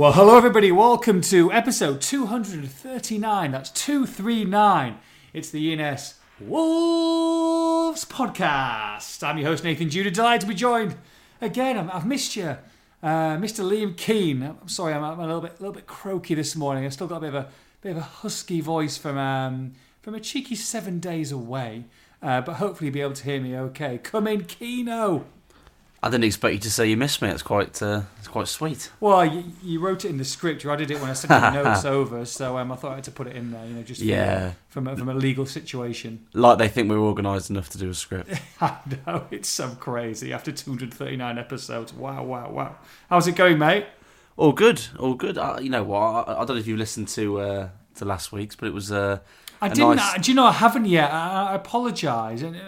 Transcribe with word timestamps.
Well, 0.00 0.12
hello 0.12 0.38
everybody. 0.38 0.72
Welcome 0.72 1.20
to 1.20 1.52
episode 1.52 2.00
239. 2.00 3.50
That's 3.50 3.68
239. 3.68 4.96
It's 5.34 5.50
the 5.50 5.78
ENS 5.78 6.14
Wolves 6.40 8.06
podcast. 8.06 9.22
I'm 9.22 9.36
your 9.36 9.48
host 9.48 9.62
Nathan 9.62 9.90
Judah. 9.90 10.10
Delighted 10.10 10.40
to 10.40 10.46
be 10.46 10.54
joined 10.54 10.96
again. 11.42 11.76
I'm- 11.76 11.90
I've 11.92 12.06
missed 12.06 12.34
you, 12.34 12.56
uh, 13.02 13.36
Mr. 13.36 13.62
Liam 13.62 13.94
Keane. 13.94 14.42
I'm 14.42 14.68
sorry, 14.68 14.94
I'm, 14.94 15.04
I'm 15.04 15.20
a 15.20 15.26
little 15.26 15.42
bit, 15.42 15.50
a 15.58 15.60
little 15.60 15.74
bit 15.74 15.86
croaky 15.86 16.34
this 16.34 16.56
morning. 16.56 16.86
I've 16.86 16.94
still 16.94 17.06
got 17.06 17.18
a 17.18 17.20
bit 17.20 17.34
of 17.34 17.34
a 17.34 17.48
bit 17.82 17.90
of 17.90 17.98
a 17.98 18.00
husky 18.00 18.62
voice 18.62 18.96
from 18.96 19.18
um, 19.18 19.74
from 20.00 20.14
a 20.14 20.20
cheeky 20.20 20.54
seven 20.54 20.98
days 20.98 21.30
away. 21.30 21.84
Uh, 22.22 22.40
but 22.40 22.54
hopefully 22.54 22.86
you'll 22.86 22.94
be 22.94 23.02
able 23.02 23.12
to 23.12 23.24
hear 23.24 23.38
me 23.38 23.54
okay. 23.54 23.98
Come 23.98 24.26
in, 24.26 24.44
Keno. 24.44 25.26
I 26.02 26.08
didn't 26.08 26.24
expect 26.24 26.54
you 26.54 26.60
to 26.60 26.70
say 26.70 26.88
you 26.88 26.96
missed 26.96 27.20
me. 27.20 27.28
It's 27.28 27.42
quite, 27.42 27.82
uh, 27.82 28.02
it's 28.18 28.26
quite 28.28 28.48
sweet. 28.48 28.90
Well, 29.00 29.22
you, 29.26 29.44
you 29.62 29.80
wrote 29.80 30.06
it 30.06 30.08
in 30.08 30.16
the 30.16 30.24
script. 30.24 30.64
You 30.64 30.70
added 30.70 30.90
it 30.90 30.98
when 30.98 31.10
I 31.10 31.12
sent 31.12 31.28
the 31.28 31.50
notes 31.62 31.84
over, 31.96 32.24
so 32.24 32.56
um, 32.56 32.72
I 32.72 32.76
thought 32.76 32.92
I 32.92 32.94
had 32.96 33.04
to 33.04 33.10
put 33.10 33.26
it 33.26 33.36
in 33.36 33.50
there. 33.50 33.66
You 33.66 33.74
know, 33.74 33.82
just 33.82 34.00
Yeah, 34.00 34.52
from 34.70 34.86
a, 34.86 34.96
from 34.96 35.10
a 35.10 35.14
legal 35.14 35.44
situation. 35.44 36.26
like 36.32 36.56
they 36.56 36.68
think 36.68 36.88
we're 36.88 36.98
organised 36.98 37.50
enough 37.50 37.68
to 37.70 37.78
do 37.78 37.90
a 37.90 37.94
script. 37.94 38.30
I 38.62 38.78
know 39.06 39.26
it's 39.30 39.48
so 39.50 39.68
crazy 39.78 40.32
after 40.32 40.50
239 40.52 41.36
episodes. 41.38 41.92
Wow, 41.92 42.24
wow, 42.24 42.50
wow. 42.50 42.76
How's 43.10 43.26
it 43.28 43.36
going, 43.36 43.58
mate? 43.58 43.84
all 44.36 44.52
good, 44.52 44.80
all 44.98 45.12
good. 45.12 45.36
Uh, 45.36 45.58
you 45.60 45.68
know 45.68 45.82
what? 45.84 45.98
I, 46.00 46.32
I 46.32 46.44
don't 46.46 46.50
know 46.50 46.54
if 46.56 46.66
you 46.66 46.78
listened 46.78 47.08
to 47.08 47.40
uh, 47.40 47.68
to 47.96 48.04
last 48.06 48.32
week's, 48.32 48.56
but 48.56 48.68
it 48.68 48.72
was. 48.72 48.90
Uh, 48.90 49.18
I 49.60 49.68
didn't. 49.68 49.96
nice- 49.96 50.22
Do 50.22 50.30
you 50.30 50.34
know 50.34 50.46
I 50.46 50.52
haven't 50.52 50.86
yet? 50.86 51.12
I, 51.12 51.50
I 51.50 51.54
apologise. 51.56 52.40
And 52.40 52.56
uh, 52.56 52.60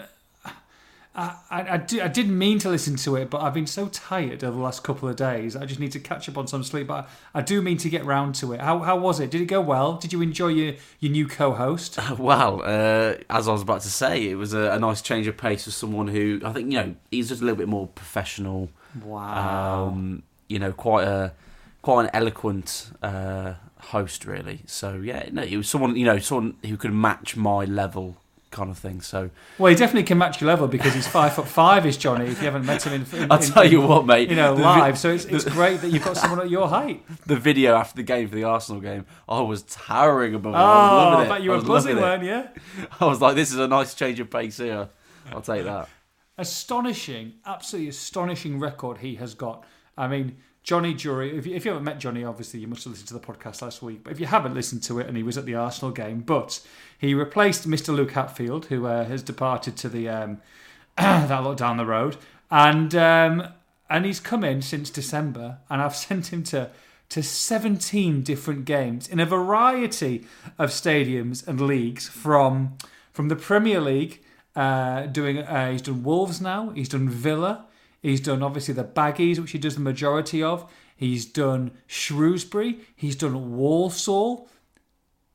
I, 1.15 1.35
I, 1.51 1.73
I, 1.73 1.77
do, 1.77 2.01
I 2.01 2.07
didn't 2.07 2.37
mean 2.37 2.57
to 2.59 2.69
listen 2.69 2.95
to 2.97 3.15
it, 3.15 3.29
but 3.29 3.41
I've 3.41 3.53
been 3.53 3.67
so 3.67 3.87
tired 3.87 4.43
over 4.43 4.57
the 4.57 4.63
last 4.63 4.83
couple 4.83 5.07
of 5.07 5.15
days. 5.15 5.55
I 5.55 5.65
just 5.65 5.79
need 5.79 5.91
to 5.91 5.99
catch 5.99 6.27
up 6.27 6.37
on 6.37 6.47
some 6.47 6.63
sleep. 6.63 6.87
But 6.87 7.07
I, 7.35 7.41
do 7.41 7.61
mean 7.61 7.77
to 7.77 7.89
get 7.89 8.03
round 8.03 8.33
to 8.35 8.53
it. 8.53 8.61
How, 8.61 8.79
how 8.79 8.97
was 8.97 9.19
it? 9.19 9.29
Did 9.29 9.41
it 9.41 9.45
go 9.45 9.61
well? 9.61 9.93
Did 9.93 10.11
you 10.11 10.21
enjoy 10.21 10.47
your, 10.47 10.73
your 10.99 11.11
new 11.11 11.27
co-host? 11.27 11.99
well, 12.17 12.61
uh, 12.63 13.15
as 13.29 13.47
I 13.47 13.51
was 13.51 13.61
about 13.61 13.81
to 13.81 13.89
say, 13.89 14.27
it 14.27 14.35
was 14.35 14.53
a, 14.53 14.71
a 14.71 14.79
nice 14.79 15.01
change 15.01 15.27
of 15.27 15.37
pace 15.37 15.65
for 15.65 15.71
someone 15.71 16.07
who 16.07 16.41
I 16.43 16.51
think 16.51 16.71
you 16.71 16.79
know 16.79 16.95
he's 17.11 17.29
just 17.29 17.41
a 17.41 17.45
little 17.45 17.57
bit 17.57 17.67
more 17.67 17.87
professional. 17.87 18.69
Wow. 19.03 19.87
Um, 19.87 20.23
you 20.47 20.59
know, 20.59 20.71
quite 20.71 21.07
a 21.07 21.33
quite 21.81 22.05
an 22.05 22.11
eloquent 22.13 22.91
uh, 23.03 23.53
host, 23.77 24.25
really. 24.25 24.61
So 24.65 24.95
yeah, 24.95 25.29
no, 25.31 25.43
it 25.43 25.57
was 25.57 25.69
someone 25.69 25.95
you 25.95 26.05
know 26.05 26.17
someone 26.17 26.55
who 26.65 26.77
could 26.77 26.93
match 26.93 27.35
my 27.35 27.65
level, 27.65 28.17
kind 28.53 28.69
of 28.69 28.77
thing. 28.77 29.01
So 29.01 29.29
Well, 29.57 29.69
he 29.69 29.75
definitely 29.75 30.03
can 30.03 30.17
match 30.17 30.39
your 30.39 30.47
level 30.47 30.69
because 30.69 30.93
he's 30.93 31.07
five 31.07 31.33
foot 31.33 31.47
five, 31.47 31.85
is 31.85 31.97
Johnny. 31.97 32.27
If 32.27 32.39
you 32.39 32.45
haven't 32.45 32.65
met 32.65 32.83
him 32.83 32.93
in, 32.93 33.21
in 33.21 33.29
I'll 33.29 33.43
in- 33.43 33.51
tell 33.51 33.65
you 33.65 33.81
what, 33.81 34.05
mate. 34.05 34.29
you 34.29 34.37
know, 34.37 34.55
the 34.55 34.61
vi- 34.61 34.79
live. 34.79 34.97
So 34.97 35.11
it's, 35.11 35.25
it's 35.25 35.43
great 35.43 35.81
that 35.81 35.89
you've 35.91 36.05
got 36.05 36.15
someone 36.15 36.39
at 36.39 36.49
your 36.49 36.69
height. 36.69 37.03
the 37.25 37.35
video 37.35 37.75
after 37.75 37.97
the 37.97 38.03
game 38.03 38.29
for 38.29 38.35
the 38.35 38.45
Arsenal 38.45 38.79
game, 38.79 39.05
I 39.27 39.41
was 39.41 39.63
towering 39.63 40.35
above. 40.35 40.55
Oh. 40.55 40.57
I 40.57 40.61
was 40.61 40.67
oh, 40.69 40.95
I 40.95 41.03
loving 41.11 41.25
it. 41.25 41.29
bet 41.29 41.43
you 41.43 41.51
were 41.51 41.61
buzzing, 41.61 41.97
weren't 41.97 42.23
you? 42.23 42.87
I 43.01 43.05
was 43.05 43.19
like, 43.19 43.35
this 43.35 43.51
is 43.51 43.57
a 43.59 43.67
nice 43.67 43.93
change 43.93 44.21
of 44.21 44.29
pace 44.29 44.57
here. 44.57 44.87
I'll 45.31 45.41
take 45.41 45.65
that. 45.65 45.89
Astonishing, 46.37 47.33
absolutely 47.45 47.89
astonishing 47.89 48.59
record 48.59 48.99
he 48.99 49.15
has 49.15 49.33
got. 49.35 49.63
I 49.97 50.07
mean, 50.07 50.37
Johnny 50.63 50.93
Jury, 50.93 51.37
if 51.37 51.45
you, 51.45 51.55
if 51.55 51.65
you 51.65 51.71
haven't 51.71 51.83
met 51.83 51.99
Johnny, 51.99 52.23
obviously 52.23 52.61
you 52.61 52.67
must 52.67 52.85
have 52.85 52.91
listened 52.91 53.09
to 53.09 53.13
the 53.13 53.19
podcast 53.19 53.61
last 53.61 53.81
week. 53.81 54.01
But 54.03 54.13
if 54.13 54.19
you 54.19 54.27
haven't 54.27 54.53
listened 54.53 54.81
to 54.83 54.99
it, 54.99 55.07
and 55.07 55.17
he 55.17 55.23
was 55.23 55.37
at 55.37 55.45
the 55.45 55.55
Arsenal 55.55 55.91
game, 55.91 56.21
but 56.21 56.65
he 56.97 57.13
replaced 57.13 57.67
Mr. 57.67 57.93
Luke 57.93 58.11
Hatfield, 58.11 58.67
who 58.67 58.85
uh, 58.85 59.03
has 59.03 59.21
departed 59.21 59.75
to 59.77 59.89
the 59.89 60.07
um, 60.07 60.41
that 60.97 61.43
lot 61.43 61.57
down 61.57 61.75
the 61.75 61.85
road, 61.85 62.15
and 62.49 62.95
um, 62.95 63.49
and 63.89 64.05
he's 64.05 64.21
come 64.21 64.43
in 64.45 64.61
since 64.61 64.89
December, 64.89 65.57
and 65.69 65.81
I've 65.81 65.95
sent 66.07 66.31
him 66.31 66.43
to 66.45 66.69
to 67.09 67.21
17 67.21 68.23
different 68.23 68.65
games 68.65 69.07
in 69.07 69.19
a 69.19 69.25
variety 69.25 70.25
of 70.57 70.69
stadiums 70.69 71.45
and 71.45 71.59
leagues 71.59 72.07
from 72.07 72.77
from 73.11 73.27
the 73.27 73.35
Premier 73.35 73.81
League. 73.81 74.21
Uh, 74.55 75.07
doing 75.07 75.39
uh, 75.39 75.71
he's 75.71 75.81
done 75.81 76.03
Wolves 76.03 76.39
now. 76.39 76.69
He's 76.69 76.89
done 76.89 77.09
Villa. 77.09 77.65
He's 78.03 78.19
done 78.19 78.43
obviously 78.43 78.73
the 78.73 78.83
Baggies, 78.83 79.39
which 79.39 79.51
he 79.51 79.57
does 79.57 79.75
the 79.75 79.81
majority 79.81 80.43
of. 80.43 80.69
He's 80.95 81.25
done 81.25 81.71
Shrewsbury. 81.87 82.81
He's 82.95 83.15
done 83.15 83.55
Walsall. 83.55 84.49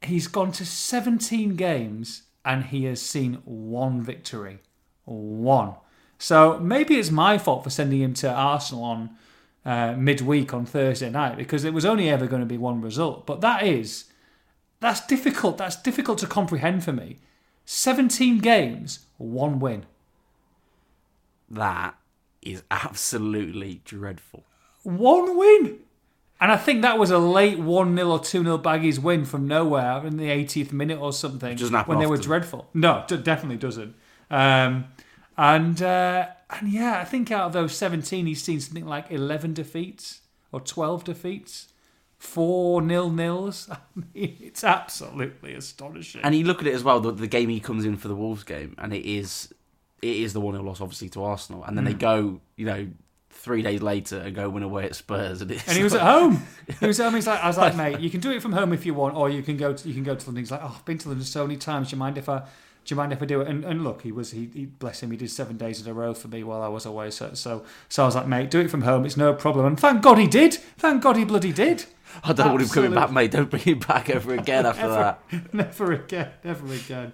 He's 0.02 0.28
gone 0.28 0.52
to 0.52 0.66
17 0.66 1.56
games 1.56 2.24
and 2.44 2.66
he 2.66 2.84
has 2.84 3.00
seen 3.00 3.38
one 3.44 4.02
victory. 4.02 4.60
One. 5.06 5.74
So 6.18 6.58
maybe 6.60 6.96
it's 6.96 7.10
my 7.10 7.38
fault 7.38 7.64
for 7.64 7.70
sending 7.70 8.02
him 8.02 8.12
to 8.14 8.30
Arsenal 8.30 8.84
on 8.84 9.10
uh, 9.64 9.94
midweek 9.94 10.52
on 10.52 10.66
Thursday 10.66 11.08
night 11.08 11.38
because 11.38 11.64
it 11.64 11.72
was 11.72 11.86
only 11.86 12.10
ever 12.10 12.26
going 12.26 12.42
to 12.42 12.46
be 12.46 12.58
one 12.58 12.82
result. 12.82 13.26
But 13.26 13.40
that 13.40 13.62
is, 13.62 14.04
that's 14.80 15.06
difficult. 15.06 15.56
That's 15.56 15.76
difficult 15.76 16.18
to 16.18 16.26
comprehend 16.26 16.84
for 16.84 16.92
me. 16.92 17.18
17 17.64 18.38
games, 18.40 19.06
one 19.16 19.58
win. 19.58 19.86
That 21.50 21.94
is 22.48 22.62
absolutely 22.70 23.82
dreadful. 23.84 24.44
One 24.82 25.36
win. 25.36 25.78
And 26.40 26.52
I 26.52 26.56
think 26.56 26.82
that 26.82 26.98
was 26.98 27.10
a 27.10 27.18
late 27.18 27.58
1 27.58 27.96
0 27.96 28.10
or 28.10 28.20
2 28.20 28.44
0 28.44 28.58
Baggies 28.58 28.98
win 29.00 29.24
from 29.24 29.48
nowhere 29.48 30.06
in 30.06 30.16
the 30.16 30.28
80th 30.28 30.72
minute 30.72 31.00
or 31.00 31.12
something. 31.12 31.56
Doesn't 31.56 31.74
happen 31.74 31.90
when 31.90 31.98
they 31.98 32.06
were 32.06 32.16
dreadful. 32.16 32.68
No, 32.74 33.04
it 33.10 33.24
definitely 33.24 33.56
doesn't. 33.56 33.94
Um, 34.30 34.86
and 35.36 35.82
uh, 35.82 36.28
and 36.50 36.72
yeah, 36.72 37.00
I 37.00 37.04
think 37.04 37.30
out 37.30 37.46
of 37.46 37.52
those 37.52 37.76
17, 37.76 38.26
he's 38.26 38.42
seen 38.42 38.60
something 38.60 38.86
like 38.86 39.10
11 39.10 39.54
defeats 39.54 40.20
or 40.52 40.60
12 40.60 41.04
defeats, 41.04 41.68
four 42.18 42.80
nil 42.82 43.10
nils. 43.10 43.68
I 43.72 43.78
mean, 43.94 44.36
it's 44.40 44.62
absolutely 44.62 45.54
astonishing. 45.54 46.20
And 46.22 46.34
you 46.34 46.44
look 46.44 46.60
at 46.60 46.68
it 46.68 46.74
as 46.74 46.84
well. 46.84 47.00
The, 47.00 47.10
the 47.10 47.26
game 47.26 47.48
he 47.48 47.60
comes 47.60 47.84
in 47.84 47.96
for 47.96 48.08
the 48.08 48.16
Wolves 48.16 48.44
game, 48.44 48.74
and 48.78 48.92
it 48.94 49.04
is 49.04 49.52
it 50.02 50.16
is 50.16 50.32
the 50.32 50.40
one 50.40 50.54
0 50.54 50.64
loss, 50.64 50.80
obviously 50.80 51.08
to 51.10 51.22
Arsenal, 51.24 51.64
and 51.64 51.76
then 51.76 51.84
Mm. 51.84 51.88
they 51.88 51.94
go, 51.94 52.40
you 52.56 52.66
know, 52.66 52.88
three 53.30 53.62
days 53.62 53.80
later 53.82 54.18
and 54.18 54.34
go 54.34 54.48
win 54.50 54.62
away 54.62 54.84
at 54.84 54.94
Spurs, 54.96 55.40
and, 55.42 55.50
it's 55.50 55.66
And 55.68 55.76
he 55.76 55.82
was 55.84 55.92
like- 55.92 56.02
at 56.02 56.08
home. 56.08 56.42
He 56.80 56.86
was 56.86 56.98
at 57.00 57.04
home. 57.04 57.14
He's 57.14 57.26
like, 57.26 57.42
I 57.42 57.46
was 57.46 57.56
like, 57.58 57.76
mate, 57.82 58.00
you 58.00 58.10
can 58.10 58.20
do 58.20 58.30
it 58.32 58.42
from 58.42 58.52
home 58.52 58.72
if 58.72 58.84
you 58.84 58.94
want, 58.94 59.14
or 59.16 59.30
you 59.30 59.42
can 59.42 59.56
go. 59.56 59.72
To, 59.72 59.88
you 59.88 59.94
can 59.94 60.02
go 60.02 60.14
to 60.14 60.26
London. 60.26 60.42
He's 60.42 60.50
like, 60.50 60.60
oh, 60.62 60.74
I've 60.76 60.84
been 60.84 60.98
to 60.98 61.08
London 61.08 61.24
so 61.24 61.46
many 61.46 61.56
times. 61.58 61.90
Do 61.90 61.96
you 61.96 61.98
mind 62.00 62.18
if 62.18 62.28
I? 62.28 62.38
Do 62.84 62.94
you 62.94 62.96
mind 62.96 63.12
if 63.12 63.22
I 63.22 63.26
do 63.26 63.42
it? 63.42 63.48
And, 63.48 63.64
and 63.66 63.84
look, 63.84 64.00
he 64.02 64.12
was 64.12 64.30
he, 64.30 64.48
he 64.54 64.64
bless 64.64 65.02
him. 65.02 65.10
He 65.10 65.16
did 65.18 65.30
seven 65.30 65.56
days 65.58 65.80
in 65.84 65.90
a 65.90 65.92
row 65.94 66.14
for 66.14 66.28
me 66.28 66.42
while 66.42 66.62
I 66.62 66.68
was 66.68 66.86
away. 66.86 67.10
So 67.10 67.30
so 67.34 67.64
so 67.88 68.02
I 68.02 68.06
was 68.06 68.14
like, 68.16 68.26
mate, 68.26 68.50
do 68.50 68.60
it 68.60 68.70
from 68.70 68.80
home. 68.82 69.04
It's 69.04 69.16
no 69.16 69.34
problem. 69.34 69.66
And 69.66 69.78
thank 69.78 70.00
God 70.02 70.16
he 70.18 70.26
did. 70.26 70.54
Thank 70.54 71.02
God 71.02 71.16
he 71.16 71.24
bloody 71.24 71.52
did. 71.52 71.84
I 72.24 72.32
don't 72.32 72.48
want 72.48 72.62
him 72.62 72.68
coming 72.70 72.94
back, 72.94 73.12
mate. 73.12 73.30
Don't 73.30 73.50
bring 73.50 73.62
him 73.62 73.78
back 73.80 74.08
ever 74.08 74.32
again 74.34 74.64
after 74.64 74.82
Ever. 74.84 74.94
that. 74.94 75.20
never 75.54 75.92
again. 75.92 76.30
Never 76.42 76.72
again. 76.72 77.12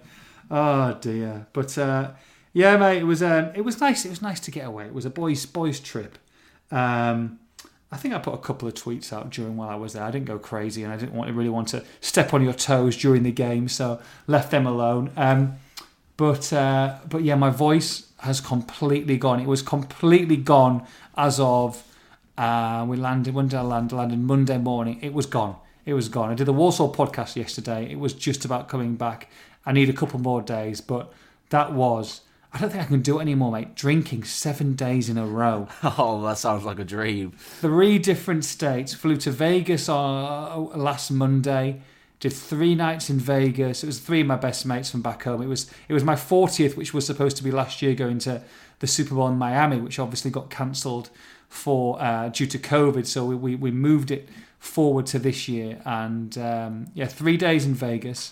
Oh 0.49 0.93
dear. 1.01 1.47
But 1.51 1.77
uh, 1.77 2.11
yeah, 2.55 2.77
mate, 2.77 2.99
it 2.99 3.03
was 3.03 3.21
um, 3.21 3.51
it 3.53 3.65
was 3.65 3.81
nice. 3.81 4.05
It 4.05 4.09
was 4.09 4.21
nice 4.21 4.39
to 4.39 4.49
get 4.49 4.65
away. 4.65 4.85
It 4.85 4.93
was 4.93 5.03
a 5.03 5.09
boys 5.09 5.45
boys 5.45 5.77
trip. 5.81 6.17
Um, 6.71 7.37
I 7.91 7.97
think 7.97 8.13
I 8.13 8.17
put 8.19 8.33
a 8.33 8.37
couple 8.37 8.65
of 8.65 8.75
tweets 8.75 9.11
out 9.11 9.29
during 9.29 9.57
while 9.57 9.67
I 9.67 9.75
was 9.75 9.91
there. 9.91 10.03
I 10.03 10.09
didn't 10.09 10.27
go 10.27 10.39
crazy, 10.39 10.81
and 10.81 10.93
I 10.93 10.95
didn't 10.95 11.15
want 11.15 11.29
really 11.35 11.49
want 11.49 11.67
to 11.69 11.83
step 11.99 12.33
on 12.33 12.41
your 12.41 12.53
toes 12.53 12.95
during 12.95 13.23
the 13.23 13.33
game, 13.33 13.67
so 13.67 13.99
left 14.25 14.51
them 14.51 14.65
alone. 14.65 15.11
Um, 15.17 15.57
but 16.15 16.53
uh, 16.53 16.95
but 17.09 17.23
yeah, 17.23 17.35
my 17.35 17.49
voice 17.49 18.07
has 18.19 18.39
completely 18.39 19.17
gone. 19.17 19.41
It 19.41 19.47
was 19.47 19.61
completely 19.61 20.37
gone 20.37 20.87
as 21.17 21.41
of 21.41 21.83
uh, 22.37 22.85
we 22.87 22.95
landed. 22.95 23.33
When 23.33 23.49
did 23.49 23.57
I 23.57 23.63
land? 23.63 23.91
Landed 23.91 24.19
Monday 24.19 24.59
morning. 24.59 24.99
It 25.01 25.13
was 25.13 25.25
gone. 25.25 25.57
It 25.85 25.93
was 25.93 26.07
gone. 26.07 26.31
I 26.31 26.35
did 26.35 26.47
the 26.47 26.53
Walsall 26.53 26.95
podcast 26.95 27.35
yesterday. 27.35 27.91
It 27.91 27.99
was 27.99 28.13
just 28.13 28.45
about 28.45 28.69
coming 28.69 28.95
back. 28.95 29.29
I 29.65 29.73
need 29.73 29.89
a 29.89 29.93
couple 29.93 30.21
more 30.21 30.41
days, 30.41 30.79
but 30.79 31.11
that 31.49 31.73
was. 31.73 32.21
I 32.55 32.59
don't 32.59 32.69
think 32.69 32.83
I 32.83 32.85
can 32.85 33.01
do 33.01 33.19
it 33.19 33.21
anymore, 33.23 33.51
mate. 33.51 33.75
Drinking 33.75 34.23
seven 34.23 34.75
days 34.75 35.09
in 35.09 35.17
a 35.17 35.25
row 35.25 35.67
Oh, 35.83 36.23
that 36.23 36.37
sounds 36.37 36.63
like 36.63 36.79
a 36.79 36.85
dream. 36.85 37.33
three 37.37 37.99
different 37.99 38.45
states. 38.45 38.93
Flew 38.93 39.17
to 39.17 39.31
Vegas 39.31 39.89
uh, 39.89 40.57
last 40.57 41.11
Monday. 41.11 41.81
Did 42.21 42.31
three 42.31 42.73
nights 42.73 43.09
in 43.09 43.19
Vegas. 43.19 43.83
It 43.83 43.87
was 43.87 43.99
three 43.99 44.21
of 44.21 44.27
my 44.27 44.37
best 44.37 44.65
mates 44.65 44.89
from 44.89 45.01
back 45.01 45.23
home. 45.23 45.41
It 45.41 45.47
was 45.47 45.69
it 45.89 45.93
was 45.93 46.05
my 46.05 46.15
fortieth, 46.15 46.77
which 46.77 46.93
was 46.93 47.05
supposed 47.05 47.35
to 47.37 47.43
be 47.43 47.51
last 47.51 47.81
year, 47.81 47.93
going 47.93 48.19
to 48.19 48.41
the 48.79 48.87
Super 48.87 49.15
Bowl 49.15 49.27
in 49.27 49.37
Miami, 49.37 49.77
which 49.77 49.99
obviously 49.99 50.31
got 50.31 50.49
cancelled 50.49 51.09
for 51.49 52.01
uh, 52.01 52.29
due 52.29 52.47
to 52.47 52.57
COVID. 52.57 53.05
So 53.05 53.25
we, 53.25 53.35
we 53.35 53.55
we 53.55 53.69
moved 53.71 54.11
it 54.11 54.29
forward 54.59 55.05
to 55.07 55.19
this 55.19 55.49
year, 55.49 55.81
and 55.85 56.37
um, 56.37 56.87
yeah, 56.93 57.05
three 57.07 57.35
days 57.35 57.65
in 57.65 57.73
Vegas. 57.73 58.31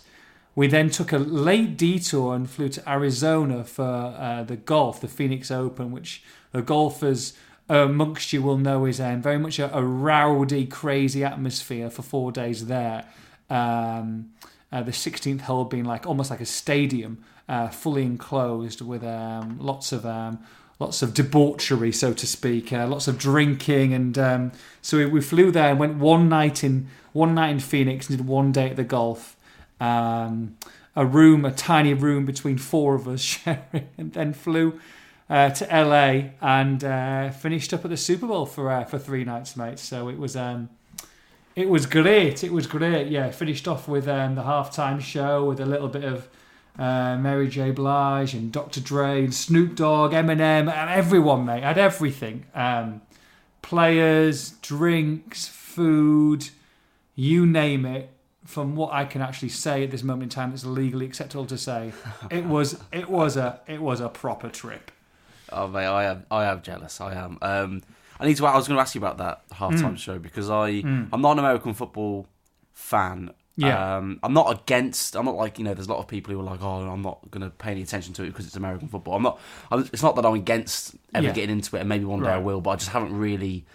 We 0.56 0.68
then 0.68 0.90
took 0.90 1.12
a 1.12 1.18
late 1.18 1.78
detour 1.78 2.36
and 2.36 2.50
flew 2.50 2.70
to 2.70 2.90
Arizona 2.90 3.64
for 3.64 3.84
uh, 3.84 4.44
the 4.44 4.56
golf, 4.56 5.02
the 5.02 5.08
Phoenix 5.08 5.50
Open, 5.50 5.92
which 5.92 6.24
the 6.52 6.62
golfers 6.62 7.34
amongst 7.70 8.34
you 8.34 8.42
will 8.42 8.58
know 8.58 8.86
is 8.86 9.00
um, 9.00 9.22
very 9.22 9.40
much 9.40 9.58
a, 9.58 9.76
a 9.76 9.82
rowdy, 9.82 10.66
crazy 10.66 11.24
atmosphere 11.24 11.90
for 11.90 12.02
four 12.02 12.32
days 12.32 12.68
there. 12.68 13.06
Um, 13.50 14.32
uh, 14.72 14.82
the 14.82 14.92
16th 14.92 15.42
hole 15.42 15.66
being 15.66 15.86
like 15.86 16.06
almost 16.06 16.30
like 16.32 16.42
a 16.42 16.46
stadium, 16.46 17.24
uh, 17.48 17.70
fully 17.70 18.04
enclosed 18.04 18.82
with 18.82 19.04
um, 19.04 19.58
lots 19.60 19.92
of 19.92 20.06
um, 20.06 20.40
lots 20.80 21.02
of 21.02 21.14
debauchery, 21.14 21.92
so 21.92 22.14
to 22.14 22.26
speak, 22.26 22.74
uh, 22.74 22.88
lots 22.88 23.08
of 23.08 23.18
drinking, 23.18 23.94
and 23.94 24.18
um, 24.18 24.52
so 24.82 24.98
we, 24.98 25.06
we, 25.06 25.22
flew 25.22 25.52
there 25.52 25.70
and 25.70 25.80
went 25.80 25.98
one 25.98 26.28
night 26.28 26.64
in 26.64 26.88
one 27.12 27.36
night 27.36 27.52
in 27.52 27.60
Phoenix 27.60 28.10
and 28.10 28.18
did 28.18 28.28
one 28.28 28.52
day 28.52 28.70
at 28.72 28.76
the 28.76 28.84
golf. 28.84 29.33
Um, 29.84 30.58
a 30.96 31.06
room, 31.06 31.44
a 31.44 31.52
tiny 31.52 31.94
room 31.94 32.26
between 32.26 32.58
four 32.58 32.96
of 32.96 33.08
us 33.08 33.22
sharing, 33.34 33.90
and 33.98 34.14
then 34.14 34.34
flew 34.34 34.80
uh, 35.30 35.50
to 35.50 35.66
LA 35.66 36.30
and 36.42 36.84
uh, 36.84 37.32
finished 37.32 37.74
up 37.74 37.84
at 37.84 37.90
the 37.90 37.98
Super 37.98 38.28
Bowl 38.28 38.46
for 38.46 38.70
uh, 38.72 38.84
for 38.86 39.00
three 39.00 39.24
nights, 39.24 39.56
mate. 39.58 39.80
So 39.80 40.10
it 40.10 40.18
was 40.18 40.36
um, 40.36 40.70
it 41.56 41.70
was 41.70 41.86
great. 41.86 42.44
It 42.44 42.52
was 42.52 42.68
great. 42.68 43.08
Yeah, 43.08 43.30
finished 43.32 43.68
off 43.68 43.88
with 43.88 44.08
um, 44.08 44.36
the 44.36 44.44
halftime 44.44 45.02
show 45.02 45.46
with 45.46 45.60
a 45.60 45.66
little 45.66 45.90
bit 45.90 46.04
of 46.04 46.28
uh, 46.78 47.18
Mary 47.18 47.48
J. 47.48 47.72
Blige 47.72 48.34
and 48.34 48.52
Dr. 48.52 48.82
Dre 48.82 49.24
and 49.24 49.34
Snoop 49.34 49.76
Dogg, 49.76 50.12
Eminem, 50.12 50.72
and 50.72 50.90
everyone, 50.90 51.46
mate. 51.46 51.64
Had 51.64 51.78
everything. 51.78 52.46
Um, 52.56 53.02
players, 53.62 54.52
drinks, 54.62 55.48
food, 55.48 56.50
you 57.16 57.46
name 57.46 57.86
it. 57.86 58.13
From 58.46 58.76
what 58.76 58.94
I 58.94 59.06
can 59.06 59.22
actually 59.22 59.50
say 59.50 59.84
at 59.84 59.92
this 59.92 60.04
moment 60.04 60.24
in 60.24 60.30
time, 60.30 60.54
it's 60.54 60.66
legally 60.66 61.06
acceptable 61.06 61.46
to 61.46 61.58
say. 61.58 61.94
It 62.32 62.46
was 62.46 62.82
it 62.92 63.10
was 63.10 63.38
a 63.38 63.62
it 63.68 63.82
was 63.82 64.02
a 64.02 64.10
proper 64.10 64.50
trip. 64.50 64.92
Oh 65.52 65.68
mate, 65.68 65.86
I 65.86 66.06
am 66.06 66.26
I 66.30 66.46
am 66.46 66.62
jealous. 66.62 67.00
I 67.00 67.14
am. 67.14 67.38
Um, 67.42 67.84
I 68.20 68.26
need 68.26 68.38
to. 68.38 68.46
I 68.46 68.56
was 68.56 68.68
going 68.68 68.78
to 68.78 68.82
ask 68.82 68.96
you 68.96 69.02
about 69.02 69.18
that 69.18 69.48
halftime 69.50 69.94
mm. 69.94 69.98
show 69.98 70.20
because 70.20 70.50
I 70.50 70.72
mm. 70.72 71.10
I'm 71.12 71.22
not 71.22 71.34
an 71.34 71.40
American 71.40 71.74
football 71.74 72.28
fan. 72.74 73.32
Yeah. 73.56 73.98
Um, 73.98 74.20
I'm 74.24 74.34
not 74.34 74.62
against. 74.62 75.16
I'm 75.16 75.26
not 75.26 75.36
like 75.36 75.60
you 75.60 75.66
know. 75.66 75.74
There's 75.74 75.88
a 75.88 75.92
lot 75.92 76.00
of 76.00 76.08
people 76.08 76.34
who 76.34 76.40
are 76.40 76.44
like, 76.44 76.62
oh, 76.64 76.90
I'm 76.90 77.02
not 77.02 77.20
going 77.30 77.44
to 77.44 77.50
pay 77.50 77.72
any 77.72 77.84
attention 77.84 78.14
to 78.16 78.24
it 78.24 78.28
because 78.28 78.48
it's 78.48 78.56
American 78.56 78.88
football. 78.88 79.16
I'm 79.16 79.24
not. 79.24 79.40
I'm, 79.72 79.82
it's 79.94 80.02
not 80.02 80.16
that 80.16 80.26
I'm 80.26 80.34
against 80.34 80.96
ever 81.14 81.28
yeah. 81.28 81.34
getting 81.34 81.58
into 81.58 81.76
it, 81.76 81.82
and 81.82 81.90
maybe 81.90 82.06
one 82.06 82.22
day 82.22 82.30
right. 82.30 82.36
I 82.36 82.40
will. 82.40 82.62
But 82.62 82.72
I 82.72 82.76
just 82.78 82.90
haven't 82.90 83.16
really 83.16 83.66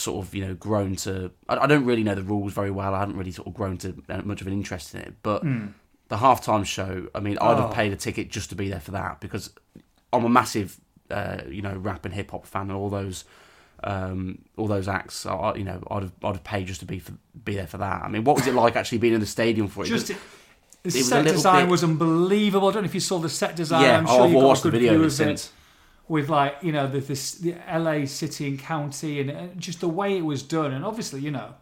sort 0.00 0.24
of 0.26 0.34
you 0.34 0.46
know 0.46 0.54
grown 0.54 0.96
to. 0.96 1.30
I, 1.48 1.58
I, 1.58 1.66
don't 1.66 1.84
really 1.84 2.02
know 2.02 2.14
the 2.14 2.22
rules 2.22 2.52
very 2.52 2.70
well. 2.70 2.94
I 2.94 3.00
haven't 3.00 3.16
really 3.16 3.32
sort 3.32 3.48
of 3.48 3.54
grown 3.54 3.78
to 3.78 3.94
much 4.24 4.40
of 4.40 4.46
an 4.46 4.52
interest 4.52 4.94
in 4.94 5.00
it. 5.00 5.14
But 5.22 5.44
mm. 5.44 5.72
the 6.08 6.16
halftime 6.16 6.64
show. 6.64 7.08
I 7.14 7.20
mean, 7.20 7.38
I'd 7.40 7.58
oh. 7.58 7.62
have 7.62 7.72
paid 7.72 7.92
a 7.92 7.96
ticket 7.96 8.30
just 8.30 8.50
to 8.50 8.56
be 8.56 8.68
there 8.68 8.80
for 8.80 8.92
that 8.92 9.20
because 9.20 9.50
I'm 10.12 10.24
a 10.24 10.28
massive, 10.28 10.80
uh, 11.10 11.42
you 11.48 11.62
know, 11.62 11.76
rap 11.76 12.04
and 12.04 12.14
hip 12.14 12.30
hop 12.30 12.46
fan, 12.46 12.62
and 12.62 12.72
all 12.72 12.90
those 12.90 13.24
um, 13.84 14.42
all 14.56 14.66
those 14.66 14.88
acts. 14.88 15.26
I, 15.26 15.54
you 15.54 15.64
know, 15.64 15.82
I'd 15.90 16.02
have, 16.02 16.12
I'd 16.22 16.34
have 16.34 16.44
paid 16.44 16.66
just 16.66 16.80
to 16.80 16.86
be 16.86 16.98
for, 16.98 17.12
be 17.44 17.54
there 17.54 17.66
for 17.66 17.78
that. 17.78 18.02
I 18.02 18.08
mean, 18.08 18.24
what 18.24 18.36
was 18.36 18.46
it 18.46 18.54
like 18.54 18.76
actually 18.76 18.98
being 18.98 19.14
in 19.14 19.20
the 19.20 19.26
stadium 19.26 19.68
for 19.68 19.84
it? 19.84 19.88
Just. 19.88 20.10
It, 20.10 20.16
the 20.82 20.88
it 20.88 21.04
set 21.04 21.26
design 21.26 21.66
bit... 21.66 21.70
was 21.70 21.84
unbelievable. 21.84 22.68
I 22.68 22.72
don't 22.72 22.84
know 22.84 22.88
if 22.88 22.94
you 22.94 23.00
saw 23.00 23.18
the 23.18 23.28
set 23.28 23.54
design. 23.54 23.82
Yeah, 23.82 23.98
I'm 23.98 24.06
sure 24.06 24.22
I've 24.22 24.32
watched 24.32 24.62
the 24.62 24.70
video 24.70 25.06
since. 25.10 25.52
With 26.10 26.28
like 26.28 26.56
you 26.60 26.72
know 26.72 26.88
the, 26.88 26.98
the 26.98 27.54
LA 27.72 28.04
city 28.04 28.48
and 28.48 28.58
county 28.58 29.20
and 29.20 29.60
just 29.60 29.80
the 29.80 29.88
way 29.88 30.18
it 30.18 30.24
was 30.24 30.42
done, 30.42 30.72
and 30.72 30.84
obviously 30.84 31.20
you 31.20 31.30
know 31.30 31.54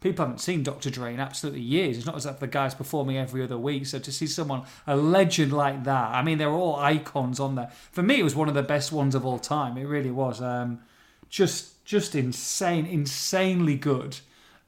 people 0.00 0.24
haven't 0.24 0.38
seen 0.38 0.62
Dr. 0.62 0.90
Dre 0.90 1.12
in 1.12 1.20
absolutely 1.20 1.62
years. 1.62 1.96
It's 1.96 2.06
not 2.06 2.14
as 2.14 2.26
if 2.26 2.38
the 2.38 2.46
guy's 2.46 2.74
performing 2.74 3.16
every 3.16 3.42
other 3.42 3.58
week. 3.58 3.86
So 3.86 3.98
to 3.98 4.12
see 4.12 4.28
someone, 4.28 4.62
a 4.86 4.94
legend 4.96 5.52
like 5.52 5.82
that, 5.84 6.14
I 6.14 6.22
mean, 6.22 6.38
they're 6.38 6.50
all 6.50 6.76
icons 6.76 7.40
on 7.40 7.56
there. 7.56 7.70
For 7.90 8.02
me, 8.02 8.20
it 8.20 8.22
was 8.22 8.36
one 8.36 8.48
of 8.48 8.54
the 8.54 8.62
best 8.62 8.92
ones 8.92 9.14
of 9.16 9.26
all 9.26 9.38
time. 9.38 9.76
It 9.76 9.84
really 9.84 10.12
was. 10.12 10.40
Um, 10.40 10.80
just 11.28 11.84
just 11.84 12.14
insane, 12.14 12.86
insanely 12.86 13.76
good. 13.76 14.18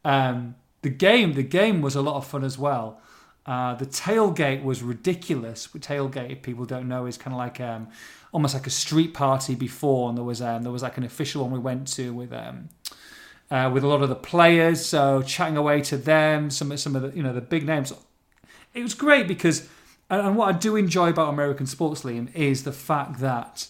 Um, 0.05 0.55
the 0.83 0.91
game, 0.91 1.35
the 1.35 1.43
game 1.43 1.81
was 1.83 1.95
a 1.95 2.03
lot 2.03 2.17
of 2.17 2.27
fun 2.27 2.45
as 2.45 2.57
well. 2.59 3.01
Uh, 3.49 3.75
the 3.75 3.87
tailgate 3.87 4.63
was 4.63 4.83
ridiculous. 4.83 5.67
Tailgate, 5.69 6.31
if 6.31 6.43
people 6.43 6.67
don't 6.67 6.87
know, 6.87 7.07
is 7.07 7.17
kind 7.17 7.33
of 7.33 7.39
like 7.39 7.59
um, 7.63 7.89
almost 8.31 8.53
like 8.53 8.67
a 8.67 8.71
street 8.71 9.15
party 9.15 9.55
before, 9.55 10.11
and 10.11 10.19
there 10.19 10.25
was 10.25 10.43
um, 10.43 10.65
there 10.65 10.71
was 10.71 10.83
like 10.83 10.99
an 10.99 11.05
official 11.05 11.43
one 11.43 11.51
we 11.51 11.59
went 11.59 11.89
to 11.89 12.13
with 12.13 12.31
um, 12.31 12.69
uh, 13.51 13.71
with 13.73 13.85
a 13.85 13.87
lot 13.87 14.03
of 14.03 14.11
the 14.11 14.15
players, 14.15 14.85
so 14.85 15.23
chatting 15.23 15.57
away 15.57 15.81
to 15.81 15.97
them, 15.97 16.51
some 16.51 16.77
some 16.77 16.95
of 16.95 17.01
the 17.01 17.17
you 17.17 17.23
know 17.23 17.33
the 17.33 17.41
big 17.41 17.65
names. 17.65 17.91
It 18.75 18.83
was 18.83 18.93
great 18.93 19.27
because, 19.27 19.67
and 20.11 20.37
what 20.37 20.55
I 20.55 20.59
do 20.59 20.77
enjoy 20.77 21.09
about 21.09 21.31
American 21.31 21.65
sports, 21.65 22.03
Liam, 22.03 22.29
is 22.35 22.65
the 22.65 22.73
fact 22.73 23.19
that 23.21 23.69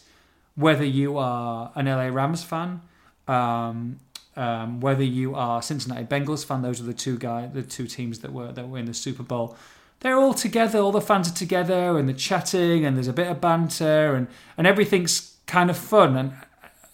whether 0.57 0.85
you 0.85 1.17
are 1.17 1.71
an 1.77 1.87
LA 1.87 2.09
Rams 2.09 2.43
fan, 2.43 2.81
um, 3.29 4.01
um, 4.39 4.81
whether 4.81 5.03
you 5.03 5.35
are 5.35 5.61
Cincinnati 5.61 6.05
Bengals 6.05 6.45
fan, 6.45 6.63
those 6.63 6.81
are 6.81 6.85
the 6.85 6.95
two 6.95 7.19
guy, 7.19 7.47
the 7.47 7.63
two 7.63 7.87
teams 7.87 8.21
that 8.21 8.33
were 8.33 8.53
that 8.53 8.69
were 8.69 8.79
in 8.79 8.87
the 8.87 8.95
Super 8.95 9.25
Bowl. 9.25 9.57
They're 10.01 10.17
all 10.17 10.33
together. 10.33 10.79
All 10.79 10.93
the 10.93 11.01
fans 11.01 11.29
are 11.29 11.35
together, 11.35 11.99
and 11.99 12.09
they're 12.09 12.17
chatting, 12.17 12.85
and 12.85 12.97
there's 12.97 13.09
a 13.09 13.13
bit 13.13 13.27
of 13.27 13.41
banter, 13.41 14.15
and 14.15 14.29
and 14.57 14.67
everything's 14.67 15.37
kind 15.47 15.71
of 15.71 15.77
fun. 15.77 16.17
And 16.17 16.33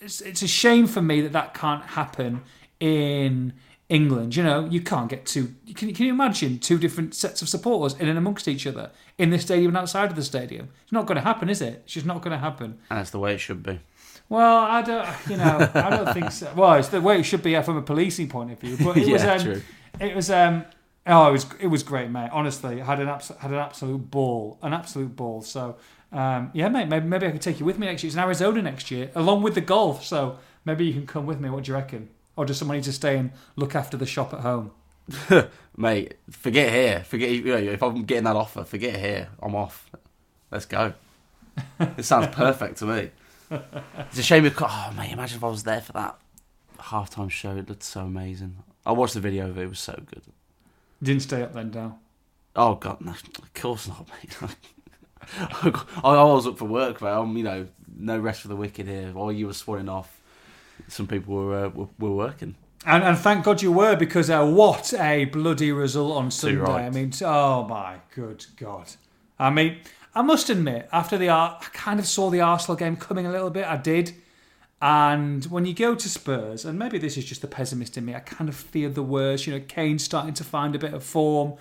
it's 0.00 0.22
it's 0.22 0.42
a 0.42 0.48
shame 0.48 0.86
for 0.86 1.02
me 1.02 1.20
that 1.20 1.32
that 1.32 1.52
can't 1.52 1.84
happen 1.84 2.40
in 2.80 3.52
England. 3.90 4.36
You 4.36 4.42
know, 4.42 4.64
you 4.64 4.80
can't 4.80 5.10
get 5.10 5.26
two. 5.26 5.54
Can, 5.74 5.92
can 5.92 6.06
you 6.06 6.12
imagine 6.12 6.58
two 6.58 6.78
different 6.78 7.14
sets 7.14 7.42
of 7.42 7.50
supporters 7.50 7.98
in 8.00 8.08
and 8.08 8.16
amongst 8.16 8.48
each 8.48 8.66
other 8.66 8.90
in 9.18 9.28
the 9.28 9.38
stadium 9.38 9.68
and 9.68 9.76
outside 9.76 10.08
of 10.08 10.16
the 10.16 10.22
stadium? 10.24 10.70
It's 10.84 10.92
not 10.92 11.04
going 11.04 11.16
to 11.16 11.22
happen, 11.22 11.50
is 11.50 11.60
it? 11.60 11.82
It's 11.84 11.92
just 11.92 12.06
not 12.06 12.22
going 12.22 12.32
to 12.32 12.38
happen. 12.38 12.78
And 12.88 12.98
that's 12.98 13.10
the 13.10 13.18
way 13.18 13.34
it 13.34 13.38
should 13.38 13.62
be. 13.62 13.80
Well, 14.34 14.58
I 14.58 14.82
don't. 14.82 15.08
You 15.28 15.36
know, 15.36 15.70
I 15.74 15.90
don't 15.90 16.12
think 16.12 16.32
so. 16.32 16.52
Well, 16.56 16.74
it's 16.74 16.88
the 16.88 17.00
way 17.00 17.20
it 17.20 17.22
should 17.22 17.42
be 17.42 17.60
from 17.62 17.76
a 17.76 17.82
policing 17.82 18.28
point 18.28 18.50
of 18.50 18.58
view. 18.58 18.76
But 18.76 18.96
it 18.96 19.06
yeah, 19.06 19.12
was. 19.12 19.24
Um, 19.24 19.40
true. 19.40 19.62
It 20.00 20.16
was. 20.16 20.28
Um, 20.28 20.64
oh, 21.06 21.28
it 21.28 21.32
was. 21.32 21.46
It 21.60 21.66
was 21.68 21.82
great, 21.84 22.10
mate. 22.10 22.30
Honestly, 22.32 22.82
I 22.82 22.84
had 22.84 22.98
an 22.98 23.08
abs- 23.08 23.28
had 23.38 23.52
an 23.52 23.58
absolute 23.58 24.10
ball, 24.10 24.58
an 24.62 24.72
absolute 24.72 25.14
ball. 25.14 25.42
So. 25.42 25.76
Um, 26.10 26.50
yeah, 26.52 26.68
mate. 26.68 26.88
Maybe, 26.88 27.06
maybe 27.06 27.26
I 27.26 27.30
could 27.30 27.42
take 27.42 27.58
you 27.58 27.66
with 27.66 27.78
me 27.78 27.86
next 27.86 28.02
year. 28.02 28.08
It's 28.08 28.16
in 28.16 28.22
Arizona 28.22 28.62
next 28.62 28.90
year, 28.90 29.10
along 29.14 29.42
with 29.42 29.54
the 29.54 29.60
golf. 29.60 30.04
So 30.04 30.38
maybe 30.64 30.84
you 30.84 30.92
can 30.92 31.06
come 31.06 31.26
with 31.26 31.40
me. 31.40 31.48
What 31.50 31.64
do 31.64 31.70
you 31.70 31.76
reckon? 31.76 32.08
Or 32.36 32.44
does 32.44 32.58
someone 32.58 32.76
need 32.76 32.84
to 32.84 32.92
stay 32.92 33.16
and 33.18 33.30
look 33.56 33.74
after 33.74 33.96
the 33.96 34.06
shop 34.06 34.34
at 34.34 34.40
home? 34.40 34.72
Mate, 35.76 36.14
forget 36.30 36.72
here. 36.72 37.04
Forget 37.04 37.30
you 37.30 37.44
know, 37.44 37.56
if 37.56 37.82
I'm 37.82 38.02
getting 38.04 38.24
that 38.24 38.36
offer. 38.36 38.64
Forget 38.64 38.96
here. 38.96 39.28
I'm 39.42 39.54
off. 39.54 39.90
Let's 40.50 40.66
go. 40.66 40.92
it 41.80 42.04
sounds 42.04 42.28
perfect 42.34 42.78
to 42.78 42.86
me. 42.86 43.10
It's 43.50 44.18
a 44.18 44.22
shame. 44.22 44.44
It, 44.44 44.54
oh 44.60 44.92
mate, 44.96 45.12
imagine 45.12 45.38
if 45.38 45.44
I 45.44 45.48
was 45.48 45.64
there 45.64 45.80
for 45.80 45.92
that 45.92 46.18
halftime 46.78 47.30
show. 47.30 47.56
It 47.56 47.68
looked 47.68 47.82
so 47.82 48.00
amazing. 48.02 48.56
I 48.86 48.92
watched 48.92 49.14
the 49.14 49.20
video 49.20 49.48
of 49.48 49.58
it. 49.58 49.62
It 49.62 49.68
was 49.68 49.78
so 49.78 50.00
good. 50.06 50.22
Didn't 51.02 51.22
stay 51.22 51.42
up 51.42 51.52
then, 51.52 51.70
Dal. 51.70 51.98
Oh 52.56 52.76
god, 52.76 53.00
no, 53.00 53.12
of 53.12 53.54
course 53.54 53.88
not, 53.88 54.08
mate. 54.08 54.36
I 56.04 56.22
was 56.22 56.46
up 56.46 56.58
for 56.58 56.66
work, 56.66 57.02
mate. 57.02 57.10
I'm, 57.10 57.36
you 57.36 57.44
know, 57.44 57.66
no 57.96 58.18
rest 58.18 58.42
for 58.42 58.48
the 58.48 58.56
wicked 58.56 58.86
here. 58.86 59.12
While 59.12 59.32
you 59.32 59.46
were 59.46 59.52
swanning 59.52 59.90
off, 59.90 60.20
some 60.88 61.06
people 61.06 61.34
were 61.34 61.66
uh, 61.66 61.68
were, 61.70 61.88
were, 61.98 62.14
working. 62.14 62.54
And, 62.86 63.02
and 63.02 63.18
thank 63.18 63.44
God 63.44 63.62
you 63.62 63.72
were 63.72 63.96
because 63.96 64.28
uh, 64.28 64.46
what 64.46 64.92
a 64.94 65.24
bloody 65.26 65.72
result 65.72 66.16
on 66.16 66.30
Sunday. 66.30 66.56
Right. 66.58 66.84
I 66.84 66.90
mean, 66.90 67.12
oh 67.22 67.64
my 67.64 67.96
good 68.14 68.44
God. 68.56 68.90
I 69.38 69.50
mean, 69.50 69.78
I 70.14 70.22
must 70.22 70.48
admit, 70.48 70.88
after 70.92 71.18
the 71.18 71.30
I 71.30 71.58
kind 71.72 71.98
of 71.98 72.06
saw 72.06 72.30
the 72.30 72.40
Arsenal 72.40 72.76
game 72.76 72.96
coming 72.96 73.26
a 73.26 73.32
little 73.32 73.50
bit. 73.50 73.66
I 73.66 73.76
did. 73.76 74.14
And 74.80 75.44
when 75.46 75.64
you 75.64 75.74
go 75.74 75.94
to 75.94 76.08
Spurs, 76.08 76.64
and 76.64 76.78
maybe 76.78 76.98
this 76.98 77.16
is 77.16 77.24
just 77.24 77.40
the 77.40 77.46
pessimist 77.46 77.96
in 77.96 78.04
me, 78.04 78.14
I 78.14 78.20
kind 78.20 78.48
of 78.48 78.54
feared 78.54 78.94
the 78.94 79.02
worst. 79.02 79.46
You 79.46 79.54
know, 79.54 79.60
Kane's 79.60 80.04
starting 80.04 80.34
to 80.34 80.44
find 80.44 80.74
a 80.74 80.78
bit 80.78 80.92
of 80.92 81.02
form, 81.02 81.54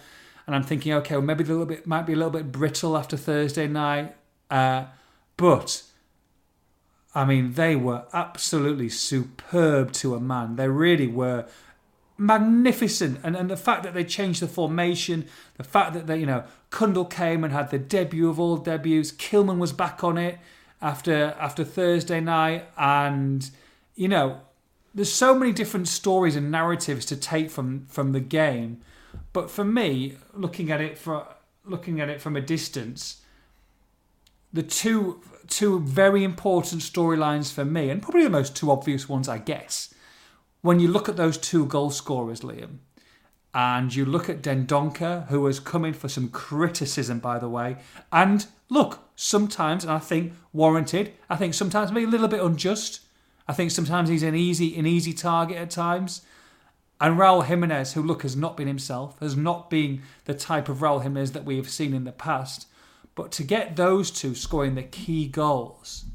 and 0.45 0.55
I'm 0.55 0.63
thinking, 0.63 0.93
okay, 0.93 1.15
well, 1.15 1.25
maybe 1.25 1.43
a 1.43 1.47
little 1.47 1.65
bit 1.65 1.87
might 1.87 2.05
be 2.05 2.13
a 2.13 2.15
little 2.15 2.31
bit 2.31 2.51
brittle 2.51 2.97
after 2.97 3.15
Thursday 3.15 3.67
night. 3.67 4.15
Uh, 4.51 4.85
but 5.37 5.83
I 7.15 7.25
mean, 7.25 7.53
they 7.53 7.75
were 7.75 8.05
absolutely 8.11 8.89
superb 8.89 9.93
to 9.93 10.15
a 10.15 10.19
man. 10.19 10.57
They 10.57 10.67
really 10.67 11.07
were 11.07 11.45
magnificent. 12.17 13.19
And 13.23 13.35
and 13.35 13.49
the 13.49 13.57
fact 13.57 13.83
that 13.83 13.93
they 13.93 14.03
changed 14.03 14.41
the 14.41 14.47
formation, 14.47 15.27
the 15.57 15.63
fact 15.63 15.93
that 15.93 16.07
they, 16.07 16.19
you 16.19 16.25
know, 16.25 16.43
Cundle 16.73 17.05
came 17.05 17.43
and 17.43 17.53
had 17.53 17.69
the 17.69 17.77
debut 17.77 18.27
of 18.27 18.39
all 18.39 18.57
debuts. 18.57 19.11
Kilman 19.11 19.59
was 19.59 19.71
back 19.71 20.03
on 20.03 20.17
it 20.17 20.39
after 20.81 21.35
after 21.39 21.63
Thursday 21.63 22.19
night, 22.19 22.65
and 22.75 23.51
you 23.95 24.07
know, 24.07 24.41
there's 24.93 25.13
so 25.13 25.35
many 25.35 25.51
different 25.51 25.87
stories 25.87 26.35
and 26.35 26.49
narratives 26.49 27.05
to 27.05 27.15
take 27.15 27.51
from 27.51 27.85
from 27.85 28.11
the 28.11 28.19
game. 28.19 28.81
But 29.33 29.51
for 29.51 29.63
me, 29.63 30.17
looking 30.33 30.71
at 30.71 30.81
it 30.81 30.97
for 30.97 31.27
looking 31.63 32.01
at 32.01 32.09
it 32.09 32.19
from 32.19 32.35
a 32.35 32.41
distance, 32.41 33.21
the 34.51 34.63
two 34.63 35.21
two 35.47 35.79
very 35.81 36.23
important 36.23 36.81
storylines 36.81 37.53
for 37.53 37.63
me, 37.63 37.91
and 37.91 38.01
probably 38.01 38.23
the 38.23 38.31
most 38.31 38.55
two 38.55 38.71
obvious 38.71 39.07
ones, 39.07 39.29
I 39.29 39.37
guess. 39.37 39.93
When 40.61 40.79
you 40.79 40.87
look 40.87 41.07
at 41.07 41.17
those 41.17 41.37
two 41.37 41.67
goal 41.67 41.91
scorers, 41.91 42.41
Liam, 42.41 42.79
and 43.53 43.93
you 43.93 44.05
look 44.05 44.29
at 44.29 44.41
Dendoncker, 44.41 45.27
who 45.27 45.45
has 45.45 45.59
come 45.59 45.85
in 45.85 45.93
for 45.93 46.09
some 46.09 46.29
criticism, 46.29 47.19
by 47.19 47.37
the 47.37 47.49
way, 47.49 47.77
and 48.11 48.47
look, 48.69 48.99
sometimes, 49.15 49.83
and 49.83 49.93
I 49.93 49.99
think 49.99 50.33
warranted, 50.51 51.13
I 51.29 51.35
think 51.35 51.53
sometimes 51.53 51.91
maybe 51.91 52.05
a 52.05 52.09
little 52.09 52.27
bit 52.27 52.41
unjust. 52.41 53.01
I 53.47 53.53
think 53.53 53.71
sometimes 53.71 54.09
he's 54.09 54.23
an 54.23 54.35
easy, 54.35 54.77
an 54.77 54.87
easy 54.87 55.13
target 55.13 55.57
at 55.57 55.69
times. 55.69 56.21
And 56.99 57.17
Raul 57.17 57.45
Jimenez, 57.45 57.93
who 57.93 58.01
look 58.01 58.21
has 58.21 58.35
not 58.35 58.55
been 58.55 58.67
himself, 58.67 59.19
has 59.19 59.35
not 59.35 59.69
been 59.69 60.01
the 60.25 60.33
type 60.33 60.69
of 60.69 60.77
Raul 60.77 61.03
Jimenez 61.03 61.33
that 61.33 61.43
we 61.43 61.57
have 61.57 61.69
seen 61.69 61.93
in 61.93 62.05
the 62.05 62.11
past. 62.11 62.67
But 63.15 63.31
to 63.33 63.43
get 63.43 63.75
those 63.75 64.09
two 64.09 64.33
scoring 64.33 64.75
the 64.75 64.83
key 64.83 65.27
goals 65.27 66.05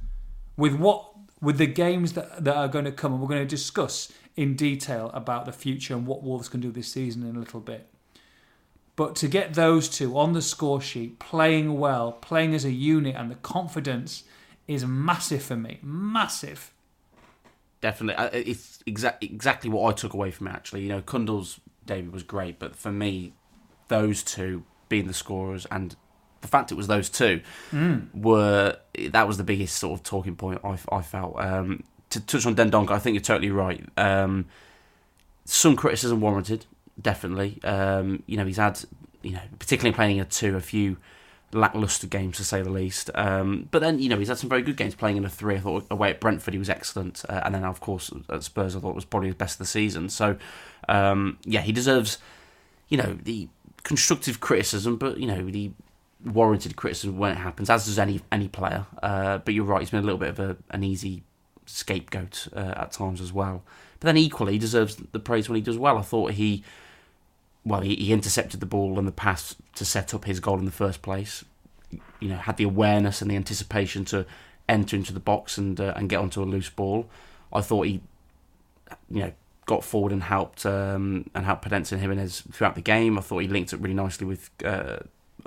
with 0.57 0.75
what 0.75 1.04
with 1.40 1.59
the 1.59 1.66
games 1.66 2.14
that 2.14 2.42
that 2.42 2.57
are 2.57 2.68
going 2.68 2.87
to 2.87 2.92
come, 2.92 3.12
and 3.12 3.21
we're 3.21 3.28
going 3.28 3.40
to 3.40 3.47
discuss 3.47 4.11
in 4.38 4.54
detail 4.54 5.11
about 5.14 5.47
the 5.47 5.52
future 5.52 5.95
and 5.95 6.07
what 6.07 6.23
Wolves 6.23 6.49
can 6.49 6.61
do 6.61 6.71
this 6.71 6.87
season 6.87 7.28
in 7.28 7.35
a 7.35 7.40
little 7.40 7.59
bit. 7.59 7.88
But 8.95 9.16
to 9.16 9.26
get 9.26 9.54
those 9.54 9.88
two 9.88 10.16
on 10.16 10.33
the 10.33 10.40
score 10.40 10.80
sheet, 10.80 11.18
playing 11.18 11.76
well, 11.80 12.12
playing 12.12 12.54
as 12.54 12.64
a 12.64 12.71
unit, 12.71 13.16
and 13.16 13.33
the 13.33 13.35
confidence 13.35 14.23
is 14.68 14.87
massive 14.87 15.42
for 15.42 15.57
me. 15.57 15.80
Massive. 15.83 16.73
Definitely, 17.80 18.40
it's 18.49 18.78
exactly 18.87 19.28
exactly 19.28 19.71
what 19.71 19.90
I 19.90 19.92
took 19.92 20.14
away 20.14 20.30
from 20.30 20.47
it. 20.47 20.52
Actually, 20.52 20.83
you 20.83 20.88
know, 20.88 21.02
Cundle's 21.02 21.59
David 21.85 22.12
was 22.12 22.23
great, 22.23 22.61
but 22.61 22.76
for 22.76 22.92
me, 22.92 23.33
those 23.88 24.23
two 24.23 24.62
being 24.88 25.09
the 25.09 25.14
scorers 25.14 25.66
and 25.71 25.97
the 26.42 26.49
fact 26.49 26.71
it 26.71 26.76
was 26.76 26.87
those 26.87 27.09
two 27.11 27.40
mm. 27.73 28.14
were 28.14 28.76
that 29.11 29.26
was 29.26 29.37
the 29.37 29.45
biggest 29.45 29.76
sort 29.78 29.99
of 29.99 30.04
talking 30.04 30.37
point 30.37 30.61
I, 30.62 30.78
I 30.92 31.02
felt. 31.02 31.40
Um, 31.40 31.83
to 32.10 32.20
touch 32.20 32.46
on 32.46 32.54
Dendoncker, 32.54 32.90
I 32.90 32.98
think 32.98 33.14
you're 33.14 33.22
totally 33.22 33.50
right. 33.50 33.84
Um, 33.96 34.46
some 35.44 35.76
criticism 35.76 36.20
warranted, 36.20 36.66
definitely. 37.00 37.60
Um, 37.64 38.22
you 38.26 38.36
know, 38.36 38.46
he's 38.46 38.56
had, 38.56 38.80
you 39.22 39.32
know, 39.32 39.40
particularly 39.58 39.94
playing 39.94 40.20
a 40.20 40.24
two, 40.24 40.56
a 40.56 40.60
few 40.60 40.96
lackluster 41.52 42.06
games 42.06 42.36
to 42.36 42.44
say 42.44 42.62
the 42.62 42.70
least. 42.70 43.10
Um, 43.14 43.68
but 43.70 43.80
then, 43.80 43.98
you 43.98 44.08
know, 44.08 44.18
he's 44.18 44.28
had 44.28 44.38
some 44.38 44.50
very 44.50 44.62
good 44.62 44.76
games 44.76 44.94
playing 44.94 45.16
in 45.16 45.24
a 45.24 45.28
three. 45.28 45.56
I 45.56 45.60
thought 45.60 45.86
away 45.90 46.10
at 46.10 46.20
Brentford 46.20 46.54
he 46.54 46.58
was 46.58 46.70
excellent, 46.70 47.24
uh, 47.28 47.40
and 47.44 47.54
then 47.54 47.64
of 47.64 47.80
course 47.80 48.10
at 48.28 48.42
Spurs 48.42 48.76
I 48.76 48.80
thought 48.80 48.94
was 48.94 49.04
probably 49.04 49.28
his 49.28 49.36
best 49.36 49.54
of 49.54 49.58
the 49.58 49.66
season. 49.66 50.08
So, 50.08 50.36
um, 50.88 51.38
yeah, 51.44 51.62
he 51.62 51.72
deserves, 51.72 52.18
you 52.88 52.98
know, 52.98 53.16
the 53.22 53.48
constructive 53.82 54.40
criticism, 54.40 54.96
but 54.96 55.18
you 55.18 55.26
know, 55.26 55.50
the 55.50 55.70
warranted 56.24 56.76
criticism 56.76 57.16
when 57.16 57.32
it 57.32 57.38
happens, 57.38 57.70
as 57.70 57.86
does 57.86 57.98
any 57.98 58.20
any 58.30 58.48
player. 58.48 58.86
Uh, 59.02 59.38
but 59.38 59.54
you're 59.54 59.64
right; 59.64 59.80
he's 59.80 59.90
been 59.90 60.00
a 60.00 60.06
little 60.06 60.18
bit 60.18 60.30
of 60.30 60.40
a, 60.40 60.56
an 60.70 60.84
easy 60.84 61.22
scapegoat 61.68 62.48
uh, 62.54 62.75
at 62.76 62.92
times 62.92 63.20
as 63.20 63.32
well. 63.32 63.62
But 64.00 64.06
then 64.06 64.16
equally, 64.16 64.52
he 64.54 64.58
deserves 64.58 64.96
the 64.96 65.18
praise 65.18 65.48
when 65.48 65.56
he 65.56 65.62
does 65.62 65.78
well. 65.78 65.98
I 65.98 66.02
thought 66.02 66.32
he, 66.32 66.62
well, 67.64 67.80
he, 67.80 67.94
he 67.96 68.12
intercepted 68.12 68.60
the 68.60 68.66
ball 68.66 68.98
and 68.98 69.06
the 69.06 69.12
pass 69.12 69.56
to 69.75 69.84
set 69.84 70.14
up 70.14 70.25
his 70.25 70.40
goal 70.40 70.58
in 70.58 70.64
the 70.64 70.70
first 70.70 71.02
place. 71.02 71.44
You 72.20 72.28
know, 72.28 72.37
had 72.37 72.56
the 72.56 72.64
awareness 72.64 73.22
and 73.22 73.30
the 73.30 73.37
anticipation 73.37 74.04
to 74.06 74.26
enter 74.68 74.96
into 74.96 75.12
the 75.12 75.20
box 75.20 75.56
and 75.56 75.80
uh, 75.80 75.94
and 75.96 76.08
get 76.08 76.18
onto 76.18 76.42
a 76.42 76.44
loose 76.44 76.68
ball. 76.68 77.08
I 77.52 77.60
thought 77.60 77.87
he, 77.87 78.00
you 79.10 79.20
know, 79.20 79.32
got 79.66 79.84
forward 79.84 80.12
and 80.12 80.22
helped 80.22 80.66
um, 80.66 81.30
and 81.34 81.46
helped 81.46 81.64
Podence 81.64 81.92
and 81.92 82.00
Jimenez 82.00 82.42
throughout 82.52 82.75
the 82.75 82.82
game. 82.82 83.18
I 83.18 83.22
thought 83.22 83.38
he 83.38 83.48
linked 83.48 83.72
it 83.72 83.80
really 83.80 83.94
nicely 83.94 84.26
with 84.26 84.50
uh, 84.64 84.98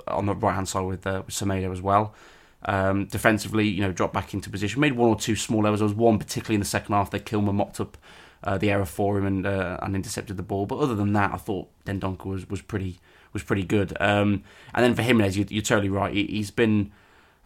on 0.08 0.26
the 0.26 0.34
right 0.34 0.54
hand 0.54 0.68
side 0.68 0.84
with, 0.86 1.06
uh, 1.06 1.22
with 1.24 1.34
Semedo 1.34 1.70
as 1.72 1.80
well. 1.82 2.14
Um, 2.64 3.06
defensively, 3.06 3.66
you 3.66 3.80
know, 3.80 3.92
dropped 3.92 4.14
back 4.14 4.34
into 4.34 4.48
position, 4.48 4.80
made 4.80 4.92
one 4.92 5.08
or 5.08 5.16
two 5.16 5.34
small 5.34 5.66
errors. 5.66 5.80
There 5.80 5.88
was 5.88 5.96
one 5.96 6.18
particularly 6.18 6.54
in 6.54 6.60
the 6.60 6.66
second 6.66 6.94
half 6.94 7.10
that 7.10 7.26
Kilman 7.26 7.54
mopped 7.54 7.80
up 7.80 7.96
uh, 8.44 8.58
the 8.58 8.70
error 8.70 8.84
for 8.84 9.18
him 9.18 9.26
and 9.26 9.46
uh, 9.46 9.78
and 9.82 9.94
intercepted 9.94 10.36
the 10.36 10.42
ball. 10.42 10.66
But 10.66 10.78
other 10.78 10.94
than 10.94 11.12
that, 11.12 11.32
I 11.32 11.36
thought 11.36 11.68
Dendoncker 11.84 12.26
was, 12.26 12.48
was 12.48 12.62
pretty 12.62 12.98
was 13.32 13.42
pretty 13.42 13.64
good. 13.64 13.96
Um, 14.00 14.44
and 14.74 14.84
then 14.84 14.94
for 14.94 15.02
Jimenez, 15.02 15.36
you, 15.36 15.46
you're 15.48 15.62
totally 15.62 15.88
right. 15.88 16.12
He, 16.12 16.38
has 16.38 16.50
been 16.50 16.92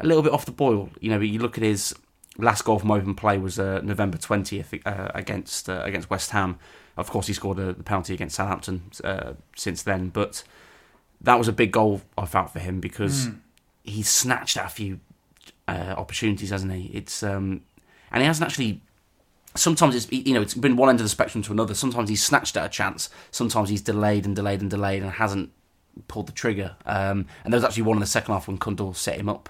a 0.01 0.07
little 0.07 0.23
bit 0.23 0.33
off 0.33 0.45
the 0.45 0.53
boil. 0.53 0.91
You 1.01 1.11
know, 1.11 1.21
you 1.21 1.39
look 1.39 1.57
at 1.57 1.65
his 1.65 1.95
last 2.39 2.65
goal 2.65 2.79
from 2.79 2.91
open 2.91 3.15
play 3.15 3.39
was 3.39 3.59
uh, 3.59 3.81
November 3.83 4.19
twentieth 4.19 4.75
uh, 4.85 5.11
against 5.15 5.69
uh, 5.69 5.83
against 5.85 6.11
West 6.11 6.31
Ham. 6.31 6.59
Of 6.97 7.11
course, 7.11 7.27
he 7.27 7.35
scored 7.35 7.59
a, 7.59 7.75
the 7.75 7.83
penalty 7.83 8.15
against 8.15 8.37
Southampton 8.37 8.91
uh, 9.05 9.35
since 9.55 9.83
then, 9.83 10.09
but 10.09 10.43
that 11.21 11.39
was 11.39 11.49
a 11.49 11.53
big 11.53 11.73
goal 11.73 12.03
I 12.17 12.27
felt 12.27 12.51
for 12.51 12.59
him 12.59 12.81
because 12.81 13.29
mm. 13.29 13.39
he's 13.83 14.09
snatched 14.09 14.57
at 14.57 14.67
a 14.67 14.71
few 14.71 15.01
uh, 15.69 15.95
opportunities, 15.97 16.51
hasn't 16.51 16.73
he? 16.73 16.87
It's 16.95 17.23
um, 17.23 17.63
and 18.11 18.23
he 18.23 18.27
hasn't 18.27 18.47
actually. 18.47 18.83
Sometimes 19.55 19.95
it's 19.95 20.11
you 20.13 20.35
know 20.35 20.43
it's 20.43 20.55
been 20.55 20.77
one 20.77 20.91
end 20.91 21.01
of 21.01 21.05
the 21.05 21.11
spectrum 21.11 21.43
to 21.45 21.53
another. 21.53 21.75
Sometimes 21.75 22.09
he's 22.09 22.23
snatched 22.23 22.57
at 22.57 22.67
a 22.67 22.69
chance. 22.69 23.09
Sometimes 23.31 23.71
he's 23.71 23.81
delayed 23.81 24.27
and 24.27 24.37
delayed 24.37 24.61
and 24.61 24.71
delayed 24.71 25.03
and 25.03 25.13
hasn't 25.13 25.51
pulled 26.09 26.29
the 26.29 26.33
trigger. 26.33 26.77
Um, 26.85 27.27
and 27.45 27.53
there 27.53 27.59
was 27.59 27.65
actually 27.65 27.85
one 27.85 27.97
in 27.97 28.01
the 28.01 28.07
second 28.07 28.35
half 28.35 28.49
when 28.49 28.59
Cundle 28.59 28.93
set 28.95 29.19
him 29.19 29.29
up, 29.29 29.49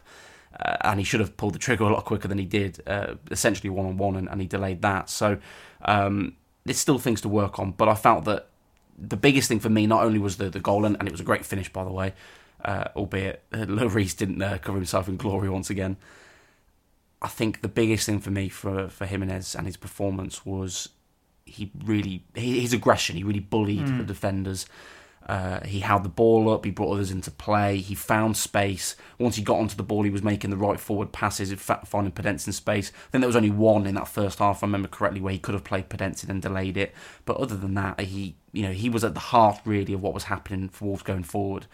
uh, 0.58 0.76
and 0.82 1.00
he 1.00 1.04
should 1.04 1.20
have 1.20 1.37
pulled 1.37 1.54
the 1.54 1.58
trigger 1.58 1.85
a 1.85 1.92
lot 1.92 2.04
quicker 2.04 2.28
than 2.28 2.38
he 2.38 2.44
did. 2.44 2.80
Uh, 2.87 3.14
essentially 3.30 3.68
one 3.68 3.87
on 3.87 3.96
one, 3.96 4.28
and 4.28 4.40
he 4.40 4.46
delayed 4.46 4.82
that. 4.82 5.11
So 5.11 5.38
um, 5.85 6.37
there's 6.64 6.78
still 6.78 6.99
things 6.99 7.20
to 7.23 7.28
work 7.28 7.58
on. 7.58 7.73
But 7.73 7.88
I 7.88 7.94
felt 7.94 8.25
that 8.26 8.49
the 8.99 9.16
biggest 9.16 9.49
thing 9.49 9.61
for 9.61 9.68
me 9.68 9.87
not 9.87 10.04
only 10.04 10.18
was 10.18 10.37
the 10.37 10.49
the 10.49 10.61
goal, 10.61 10.85
and, 10.85 10.96
and 10.99 11.08
it 11.08 11.12
was 11.12 11.20
a 11.20 11.25
great 11.25 11.44
finish 11.44 11.73
by 11.73 11.85
the 11.85 11.92
way, 11.92 12.14
uh, 12.64 12.84
albeit 12.96 13.42
Lloris 13.52 14.16
didn't 14.16 14.42
uh, 14.42 14.58
cover 14.58 14.78
himself 14.78 15.08
in 15.08 15.16
glory 15.16 15.48
once 15.48 15.70
again. 15.70 15.96
I 17.22 17.28
think 17.28 17.62
the 17.62 17.68
biggest 17.68 18.06
thing 18.06 18.20
for 18.20 18.30
me 18.30 18.48
for 18.48 18.88
for 18.88 19.06
Jimenez 19.06 19.54
and 19.54 19.66
his 19.66 19.76
performance 19.76 20.44
was 20.44 20.90
he 21.44 21.70
really 21.84 22.25
his 22.34 22.72
aggression. 22.72 23.16
He 23.16 23.25
really 23.25 23.40
bullied 23.40 23.86
mm. 23.86 23.98
the 23.98 24.04
defenders. 24.04 24.66
Uh, 25.26 25.64
he 25.64 25.80
held 25.80 26.04
the 26.04 26.08
ball 26.08 26.48
up. 26.48 26.64
He 26.64 26.70
brought 26.70 26.92
others 26.92 27.10
into 27.10 27.32
play. 27.32 27.78
He 27.78 27.96
found 27.96 28.36
space. 28.36 28.94
Once 29.18 29.34
he 29.34 29.42
got 29.42 29.58
onto 29.58 29.75
the 29.75 29.82
ball, 29.82 30.04
he 30.04 30.10
was 30.10 30.22
making 30.22 30.50
the 30.50 30.56
right 30.56 30.78
forward 30.78 31.10
passes, 31.10 31.52
finding 31.52 32.12
Podence 32.12 32.46
in 32.46 32.52
space. 32.52 32.92
I 32.94 33.10
think 33.10 33.22
there 33.22 33.28
was 33.28 33.34
only 33.34 33.50
one 33.50 33.86
in 33.88 33.96
that 33.96 34.06
first 34.06 34.38
half, 34.38 34.62
I 34.62 34.66
remember 34.66 34.86
correctly, 34.86 35.20
where 35.20 35.32
he 35.32 35.40
could 35.40 35.54
have 35.54 35.64
played 35.64 35.88
Podence 35.88 36.28
and 36.28 36.40
delayed 36.40 36.76
it. 36.76 36.94
But 37.25 37.38
other 37.38 37.56
than 37.56 37.75
that, 37.75 37.98
he 38.00 38.36
you 38.52 38.62
know 38.62 38.72
he 38.72 38.88
was 38.88 39.02
at 39.02 39.14
the 39.14 39.20
heart 39.20 39.58
really 39.64 39.94
of 39.94 40.02
what 40.02 40.14
was 40.14 40.25
happening 40.25 40.68
for 40.68 40.84
Wolves 40.84 41.02
going 41.02 41.25
forward. 41.25 41.66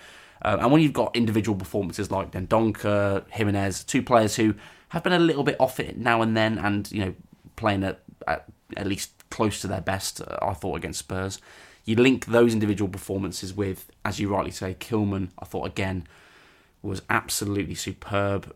Um, 0.44 0.61
and 0.61 0.72
when 0.72 0.82
you've 0.82 0.92
got 0.92 1.14
individual 1.14 1.56
performances 1.56 2.11
like 2.11 2.32
Dendoncker, 2.32 3.25
Jimenez, 3.30 3.84
two 3.84 4.02
players 4.02 4.37
who 4.37 4.54
have 4.88 5.02
been 5.02 5.12
a 5.12 5.18
little 5.18 5.44
bit 5.44 5.56
off 5.61 5.80
it 5.80 5.96
now 5.96 6.22
and 6.22 6.37
then, 6.37 6.58
and 6.58 6.90
you 6.90 7.04
know 7.04 7.14
playing 7.56 7.84
at 7.84 8.00
at, 8.26 8.44
at 8.76 8.87
least 8.87 9.11
close 9.30 9.61
to 9.61 9.66
their 9.66 9.80
best, 9.80 10.20
uh, 10.20 10.38
I 10.42 10.54
thought 10.54 10.76
against 10.76 10.99
Spurs. 10.99 11.40
You 11.84 11.96
link 11.96 12.26
those 12.26 12.52
individual 12.52 12.88
performances 12.88 13.52
with, 13.52 13.90
as 14.04 14.20
you 14.20 14.32
rightly 14.32 14.52
say, 14.52 14.75
Kilman. 14.78 15.30
I 15.38 15.44
thought 15.44 15.66
again 15.66 16.06
was 16.82 17.02
absolutely 17.08 17.75
superb. 17.75 18.54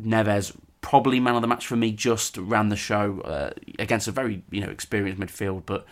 Neves 0.00 0.56
probably 0.80 1.18
man 1.18 1.34
of 1.34 1.42
the 1.42 1.48
match 1.48 1.66
for 1.66 1.76
me. 1.76 1.92
Just 1.92 2.36
ran 2.36 2.68
the 2.68 2.76
show 2.76 3.20
uh, 3.22 3.50
against 3.78 4.06
a 4.06 4.12
very 4.12 4.42
you 4.50 4.60
know 4.60 4.70
experienced 4.70 5.20
midfield, 5.20 5.62
but 5.66 5.86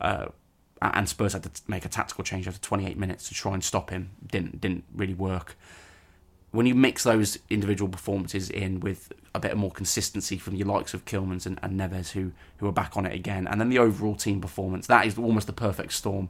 uh, 0.00 0.26
and 0.94 1.08
Spurs 1.08 1.32
had 1.32 1.42
to 1.42 1.50
make 1.66 1.84
a 1.84 1.88
tactical 1.88 2.24
change 2.24 2.46
after 2.46 2.60
28 2.60 2.98
minutes 2.98 3.28
to 3.28 3.34
try 3.34 3.54
and 3.54 3.62
stop 3.62 3.90
him. 3.90 4.10
Didn't 4.26 4.60
didn't 4.60 4.84
really 4.94 5.14
work. 5.14 5.56
When 6.50 6.66
you 6.66 6.74
mix 6.74 7.02
those 7.02 7.38
individual 7.50 7.88
performances 7.88 8.48
in 8.48 8.80
with 8.80 9.12
a 9.34 9.40
bit 9.40 9.56
more 9.56 9.70
consistency 9.70 10.38
from 10.38 10.54
your 10.54 10.68
likes 10.68 10.94
of 10.94 11.04
Kilmans 11.04 11.46
and, 11.46 11.58
and 11.62 11.78
Neves, 11.78 12.12
who 12.12 12.32
who 12.58 12.68
are 12.68 12.72
back 12.72 12.96
on 12.96 13.06
it 13.06 13.14
again, 13.14 13.46
and 13.46 13.60
then 13.60 13.68
the 13.68 13.78
overall 13.78 14.14
team 14.14 14.40
performance, 14.40 14.86
that 14.86 15.06
is 15.06 15.18
almost 15.18 15.46
the 15.46 15.52
perfect 15.52 15.92
storm. 15.92 16.28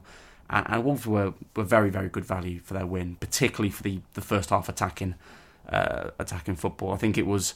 And, 0.49 0.65
and 0.69 0.83
Wolves 0.83 1.07
were, 1.07 1.33
were 1.55 1.63
very 1.63 1.89
very 1.89 2.09
good 2.09 2.25
value 2.25 2.59
for 2.59 2.73
their 2.73 2.85
win, 2.85 3.15
particularly 3.19 3.71
for 3.71 3.83
the, 3.83 4.01
the 4.13 4.21
first 4.21 4.51
half 4.51 4.69
attacking 4.69 5.15
uh, 5.69 6.11
attacking 6.19 6.55
football. 6.55 6.93
I 6.93 6.97
think 6.97 7.17
it 7.17 7.25
was 7.25 7.55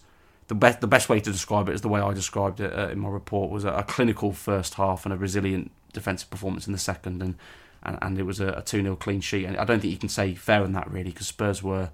the 0.50 0.56
best 0.56 0.82
the 0.82 0.88
best 0.88 1.08
way 1.08 1.20
to 1.20 1.32
describe 1.32 1.70
it 1.70 1.76
is 1.76 1.82
the 1.82 1.90
way 1.90 2.02
I 2.02 2.14
described 2.14 2.60
it 2.60 2.74
uh, 2.78 2.90
in 2.90 3.00
my 3.00 3.10
report 3.10 3.52
was 3.52 3.64
a, 3.64 3.70
a, 3.70 3.84
clinical 3.84 4.34
first 4.34 4.74
half 4.74 5.06
and 5.06 5.14
a 5.14 5.18
resilient 5.18 5.72
defensive 5.94 6.30
performance 6.30 6.68
in 6.68 6.74
the 6.74 6.80
second, 6.80 7.22
and 7.22 7.36
and, 7.84 7.98
and 8.02 8.20
it 8.20 8.24
was 8.24 8.40
a, 8.40 8.62
two 8.66 8.82
0 8.82 8.96
clean 8.96 9.22
sheet. 9.22 9.46
And 9.46 9.58
I 9.58 9.66
don't 9.66 9.80
think 9.80 9.92
you 9.92 10.00
can 10.00 10.10
say 10.10 10.36
fair 10.36 10.64
on 10.64 10.74
that 10.74 10.92
really 10.92 11.12
because 11.12 11.28
Spurs 11.28 11.64
were 11.64 11.92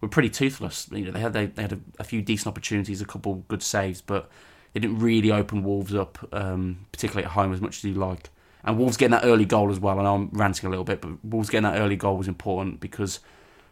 were 0.00 0.08
pretty 0.08 0.30
toothless. 0.30 0.88
You 0.90 1.06
know 1.06 1.12
they 1.12 1.20
had 1.20 1.32
they, 1.32 1.46
they 1.46 1.62
had 1.62 1.72
a, 1.72 1.80
a, 1.98 2.04
few 2.04 2.22
decent 2.22 2.48
opportunities, 2.48 3.00
a 3.00 3.04
couple 3.06 3.44
good 3.48 3.62
saves, 3.62 4.00
but 4.00 4.28
they 4.72 4.80
didn't 4.80 4.98
really 4.98 5.30
open 5.30 5.62
Wolves 5.62 5.94
up, 5.94 6.18
um, 6.32 6.86
particularly 6.92 7.24
at 7.24 7.32
home 7.32 7.52
as 7.52 7.60
much 7.60 7.78
as 7.78 7.84
you 7.84 7.94
like. 7.94 8.30
And 8.64 8.78
Wolves 8.78 8.96
getting 8.96 9.12
that 9.12 9.24
early 9.24 9.46
goal 9.46 9.70
as 9.70 9.80
well. 9.80 9.98
And 9.98 10.06
I'm 10.06 10.28
ranting 10.32 10.66
a 10.66 10.70
little 10.70 10.84
bit, 10.84 11.00
but 11.00 11.24
Wolves 11.24 11.48
getting 11.48 11.70
that 11.70 11.78
early 11.78 11.96
goal 11.96 12.16
was 12.16 12.28
important 12.28 12.78
because 12.80 13.20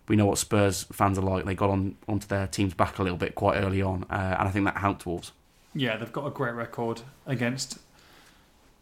we 0.08 0.16
know 0.16 0.26
what 0.26 0.38
Spurs 0.38 0.84
fans 0.84 1.18
are 1.18 1.22
like. 1.22 1.44
They 1.44 1.54
got 1.54 1.70
on 1.70 1.96
onto 2.08 2.26
their 2.26 2.46
team's 2.46 2.74
back 2.74 2.98
a 2.98 3.02
little 3.02 3.18
bit 3.18 3.34
quite 3.34 3.58
early 3.58 3.82
on, 3.82 4.04
uh, 4.10 4.36
and 4.38 4.48
I 4.48 4.50
think 4.50 4.64
that 4.64 4.78
helped 4.78 5.06
Wolves. 5.06 5.32
Yeah, 5.74 5.96
they've 5.96 6.12
got 6.12 6.26
a 6.26 6.30
great 6.30 6.54
record 6.54 7.02
against 7.26 7.78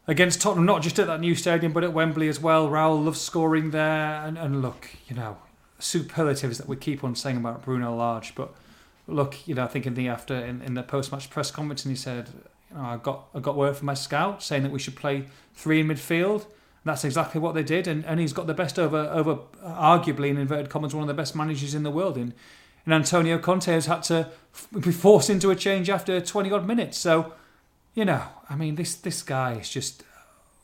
against 0.06 0.40
Tottenham, 0.40 0.66
not 0.66 0.82
just 0.82 0.98
at 0.98 1.06
that 1.06 1.20
new 1.20 1.34
stadium, 1.34 1.72
but 1.72 1.84
at 1.84 1.92
Wembley 1.92 2.28
as 2.28 2.40
well. 2.40 2.68
Raul 2.68 3.04
loves 3.04 3.20
scoring 3.20 3.70
there, 3.70 4.22
and, 4.24 4.38
and 4.38 4.62
look, 4.62 4.90
you 5.08 5.16
know, 5.16 5.38
superlatives 5.78 6.58
that 6.58 6.68
we 6.68 6.76
keep 6.76 7.02
on 7.04 7.14
saying 7.14 7.36
about 7.36 7.62
Bruno 7.64 7.94
Lage, 7.94 8.34
but 8.34 8.54
look, 9.06 9.46
you 9.46 9.54
know, 9.54 9.64
I 9.64 9.68
think 9.68 9.86
in 9.86 9.94
the 9.94 10.08
after 10.08 10.34
in, 10.34 10.62
in 10.62 10.74
the 10.74 10.82
post 10.82 11.12
match 11.12 11.30
press 11.30 11.50
conference, 11.50 11.84
and 11.84 11.92
he 11.92 11.96
said, 11.96 12.28
you 12.70 12.76
know, 12.76 12.82
I 12.82 12.96
got 12.96 13.28
I 13.34 13.40
got 13.40 13.56
word 13.56 13.76
from 13.76 13.86
my 13.86 13.94
scout 13.94 14.42
saying 14.42 14.62
that 14.62 14.72
we 14.72 14.78
should 14.78 14.96
play 14.96 15.26
three 15.54 15.80
in 15.80 15.88
midfield 15.88 16.46
that's 16.86 17.04
exactly 17.04 17.40
what 17.40 17.54
they 17.54 17.64
did, 17.64 17.88
and, 17.88 18.04
and 18.04 18.20
he's 18.20 18.32
got 18.32 18.46
the 18.46 18.54
best 18.54 18.78
over 18.78 18.96
over 18.96 19.40
arguably 19.64 20.28
in 20.28 20.38
inverted 20.38 20.70
commas 20.70 20.94
one 20.94 21.02
of 21.02 21.08
the 21.08 21.14
best 21.14 21.34
managers 21.34 21.74
in 21.74 21.82
the 21.82 21.90
world. 21.90 22.16
In 22.16 22.32
and 22.84 22.94
Antonio 22.94 23.38
Conte 23.38 23.66
has 23.66 23.86
had 23.86 24.04
to 24.04 24.28
be 24.72 24.92
forced 24.92 25.28
into 25.28 25.50
a 25.50 25.56
change 25.56 25.90
after 25.90 26.20
twenty 26.20 26.52
odd 26.52 26.64
minutes. 26.64 26.96
So, 26.96 27.32
you 27.96 28.04
know, 28.04 28.22
I 28.48 28.54
mean, 28.54 28.76
this 28.76 28.94
this 28.94 29.24
guy 29.24 29.54
is 29.54 29.68
just 29.68 30.04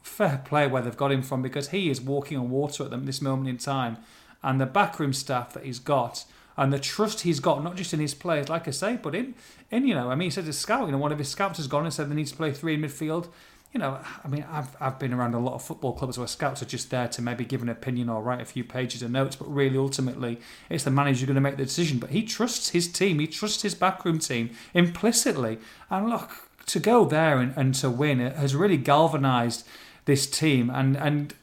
fair 0.03 0.43
play 0.45 0.69
where 0.69 0.83
they've 0.83 0.97
got 0.97 1.11
him 1.11 1.23
from 1.23 1.43
because 1.43 1.71
he 1.71 1.91
is 1.91 2.01
walking 2.01 2.39
on 2.39 2.51
water 2.51 2.85
at 2.85 2.91
them 2.91 3.07
this 3.07 3.21
moment 3.21 3.49
in 3.49 3.59
time, 3.59 3.97
and 4.45 4.61
the 4.61 4.67
backroom 4.67 5.13
staff 5.13 5.53
that 5.55 5.65
he's 5.65 5.81
got 5.81 6.25
and 6.57 6.73
the 6.73 6.79
trust 6.79 7.23
he's 7.23 7.41
got, 7.41 7.65
not 7.65 7.77
just 7.77 7.95
in 7.95 8.01
his 8.01 8.15
players, 8.15 8.49
like 8.49 8.69
I 8.69 8.73
say, 8.73 8.99
but 9.03 9.15
in, 9.15 9.35
in 9.71 9.87
you 9.87 9.95
know, 9.95 10.11
I 10.11 10.15
mean, 10.15 10.27
he 10.27 10.31
said 10.31 10.45
his 10.45 10.59
scout, 10.59 10.87
you 10.87 10.93
know, 10.93 10.99
one 10.99 11.13
of 11.13 11.19
his 11.19 11.29
scouts 11.29 11.57
has 11.57 11.67
gone 11.67 11.85
and 11.85 11.93
said 11.93 12.11
they 12.11 12.15
need 12.15 12.27
to 12.27 12.37
play 12.37 12.53
three 12.53 12.75
in 12.75 12.83
midfield. 12.83 13.29
You 13.73 13.81
know, 13.81 13.99
I 14.23 14.29
mean, 14.29 14.45
I've, 14.51 14.77
I've 14.79 14.99
been 14.99 15.15
around 15.15 15.33
a 15.33 15.39
lot 15.39 15.55
of 15.55 15.63
football 15.63 15.95
clubs 15.95 16.19
where 16.19 16.29
scouts 16.29 16.61
are 16.61 16.67
just 16.67 16.91
there 16.91 17.09
to 17.09 17.23
maybe 17.23 17.47
give 17.47 17.63
an 17.63 17.71
opinion 17.71 18.11
or 18.11 18.23
write 18.23 18.43
a 18.43 18.45
few 18.45 18.65
pages 18.65 19.03
of 19.03 19.11
notes, 19.11 19.35
but 19.35 19.51
really, 19.51 19.79
ultimately, 19.79 20.41
it's 20.69 20.85
the 20.85 20.91
manager 20.91 21.25
going 21.25 21.37
to 21.37 21.41
make 21.41 21.57
the 21.57 21.65
decision. 21.65 21.99
But 21.99 22.11
he 22.11 22.23
trusts 22.23 22.69
his 22.69 22.87
team, 22.87 23.19
he 23.19 23.27
trusts 23.27 23.63
his 23.63 23.75
backroom 23.75 24.19
team 24.19 24.51
implicitly. 24.75 25.59
And 25.89 26.11
look, 26.11 26.51
to 26.67 26.79
go 26.79 27.05
there 27.05 27.39
and, 27.39 27.53
and 27.57 27.75
to 27.77 27.91
win 27.91 28.21
it 28.21 28.37
has 28.37 28.55
really 28.55 28.77
galvanised 28.77 29.67
this 30.05 30.27
team. 30.27 30.71
And, 30.71 30.97
and 30.97 31.35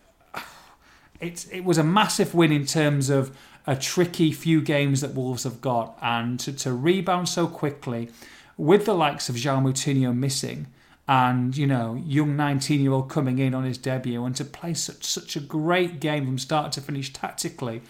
it, 1.20 1.48
it 1.52 1.64
was 1.64 1.78
a 1.78 1.84
massive 1.84 2.34
win 2.34 2.52
in 2.52 2.66
terms 2.66 3.10
of 3.10 3.36
a 3.68 3.76
tricky 3.76 4.32
few 4.32 4.62
games 4.62 5.02
that 5.02 5.14
Wolves 5.14 5.44
have 5.44 5.62
got, 5.62 5.98
and 6.02 6.40
to, 6.40 6.54
to 6.54 6.74
rebound 6.74 7.30
so 7.30 7.46
quickly 7.46 8.10
with 8.58 8.86
the 8.86 8.96
likes 8.96 9.30
of 9.30 9.36
João 9.36 9.64
Moutinho 9.64 10.16
missing, 10.16 10.68
and 11.08 11.56
you 11.56 11.68
know, 11.68 12.02
young 12.06 12.36
19 12.36 12.82
year 12.82 12.92
old 12.92 13.10
coming 13.10 13.38
in 13.38 13.54
on 13.54 13.64
his 13.64 13.78
debut, 13.78 14.26
and 14.26 14.36
to 14.38 14.46
play 14.46 14.74
such 14.74 15.04
such 15.04 15.36
a 15.36 15.40
great 15.40 16.00
game 16.00 16.26
from 16.26 16.40
start 16.40 16.72
to 16.74 16.82
finish 16.82 17.14
tactically, 17.14 17.82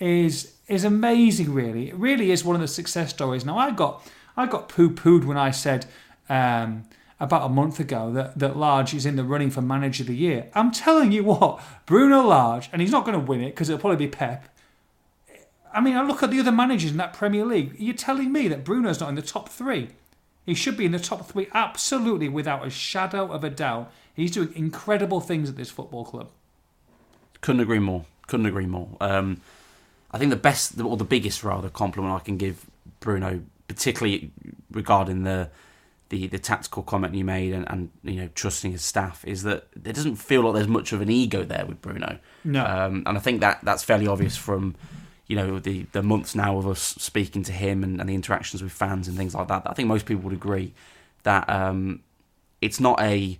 is 0.00 0.54
is 0.66 0.84
amazing. 0.84 1.52
Really, 1.52 1.88
it 1.90 1.94
really 1.94 2.30
is 2.30 2.44
one 2.44 2.56
of 2.56 2.60
the 2.60 2.68
success 2.68 3.10
stories. 3.10 3.44
Now, 3.44 3.58
I 3.58 3.70
got 3.70 4.04
I 4.36 4.46
got 4.46 4.68
poo 4.68 4.90
pooed 4.90 5.24
when 5.24 5.36
I 5.36 5.50
said. 5.50 5.86
Um, 6.28 6.84
about 7.20 7.46
a 7.46 7.48
month 7.48 7.80
ago 7.80 8.12
that, 8.12 8.38
that 8.38 8.56
Lage 8.56 8.94
is 8.94 9.04
in 9.04 9.16
the 9.16 9.24
running 9.24 9.50
for 9.50 9.60
manager 9.60 10.04
of 10.04 10.06
the 10.06 10.14
year. 10.14 10.48
I'm 10.54 10.70
telling 10.70 11.10
you 11.10 11.24
what, 11.24 11.60
Bruno 11.84 12.22
Lage, 12.22 12.68
and 12.72 12.80
he's 12.80 12.92
not 12.92 13.04
going 13.04 13.18
to 13.18 13.24
win 13.24 13.40
it 13.40 13.50
because 13.50 13.68
it'll 13.68 13.80
probably 13.80 14.06
be 14.06 14.08
Pep, 14.08 14.48
I 15.72 15.80
mean, 15.80 15.96
I 15.96 16.02
look 16.02 16.22
at 16.22 16.30
the 16.30 16.40
other 16.40 16.52
managers 16.52 16.90
in 16.90 16.96
that 16.96 17.12
Premier 17.12 17.44
League. 17.44 17.74
You're 17.78 17.94
telling 17.94 18.32
me 18.32 18.48
that 18.48 18.64
Bruno's 18.64 19.00
not 19.00 19.10
in 19.10 19.14
the 19.14 19.22
top 19.22 19.48
three? 19.48 19.88
He 20.46 20.54
should 20.54 20.76
be 20.76 20.86
in 20.86 20.92
the 20.92 20.98
top 20.98 21.28
three, 21.28 21.48
absolutely, 21.52 22.28
without 22.28 22.66
a 22.66 22.70
shadow 22.70 23.30
of 23.30 23.44
a 23.44 23.50
doubt. 23.50 23.92
He's 24.14 24.30
doing 24.30 24.50
incredible 24.54 25.20
things 25.20 25.50
at 25.50 25.56
this 25.56 25.70
football 25.70 26.04
club. 26.04 26.30
Couldn't 27.40 27.60
agree 27.60 27.78
more. 27.78 28.06
Couldn't 28.26 28.46
agree 28.46 28.66
more. 28.66 28.88
Um, 29.00 29.40
I 30.10 30.18
think 30.18 30.30
the 30.30 30.36
best, 30.36 30.80
or 30.80 30.96
the 30.96 31.04
biggest 31.04 31.44
rather, 31.44 31.68
compliment 31.68 32.14
I 32.14 32.20
can 32.20 32.38
give 32.38 32.64
Bruno, 33.00 33.42
particularly 33.68 34.30
regarding 34.70 35.24
the 35.24 35.50
the, 36.10 36.26
the 36.26 36.38
tactical 36.38 36.82
comment 36.82 37.14
you 37.14 37.24
made 37.24 37.52
and, 37.52 37.66
and 37.68 37.90
you 38.02 38.20
know 38.20 38.28
trusting 38.34 38.72
his 38.72 38.82
staff, 38.82 39.24
is 39.26 39.42
that 39.42 39.66
it 39.74 39.94
doesn't 39.94 40.16
feel 40.16 40.42
like 40.42 40.54
there's 40.54 40.68
much 40.68 40.92
of 40.92 41.00
an 41.00 41.10
ego 41.10 41.44
there 41.44 41.66
with 41.66 41.80
Bruno. 41.80 42.18
No, 42.44 42.64
um, 42.64 43.02
and 43.06 43.16
I 43.18 43.20
think 43.20 43.40
that 43.40 43.60
that's 43.62 43.84
fairly 43.84 44.06
obvious 44.06 44.36
from 44.36 44.74
you 45.26 45.36
know 45.36 45.58
the 45.58 45.86
the 45.92 46.02
months 46.02 46.34
now 46.34 46.56
of 46.56 46.66
us 46.66 46.80
speaking 46.80 47.42
to 47.44 47.52
him 47.52 47.84
and, 47.84 48.00
and 48.00 48.08
the 48.08 48.14
interactions 48.14 48.62
with 48.62 48.72
fans 48.72 49.08
and 49.08 49.16
things 49.16 49.34
like 49.34 49.48
that. 49.48 49.62
I 49.66 49.74
think 49.74 49.88
most 49.88 50.06
people 50.06 50.24
would 50.24 50.32
agree 50.32 50.72
that 51.24 51.48
um, 51.48 52.00
it's 52.60 52.80
not 52.80 53.00
a 53.00 53.38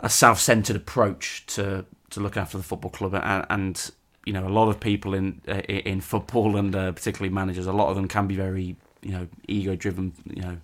a 0.00 0.08
self 0.08 0.40
centered 0.40 0.76
approach 0.76 1.44
to 1.46 1.84
to 2.10 2.20
look 2.20 2.36
after 2.36 2.58
the 2.58 2.64
football 2.64 2.90
club 2.90 3.14
and, 3.14 3.46
and 3.48 3.90
you 4.26 4.32
know 4.32 4.46
a 4.46 4.50
lot 4.50 4.68
of 4.68 4.80
people 4.80 5.14
in 5.14 5.40
uh, 5.48 5.60
in 5.68 6.00
football 6.00 6.56
and 6.60 6.74
uh, 6.74 6.92
particularly 6.92 7.32
managers 7.32 7.66
a 7.66 7.72
lot 7.72 7.88
of 7.88 7.96
them 7.96 8.08
can 8.08 8.26
be 8.26 8.36
very 8.36 8.76
you 9.02 9.12
know 9.12 9.28
ego 9.48 9.74
driven 9.76 10.12
you 10.28 10.42
know 10.42 10.58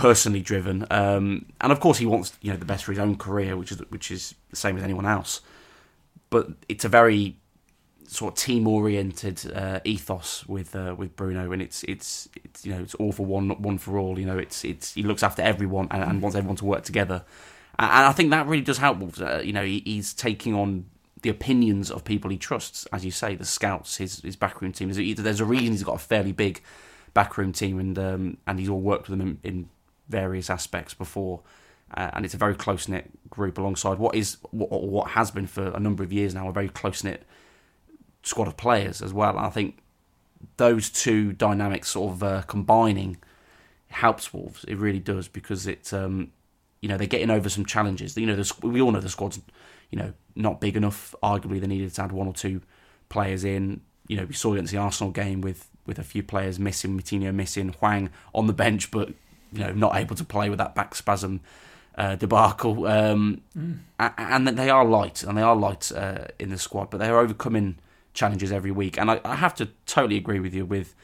personally 0.00 0.40
driven 0.40 0.86
um, 0.90 1.44
and 1.60 1.72
of 1.72 1.80
course 1.80 1.98
he 1.98 2.06
wants 2.06 2.32
you 2.40 2.50
know 2.50 2.56
the 2.56 2.64
best 2.64 2.84
for 2.84 2.92
his 2.92 2.98
own 2.98 3.16
career 3.16 3.56
which 3.56 3.70
is 3.70 3.78
which 3.90 4.10
is 4.10 4.34
the 4.48 4.56
same 4.56 4.76
as 4.76 4.82
anyone 4.82 5.06
else 5.06 5.40
but 6.30 6.48
it's 6.68 6.84
a 6.84 6.88
very 6.88 7.36
sort 8.10 8.32
of 8.34 8.38
team 8.38 8.66
oriented 8.66 9.40
uh, 9.54 9.78
ethos 9.84 10.44
with 10.46 10.74
uh, 10.74 10.94
with 10.98 11.14
Bruno, 11.14 11.52
and 11.52 11.62
it's 11.62 11.84
it's 11.84 12.28
it's 12.44 12.66
you 12.66 12.72
know 12.72 12.80
it's 12.80 12.94
all 12.96 13.12
for 13.12 13.24
one, 13.24 13.46
not 13.48 13.60
one 13.60 13.78
for 13.78 13.98
all. 13.98 14.18
You 14.18 14.26
know, 14.26 14.38
it's 14.38 14.64
it's 14.64 14.94
he 14.94 15.02
looks 15.02 15.22
after 15.22 15.42
everyone 15.42 15.86
and, 15.90 16.02
and 16.02 16.22
wants 16.22 16.36
everyone 16.36 16.56
to 16.56 16.64
work 16.64 16.82
together, 16.82 17.24
and, 17.78 17.90
and 17.90 18.06
I 18.06 18.12
think 18.12 18.30
that 18.30 18.46
really 18.46 18.62
does 18.62 18.78
help. 18.78 19.20
Uh, 19.20 19.38
you 19.38 19.52
know, 19.52 19.64
he, 19.64 19.82
he's 19.84 20.12
taking 20.12 20.54
on 20.54 20.86
the 21.22 21.28
opinions 21.28 21.90
of 21.90 22.02
people 22.02 22.30
he 22.30 22.38
trusts, 22.38 22.86
as 22.92 23.04
you 23.04 23.10
say, 23.10 23.36
the 23.36 23.44
scouts, 23.44 23.98
his 23.98 24.20
his 24.22 24.36
backroom 24.36 24.72
team. 24.72 24.90
There's 24.90 24.98
a, 24.98 25.22
there's 25.22 25.40
a 25.40 25.44
reason 25.44 25.72
he's 25.72 25.84
got 25.84 25.96
a 25.96 25.98
fairly 25.98 26.32
big 26.32 26.62
backroom 27.14 27.52
team, 27.52 27.78
and 27.78 27.98
um, 27.98 28.36
and 28.46 28.58
he's 28.58 28.68
all 28.68 28.80
worked 28.80 29.08
with 29.08 29.18
them 29.18 29.38
in, 29.44 29.50
in 29.50 29.68
various 30.10 30.50
aspects 30.50 30.94
before. 30.94 31.40
Uh, 31.96 32.10
and 32.12 32.24
it's 32.24 32.34
a 32.34 32.38
very 32.38 32.54
close 32.54 32.86
knit 32.86 33.10
group 33.30 33.58
alongside 33.58 33.98
what 33.98 34.14
is 34.14 34.36
what, 34.50 34.70
what 34.70 35.10
has 35.10 35.30
been 35.30 35.46
for 35.46 35.68
a 35.68 35.80
number 35.80 36.04
of 36.04 36.12
years 36.12 36.34
now 36.34 36.48
a 36.48 36.52
very 36.52 36.68
close 36.68 37.02
knit 37.02 37.24
squad 38.22 38.46
of 38.46 38.56
players 38.56 39.02
as 39.02 39.12
well. 39.12 39.36
And 39.36 39.46
I 39.46 39.50
think 39.50 39.78
those 40.56 40.90
two 40.90 41.32
dynamics 41.32 41.90
sort 41.90 42.12
of 42.12 42.22
uh, 42.22 42.42
combining 42.42 43.18
helps 43.88 44.32
Wolves. 44.32 44.64
It 44.64 44.76
really 44.76 44.98
does 44.98 45.28
because 45.28 45.66
it, 45.66 45.92
um, 45.92 46.32
you 46.80 46.88
know, 46.88 46.96
they're 46.96 47.06
getting 47.06 47.30
over 47.30 47.48
some 47.48 47.64
challenges. 47.64 48.16
You 48.16 48.26
know, 48.26 48.36
the, 48.36 48.66
we 48.66 48.80
all 48.80 48.92
know 48.92 49.00
the 49.00 49.08
squad's, 49.08 49.40
you 49.90 49.98
know, 49.98 50.12
not 50.34 50.60
big 50.60 50.76
enough. 50.76 51.14
Arguably, 51.22 51.60
they 51.60 51.66
needed 51.66 51.92
to 51.94 52.02
add 52.02 52.12
one 52.12 52.26
or 52.26 52.34
two 52.34 52.62
players 53.08 53.44
in. 53.44 53.80
You 54.06 54.16
know, 54.16 54.24
we 54.24 54.34
saw 54.34 54.52
against 54.52 54.72
the 54.72 54.78
Arsenal 54.78 55.12
game 55.12 55.40
with 55.40 55.68
with 55.86 55.98
a 55.98 56.04
few 56.04 56.22
players 56.22 56.58
missing, 56.58 56.98
Moutinho 56.98 57.34
missing, 57.34 57.70
Hwang 57.70 58.10
on 58.34 58.46
the 58.46 58.52
bench, 58.52 58.90
but 58.90 59.10
you 59.52 59.60
know, 59.60 59.72
not 59.72 59.96
able 59.96 60.16
to 60.16 60.24
play 60.24 60.48
with 60.50 60.58
that 60.58 60.74
back 60.74 60.94
spasm. 60.94 61.40
Uh, 61.98 62.14
debacle, 62.14 62.86
um, 62.86 63.42
mm. 63.58 63.76
and 63.98 64.48
they 64.48 64.70
are 64.70 64.86
light, 64.86 65.22
and 65.22 65.36
they 65.36 65.42
are 65.42 65.56
light 65.56 65.92
uh, 65.92 66.24
in 66.38 66.48
the 66.48 66.56
squad, 66.56 66.88
but 66.88 66.98
they 66.98 67.08
are 67.08 67.18
overcoming 67.18 67.76
challenges 68.14 68.52
every 68.52 68.70
week. 68.70 68.96
And 68.96 69.10
I, 69.10 69.20
I 69.24 69.34
have 69.34 69.54
to 69.56 69.68
totally 69.86 70.16
agree 70.16 70.40
with 70.40 70.54
you 70.54 70.64
with 70.64 70.94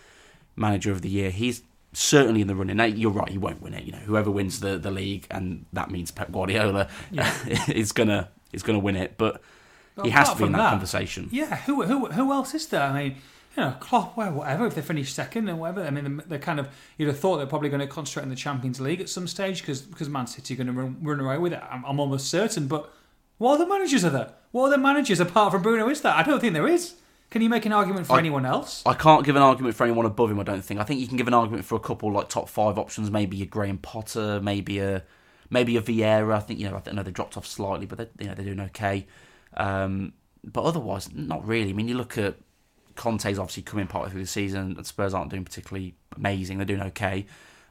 manager 0.54 0.92
of 0.92 1.02
the 1.02 1.10
year. 1.10 1.30
He's 1.30 1.62
certainly 1.92 2.40
in 2.40 2.46
the 2.46 2.54
running. 2.54 2.76
Now, 2.76 2.84
you're 2.84 3.10
right, 3.10 3.28
he 3.28 3.38
won't 3.38 3.62
win 3.62 3.74
it. 3.74 3.84
You 3.84 3.92
know, 3.92 3.98
whoever 3.98 4.30
wins 4.30 4.60
the, 4.60 4.78
the 4.78 4.90
league, 4.90 5.26
and 5.30 5.66
that 5.72 5.90
means 5.90 6.10
Pep 6.10 6.30
Guardiola, 6.30 6.88
yeah. 7.10 7.34
is 7.68 7.92
gonna 7.92 8.28
is 8.52 8.62
gonna 8.62 8.78
win 8.78 8.96
it. 8.96 9.16
But 9.16 9.40
well, 9.96 10.04
he 10.04 10.10
has 10.10 10.30
to 10.30 10.36
be 10.36 10.44
in 10.44 10.52
that, 10.52 10.58
that, 10.58 10.70
conversation. 10.70 11.28
Yeah, 11.32 11.56
who 11.56 11.82
who 11.82 12.06
who 12.06 12.32
else 12.32 12.54
is 12.54 12.66
there? 12.68 12.82
I 12.82 12.92
mean. 12.92 13.16
You 13.56 13.62
know, 13.62 13.76
Klopp, 13.80 14.16
well, 14.16 14.32
whatever. 14.32 14.66
If 14.66 14.74
they 14.74 14.82
finish 14.82 15.12
second 15.12 15.48
and 15.48 15.58
whatever, 15.58 15.84
I 15.84 15.90
mean, 15.90 16.22
they're 16.26 16.38
kind 16.38 16.60
of 16.60 16.68
you'd 16.98 17.06
have 17.08 17.18
thought 17.18 17.38
they're 17.38 17.46
probably 17.46 17.70
going 17.70 17.80
to 17.80 17.86
concentrate 17.86 18.24
in 18.24 18.28
the 18.28 18.36
Champions 18.36 18.80
League 18.80 19.00
at 19.00 19.08
some 19.08 19.26
stage 19.26 19.60
because 19.60 19.80
because 19.80 20.08
Man 20.08 20.26
City 20.26 20.54
are 20.54 20.56
going 20.58 20.66
to 20.66 20.72
run, 20.72 20.98
run 21.00 21.20
away 21.20 21.38
with 21.38 21.52
it. 21.54 21.62
I'm, 21.70 21.84
I'm 21.84 21.98
almost 21.98 22.28
certain. 22.28 22.68
But 22.68 22.92
what 23.38 23.54
other 23.54 23.66
managers 23.66 24.04
are 24.04 24.10
there? 24.10 24.32
What 24.52 24.66
other 24.66 24.78
managers 24.78 25.20
apart 25.20 25.52
from 25.52 25.62
Bruno 25.62 25.88
is 25.88 26.02
there? 26.02 26.12
I 26.12 26.22
don't 26.22 26.40
think 26.40 26.52
there 26.52 26.68
is. 26.68 26.96
Can 27.30 27.42
you 27.42 27.48
make 27.48 27.66
an 27.66 27.72
argument 27.72 28.06
for 28.06 28.14
I, 28.14 28.18
anyone 28.18 28.46
else? 28.46 28.82
I 28.86 28.94
can't 28.94 29.24
give 29.24 29.36
an 29.36 29.42
argument 29.42 29.74
for 29.74 29.84
anyone 29.84 30.06
above 30.06 30.30
him. 30.30 30.38
I 30.38 30.44
don't 30.44 30.64
think. 30.64 30.78
I 30.78 30.84
think 30.84 31.00
you 31.00 31.08
can 31.08 31.16
give 31.16 31.26
an 31.26 31.34
argument 31.34 31.64
for 31.64 31.74
a 31.74 31.80
couple 31.80 32.12
like 32.12 32.28
top 32.28 32.48
five 32.48 32.78
options. 32.78 33.10
Maybe 33.10 33.42
a 33.42 33.46
Graham 33.46 33.78
Potter. 33.78 34.40
Maybe 34.40 34.78
a 34.80 35.02
maybe 35.50 35.76
a 35.76 35.82
Vieira. 35.82 36.34
I 36.34 36.40
think 36.40 36.60
you 36.60 36.68
know. 36.68 36.82
I 36.86 36.92
know 36.92 37.02
they 37.02 37.10
dropped 37.10 37.36
off 37.36 37.46
slightly, 37.46 37.86
but 37.86 37.98
they 37.98 38.08
you 38.18 38.28
know 38.28 38.34
they're 38.34 38.44
doing 38.44 38.60
okay. 38.60 39.06
Um, 39.56 40.12
but 40.44 40.62
otherwise, 40.62 41.12
not 41.12 41.46
really. 41.46 41.70
I 41.70 41.72
mean, 41.72 41.88
you 41.88 41.96
look 41.96 42.16
at 42.18 42.36
Conte's 42.96 43.38
obviously 43.38 43.62
coming 43.62 43.86
partway 43.86 44.10
through 44.10 44.22
the 44.22 44.26
season. 44.26 44.74
And 44.76 44.86
Spurs 44.86 45.14
aren't 45.14 45.30
doing 45.30 45.44
particularly 45.44 45.94
amazing. 46.16 46.58
They're 46.58 46.66
doing 46.66 46.82
okay. 46.82 47.26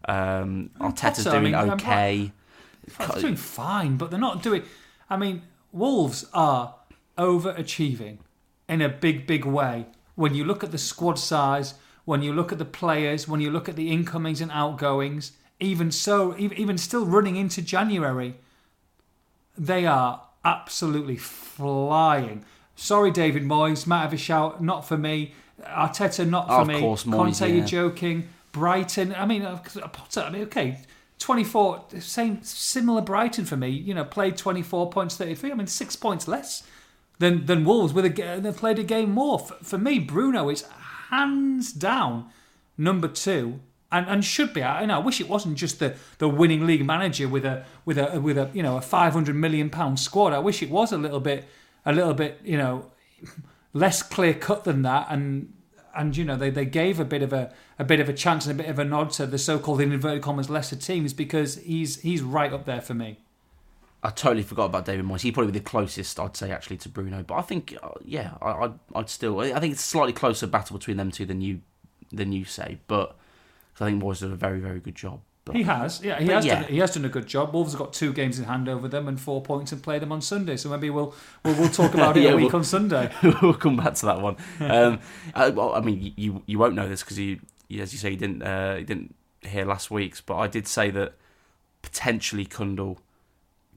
Um, 0.07 0.69
Arteta's 0.79 1.23
doing 1.23 1.55
I 1.55 1.61
mean, 1.65 1.71
okay. 1.71 2.31
They're 2.97 3.21
doing 3.21 3.35
fine, 3.35 3.97
but 3.97 4.11
they're 4.11 4.19
not 4.19 4.43
doing. 4.43 4.63
I 5.09 5.17
mean, 5.17 5.41
Wolves 5.71 6.25
are 6.33 6.75
overachieving 7.17 8.19
in 8.69 8.81
a 8.81 8.89
big, 8.89 9.27
big 9.27 9.45
way. 9.45 9.87
When 10.15 10.33
you 10.33 10.45
look 10.45 10.63
at 10.63 10.71
the 10.71 10.77
squad 10.77 11.19
size, 11.19 11.73
when 12.05 12.21
you 12.21 12.33
look 12.33 12.51
at 12.51 12.59
the 12.59 12.65
players, 12.65 13.27
when 13.27 13.41
you 13.41 13.49
look 13.49 13.67
at 13.67 13.75
the 13.75 13.91
incomings 13.91 14.39
and 14.41 14.51
outgoings, 14.51 15.31
even 15.59 15.91
so, 15.91 16.37
even 16.37 16.77
still 16.77 17.05
running 17.05 17.35
into 17.35 17.61
January, 17.61 18.35
they 19.57 19.85
are 19.85 20.21
absolutely 20.43 21.17
flying. 21.17 22.45
Sorry, 22.75 23.11
David 23.11 23.43
Moyes, 23.43 23.87
might 23.87 24.01
have 24.01 24.13
a 24.13 24.17
shout, 24.17 24.61
not 24.61 24.87
for 24.87 24.97
me. 24.97 25.33
Arteta, 25.63 26.27
not 26.27 26.47
for 26.47 26.53
oh, 26.61 26.65
me. 26.65 26.79
Course, 26.79 27.03
Moyes, 27.05 27.15
Conte, 27.15 27.39
yeah. 27.47 27.55
you're 27.55 27.65
joking. 27.65 28.27
Brighton, 28.51 29.13
I 29.15 29.25
mean, 29.25 29.43
Potter, 29.43 30.21
I 30.21 30.29
mean, 30.29 30.43
okay, 30.43 30.79
24, 31.19 31.85
same, 31.99 32.43
similar 32.43 33.01
Brighton 33.01 33.45
for 33.45 33.57
me. 33.57 33.69
You 33.69 33.93
know, 33.93 34.05
played 34.05 34.37
24 34.37 34.89
points, 34.89 35.17
33. 35.17 35.51
I 35.51 35.53
mean, 35.55 35.67
six 35.67 35.95
points 35.95 36.27
less 36.27 36.63
than 37.19 37.45
than 37.45 37.63
Wolves 37.63 37.93
with 37.93 38.05
a 38.05 38.39
they've 38.39 38.55
played 38.55 38.79
a 38.79 38.83
game 38.83 39.11
more. 39.11 39.39
For, 39.39 39.55
for 39.55 39.77
me, 39.77 39.99
Bruno 39.99 40.49
is 40.49 40.65
hands 41.09 41.71
down 41.71 42.29
number 42.77 43.07
two. 43.07 43.59
And, 43.91 44.07
and 44.07 44.25
should 44.25 44.53
be. 44.53 44.61
I, 44.61 44.85
know, 44.85 44.95
I 44.95 44.97
wish 44.97 45.21
it 45.21 45.29
wasn't 45.29 45.57
just 45.57 45.79
the, 45.79 45.95
the 46.17 46.27
winning 46.27 46.65
league 46.65 46.85
manager 46.85 47.29
with 47.29 47.45
a 47.45 47.63
with 47.85 47.97
a 47.97 48.19
with 48.19 48.37
a 48.37 48.49
you 48.53 48.61
know 48.61 48.75
a 48.75 48.81
five 48.81 49.13
hundred 49.13 49.35
million 49.35 49.69
pound 49.69 49.99
squad. 49.99 50.33
I 50.33 50.39
wish 50.39 50.61
it 50.61 50.69
was 50.69 50.91
a 50.91 50.97
little 50.97 51.21
bit 51.21 51.45
a 51.85 51.93
little 51.93 52.13
bit 52.13 52.39
you 52.43 52.57
know 52.57 52.91
less 53.73 54.01
clear 54.01 54.33
cut 54.33 54.63
than 54.63 54.81
that. 54.83 55.07
And 55.09 55.53
and 55.95 56.15
you 56.15 56.25
know 56.25 56.35
they, 56.35 56.49
they 56.49 56.65
gave 56.65 56.99
a 56.99 57.05
bit 57.05 57.21
of 57.21 57.33
a, 57.33 57.53
a 57.79 57.83
bit 57.83 57.99
of 57.99 58.09
a 58.09 58.13
chance 58.13 58.45
and 58.45 58.59
a 58.59 58.63
bit 58.63 58.69
of 58.69 58.79
a 58.79 58.85
nod 58.85 59.11
to 59.11 59.25
the 59.25 59.37
so 59.37 59.59
called 59.59 59.81
in 59.81 59.91
inverted 59.91 60.21
commas 60.21 60.49
lesser 60.49 60.75
teams 60.75 61.13
because 61.13 61.55
he's 61.57 62.01
he's 62.01 62.21
right 62.21 62.51
up 62.51 62.65
there 62.65 62.81
for 62.81 62.93
me. 62.93 63.19
I 64.03 64.11
totally 64.11 64.43
forgot 64.43 64.65
about 64.65 64.85
David 64.85 65.03
Moyes. 65.03 65.21
He'd 65.21 65.33
probably 65.33 65.51
the 65.51 65.59
closest, 65.59 66.19
I'd 66.19 66.37
say, 66.37 66.51
actually, 66.51 66.77
to 66.77 66.89
Bruno. 66.89 67.23
But 67.23 67.35
I 67.35 67.41
think, 67.41 67.75
uh, 67.81 67.89
yeah, 68.03 68.35
I, 68.39 68.59
would 68.59 68.79
I'd 68.93 69.09
still. 69.09 69.39
I 69.39 69.59
think 69.59 69.73
it's 69.73 69.83
slightly 69.83 70.13
closer 70.13 70.45
battle 70.45 70.77
between 70.77 70.97
them 70.97 71.09
two 71.09 71.25
than 71.25 71.41
you 71.41 71.61
than 72.11 72.31
you 72.31 72.45
say, 72.45 72.77
but 72.87 73.17
I 73.79 73.85
think 73.85 74.01
Moyes 74.01 74.19
did 74.19 74.31
a 74.31 74.35
very 74.35 74.59
very 74.59 74.79
good 74.79 74.95
job. 74.95 75.21
But, 75.45 75.55
He 75.57 75.61
has, 75.63 76.01
yeah, 76.03 76.19
he 76.19 76.25
has 76.29 76.43
yeah. 76.43 76.61
done 76.61 76.71
he 76.71 76.77
has 76.79 76.95
done 76.95 77.05
a 77.05 77.09
good 77.09 77.27
job. 77.27 77.53
Wolves 77.53 77.73
have 77.73 77.79
got 77.79 77.93
two 77.93 78.11
games 78.13 78.39
in 78.39 78.45
hand 78.45 78.67
over 78.67 78.87
them 78.87 79.07
and 79.07 79.19
four 79.19 79.43
points 79.43 79.71
and 79.71 79.81
play 79.83 79.99
them 79.99 80.11
on 80.11 80.19
Sunday. 80.19 80.57
So 80.57 80.69
maybe 80.69 80.89
we'll 80.89 81.13
we'll, 81.43 81.53
we'll 81.59 81.69
talk 81.69 81.93
about 81.93 82.17
it 82.17 82.23
Yeah, 82.23 82.31
a 82.31 82.35
week 82.35 82.47
we'll- 82.51 82.55
on 82.57 82.63
Sunday. 82.63 83.11
we'll 83.43 83.53
come 83.53 83.77
back 83.77 83.93
to 83.95 84.05
that 84.07 84.21
one. 84.21 84.37
Um, 84.59 84.99
I, 85.35 85.49
well, 85.49 85.75
I 85.75 85.81
mean, 85.81 86.13
you 86.17 86.41
you 86.47 86.57
won't 86.57 86.73
know 86.73 86.89
this 86.89 87.03
because 87.03 87.19
you, 87.19 87.39
you, 87.67 87.81
as 87.83 87.93
you 87.93 87.99
say, 87.99 88.09
you 88.09 88.17
didn't 88.17 88.41
uh, 88.41 88.77
you 88.79 88.85
didn't 88.85 89.13
hear 89.43 89.65
last 89.65 89.91
week's, 89.91 90.19
but 90.19 90.35
I 90.37 90.47
did 90.47 90.67
say 90.67 90.89
that 90.89 91.13
potentially 91.83 92.45
Cundle 92.45 92.97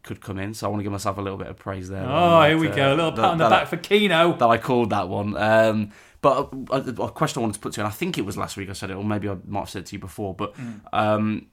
could 0.03 0.23
come 0.23 0.39
in, 0.39 0.55
so 0.55 0.67
I 0.67 0.71
want 0.71 0.81
to 0.81 0.85
give 0.85 0.93
myself 0.93 1.19
a 1.19 1.21
little 1.21 1.37
bit 1.39 1.49
of 1.49 1.57
praise 1.59 1.91
there. 1.91 2.03
Oh, 2.03 2.41
That, 2.41 2.49
here 2.49 2.59
we 2.59 2.69
uh, 2.69 2.75
go, 2.75 2.89
a 2.95 2.97
little 2.97 3.11
that- 3.11 3.17
pat 3.17 3.25
on 3.33 3.37
the 3.39 3.45
that- 3.49 3.51
back 3.51 3.69
for 3.69 3.77
Keno. 3.77 4.33
that 4.39 4.47
I 4.47 4.57
called 4.57 4.89
that 4.91 5.09
one. 5.11 5.37
Um, 5.37 5.91
but 6.23 6.49
a, 6.71 6.75
a, 6.77 6.79
a 7.05 7.11
question 7.11 7.41
I 7.41 7.43
wanted 7.43 7.55
to 7.55 7.61
put 7.61 7.75
to 7.75 7.81
you, 7.81 7.85
and 7.85 7.93
I 7.93 7.95
think 7.95 8.17
it 8.17 8.23
was 8.25 8.37
last 8.39 8.57
week 8.57 8.71
I 8.71 8.73
said 8.73 8.91
it, 8.91 8.95
or 8.95 9.05
maybe 9.05 9.29
I 9.29 9.37
might 9.47 9.61
have 9.61 9.71
said 9.71 9.81
it 9.83 9.87
to 9.87 9.97
you 9.97 10.01
before. 10.01 10.35
But 10.35 10.55
um, 10.93 11.47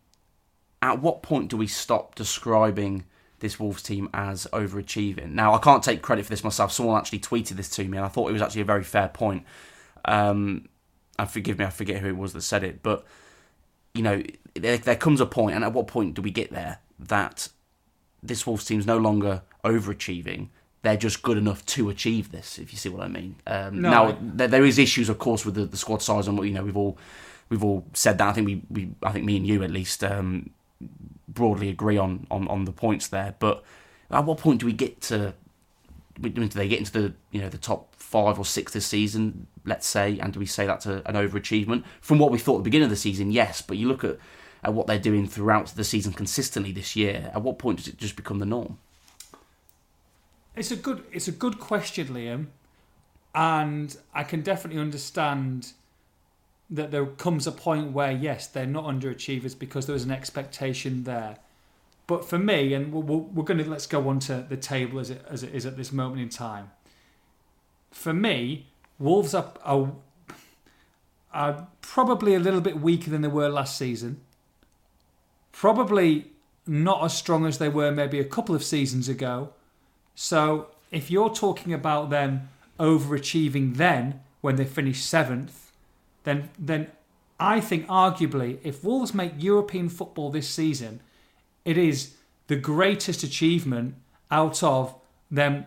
at 0.81 1.01
what 1.01 1.21
point 1.23 1.49
do 1.49 1.57
we 1.57 1.67
stop 1.67 2.15
describing 2.15 3.05
this 3.39 3.59
Wolves 3.59 3.81
team 3.83 4.09
as 4.13 4.47
overachieving? 4.53 5.31
Now, 5.31 5.53
I 5.53 5.59
can't 5.59 5.83
take 5.83 6.01
credit 6.01 6.25
for 6.25 6.29
this 6.29 6.43
myself. 6.43 6.71
Someone 6.71 6.97
actually 6.97 7.19
tweeted 7.19 7.51
this 7.57 7.69
to 7.71 7.83
me, 7.87 7.97
and 7.97 8.05
I 8.05 8.09
thought 8.09 8.29
it 8.29 8.33
was 8.33 8.41
actually 8.41 8.61
a 8.61 8.65
very 8.65 8.83
fair 8.83 9.07
point. 9.09 9.43
Um, 10.05 10.67
and 11.17 11.29
forgive 11.29 11.57
me, 11.59 11.65
I 11.65 11.69
forget 11.69 12.01
who 12.01 12.07
it 12.09 12.17
was 12.17 12.33
that 12.33 12.41
said 12.41 12.63
it, 12.63 12.83
but 12.83 13.05
you 13.93 14.03
know, 14.03 14.21
there, 14.53 14.77
there 14.77 14.95
comes 14.95 15.21
a 15.21 15.25
point, 15.25 15.55
and 15.55 15.63
at 15.63 15.73
what 15.73 15.87
point 15.87 16.13
do 16.15 16.21
we 16.21 16.31
get 16.31 16.51
there 16.51 16.79
that 16.99 17.49
this 18.21 18.45
Wolves 18.45 18.65
team's 18.65 18.85
no 18.85 18.97
longer 18.97 19.41
overachieving? 19.63 20.49
They're 20.81 20.97
just 20.97 21.23
good 21.23 21.37
enough 21.37 21.65
to 21.67 21.89
achieve 21.89 22.31
this, 22.31 22.59
if 22.59 22.71
you 22.71 22.77
see 22.77 22.89
what 22.89 23.01
I 23.01 23.07
mean. 23.07 23.37
Um, 23.47 23.81
No, 23.81 23.89
now, 23.89 24.07
I- 24.09 24.17
there, 24.21 24.47
there 24.49 24.65
is 24.65 24.77
issues, 24.77 25.09
of 25.09 25.17
course, 25.17 25.45
with 25.45 25.55
the, 25.55 25.65
the 25.65 25.77
squad 25.77 26.01
size, 26.01 26.27
and 26.27 26.37
you 26.45 26.53
know, 26.53 26.63
we've 26.63 26.77
all 26.77 26.97
we've 27.49 27.63
all 27.63 27.85
said 27.93 28.17
that. 28.19 28.27
I 28.27 28.33
think 28.33 28.47
we, 28.47 28.61
we 28.69 28.91
I 29.01 29.11
think 29.11 29.25
me 29.25 29.37
and 29.37 29.47
you 29.47 29.63
at 29.63 29.71
least 29.71 30.03
um, 30.03 30.51
broadly 31.27 31.69
agree 31.69 31.97
on, 31.97 32.27
on 32.31 32.47
on 32.47 32.65
the 32.65 32.71
points 32.71 33.07
there. 33.07 33.35
But 33.39 33.63
at 34.11 34.25
what 34.25 34.37
point 34.37 34.61
do 34.61 34.65
we 34.65 34.73
get 34.73 35.01
to? 35.01 35.33
Do 36.19 36.29
they 36.29 36.67
get 36.67 36.79
into 36.79 36.91
the 36.91 37.13
you 37.31 37.41
know 37.41 37.49
the 37.49 37.57
top 37.57 37.93
five 37.95 38.39
or 38.39 38.45
six 38.45 38.73
this 38.73 38.85
season? 38.85 39.47
Let's 39.65 39.87
say, 39.87 40.19
and 40.19 40.31
do 40.31 40.39
we 40.39 40.45
say 40.45 40.65
that's 40.65 40.85
a, 40.85 41.01
an 41.05 41.15
overachievement 41.15 41.83
from 42.01 42.19
what 42.19 42.31
we 42.31 42.37
thought 42.37 42.55
at 42.55 42.59
the 42.59 42.63
beginning 42.63 42.85
of 42.85 42.91
the 42.91 42.95
season? 42.95 43.31
Yes, 43.31 43.61
but 43.61 43.77
you 43.77 43.87
look 43.87 44.03
at 44.03 44.17
at 44.63 44.73
what 44.73 44.87
they're 44.87 44.97
doing 44.97 45.27
throughout 45.27 45.67
the 45.67 45.83
season 45.83 46.11
consistently 46.11 46.71
this 46.71 46.95
year. 46.95 47.31
At 47.35 47.43
what 47.43 47.59
point 47.59 47.77
does 47.77 47.87
it 47.87 47.97
just 47.97 48.15
become 48.15 48.39
the 48.39 48.45
norm? 48.45 48.79
It's 50.55 50.71
a 50.71 50.75
good 50.75 51.03
it's 51.11 51.27
a 51.27 51.33
good 51.33 51.59
question, 51.59 52.07
Liam, 52.07 52.47
and 53.33 53.95
I 54.13 54.23
can 54.23 54.41
definitely 54.41 54.81
understand 54.81 55.73
that 56.69 56.91
there 56.91 57.05
comes 57.05 57.45
a 57.47 57.51
point 57.51 57.91
where 57.91 58.11
yes, 58.11 58.47
they're 58.47 58.65
not 58.65 58.85
underachievers 58.85 59.57
because 59.57 59.85
there 59.85 59.93
was 59.93 60.03
an 60.03 60.11
expectation 60.11 61.03
there. 61.03 61.37
But 62.07 62.25
for 62.25 62.37
me, 62.37 62.73
and 62.73 62.93
we're, 62.93 63.17
we're 63.17 63.43
going 63.43 63.57
to 63.63 63.69
let's 63.69 63.87
go 63.87 64.07
on 64.09 64.19
to 64.21 64.45
the 64.47 64.57
table 64.57 64.99
as 64.99 65.09
it 65.09 65.25
as 65.29 65.43
it 65.43 65.53
is 65.53 65.65
at 65.65 65.77
this 65.77 65.91
moment 65.91 66.21
in 66.21 66.29
time. 66.29 66.71
For 67.91 68.13
me, 68.13 68.67
Wolves 68.99 69.33
are, 69.33 69.51
are 69.63 69.91
are 71.33 71.67
probably 71.81 72.33
a 72.33 72.39
little 72.39 72.61
bit 72.61 72.79
weaker 72.79 73.09
than 73.09 73.21
they 73.21 73.27
were 73.27 73.49
last 73.49 73.77
season. 73.77 74.21
Probably 75.51 76.31
not 76.65 77.03
as 77.03 77.15
strong 77.15 77.45
as 77.45 77.57
they 77.57 77.69
were 77.69 77.91
maybe 77.91 78.19
a 78.19 78.25
couple 78.25 78.55
of 78.55 78.63
seasons 78.63 79.09
ago. 79.09 79.49
So 80.15 80.67
if 80.91 81.11
you're 81.11 81.29
talking 81.29 81.73
about 81.73 82.09
them 82.09 82.49
overachieving 82.79 83.75
then 83.75 84.21
when 84.41 84.55
they 84.55 84.65
finished 84.65 85.05
seventh, 85.05 85.64
then 86.25 86.49
then 86.59 86.87
I 87.39 87.59
think 87.59 87.87
arguably 87.87 88.59
if 88.63 88.83
Wolves 88.83 89.13
make 89.13 89.33
European 89.37 89.89
football 89.89 90.29
this 90.29 90.49
season, 90.49 90.99
it 91.63 91.77
is 91.77 92.15
the 92.47 92.55
greatest 92.55 93.23
achievement 93.23 93.95
out 94.29 94.61
of 94.61 94.93
them 95.31 95.65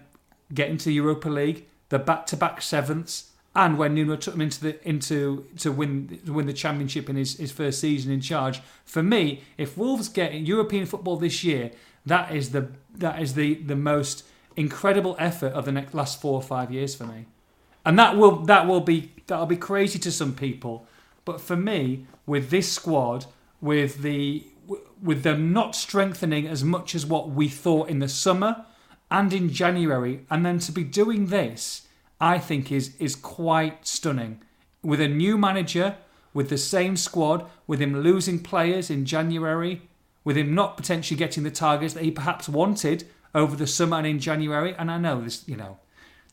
getting 0.53 0.77
to 0.79 0.87
the 0.87 0.95
Europa 0.95 1.29
League, 1.29 1.67
the 1.89 1.99
back-to-back 1.99 2.63
sevenths, 2.63 3.31
and 3.55 3.77
when 3.77 3.95
Nuno 3.95 4.17
took 4.17 4.35
them 4.35 4.41
into 4.41 4.61
the 4.61 4.89
into 4.89 5.47
to 5.59 5.73
win 5.73 6.21
to 6.25 6.33
win 6.33 6.47
the 6.47 6.53
championship 6.53 7.09
in 7.09 7.17
his, 7.17 7.39
his 7.39 7.51
first 7.51 7.81
season 7.81 8.13
in 8.13 8.21
charge. 8.21 8.61
For 8.85 9.03
me, 9.03 9.43
if 9.57 9.77
Wolves 9.77 10.09
get 10.09 10.33
European 10.35 10.87
football 10.87 11.17
this 11.17 11.43
year, 11.43 11.73
that 12.07 12.35
is 12.35 12.51
the 12.51 12.69
that 12.95 13.21
is 13.21 13.35
the 13.35 13.55
the 13.55 13.77
most 13.77 14.25
incredible 14.57 15.17
effort 15.19 15.53
of 15.53 15.65
the 15.65 15.73
next 15.73 15.95
last 15.95 16.21
four 16.21 16.35
or 16.35 16.43
five 16.43 16.71
years 16.71 16.95
for 16.95 17.05
me, 17.05 17.27
and 17.85 17.99
that 17.99 18.17
will 18.17 18.37
that 18.45 18.67
will 18.67 18.81
be 18.81 19.13
that'll 19.29 19.47
be 19.47 19.57
crazy 19.57 19.99
to 20.01 20.11
some 20.11 20.35
people, 20.35 20.87
but 21.25 21.41
for 21.41 21.57
me, 21.57 22.07
with 22.27 22.51
this 22.51 22.71
squad, 22.73 23.27
with 23.61 24.03
the 24.03 24.45
with 25.03 25.23
them 25.23 25.53
not 25.53 25.77
strengthening 25.77 26.47
as 26.47 26.65
much 26.65 26.95
as 26.95 27.07
what 27.07 27.31
we 27.31 27.49
thought 27.49 27.89
in 27.89 28.01
the 28.01 28.09
summer 28.09 28.67
and 29.11 29.33
in 29.33 29.49
January, 29.49 30.27
and 30.31 30.45
then 30.45 30.59
to 30.59 30.73
be 30.73 30.85
doing 30.85 31.27
this, 31.27 31.87
I 32.21 32.39
think 32.39 32.73
is 32.73 32.97
is 32.99 33.15
quite 33.15 33.87
stunning. 33.87 34.43
With 34.83 35.01
a 35.01 35.09
new 35.09 35.39
manager, 35.39 35.97
with 36.35 36.49
the 36.49 36.59
same 36.59 36.97
squad, 36.97 37.49
with 37.67 37.81
him 37.81 38.03
losing 38.03 38.43
players 38.43 38.91
in 38.91 39.05
January, 39.05 39.83
with 40.25 40.37
him 40.37 40.55
not 40.55 40.77
potentially 40.77 41.19
getting 41.19 41.45
the 41.45 41.51
targets 41.51 41.95
that 41.95 42.05
he 42.05 42.11
perhaps 42.11 42.49
wanted 42.49 43.07
over 43.35 43.57
the 43.57 43.67
summer 43.67 43.99
and 43.99 44.07
in 44.07 44.19
January. 44.19 44.75
And 44.79 44.91
I 44.91 44.99
know 44.99 45.21
this, 45.21 45.47
you 45.49 45.57
know, 45.57 45.79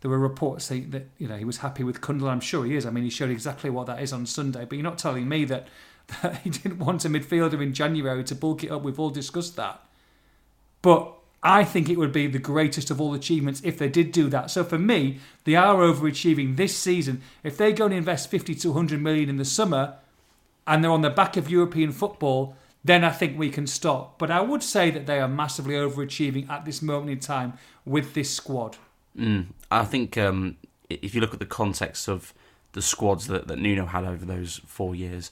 there 0.06 0.12
were 0.12 0.20
reports 0.20 0.66
saying 0.66 0.92
that 0.92 1.08
you 1.18 1.28
know 1.28 1.36
he 1.36 1.46
was 1.46 1.58
happy 1.58 1.84
with 1.84 2.00
Cundle. 2.00 2.30
I'm 2.30 2.40
sure 2.40 2.64
he 2.64 2.76
is. 2.76 2.86
I 2.86 2.92
mean, 2.92 3.04
he 3.04 3.10
showed 3.10 3.32
exactly 3.32 3.72
what 3.72 3.88
that 3.88 4.04
is 4.04 4.14
on 4.14 4.28
Sunday. 4.28 4.64
But 4.64 4.78
you're 4.78 4.84
not 4.84 5.00
telling 5.00 5.28
me 5.28 5.46
that, 5.46 5.68
that 6.22 6.42
he 6.44 6.52
didn't 6.52 6.78
want 6.78 7.06
a 7.06 7.10
midfielder 7.10 7.60
in 7.60 7.74
January 7.74 8.24
to 8.26 8.36
bulk 8.36 8.64
it 8.64 8.70
up. 8.70 8.84
We've 8.84 9.00
all 9.00 9.10
discussed 9.10 9.56
that. 9.56 9.84
But 10.84 11.12
I 11.42 11.64
think 11.64 11.90
it 11.90 11.98
would 11.98 12.12
be 12.12 12.28
the 12.28 12.38
greatest 12.38 12.92
of 12.92 13.02
all 13.02 13.16
achievements 13.16 13.64
if 13.64 13.80
they 13.80 13.90
did 13.90 14.12
do 14.12 14.30
that. 14.30 14.52
So 14.52 14.64
for 14.64 14.78
me, 14.78 15.18
they 15.44 15.56
are 15.56 15.78
overachieving 15.78 16.56
this 16.56 16.78
season. 16.78 17.24
If 17.44 17.58
they 17.58 17.74
go 17.74 17.86
and 17.86 17.94
invest 17.96 18.30
50 18.30 18.54
to 18.54 18.68
100 18.74 19.02
million 19.02 19.28
in 19.28 19.38
the 19.38 19.44
summer 19.44 19.96
and 20.68 20.84
they're 20.84 20.92
on 20.92 21.02
the 21.02 21.10
back 21.10 21.36
of 21.36 21.50
European 21.50 21.92
football, 21.92 22.56
then 22.84 23.04
I 23.04 23.10
think 23.10 23.40
we 23.40 23.50
can 23.50 23.66
stop. 23.66 24.20
But 24.20 24.30
I 24.30 24.42
would 24.42 24.62
say 24.62 24.92
that 24.92 25.08
they 25.08 25.20
are 25.20 25.28
massively 25.28 25.74
overachieving 25.74 26.48
at 26.48 26.64
this 26.64 26.84
moment 26.84 27.10
in 27.10 27.20
time 27.20 27.54
with 27.86 28.14
this 28.14 28.30
squad. 28.30 28.78
Mm, 29.18 29.48
I 29.72 29.86
think 29.86 30.18
um, 30.18 30.58
if 30.90 31.16
you 31.16 31.22
look 31.22 31.34
at 31.34 31.40
the 31.40 31.46
context 31.46 32.08
of 32.10 32.34
the 32.74 32.82
squads 32.82 33.28
that, 33.28 33.48
that 33.48 33.58
Nuno 33.58 33.86
had 33.86 34.04
over 34.04 34.26
those 34.26 34.62
four 34.66 34.96
years, 34.96 35.32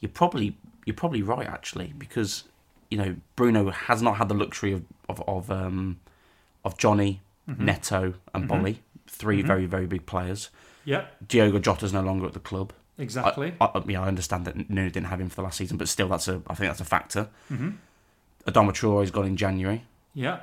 you're 0.00 0.10
probably 0.10 0.56
you're 0.84 0.94
probably 0.94 1.22
right 1.22 1.46
actually 1.46 1.92
because 1.98 2.44
you 2.90 2.98
know 2.98 3.16
Bruno 3.34 3.70
has 3.70 4.00
not 4.02 4.16
had 4.18 4.28
the 4.28 4.34
luxury 4.34 4.72
of 4.72 4.84
of 5.08 5.22
of, 5.26 5.50
um, 5.50 5.98
of 6.64 6.78
Johnny, 6.78 7.20
Neto, 7.46 8.14
and 8.34 8.48
Boly, 8.48 8.78
3 9.08 9.42
very 9.42 9.66
very 9.66 9.86
big 9.86 10.06
players. 10.06 10.50
Yeah, 10.84 11.06
Diogo 11.26 11.58
Jota's 11.58 11.92
no 11.92 12.02
longer 12.02 12.26
at 12.26 12.32
the 12.32 12.40
club. 12.40 12.72
exactly. 12.98 13.54
I, 13.60 13.64
I, 13.74 13.82
yeah, 13.88 14.02
I 14.02 14.06
understand 14.08 14.44
that 14.44 14.70
Nuno 14.70 14.88
didn't 14.88 15.06
have 15.08 15.20
him 15.20 15.28
for 15.28 15.36
the 15.36 15.42
last 15.42 15.56
season, 15.58 15.76
but 15.76 15.88
still, 15.88 16.08
that's 16.08 16.28
a 16.28 16.40
I 16.46 16.54
think 16.54 16.70
that's 16.70 16.80
a 16.80 16.84
factor. 16.84 17.28
hmm 17.48 17.70
Adama 18.46 18.72
Traore's 18.72 19.10
gone 19.10 19.26
in 19.26 19.36
January. 19.36 19.82
Yeah, 20.14 20.38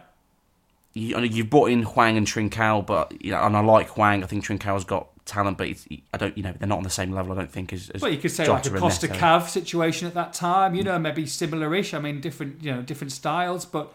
you, 0.94 1.16
I 1.16 1.20
know 1.20 1.26
you've 1.26 1.50
brought 1.50 1.70
in 1.70 1.84
Hwang 1.84 2.18
and 2.18 2.28
Trincao, 2.28 2.86
but 2.86 3.24
you 3.24 3.32
know, 3.32 3.42
and 3.42 3.58
I 3.58 3.62
like 3.62 3.90
Hwang. 3.90 4.24
I 4.24 4.28
think 4.28 4.46
Trincao's 4.46 4.84
got 4.84 5.10
talent, 5.26 5.58
but 5.58 5.68
it's, 5.68 5.88
I 6.14 6.18
don't, 6.18 6.38
you 6.38 6.44
know, 6.44 6.54
they're 6.58 6.68
not 6.68 6.78
on 6.78 6.84
the 6.84 6.90
same 6.90 7.12
level. 7.12 7.32
I 7.32 7.36
don't 7.36 7.52
think 7.52 7.74
as, 7.74 7.90
as 7.90 8.02
well, 8.02 8.12
you 8.12 8.18
could 8.18 8.32
say 8.32 8.46
Jota 8.46 8.70
like 8.70 8.78
a 8.78 8.80
Costa 8.80 9.08
Cav 9.08 9.48
situation 9.48 10.08
at 10.08 10.14
that 10.14 10.34
time. 10.34 10.76
You 10.76 10.82
hmm. 10.82 10.90
know, 10.90 11.00
maybe 11.00 11.26
similar-ish. 11.26 11.94
I 11.94 12.00
mean, 12.00 12.22
different, 12.22 12.64
you 12.64 12.72
know, 12.72 12.82
different 12.82 13.12
styles, 13.12 13.66
but 13.66 13.94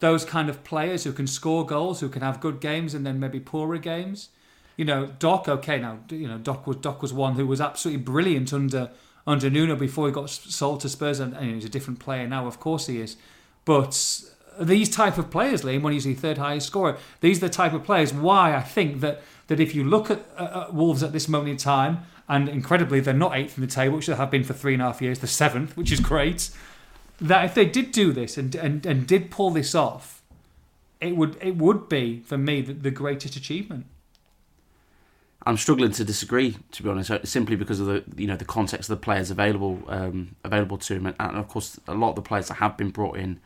those 0.00 0.24
kind 0.24 0.48
of 0.48 0.64
players 0.64 1.04
who 1.04 1.12
can 1.12 1.26
score 1.26 1.64
goals, 1.64 2.00
who 2.00 2.08
can 2.08 2.22
have 2.22 2.40
good 2.40 2.60
games 2.60 2.94
and 2.94 3.06
then 3.06 3.20
maybe 3.20 3.38
poorer 3.38 3.78
games. 3.78 4.30
You 4.76 4.86
know, 4.86 5.06
Doc. 5.18 5.46
Okay, 5.46 5.78
now 5.78 5.98
you 6.08 6.26
know 6.26 6.38
Doc 6.38 6.66
was 6.66 6.78
Doc 6.78 7.02
was 7.02 7.12
one 7.12 7.34
who 7.34 7.46
was 7.46 7.60
absolutely 7.60 8.02
brilliant 8.02 8.52
under 8.52 8.90
under 9.26 9.50
Nuno 9.50 9.76
before 9.76 10.06
he 10.06 10.12
got 10.12 10.30
sold 10.30 10.80
to 10.80 10.88
Spurs, 10.88 11.20
and, 11.20 11.34
and 11.34 11.54
he's 11.54 11.66
a 11.66 11.68
different 11.68 12.00
player 12.00 12.26
now. 12.26 12.46
Of 12.46 12.58
course, 12.58 12.86
he 12.86 12.98
is. 12.98 13.16
But 13.66 14.22
these 14.58 14.88
type 14.88 15.18
of 15.18 15.30
players, 15.30 15.62
Liam, 15.62 15.82
when 15.82 15.92
he's 15.92 16.04
the 16.04 16.14
third 16.14 16.38
highest 16.38 16.66
scorer, 16.66 16.98
these 17.20 17.38
are 17.38 17.48
the 17.48 17.52
type 17.52 17.72
of 17.72 17.84
players. 17.84 18.12
Why 18.12 18.54
I 18.54 18.62
think 18.62 19.00
that 19.00 19.22
that 19.48 19.58
if 19.58 19.74
you 19.74 19.82
look 19.82 20.10
at, 20.10 20.20
uh, 20.36 20.66
at 20.66 20.74
Wolves 20.74 21.02
at 21.02 21.12
this 21.12 21.28
moment 21.28 21.50
in 21.50 21.56
time, 21.56 22.04
and 22.28 22.48
incredibly 22.48 23.00
they're 23.00 23.12
not 23.12 23.36
eighth 23.36 23.58
in 23.58 23.62
the 23.62 23.70
table, 23.70 23.96
which 23.96 24.06
they 24.06 24.14
have 24.14 24.30
been 24.30 24.44
for 24.44 24.52
three 24.52 24.74
and 24.74 24.82
a 24.82 24.86
half 24.86 25.02
years, 25.02 25.18
the 25.18 25.26
seventh, 25.26 25.76
which 25.76 25.90
is 25.90 26.00
great. 26.00 26.50
That 27.20 27.44
if 27.44 27.54
they 27.54 27.66
did 27.66 27.92
do 27.92 28.12
this 28.12 28.38
and 28.38 28.54
and, 28.54 28.86
and 28.86 29.06
did 29.06 29.30
pull 29.30 29.50
this 29.50 29.74
off, 29.74 30.22
it 31.00 31.16
would 31.16 31.36
it 31.40 31.56
would 31.56 31.88
be 31.88 32.20
for 32.20 32.38
me 32.38 32.60
the, 32.60 32.72
the 32.72 32.90
greatest 32.90 33.36
achievement. 33.36 33.86
I'm 35.46 35.56
struggling 35.56 35.90
to 35.92 36.04
disagree, 36.04 36.58
to 36.72 36.82
be 36.82 36.90
honest, 36.90 37.10
uh, 37.10 37.24
simply 37.24 37.56
because 37.56 37.80
of 37.80 37.86
the 37.86 38.04
you 38.16 38.26
know 38.26 38.36
the 38.36 38.44
context 38.44 38.90
of 38.90 38.98
the 38.98 39.02
players 39.02 39.30
available 39.30 39.82
um, 39.88 40.36
available 40.44 40.78
to 40.78 40.94
him, 40.94 41.06
and, 41.06 41.16
and 41.18 41.36
of 41.36 41.48
course 41.48 41.80
a 41.88 41.94
lot 41.94 42.10
of 42.10 42.16
the 42.16 42.22
players 42.22 42.48
that 42.48 42.54
have 42.54 42.76
been 42.76 42.90
brought 42.90 43.16
in 43.16 43.40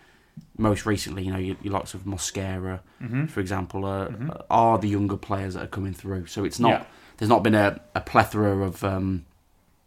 most 0.56 0.86
recently, 0.86 1.24
you 1.24 1.32
know, 1.32 1.38
your, 1.38 1.56
your 1.62 1.72
likes 1.72 1.94
of 1.94 2.04
Mosquera, 2.04 2.80
Mm-hmm. 3.02 3.26
for 3.26 3.40
example, 3.40 3.84
uh, 3.84 4.08
Mhm. 4.08 4.44
are 4.50 4.78
the 4.78 4.88
younger 4.88 5.16
players 5.16 5.54
that 5.54 5.62
are 5.64 5.68
coming 5.68 5.92
through. 5.94 6.26
So 6.26 6.44
it's 6.44 6.58
not 6.60 6.70
Yeah. 6.70 6.84
there's 7.18 7.28
not 7.28 7.42
been 7.42 7.54
a, 7.54 7.80
a 7.94 8.00
plethora 8.00 8.64
of 8.66 8.82
um, 8.84 9.24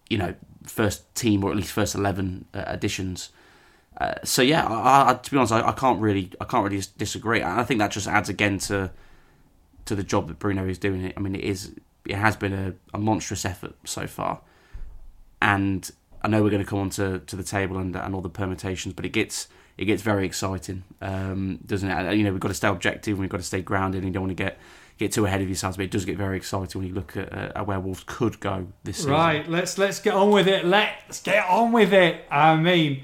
you 0.09 0.17
know 0.17 0.33
first 0.65 1.13
team 1.15 1.43
or 1.43 1.51
at 1.51 1.55
least 1.57 1.71
first 1.71 1.95
eleven 1.95 2.45
uh, 2.53 2.63
additions. 2.67 3.29
Uh, 3.99 4.13
so 4.23 4.41
yeah, 4.41 4.65
I, 4.67 5.11
I, 5.11 5.13
to 5.15 5.31
be 5.31 5.37
honest, 5.37 5.51
I, 5.53 5.67
I, 5.69 5.71
can't 5.71 5.99
really, 5.99 6.31
I 6.39 6.45
can't 6.45 6.63
really 6.69 6.83
disagree. 6.97 7.41
I 7.41 7.63
think 7.63 7.79
that 7.79 7.89
just 7.91 8.07
adds 8.07 8.29
again 8.29 8.59
to 8.59 8.91
to 9.85 9.95
the 9.95 10.03
job 10.03 10.27
that 10.27 10.37
Bruno 10.37 10.67
is 10.67 10.77
doing. 10.77 11.11
I 11.17 11.19
mean, 11.19 11.33
it 11.33 11.43
is, 11.43 11.73
it 12.05 12.15
has 12.15 12.35
been 12.35 12.53
a, 12.53 12.73
a 12.93 12.99
monstrous 12.99 13.43
effort 13.45 13.73
so 13.85 14.05
far, 14.05 14.41
and 15.41 15.89
I 16.21 16.27
know 16.27 16.43
we're 16.43 16.49
going 16.49 16.63
to 16.63 16.69
come 16.69 16.79
on 16.79 16.89
to, 16.91 17.19
to 17.19 17.35
the 17.35 17.43
table 17.43 17.77
and 17.77 17.95
and 17.95 18.13
all 18.13 18.21
the 18.21 18.29
permutations, 18.29 18.93
but 18.93 19.05
it 19.05 19.09
gets 19.13 19.47
it 19.77 19.85
gets 19.85 20.01
very 20.01 20.25
exciting, 20.25 20.83
um, 21.01 21.59
doesn't 21.65 21.89
it? 21.89 22.15
You 22.15 22.23
know, 22.23 22.31
we've 22.31 22.39
got 22.39 22.47
to 22.47 22.53
stay 22.53 22.67
objective, 22.67 23.19
we've 23.19 23.29
got 23.29 23.37
to 23.37 23.43
stay 23.43 23.61
grounded, 23.61 23.99
and 23.99 24.07
you 24.07 24.13
don't 24.13 24.23
want 24.23 24.37
to 24.37 24.43
get 24.43 24.57
get 24.97 25.11
too 25.11 25.25
ahead 25.25 25.41
of 25.41 25.47
yourselves. 25.47 25.77
But 25.77 25.83
it 25.83 25.91
does 25.91 26.05
get 26.05 26.17
very 26.17 26.37
exciting 26.37 26.81
when 26.81 26.87
you 26.87 26.95
look 26.95 27.15
at, 27.15 27.55
uh, 27.55 27.63
where 27.63 27.79
Wolves 27.79 28.03
could 28.05 28.39
go 28.39 28.67
this 28.83 28.97
season. 28.97 29.11
Right, 29.11 29.47
let's 29.47 29.77
let's 29.77 29.99
get 29.99 30.13
on 30.13 30.31
with 30.31 30.47
it. 30.47 30.65
Let's 30.65 31.21
get 31.21 31.47
on 31.47 31.71
with 31.71 31.93
it. 31.93 32.25
I 32.31 32.55
mean, 32.55 33.03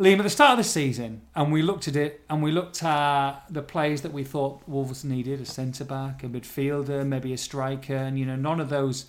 Liam, 0.00 0.18
at 0.18 0.22
the 0.22 0.30
start 0.30 0.52
of 0.52 0.64
the 0.64 0.64
season, 0.64 1.22
and 1.34 1.52
we 1.52 1.60
looked 1.60 1.88
at 1.88 1.96
it, 1.96 2.22
and 2.30 2.42
we 2.42 2.50
looked 2.50 2.82
at 2.82 3.42
the 3.50 3.62
players 3.62 4.00
that 4.00 4.12
we 4.12 4.24
thought 4.24 4.62
Wolves 4.66 5.04
needed: 5.04 5.40
a 5.42 5.44
centre 5.44 5.84
back, 5.84 6.24
a 6.24 6.26
midfielder, 6.26 7.06
maybe 7.06 7.34
a 7.34 7.38
striker, 7.38 7.94
and 7.94 8.18
you 8.18 8.24
know, 8.24 8.36
none 8.36 8.60
of 8.60 8.70
those 8.70 9.06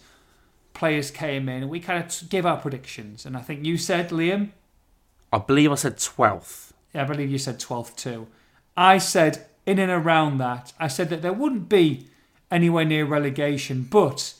players 0.73 1.09
came 1.11 1.47
in. 1.47 1.69
We 1.69 1.79
kind 1.79 2.03
of 2.03 2.29
gave 2.29 2.45
our 2.45 2.57
predictions, 2.57 3.25
and 3.25 3.37
I 3.37 3.41
think 3.41 3.65
you 3.65 3.77
said, 3.77 4.09
Liam, 4.09 4.49
I 5.35 5.39
believe 5.39 5.69
I 5.69 5.75
said 5.75 5.97
12th. 5.97 6.71
Yeah, 6.93 7.01
I 7.01 7.05
believe 7.05 7.29
you 7.29 7.37
said 7.37 7.59
12th 7.59 7.97
too. 7.97 8.27
I 8.77 8.97
said 8.97 9.45
in 9.65 9.79
and 9.79 9.91
around 9.91 10.37
that, 10.37 10.71
I 10.79 10.87
said 10.87 11.09
that 11.09 11.21
there 11.21 11.33
wouldn't 11.33 11.67
be 11.67 12.07
anywhere 12.49 12.85
near 12.85 13.03
relegation, 13.03 13.83
but 13.83 14.33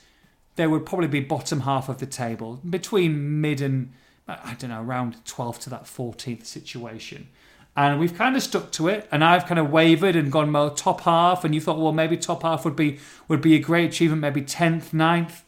there 0.56 0.70
would 0.70 0.86
probably 0.86 1.10
be 1.10 1.20
bottom 1.20 1.62
half 1.62 1.90
of 1.90 1.98
the 1.98 2.06
table 2.06 2.62
between 2.70 3.42
mid 3.42 3.60
and 3.60 3.92
I 4.26 4.56
don't 4.58 4.70
know 4.70 4.82
around 4.82 5.18
12th 5.26 5.60
to 5.62 5.70
that 5.72 5.84
14th 5.84 6.46
situation. 6.46 7.28
And 7.76 8.00
we've 8.00 8.16
kind 8.16 8.38
of 8.38 8.42
stuck 8.42 8.72
to 8.72 8.88
it, 8.88 9.06
and 9.12 9.22
I've 9.22 9.46
kind 9.48 9.60
of 9.60 9.70
wavered 9.70 10.16
and 10.16 10.32
gone 10.32 10.54
well 10.54 10.72
top 10.72 11.02
half. 11.02 11.44
And 11.44 11.54
you 11.54 11.60
thought, 11.60 11.78
well, 11.78 11.92
maybe 11.92 12.16
top 12.16 12.44
half 12.44 12.64
would 12.64 12.78
be 12.78 13.00
would 13.28 13.42
be 13.42 13.54
a 13.56 13.60
great 13.60 13.90
achievement, 13.92 14.22
maybe 14.22 14.42
10th, 14.42 14.92
9th. 14.92 15.42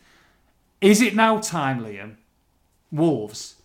Is 0.82 1.02
it 1.02 1.16
now 1.16 1.40
time, 1.40 1.80
Liam? 1.80 2.18
Wolves 2.92 3.57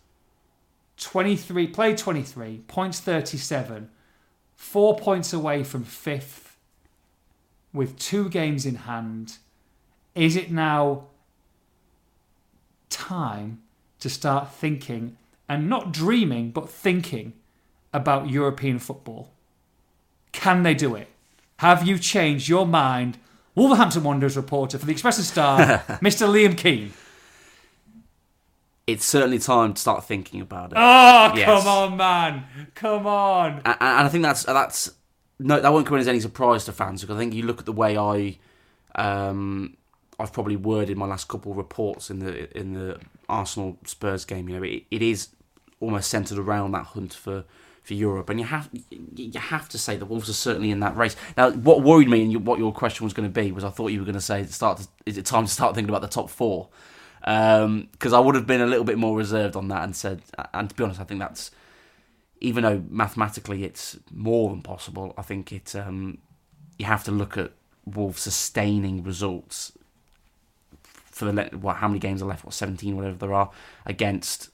23, 0.98 1.66
played 1.68 1.98
23, 1.98 2.62
points 2.68 3.00
37, 3.00 3.90
four 4.54 4.96
points 4.96 5.32
away 5.32 5.64
from 5.64 5.84
fifth, 5.84 6.56
with 7.72 7.98
two 7.98 8.28
games 8.28 8.66
in 8.66 8.74
hand. 8.76 9.38
Is 10.14 10.36
it 10.36 10.50
now 10.50 11.04
time 12.90 13.62
to 14.00 14.10
start 14.10 14.52
thinking 14.52 15.16
and 15.48 15.68
not 15.68 15.92
dreaming, 15.92 16.50
but 16.50 16.68
thinking 16.68 17.32
about 17.92 18.30
European 18.30 18.78
football? 18.78 19.30
Can 20.32 20.62
they 20.62 20.74
do 20.74 20.94
it? 20.94 21.08
Have 21.58 21.86
you 21.86 21.98
changed 21.98 22.48
your 22.48 22.66
mind? 22.66 23.18
Wolverhampton 23.54 24.02
Wanderers 24.02 24.36
reporter 24.36 24.78
for 24.78 24.86
the 24.86 24.92
Express 24.92 25.18
and 25.18 25.26
Star, 25.26 25.58
Mr. 26.00 26.26
Liam 26.26 26.56
Keane 26.56 26.92
it's 28.92 29.04
certainly 29.04 29.38
time 29.38 29.74
to 29.74 29.80
start 29.80 30.04
thinking 30.04 30.40
about 30.40 30.72
it. 30.72 30.78
Oh, 30.78 31.32
yes. 31.34 31.46
come 31.46 31.66
on, 31.66 31.96
man, 31.96 32.44
come 32.74 33.06
on. 33.06 33.62
And, 33.64 33.76
and, 33.80 34.06
I 34.06 34.08
think 34.08 34.22
that's 34.22 34.44
that's 34.44 34.92
no, 35.38 35.60
that 35.60 35.72
won't 35.72 35.86
come 35.86 35.96
in 35.96 36.00
as 36.00 36.08
any 36.08 36.20
surprise 36.20 36.64
to 36.66 36.72
fans 36.72 37.00
because 37.00 37.16
I 37.16 37.18
think 37.18 37.34
you 37.34 37.44
look 37.44 37.58
at 37.58 37.66
the 37.66 37.72
way 37.72 37.96
I, 37.96 38.38
um, 38.94 39.76
I've 40.18 40.32
probably 40.32 40.56
worded 40.56 40.96
my 40.96 41.06
last 41.06 41.28
couple 41.28 41.52
of 41.52 41.58
reports 41.58 42.10
in 42.10 42.20
the 42.20 42.56
in 42.56 42.74
the 42.74 43.00
Arsenal 43.28 43.78
Spurs 43.84 44.24
game. 44.24 44.48
You 44.48 44.56
know, 44.56 44.62
it, 44.62 44.84
it 44.90 45.02
is 45.02 45.28
almost 45.80 46.10
centered 46.10 46.38
around 46.38 46.72
that 46.72 46.86
hunt 46.86 47.14
for. 47.14 47.44
For 47.84 47.94
Europe, 47.94 48.30
and 48.30 48.38
you 48.38 48.46
have 48.46 48.70
you 49.16 49.40
have 49.40 49.68
to 49.70 49.76
say 49.76 49.96
the 49.96 50.04
Wolves 50.04 50.30
are 50.30 50.34
certainly 50.34 50.70
in 50.70 50.78
that 50.78 50.96
race. 50.96 51.16
Now, 51.36 51.50
what 51.50 51.82
worried 51.82 52.08
me, 52.08 52.22
and 52.22 52.46
what 52.46 52.60
your 52.60 52.72
question 52.72 53.02
was 53.02 53.12
going 53.12 53.28
to 53.28 53.40
be, 53.42 53.50
was 53.50 53.64
I 53.64 53.70
thought 53.70 53.88
you 53.88 53.98
were 53.98 54.04
going 54.04 54.14
to 54.14 54.20
say, 54.20 54.46
"Start. 54.46 54.78
To, 54.78 54.88
is 55.04 55.18
it 55.18 55.26
time 55.26 55.46
to 55.46 55.50
start 55.50 55.74
thinking 55.74 55.88
about 55.88 56.00
the 56.00 56.06
top 56.06 56.30
four? 56.30 56.68
Because 57.22 58.12
um, 58.12 58.14
I 58.14 58.18
would 58.18 58.34
have 58.34 58.46
been 58.46 58.60
a 58.60 58.66
little 58.66 58.84
bit 58.84 58.98
more 58.98 59.16
reserved 59.16 59.54
on 59.54 59.68
that 59.68 59.84
and 59.84 59.94
said, 59.94 60.22
and 60.52 60.68
to 60.68 60.74
be 60.74 60.82
honest, 60.82 61.00
I 61.00 61.04
think 61.04 61.20
that's 61.20 61.52
even 62.40 62.64
though 62.64 62.82
mathematically 62.88 63.62
it's 63.62 63.96
more 64.10 64.50
than 64.50 64.62
possible. 64.62 65.14
I 65.16 65.22
think 65.22 65.52
it 65.52 65.76
um, 65.76 66.18
you 66.78 66.86
have 66.86 67.04
to 67.04 67.12
look 67.12 67.38
at 67.38 67.52
Wolves 67.86 68.22
sustaining 68.22 69.04
results 69.04 69.72
for 71.04 71.26
the 71.30 71.44
what 71.56 71.76
how 71.76 71.86
many 71.86 72.00
games 72.00 72.22
are 72.22 72.26
left? 72.26 72.44
What 72.44 72.54
seventeen, 72.54 72.96
whatever 72.96 73.16
there 73.16 73.32
are 73.32 73.50
against 73.86 74.50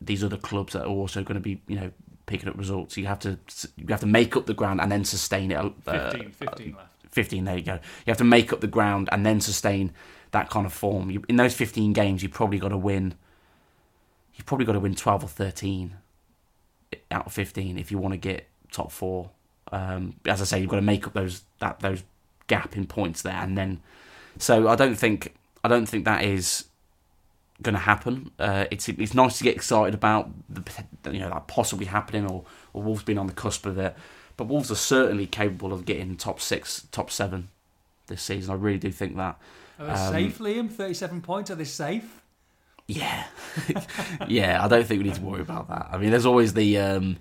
these 0.00 0.22
other 0.22 0.36
clubs 0.36 0.72
that 0.74 0.84
are 0.84 0.88
also 0.88 1.22
going 1.24 1.34
to 1.34 1.40
be 1.40 1.60
you 1.66 1.76
know 1.76 1.90
picking 2.26 2.48
up 2.48 2.56
results. 2.56 2.96
You 2.96 3.06
have 3.06 3.18
to 3.20 3.38
you 3.76 3.86
have 3.88 4.00
to 4.00 4.06
make 4.06 4.36
up 4.36 4.46
the 4.46 4.54
ground 4.54 4.80
and 4.80 4.92
then 4.92 5.04
sustain 5.04 5.50
it. 5.50 5.58
Uh, 5.58 6.10
15, 6.12 6.30
15 6.30 6.76
left. 6.76 6.86
15, 7.10 7.44
there 7.44 7.56
you 7.56 7.64
go. 7.64 7.72
You 7.74 8.10
have 8.10 8.18
to 8.18 8.24
make 8.24 8.52
up 8.52 8.60
the 8.60 8.68
ground 8.68 9.08
and 9.10 9.26
then 9.26 9.40
sustain 9.40 9.92
that 10.32 10.50
kind 10.50 10.66
of 10.66 10.72
form. 10.72 11.10
You, 11.10 11.24
in 11.28 11.36
those 11.36 11.54
15 11.54 11.92
games, 11.92 12.22
you've 12.22 12.32
probably 12.32 12.58
got 12.58 12.68
to 12.68 12.76
win. 12.76 13.14
You've 14.34 14.46
probably 14.46 14.66
got 14.66 14.72
to 14.72 14.80
win 14.80 14.94
12 14.94 15.24
or 15.24 15.28
13 15.28 15.94
out 17.10 17.26
of 17.26 17.32
15 17.32 17.78
if 17.78 17.90
you 17.90 17.98
want 17.98 18.12
to 18.12 18.18
get 18.18 18.48
top 18.72 18.90
four. 18.92 19.30
Um, 19.72 20.16
as 20.26 20.40
I 20.40 20.44
say, 20.44 20.60
you've 20.60 20.70
got 20.70 20.76
to 20.76 20.82
make 20.82 21.06
up 21.06 21.12
those 21.12 21.42
that 21.58 21.80
those 21.80 22.02
gap 22.46 22.76
in 22.76 22.86
points 22.86 23.22
there, 23.22 23.34
and 23.34 23.56
then. 23.56 23.80
So 24.38 24.68
I 24.68 24.76
don't 24.76 24.96
think 24.96 25.34
I 25.62 25.68
don't 25.68 25.86
think 25.86 26.04
that 26.04 26.24
is 26.24 26.64
going 27.62 27.74
to 27.74 27.80
happen. 27.80 28.30
Uh, 28.38 28.64
it's 28.70 28.88
it's 28.88 29.14
nice 29.14 29.38
to 29.38 29.44
get 29.44 29.54
excited 29.54 29.94
about 29.94 30.30
the 30.48 30.62
you 31.12 31.20
know 31.20 31.30
that 31.30 31.46
possibly 31.46 31.86
happening, 31.86 32.26
or, 32.26 32.44
or 32.72 32.82
Wolves 32.82 33.02
being 33.02 33.18
on 33.18 33.26
the 33.26 33.32
cusp 33.32 33.66
of 33.66 33.78
it. 33.78 33.94
But 34.36 34.48
Wolves 34.48 34.70
are 34.70 34.76
certainly 34.76 35.26
capable 35.26 35.72
of 35.72 35.84
getting 35.84 36.16
top 36.16 36.40
six, 36.40 36.86
top 36.90 37.10
seven 37.10 37.48
this 38.06 38.22
season. 38.22 38.50
I 38.50 38.56
really 38.56 38.78
do 38.78 38.90
think 38.90 39.16
that. 39.16 39.38
Are 39.80 39.86
they 39.86 39.92
um, 39.92 40.12
safe, 40.12 40.38
Liam? 40.38 40.70
37 40.70 41.22
points. 41.22 41.50
Are 41.50 41.54
they 41.54 41.64
safe? 41.64 42.22
Yeah. 42.86 43.24
yeah, 44.28 44.62
I 44.62 44.68
don't 44.68 44.86
think 44.86 45.02
we 45.02 45.08
need 45.08 45.16
to 45.16 45.22
worry 45.22 45.40
about 45.40 45.68
that. 45.68 45.88
I 45.90 45.98
mean, 45.98 46.10
there's 46.10 46.26
always 46.26 46.54
the. 46.54 46.78
Um, 46.78 47.16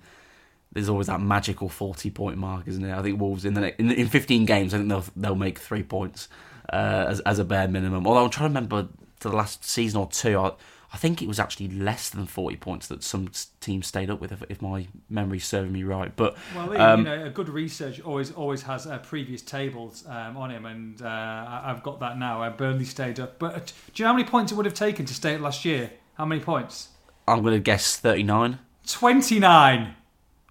there's 0.72 0.90
always 0.90 1.08
that 1.08 1.20
magical 1.20 1.68
40 1.68 2.12
point 2.12 2.38
mark, 2.38 2.68
isn't 2.68 2.84
it? 2.84 2.96
I 2.96 3.02
think 3.02 3.20
Wolves 3.20 3.44
in 3.44 3.56
the 3.56 3.80
in, 3.80 3.92
in 3.92 4.08
15 4.08 4.46
games, 4.46 4.74
I 4.74 4.78
think 4.78 4.90
they'll 4.90 5.06
they'll 5.16 5.36
make 5.36 5.58
three 5.58 5.84
points 5.84 6.28
uh, 6.72 7.06
as 7.08 7.20
as 7.22 7.40
a 7.40 7.44
bare 7.44 7.68
minimum. 7.68 8.06
Although 8.06 8.26
I'm 8.26 8.30
trying 8.30 8.50
to 8.50 8.56
remember 8.56 8.88
to 9.22 9.30
the 9.30 9.36
last 9.36 9.64
season 9.64 10.00
or 10.00 10.08
two, 10.08 10.38
I, 10.38 10.52
I 10.92 10.98
think 10.98 11.22
it 11.22 11.28
was 11.28 11.40
actually 11.40 11.68
less 11.68 12.10
than 12.10 12.26
40 12.26 12.58
points 12.58 12.88
that 12.88 13.04
some 13.04 13.30
teams 13.62 13.86
stayed 13.86 14.10
up 14.10 14.20
with, 14.20 14.32
if, 14.32 14.44
if 14.50 14.62
my 14.62 14.88
memory's 15.08 15.46
serving 15.46 15.72
me 15.72 15.84
right. 15.84 16.16
But 16.16 16.36
well, 16.56 16.82
um, 16.82 17.00
you 17.02 17.06
know, 17.06 17.26
a 17.26 17.30
good 17.30 17.48
research 17.48 18.02
always 18.02 18.32
always 18.32 18.64
has 18.64 18.88
uh, 18.88 18.98
previous 19.00 19.42
tables 19.42 20.04
um, 20.08 20.36
on 20.36 20.50
him, 20.50 20.66
and 20.66 21.02
uh, 21.02 21.62
I've 21.64 21.84
got 21.84 22.00
that 22.00 22.18
now. 22.18 22.42
Uh, 22.42 22.50
Burnley 22.50 22.86
stayed 22.86 23.20
up, 23.20 23.38
but 23.38 23.56
uh, 23.56 23.60
do 23.60 23.64
you 23.96 24.04
know 24.04 24.10
how 24.10 24.18
many 24.18 24.28
points 24.28 24.52
it 24.52 24.56
would 24.56 24.66
have 24.66 24.74
taken 24.74 25.06
to 25.06 25.14
stay 25.14 25.36
up 25.36 25.42
last 25.42 25.64
year? 25.64 25.92
How 26.16 26.26
many 26.26 26.42
points? 26.42 26.90
I'm 27.28 27.44
going 27.44 27.54
to 27.54 27.60
guess 27.60 27.98
39. 27.98 28.58
29. 28.88 29.96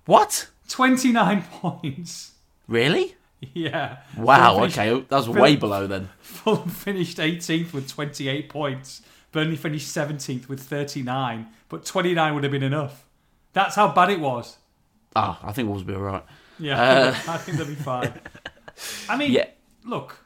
What? 0.06 0.48
29 0.68 1.42
points. 1.50 2.32
Really? 2.68 3.16
Yeah. 3.40 3.98
Wow. 4.16 4.60
Finished, 4.60 4.78
okay, 4.78 5.04
that 5.08 5.16
was 5.16 5.28
way 5.28 5.56
below 5.56 5.86
then. 5.86 6.08
Fulham 6.20 6.68
finished 6.68 7.18
18th 7.18 7.72
with 7.72 7.88
28 7.88 8.48
points. 8.48 9.02
Burnley 9.32 9.56
finished 9.56 9.94
17th 9.94 10.48
with 10.48 10.60
39, 10.60 11.48
but 11.68 11.84
29 11.84 12.34
would 12.34 12.44
have 12.44 12.52
been 12.52 12.62
enough. 12.62 13.04
That's 13.52 13.74
how 13.74 13.92
bad 13.92 14.10
it 14.10 14.20
was. 14.20 14.58
Ah, 15.14 15.38
I 15.42 15.52
think 15.52 15.68
Wolves 15.68 15.84
will 15.84 15.94
be 15.94 15.96
all 15.96 16.02
right. 16.02 16.24
Yeah, 16.58 16.80
uh... 16.80 17.08
I 17.28 17.38
think 17.38 17.58
they'll 17.58 17.66
be 17.66 17.74
fine. 17.74 18.12
I 19.08 19.16
mean, 19.16 19.32
yeah. 19.32 19.46
look, 19.84 20.24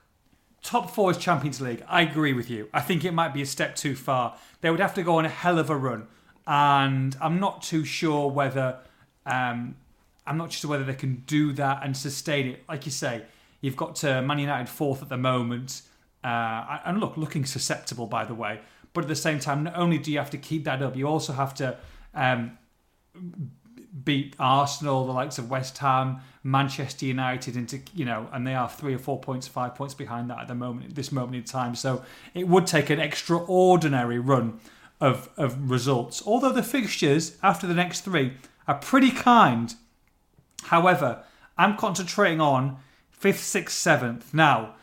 top 0.63 0.91
four 0.91 1.11
is 1.11 1.17
Champions 1.17 1.61
League. 1.61 1.85
I 1.89 2.03
agree 2.03 2.33
with 2.33 2.51
you. 2.51 2.69
I 2.73 2.81
think 2.81 3.05
it 3.05 3.13
might 3.13 3.35
be 3.35 3.43
a 3.43 3.47
step 3.47 3.77
too 3.77 3.95
far. 3.95 4.37
They 4.61 4.71
would 4.71 4.81
have 4.81 4.95
to 4.95 5.03
go 5.03 5.17
on 5.17 5.25
a 5.25 5.31
hell 5.31 5.59
of 5.59 5.71
a 5.71 5.77
run, 5.77 6.07
and 6.47 7.17
I'm 7.21 7.41
not 7.41 7.63
too 7.63 7.85
sure 7.85 8.31
whether 8.31 8.79
um, 9.27 9.77
I'm 10.27 10.37
not 10.37 10.53
sure 10.53 10.71
whether 10.71 10.85
they 10.85 10.95
can 10.95 11.23
do 11.27 11.53
that 11.55 11.81
and 11.83 11.97
sustain 11.97 12.49
it. 12.49 12.65
Like 12.69 12.87
you 12.87 12.93
say, 12.93 13.23
you've 13.61 13.77
got 13.77 13.97
to 13.97 14.23
Man 14.23 14.39
United 14.39 14.69
fourth 14.69 15.03
at 15.03 15.09
the 15.09 15.17
moment, 15.17 15.83
uh, 16.23 16.79
and 16.85 17.01
look, 17.01 17.17
looking 17.17 17.45
susceptible 17.45 18.07
by 18.07 18.25
the 18.25 18.35
way. 18.35 18.61
But 18.93 19.05
at 19.05 19.09
the 19.09 19.17
same 19.17 19.39
time, 19.39 19.65
not 19.65 19.77
only 19.77 19.99
do 19.99 20.13
you 20.13 20.19
have 20.19 20.31
to 20.31 20.39
keep 20.39 20.65
that 20.65 20.83
up, 20.83 20.97
you 20.97 21.07
also 21.09 21.33
have 21.33 21.55
to 21.55 21.79
um, 22.15 22.59
beat 24.05 24.35
Arsenal, 24.39 25.07
the 25.07 25.13
likes 25.13 25.39
of 25.39 25.51
West 25.51 25.79
Ham, 25.79 26.21
Manchester 26.43 27.07
United 27.07 27.57
into 27.57 27.81
you 27.95 28.05
know, 28.05 28.29
and 28.33 28.47
they 28.47 28.55
are 28.55 28.69
three 28.69 28.95
or 28.95 28.99
four 28.99 29.19
points, 29.19 29.47
five 29.49 29.75
points 29.75 29.95
behind 29.95 30.31
that 30.31 30.41
at 30.41 30.49
the 30.49 30.55
moment, 30.55 30.95
this 30.95 31.13
moment 31.13 31.37
in 31.37 31.45
time. 31.45 31.75
So 31.75 32.05
it 32.35 32.49
would 32.49 32.67
take 32.67 32.91
an 32.91 33.01
extraordinary 33.01 34.19
run 34.19 34.61
of 35.01 35.29
of 35.37 35.71
results. 35.71 36.23
Although 36.27 36.53
the 36.53 36.63
fixtures 36.63 37.37
after 37.43 37.67
the 37.67 37.75
next 37.75 38.01
three 38.01 38.35
are 38.67 38.77
pretty 38.77 39.11
kind. 39.11 39.75
However, 40.65 41.25
I'm 41.59 41.77
concentrating 41.77 42.41
on 42.41 42.79
fifth, 43.11 43.41
sixth, 43.41 43.77
seventh. 43.77 44.33
Now, 44.33 44.75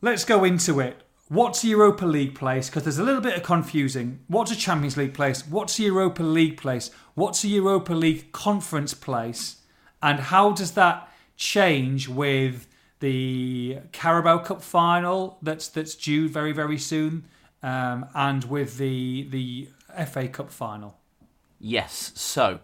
let's 0.00 0.24
go 0.24 0.44
into 0.44 0.80
it 0.80 1.03
what's 1.28 1.64
a 1.64 1.68
Europa 1.68 2.06
League 2.06 2.34
place? 2.34 2.68
Because 2.68 2.84
there's 2.84 2.98
a 2.98 3.02
little 3.02 3.20
bit 3.20 3.36
of 3.36 3.42
confusing. 3.42 4.20
What's 4.28 4.50
a 4.50 4.56
Champions 4.56 4.96
League 4.96 5.14
place? 5.14 5.46
What's 5.46 5.78
a 5.78 5.82
Europa 5.82 6.22
League 6.22 6.56
place? 6.56 6.90
What's 7.14 7.44
a 7.44 7.48
Europa 7.48 7.92
League 7.92 8.32
conference 8.32 8.94
place? 8.94 9.62
And 10.02 10.20
how 10.20 10.52
does 10.52 10.72
that 10.72 11.08
change 11.36 12.08
with 12.08 12.66
the 13.00 13.78
Carabao 13.92 14.38
Cup 14.38 14.62
final 14.62 15.38
that's 15.42 15.68
that's 15.68 15.94
due 15.94 16.28
very 16.28 16.52
very 16.52 16.78
soon, 16.78 17.26
um, 17.62 18.06
and 18.14 18.44
with 18.44 18.78
the 18.78 19.26
the 19.30 19.68
FA 20.06 20.28
Cup 20.28 20.50
final? 20.50 20.98
Yes. 21.58 22.12
So, 22.14 22.60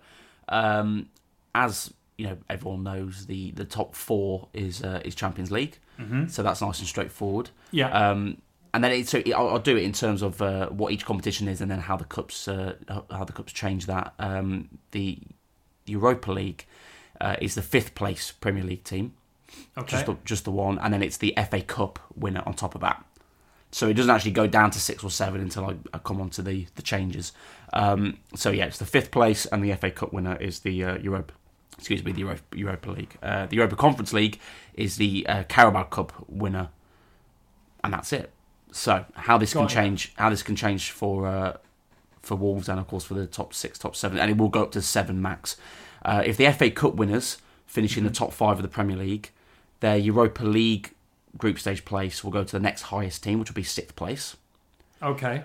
um, 0.49 1.09
as 1.55 1.93
you 2.19 2.27
know, 2.27 2.37
everyone 2.51 2.83
knows 2.83 3.27
the 3.27 3.51
the 3.53 3.65
top 3.65 3.95
four 3.95 4.49
is 4.53 4.83
uh, 4.83 5.01
is 5.05 5.15
Champions 5.15 5.51
League. 5.51 5.79
Mm-hmm. 5.99 6.29
So 6.29 6.43
that's 6.43 6.61
nice 6.61 6.79
and 6.79 6.89
straightforward. 6.89 7.51
Yeah. 7.71 7.91
Um, 7.91 8.39
and 8.73 8.85
then 8.85 8.93
it, 8.93 9.09
so 9.09 9.23
I'll, 9.35 9.49
I'll 9.49 9.59
do 9.59 9.77
it 9.77 9.83
in 9.83 9.93
terms 9.93 10.23
of 10.23 10.41
uh, 10.41 10.69
what 10.69 10.93
each 10.93 11.05
competition 11.05 11.49
is, 11.49 11.61
and 11.61 11.71
then 11.71 11.81
how 11.81 11.97
the 11.97 12.05
cups 12.05 12.47
uh, 12.47 12.75
how 13.11 13.25
the 13.25 13.33
cups 13.33 13.53
change 13.53 13.87
that. 13.87 14.15
Um, 14.19 14.69
the 14.93 15.19
Europa 15.87 16.31
League 16.33 16.67
uh, 17.21 17.37
is 17.41 17.55
the 17.55 17.63
fifth 17.63 17.95
place 17.95 18.33
Premier 18.33 18.63
League 18.63 18.85
team, 18.85 19.15
okay. 19.77 19.89
just 19.89 20.07
the, 20.07 20.17
just 20.25 20.45
the 20.45 20.51
one, 20.51 20.79
and 20.79 20.95
then 20.95 21.03
it's 21.03 21.17
the 21.17 21.35
FA 21.51 21.63
Cup 21.63 21.99
winner 22.15 22.43
on 22.47 22.55
top 22.55 22.75
of 22.75 22.81
that. 22.81 23.05
So 23.73 23.89
it 23.89 23.95
doesn't 23.95 24.11
actually 24.11 24.33
go 24.33 24.47
down 24.47 24.71
to 24.73 24.81
six 24.81 25.05
or 25.05 25.11
seven 25.11 25.41
until 25.41 25.67
I, 25.67 25.77
I 25.95 25.99
come 25.99 26.21
on 26.21 26.31
to 26.31 26.43
the 26.43 26.67
the 26.77 26.83
changes. 26.83 27.33
Um, 27.73 28.19
so 28.35 28.51
yeah, 28.51 28.67
it's 28.67 28.79
the 28.79 28.87
fifth 28.87 29.11
place, 29.11 29.47
and 29.47 29.65
the 29.65 29.75
FA 29.75 29.91
Cup 29.91 30.13
winner 30.13 30.37
is 30.37 30.61
the 30.61 30.85
uh, 30.85 30.99
Europa. 30.99 31.35
Excuse 31.79 32.05
me, 32.05 32.13
the 32.13 32.21
Europa, 32.21 32.43
Europa 32.55 32.91
League. 32.91 33.17
Uh, 33.23 33.47
the 33.47 33.57
Europa 33.57 33.75
Conference 33.75 34.13
League 34.13 34.39
is 34.75 34.97
the 34.97 35.27
uh, 35.27 35.45
Carabao 35.45 35.85
Cup 35.85 36.13
winner, 36.29 36.69
and 37.83 37.93
that's 37.93 38.13
it. 38.13 38.33
So 38.73 39.05
how 39.15 39.39
this 39.39 39.55
Got 39.55 39.61
can 39.61 39.67
it. 39.69 39.83
change, 39.83 40.13
how 40.17 40.31
this 40.31 40.43
can 40.43 40.57
change 40.57 40.91
for 40.91 41.27
uh, 41.27 41.57
for 42.23 42.37
Wolves, 42.37 42.69
and 42.69 42.79
of 42.79 42.87
course 42.87 43.05
for 43.05 43.15
the 43.15 43.27
top 43.27 43.55
six, 43.55 43.79
top 43.79 43.97
seven, 43.97 44.19
and 44.19 44.31
it 44.31 44.37
will 44.37 44.49
go 44.49 44.63
up 44.63 44.73
to 44.73 44.83
seven 44.83 45.21
max. 45.21 45.57
Uh, 46.05 46.23
if 46.25 46.37
the 46.37 46.51
FA 46.53 46.71
Cup 46.71 46.95
winners 46.95 47.39
finish 47.67 47.97
in 47.97 48.05
the 48.05 48.11
top 48.11 48.33
five 48.33 48.57
of 48.57 48.63
the 48.63 48.69
Premier 48.69 48.97
League, 48.97 49.31
their 49.81 49.97
Europa 49.97 50.45
League 50.45 50.93
group 51.37 51.59
stage 51.59 51.85
place 51.85 52.25
will 52.25 52.31
go 52.31 52.45
to 52.45 52.53
the 52.53 52.61
next 52.61 52.83
highest 52.83 53.23
team, 53.23 53.39
which 53.39 53.51
will 53.51 53.55
be 53.55 53.63
sixth 53.63 53.97
place. 53.97 54.37
Okay. 55.03 55.45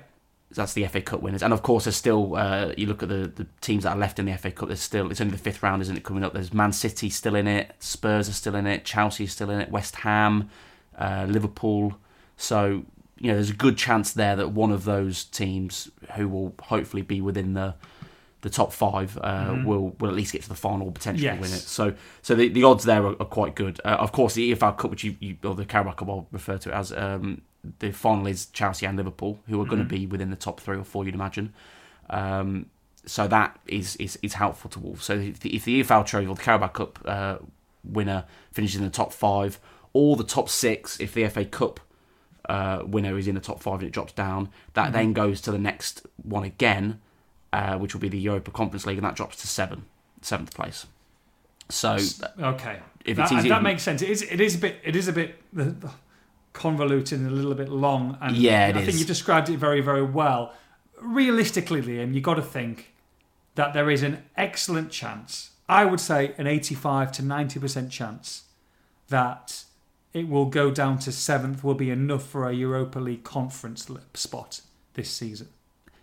That's 0.51 0.73
the 0.73 0.85
FA 0.85 1.01
Cup 1.01 1.21
winners, 1.21 1.43
and 1.43 1.51
of 1.51 1.63
course, 1.63 1.83
there's 1.85 1.95
still. 1.97 2.35
Uh, 2.35 2.71
you 2.77 2.85
look 2.85 3.03
at 3.03 3.09
the, 3.09 3.31
the 3.35 3.47
teams 3.59 3.83
that 3.83 3.89
are 3.89 3.97
left 3.97 4.19
in 4.19 4.25
the 4.25 4.37
FA 4.37 4.51
Cup. 4.51 4.67
There's 4.69 4.79
still. 4.79 5.11
It's 5.11 5.19
only 5.19 5.31
the 5.31 5.37
fifth 5.39 5.61
round, 5.63 5.81
isn't 5.81 5.97
it? 5.97 6.03
Coming 6.03 6.23
up. 6.23 6.33
There's 6.33 6.53
Man 6.53 6.71
City 6.71 7.09
still 7.09 7.35
in 7.35 7.47
it. 7.47 7.73
Spurs 7.79 8.29
are 8.29 8.33
still 8.33 8.55
in 8.55 8.65
it. 8.67 8.85
Chelsea 8.85 9.25
is 9.25 9.33
still 9.33 9.49
in 9.49 9.59
it. 9.59 9.69
West 9.69 9.97
Ham, 9.97 10.49
uh, 10.97 11.25
Liverpool. 11.27 11.97
So 12.37 12.85
you 13.17 13.27
know, 13.29 13.35
there's 13.35 13.49
a 13.49 13.53
good 13.55 13.77
chance 13.77 14.11
there 14.13 14.35
that 14.35 14.49
one 14.49 14.71
of 14.71 14.83
those 14.85 15.23
teams, 15.25 15.89
who 16.15 16.27
will 16.27 16.53
hopefully 16.63 17.01
be 17.01 17.21
within 17.21 17.53
the 17.53 17.75
the 18.41 18.49
top 18.51 18.71
five, 18.71 19.17
uh, 19.21 19.55
will 19.65 19.95
will 19.99 20.07
at 20.09 20.13
least 20.15 20.31
get 20.33 20.43
to 20.43 20.49
the 20.49 20.53
final, 20.55 20.91
potentially 20.91 21.25
Yes. 21.25 21.41
win 21.41 21.49
it. 21.51 21.59
So 21.61 21.93
so 22.21 22.35
the, 22.35 22.47
the 22.49 22.63
odds 22.63 22.83
there 22.83 23.03
are, 23.03 23.15
are 23.19 23.25
quite 23.25 23.55
good. 23.55 23.79
Uh, 23.83 23.97
of 23.99 24.11
course, 24.11 24.35
the 24.35 24.53
EFL 24.53 24.77
Cup, 24.77 24.91
which 24.91 25.03
you, 25.03 25.15
you 25.19 25.37
or 25.43 25.55
the 25.55 25.65
Carabao 25.65 25.93
Cup, 25.93 26.09
I'll 26.09 26.27
refer 26.31 26.57
to 26.59 26.69
it 26.69 26.73
as. 26.73 26.91
Um, 26.91 27.41
the 27.79 27.91
final 27.91 28.27
is 28.27 28.45
Chelsea 28.47 28.85
and 28.85 28.95
Liverpool, 28.95 29.39
who 29.47 29.59
are 29.59 29.65
going 29.65 29.79
to 29.79 29.85
be 29.89 30.05
within 30.05 30.29
the 30.29 30.35
top 30.35 30.59
three 30.59 30.77
or 30.77 30.83
four, 30.83 31.03
you'd 31.03 31.15
imagine. 31.15 31.51
Um, 32.11 32.67
so 33.07 33.27
that 33.27 33.59
is, 33.65 33.95
is 33.95 34.19
is 34.21 34.33
helpful 34.35 34.69
to 34.71 34.79
Wolves. 34.79 35.03
So 35.05 35.13
if 35.15 35.39
the, 35.39 35.55
if 35.55 35.65
the 35.65 35.81
EFL 35.81 36.05
Trophy 36.05 36.27
or 36.27 36.35
the 36.35 36.43
Carabao 36.43 36.67
Cup 36.67 36.99
uh, 37.05 37.37
winner 37.83 38.25
finishes 38.51 38.77
in 38.79 38.83
the 38.85 38.91
top 38.91 39.11
five, 39.13 39.59
or 39.93 40.15
the 40.15 40.23
top 40.23 40.49
six, 40.49 40.99
if 40.99 41.13
the 41.15 41.27
FA 41.29 41.45
Cup 41.45 41.79
uh, 42.49 42.83
winner 42.85 43.17
is 43.17 43.27
in 43.27 43.35
the 43.35 43.41
top 43.41 43.61
five 43.61 43.79
and 43.79 43.83
it 43.87 43.91
drops 43.91 44.13
down, 44.13 44.49
that 44.73 44.93
then 44.93 45.13
goes 45.13 45.41
to 45.41 45.51
the 45.51 45.57
next 45.59 46.05
one 46.23 46.43
again, 46.43 46.99
uh, 47.53 47.77
which 47.77 47.93
will 47.93 48.01
be 48.01 48.09
the 48.09 48.19
Europa 48.19 48.51
Conference 48.51 48.85
League, 48.85 48.97
and 48.97 49.05
that 49.05 49.15
drops 49.15 49.37
to 49.41 49.47
seven, 49.47 49.85
seventh 50.21 50.53
place. 50.53 50.85
So 51.69 51.97
Okay. 52.39 52.79
If 53.05 53.17
that, 53.17 53.23
it's 53.23 53.31
easy- 53.33 53.49
that 53.49 53.63
makes 53.63 53.83
sense. 53.83 54.01
It 54.01 54.09
is. 54.09 54.21
It 54.23 54.41
is 54.41 54.55
a 54.55 54.57
bit. 54.57 54.79
It 54.83 54.95
is 54.95 55.07
a 55.07 55.13
bit 55.13 55.35
convoluted 56.53 57.19
and 57.19 57.27
a 57.27 57.31
little 57.33 57.53
bit 57.53 57.69
long. 57.69 58.17
And 58.21 58.35
Yeah, 58.35 58.67
it 58.67 58.75
I 58.75 58.79
think 58.79 58.89
is. 58.89 58.99
you 58.99 59.05
described 59.05 59.49
it 59.49 59.57
very, 59.57 59.81
very 59.81 60.03
well. 60.03 60.53
Realistically, 61.01 61.81
Liam, 61.81 62.13
you 62.13 62.21
got 62.21 62.35
to 62.35 62.41
think 62.41 62.93
that 63.55 63.73
there 63.73 63.89
is 63.89 64.01
an 64.03 64.23
excellent 64.37 64.91
chance. 64.91 65.51
I 65.67 65.85
would 65.85 65.99
say 65.99 66.33
an 66.37 66.47
eighty-five 66.47 67.11
to 67.13 67.23
ninety 67.23 67.59
percent 67.59 67.91
chance 67.91 68.43
that 69.09 69.63
it 70.15 70.27
will 70.29 70.45
go 70.45 70.71
down 70.71 70.97
to 70.99 71.11
seventh. 71.11 71.63
Will 71.63 71.75
be 71.75 71.91
enough 71.91 72.25
for 72.25 72.49
a 72.49 72.53
Europa 72.53 72.99
League 72.99 73.23
conference 73.23 73.87
spot 74.15 74.61
this 74.95 75.09
season. 75.11 75.49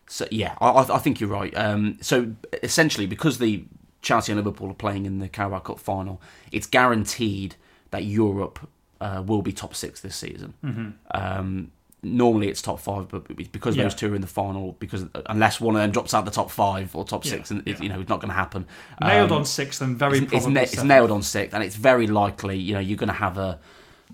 So 0.07 0.27
yeah, 0.31 0.55
I, 0.61 0.69
I 0.97 0.99
think 0.99 1.21
you're 1.21 1.31
right. 1.31 1.57
Um, 1.57 1.99
so 2.01 2.33
essentially, 2.63 3.07
because 3.07 3.39
the 3.39 3.65
Chelsea 4.03 4.33
and 4.33 4.39
Liverpool 4.39 4.71
are 4.71 4.75
playing 4.75 5.07
in 5.07 5.19
the 5.19 5.29
Carabao 5.29 5.61
Cup 5.61 5.79
final, 5.81 6.21
it's 6.53 6.67
guaranteed 6.67 7.57
that 7.91 8.05
Europe 8.05 8.59
uh, 9.01 9.23
will 9.27 9.43
be 9.43 9.53
top 9.53 9.75
six 9.75 10.01
this 10.01 10.15
season. 10.17 10.55
Mm-hmm. 10.65 10.89
Um, 11.13 11.73
normally 12.03 12.49
it's 12.49 12.61
top 12.61 12.81
five, 12.81 13.09
but 13.09 13.29
because 13.53 13.77
Yeah. 13.77 13.85
those 13.85 13.95
two 13.95 14.13
are 14.13 14.15
in 14.15 14.21
the 14.21 14.27
final, 14.27 14.73
because 14.81 15.07
unless 15.27 15.61
one 15.61 15.75
of 15.77 15.81
them 15.81 15.91
drops 15.93 16.13
out 16.15 16.25
the 16.25 16.31
top 16.31 16.51
five 16.51 16.95
or 16.95 17.05
top 17.05 17.25
Yeah, 17.25 17.31
six, 17.33 17.51
and 17.51 17.61
it, 17.67 17.77
yeah. 17.79 17.83
you 17.83 17.89
know 17.89 18.01
it's 18.01 18.09
not 18.11 18.21
going 18.21 18.29
to 18.31 18.35
happen. 18.35 18.67
Nailed 19.01 19.31
Um, 19.33 19.39
on 19.39 19.45
sixth 19.47 19.81
and 19.81 19.97
very 19.97 20.19
it's, 20.19 20.33
it's, 20.33 20.47
na- 20.47 20.61
it's 20.63 20.83
nailed 20.83 21.11
on 21.11 21.23
sixth, 21.23 21.55
and 21.55 21.63
it's 21.65 21.77
very 21.77 22.07
likely 22.07 22.59
you 22.59 22.75
know 22.75 22.81
you're 22.81 22.99
going 22.99 23.09
to 23.09 23.15
have 23.15 23.39
a, 23.39 23.59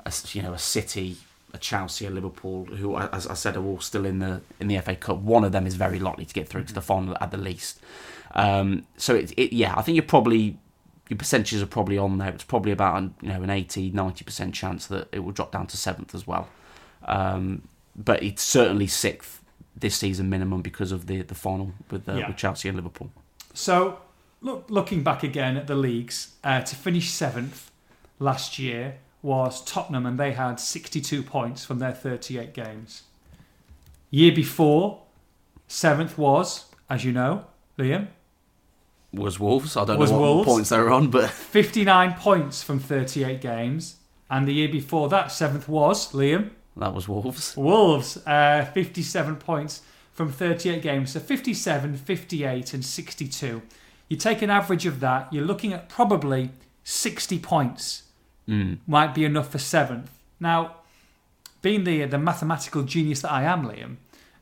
a 0.06 0.12
you 0.32 0.42
know 0.42 0.52
a 0.52 0.58
City, 0.58 1.16
a 1.52 1.58
Chelsea, 1.58 2.06
a 2.06 2.10
Liverpool, 2.10 2.64
who 2.66 2.96
as 2.98 3.26
I 3.26 3.34
said 3.34 3.56
are 3.56 3.64
all 3.64 3.80
still 3.80 4.04
in 4.04 4.18
the 4.18 4.40
in 4.60 4.68
the 4.68 4.78
FA 4.80 4.96
Cup. 4.96 5.18
One 5.18 5.44
of 5.44 5.52
them 5.52 5.66
is 5.66 5.74
very 5.74 5.98
likely 5.98 6.24
to 6.24 6.34
get 6.34 6.48
through 6.48 6.64
to 6.64 6.74
the 6.74 6.82
final 6.82 7.16
at 7.20 7.30
the 7.30 7.36
least. 7.38 7.80
Um, 8.34 8.86
so 8.96 9.14
it, 9.14 9.32
it 9.36 9.52
yeah, 9.54 9.74
I 9.76 9.82
think 9.82 9.96
you're 9.96 10.04
probably 10.04 10.58
your 11.08 11.16
percentages 11.16 11.62
are 11.62 11.66
probably 11.66 11.96
on 11.96 12.18
there. 12.18 12.28
It's 12.28 12.44
probably 12.44 12.72
about 12.72 12.98
an, 12.98 13.14
you 13.22 13.28
know 13.28 13.42
an 13.42 13.50
80 13.50 13.90
90 13.90 14.24
percent 14.24 14.54
chance 14.54 14.86
that 14.86 15.08
it 15.12 15.20
will 15.20 15.32
drop 15.32 15.52
down 15.52 15.66
to 15.68 15.76
seventh 15.76 16.14
as 16.14 16.26
well. 16.26 16.48
Um, 17.04 17.62
but 17.96 18.22
it's 18.22 18.42
certainly 18.42 18.86
sixth 18.86 19.42
this 19.74 19.96
season 19.96 20.28
minimum 20.28 20.60
because 20.62 20.92
of 20.92 21.06
the 21.06 21.22
the 21.22 21.34
final 21.34 21.72
with, 21.90 22.08
uh, 22.08 22.14
Yeah. 22.14 22.28
with 22.28 22.36
Chelsea 22.36 22.68
and 22.68 22.76
Liverpool. 22.76 23.10
So, 23.54 24.00
look, 24.40 24.66
looking 24.68 25.02
back 25.02 25.22
again 25.22 25.56
at 25.56 25.66
the 25.66 25.74
leagues, 25.74 26.34
uh, 26.44 26.60
to 26.60 26.76
finish 26.76 27.10
seventh 27.10 27.70
last 28.18 28.58
year 28.58 28.98
was 29.22 29.64
Tottenham, 29.64 30.06
and 30.06 30.18
they 30.18 30.32
had 30.32 30.60
62 30.60 31.22
points 31.22 31.64
from 31.64 31.78
their 31.78 31.92
38 31.92 32.54
games. 32.54 33.02
Year 34.10 34.32
before, 34.32 35.02
seventh 35.66 36.16
was, 36.16 36.66
as 36.88 37.04
you 37.04 37.12
know, 37.12 37.44
Liam, 37.78 38.08
Was 39.12 39.38
Wolves? 39.40 39.76
I 39.76 39.84
don't 39.84 39.98
Was 39.98 40.10
know 40.10 40.18
what 40.20 40.26
Wolves. 40.34 40.48
points 40.48 40.68
they 40.70 40.78
were 40.78 40.90
on, 40.90 41.10
but 41.10 41.30
59 41.30 42.14
points 42.14 42.62
from 42.62 42.78
38 42.78 43.40
games. 43.40 43.96
And 44.30 44.46
the 44.46 44.52
year 44.52 44.68
before 44.68 45.08
that, 45.08 45.32
seventh 45.32 45.68
was, 45.68 46.12
Liam, 46.12 46.50
that 46.76 46.94
was 46.94 47.08
Wolves. 47.08 47.56
Wolves, 47.56 48.18
uh, 48.26 48.70
57 48.72 49.36
points 49.36 49.82
from 50.12 50.30
38 50.30 50.82
games. 50.82 51.12
So 51.12 51.20
57, 51.20 51.96
58, 51.96 52.74
and 52.74 52.84
62. 52.84 53.62
You 54.08 54.16
take 54.16 54.42
an 54.42 54.50
average 54.50 54.86
of 54.86 55.00
that, 55.00 55.32
you're 55.32 55.44
looking 55.44 55.72
at 55.72 55.88
probably 55.88 56.50
60 56.84 57.38
points 57.40 58.04
Mm. 58.48 58.78
might 58.86 59.14
be 59.14 59.24
enough 59.24 59.52
for 59.52 59.58
seventh. 59.58 60.10
Now, 60.40 60.76
being 61.60 61.84
the 61.84 62.04
the 62.04 62.18
mathematical 62.18 62.82
genius 62.82 63.20
that 63.20 63.32
I 63.32 63.42
am, 63.42 63.66
Liam, 63.68 63.96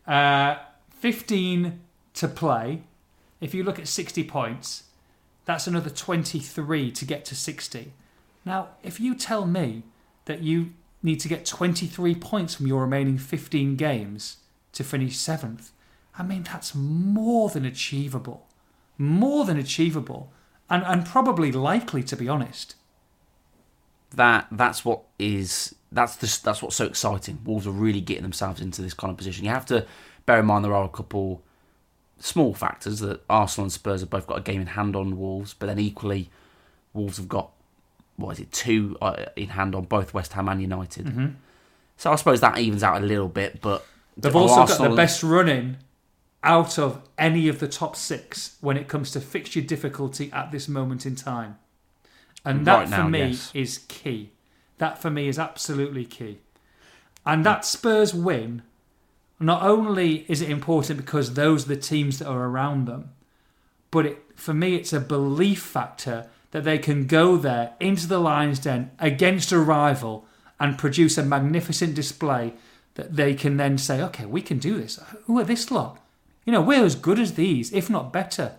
uh, 0.06 0.62
15 0.90 1.80
to 2.14 2.28
play. 2.28 2.82
If 3.40 3.52
you 3.54 3.64
look 3.64 3.78
at 3.78 3.88
60 3.88 4.24
points, 4.24 4.84
that's 5.44 5.66
another 5.66 5.90
23 5.90 6.90
to 6.90 7.04
get 7.04 7.24
to 7.26 7.34
60. 7.34 7.92
Now, 8.44 8.68
if 8.82 8.98
you 8.98 9.14
tell 9.14 9.46
me 9.46 9.82
that 10.24 10.42
you 10.42 10.72
need 11.02 11.20
to 11.20 11.28
get 11.28 11.44
23 11.44 12.14
points 12.14 12.54
from 12.54 12.66
your 12.66 12.82
remaining 12.82 13.18
15 13.18 13.76
games 13.76 14.38
to 14.72 14.82
finish 14.82 15.16
seventh, 15.16 15.70
I 16.18 16.22
mean, 16.22 16.44
that's 16.44 16.74
more 16.74 17.50
than 17.50 17.64
achievable. 17.64 18.46
More 18.96 19.44
than 19.44 19.58
achievable. 19.58 20.32
And, 20.70 20.82
and 20.84 21.04
probably 21.04 21.52
likely, 21.52 22.02
to 22.04 22.16
be 22.16 22.28
honest. 22.28 22.74
That 24.16 24.48
that's 24.50 24.84
what 24.84 25.02
is 25.18 25.74
that's 25.92 26.16
the, 26.16 26.40
that's 26.42 26.62
what's 26.62 26.76
so 26.76 26.86
exciting. 26.86 27.38
Wolves 27.44 27.66
are 27.66 27.70
really 27.70 28.00
getting 28.00 28.22
themselves 28.22 28.60
into 28.60 28.82
this 28.82 28.94
kind 28.94 29.10
of 29.10 29.16
position. 29.16 29.44
You 29.44 29.50
have 29.50 29.66
to 29.66 29.86
bear 30.26 30.40
in 30.40 30.46
mind 30.46 30.64
there 30.64 30.74
are 30.74 30.84
a 30.84 30.88
couple 30.88 31.42
small 32.18 32.54
factors 32.54 33.00
that 33.00 33.22
Arsenal 33.30 33.66
and 33.66 33.72
Spurs 33.72 34.00
have 34.00 34.10
both 34.10 34.26
got 34.26 34.38
a 34.38 34.42
game 34.42 34.60
in 34.60 34.68
hand 34.68 34.96
on 34.96 35.18
Wolves, 35.18 35.54
but 35.54 35.66
then 35.66 35.78
equally 35.78 36.30
Wolves 36.92 37.18
have 37.18 37.28
got 37.28 37.50
what 38.16 38.32
is 38.32 38.40
it 38.40 38.52
two 38.52 38.96
uh, 39.00 39.26
in 39.36 39.50
hand 39.50 39.74
on 39.74 39.84
both 39.84 40.14
West 40.14 40.32
Ham 40.32 40.48
and 40.48 40.60
United. 40.60 41.06
Mm-hmm. 41.06 41.26
So 41.98 42.12
I 42.12 42.16
suppose 42.16 42.40
that 42.40 42.58
evens 42.58 42.82
out 42.82 43.02
a 43.02 43.04
little 43.06 43.28
bit, 43.28 43.60
but 43.60 43.84
They've 44.16 44.34
are 44.34 44.38
also 44.38 44.54
got 44.54 44.70
Arsenal- 44.70 44.90
the 44.92 44.96
best 44.96 45.22
running 45.22 45.76
out 46.42 46.78
of 46.78 47.02
any 47.18 47.48
of 47.48 47.58
the 47.58 47.68
top 47.68 47.96
six 47.96 48.56
when 48.60 48.76
it 48.76 48.88
comes 48.88 49.10
to 49.10 49.20
fixture 49.20 49.60
difficulty 49.60 50.30
at 50.32 50.52
this 50.52 50.68
moment 50.68 51.04
in 51.04 51.16
time. 51.16 51.58
And 52.46 52.66
that 52.66 52.76
Right 52.76 52.88
for 52.88 52.96
now, 52.96 53.08
me 53.08 53.18
yes. 53.18 53.50
is 53.52 53.78
key. 53.88 54.30
That 54.78 55.02
for 55.02 55.10
me 55.10 55.28
is 55.28 55.38
absolutely 55.38 56.04
key. 56.04 56.38
And 57.26 57.44
that 57.44 57.64
Spurs 57.64 58.14
win, 58.14 58.62
not 59.40 59.62
only 59.62 60.24
is 60.28 60.40
it 60.40 60.48
important 60.48 60.98
because 60.98 61.34
those 61.34 61.64
are 61.64 61.74
the 61.74 61.76
teams 61.76 62.20
that 62.20 62.28
are 62.28 62.44
around 62.44 62.86
them, 62.86 63.10
but 63.90 64.06
it, 64.06 64.22
for 64.36 64.54
me, 64.54 64.76
it's 64.76 64.92
a 64.92 65.00
belief 65.00 65.60
factor 65.60 66.28
that 66.52 66.64
they 66.64 66.78
can 66.78 67.06
go 67.06 67.36
there 67.36 67.72
into 67.80 68.06
the 68.06 68.18
Lions 68.18 68.60
Den 68.60 68.92
against 68.98 69.52
a 69.52 69.58
rival 69.58 70.24
and 70.60 70.78
produce 70.78 71.18
a 71.18 71.24
magnificent 71.24 71.94
display 71.94 72.54
that 72.94 73.16
they 73.16 73.34
can 73.34 73.56
then 73.56 73.76
say, 73.76 74.00
okay, 74.00 74.24
we 74.24 74.40
can 74.40 74.58
do 74.58 74.78
this. 74.78 74.98
Who 75.24 75.38
are 75.38 75.44
this 75.44 75.70
lot? 75.70 76.00
You 76.44 76.52
know, 76.52 76.62
we're 76.62 76.84
as 76.84 76.94
good 76.94 77.18
as 77.18 77.34
these, 77.34 77.72
if 77.72 77.90
not 77.90 78.12
better. 78.12 78.52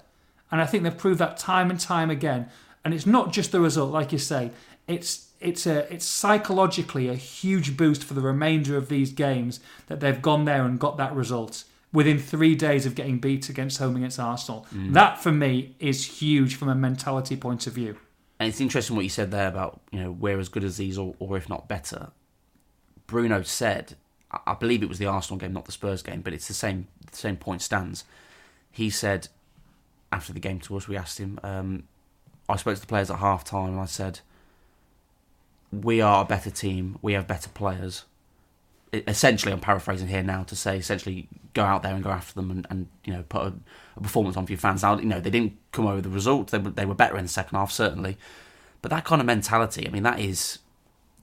And 0.52 0.62
I 0.62 0.66
think 0.66 0.84
they've 0.84 0.98
proved 0.98 1.20
that 1.20 1.38
time 1.38 1.72
and 1.72 1.80
time 1.80 2.10
again. 2.10 2.50
And 2.88 2.94
it's 2.94 3.06
not 3.06 3.34
just 3.34 3.52
the 3.52 3.60
result, 3.60 3.92
like 3.92 4.14
you 4.14 4.18
say. 4.18 4.50
It's 4.88 5.34
it's 5.42 5.68
a 5.68 5.94
it's 5.94 6.06
psychologically 6.06 7.10
a 7.10 7.16
huge 7.16 7.76
boost 7.76 8.02
for 8.02 8.14
the 8.14 8.22
remainder 8.22 8.78
of 8.78 8.88
these 8.88 9.12
games 9.12 9.60
that 9.88 10.00
they've 10.00 10.22
gone 10.22 10.46
there 10.46 10.64
and 10.64 10.80
got 10.80 10.96
that 10.96 11.14
result 11.14 11.66
within 11.92 12.18
three 12.18 12.56
days 12.56 12.86
of 12.86 12.96
getting 12.96 13.20
beat 13.20 13.50
against 13.50 13.80
home 13.80 13.98
against 13.98 14.22
Arsenal. 14.22 14.66
Mm. 14.74 14.94
That 14.94 15.22
for 15.22 15.34
me 15.34 15.76
is 15.82 16.22
huge 16.22 16.56
from 16.56 16.70
a 16.70 16.76
mentality 16.76 17.36
point 17.36 17.68
of 17.68 17.74
view. 17.74 17.98
And 18.40 18.48
it's 18.48 18.62
interesting 18.62 18.96
what 18.96 19.04
you 19.04 19.10
said 19.10 19.32
there 19.32 19.50
about 19.50 19.82
you 19.92 20.00
know 20.00 20.14
we're 20.14 20.40
as 20.40 20.48
good 20.48 20.64
as 20.64 20.78
these 20.78 20.98
or, 20.98 21.14
or 21.20 21.36
if 21.36 21.50
not 21.50 21.68
better. 21.68 22.12
Bruno 23.06 23.42
said, 23.42 23.98
I 24.32 24.54
believe 24.54 24.82
it 24.82 24.88
was 24.88 24.98
the 24.98 25.08
Arsenal 25.08 25.40
game, 25.40 25.52
not 25.52 25.66
the 25.66 25.74
Spurs 25.74 26.02
game, 26.02 26.22
but 26.22 26.32
it's 26.32 26.48
the 26.48 26.54
same 26.54 26.88
the 27.12 27.18
same 27.18 27.36
point 27.36 27.62
stands. 27.62 28.06
He 28.72 28.90
said 28.90 29.28
after 30.10 30.32
the 30.32 30.40
game 30.40 30.62
to 30.62 30.78
us, 30.78 30.88
we 30.88 30.96
asked 30.96 31.18
him. 31.18 31.38
Um, 31.44 31.84
I 32.50 32.56
spoke 32.56 32.76
to 32.76 32.82
the 32.82 32.88
players 32.88 33.10
at 33.12 33.18
half 33.20 33.44
time 33.44 33.70
and 33.70 33.80
I 33.80 33.86
said, 33.86 34.20
We 35.72 36.02
are 36.02 36.24
a 36.24 36.26
better 36.26 36.50
team, 36.50 36.98
we 37.02 37.14
have 37.14 37.28
better 37.28 37.50
players. 37.50 38.06
It, 38.92 39.04
essentially, 39.08 39.52
I'm 39.52 39.60
paraphrasing 39.60 40.08
here 40.08 40.24
now 40.24 40.44
to 40.44 40.56
say, 40.56 40.78
essentially, 40.78 41.28
go 41.54 41.64
out 41.64 41.84
there 41.84 41.94
and 41.94 42.04
go 42.04 42.10
after 42.10 42.34
them 42.36 42.52
and, 42.52 42.68
and 42.70 42.88
you 43.04 43.12
know 43.12 43.24
put 43.28 43.42
a, 43.42 43.54
a, 43.98 44.02
performance 44.02 44.38
on 44.38 44.46
for 44.46 44.54
your 44.54 44.60
fans. 44.60 44.82
Now, 44.82 44.98
you 44.98 45.06
know 45.06 45.20
they 45.20 45.30
didn't 45.30 45.58
come 45.74 45.88
over 45.88 46.00
the 46.00 46.10
result; 46.10 46.52
they 46.52 46.58
were 46.58 46.70
they 46.70 46.86
were 46.86 46.96
better 46.96 47.18
in 47.18 47.26
the 47.26 47.30
second 47.30 47.58
half 47.58 47.72
certainly, 47.72 48.18
but 48.82 48.92
that 48.92 49.06
kind 49.06 49.22
of 49.22 49.26
mentality, 49.26 49.88
I 49.88 49.92
mean, 49.92 50.04
that 50.04 50.20
is, 50.20 50.60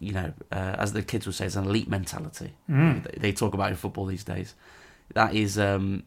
you 0.01 0.13
know, 0.13 0.33
uh, 0.53 0.77
as 0.79 0.93
the 0.93 1.03
kids 1.03 1.27
would 1.27 1.35
say, 1.35 1.47
it's 1.47 1.57
an 1.57 1.65
elite 1.65 1.89
mentality. 1.89 2.53
Mm. 2.69 3.05
They, 3.05 3.19
they, 3.19 3.33
talk 3.33 3.55
about 3.55 3.71
in 3.71 3.77
football 3.77 4.07
these 4.07 4.25
days. 4.25 4.55
That 5.15 5.35
is, 5.35 5.59
um, 5.59 6.03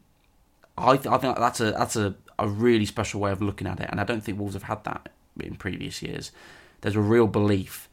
I, 0.76 0.96
th- 0.96 1.06
I 1.06 1.18
think 1.18 1.36
that's 1.36 1.60
a 1.60 1.72
that's 1.72 1.96
a, 1.96 2.14
a 2.38 2.48
really 2.48 2.84
special 2.84 3.20
way 3.20 3.30
of 3.30 3.42
looking 3.42 3.66
at 3.66 3.80
it, 3.80 3.88
and 3.90 4.00
I 4.00 4.04
don't 4.04 4.22
think 4.22 4.38
Wolves 4.38 4.54
have 4.54 4.64
had 4.64 4.84
that 4.84 5.10
in 5.38 5.56
previous 5.56 6.02
years. 6.02 6.32
There's 6.80 6.96
a 6.96 7.00
real 7.00 7.26
belief. 7.26 7.88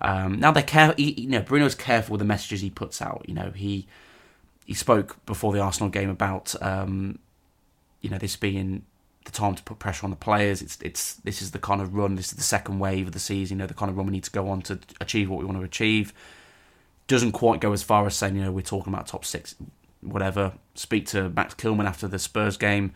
Um, 0.00 0.38
now 0.38 0.52
they're 0.52 0.62
care, 0.62 0.94
you 0.96 1.28
know, 1.28 1.40
Bruno's 1.40 1.74
careful 1.74 2.12
with 2.12 2.20
the 2.20 2.24
messages 2.24 2.60
he 2.60 2.70
puts 2.70 3.02
out. 3.02 3.24
You 3.26 3.34
know, 3.34 3.50
he 3.50 3.86
he 4.64 4.74
spoke 4.74 5.24
before 5.26 5.52
the 5.52 5.60
Arsenal 5.60 5.88
game 5.88 6.10
about 6.10 6.54
um, 6.62 7.18
you 8.00 8.10
know 8.10 8.18
this 8.18 8.36
being 8.36 8.84
the 9.24 9.32
time 9.32 9.54
to 9.54 9.62
put 9.62 9.78
pressure 9.78 10.04
on 10.04 10.10
the 10.10 10.16
players. 10.16 10.62
It's 10.62 10.78
it's 10.82 11.14
this 11.14 11.42
is 11.42 11.50
the 11.50 11.58
kind 11.58 11.80
of 11.80 11.94
run. 11.94 12.14
This 12.14 12.26
is 12.26 12.34
the 12.36 12.42
second 12.42 12.78
wave 12.78 13.08
of 13.08 13.12
the 13.12 13.18
season. 13.18 13.56
You 13.56 13.62
know, 13.62 13.66
the 13.66 13.74
kind 13.74 13.90
of 13.90 13.96
run 13.96 14.06
we 14.06 14.12
need 14.12 14.24
to 14.24 14.30
go 14.30 14.48
on 14.48 14.62
to 14.62 14.78
achieve 15.00 15.28
what 15.30 15.40
we 15.40 15.44
want 15.44 15.58
to 15.58 15.64
achieve. 15.64 16.12
Doesn't 17.08 17.32
quite 17.32 17.60
go 17.60 17.72
as 17.72 17.82
far 17.82 18.06
as 18.06 18.14
saying 18.14 18.36
you 18.36 18.42
know 18.42 18.52
we're 18.52 18.62
talking 18.62 18.92
about 18.92 19.06
top 19.06 19.24
six, 19.24 19.54
whatever. 20.00 20.52
Speak 20.74 21.06
to 21.08 21.30
Max 21.30 21.54
Kilman 21.54 21.86
after 21.86 22.06
the 22.06 22.18
Spurs 22.18 22.56
game 22.56 22.92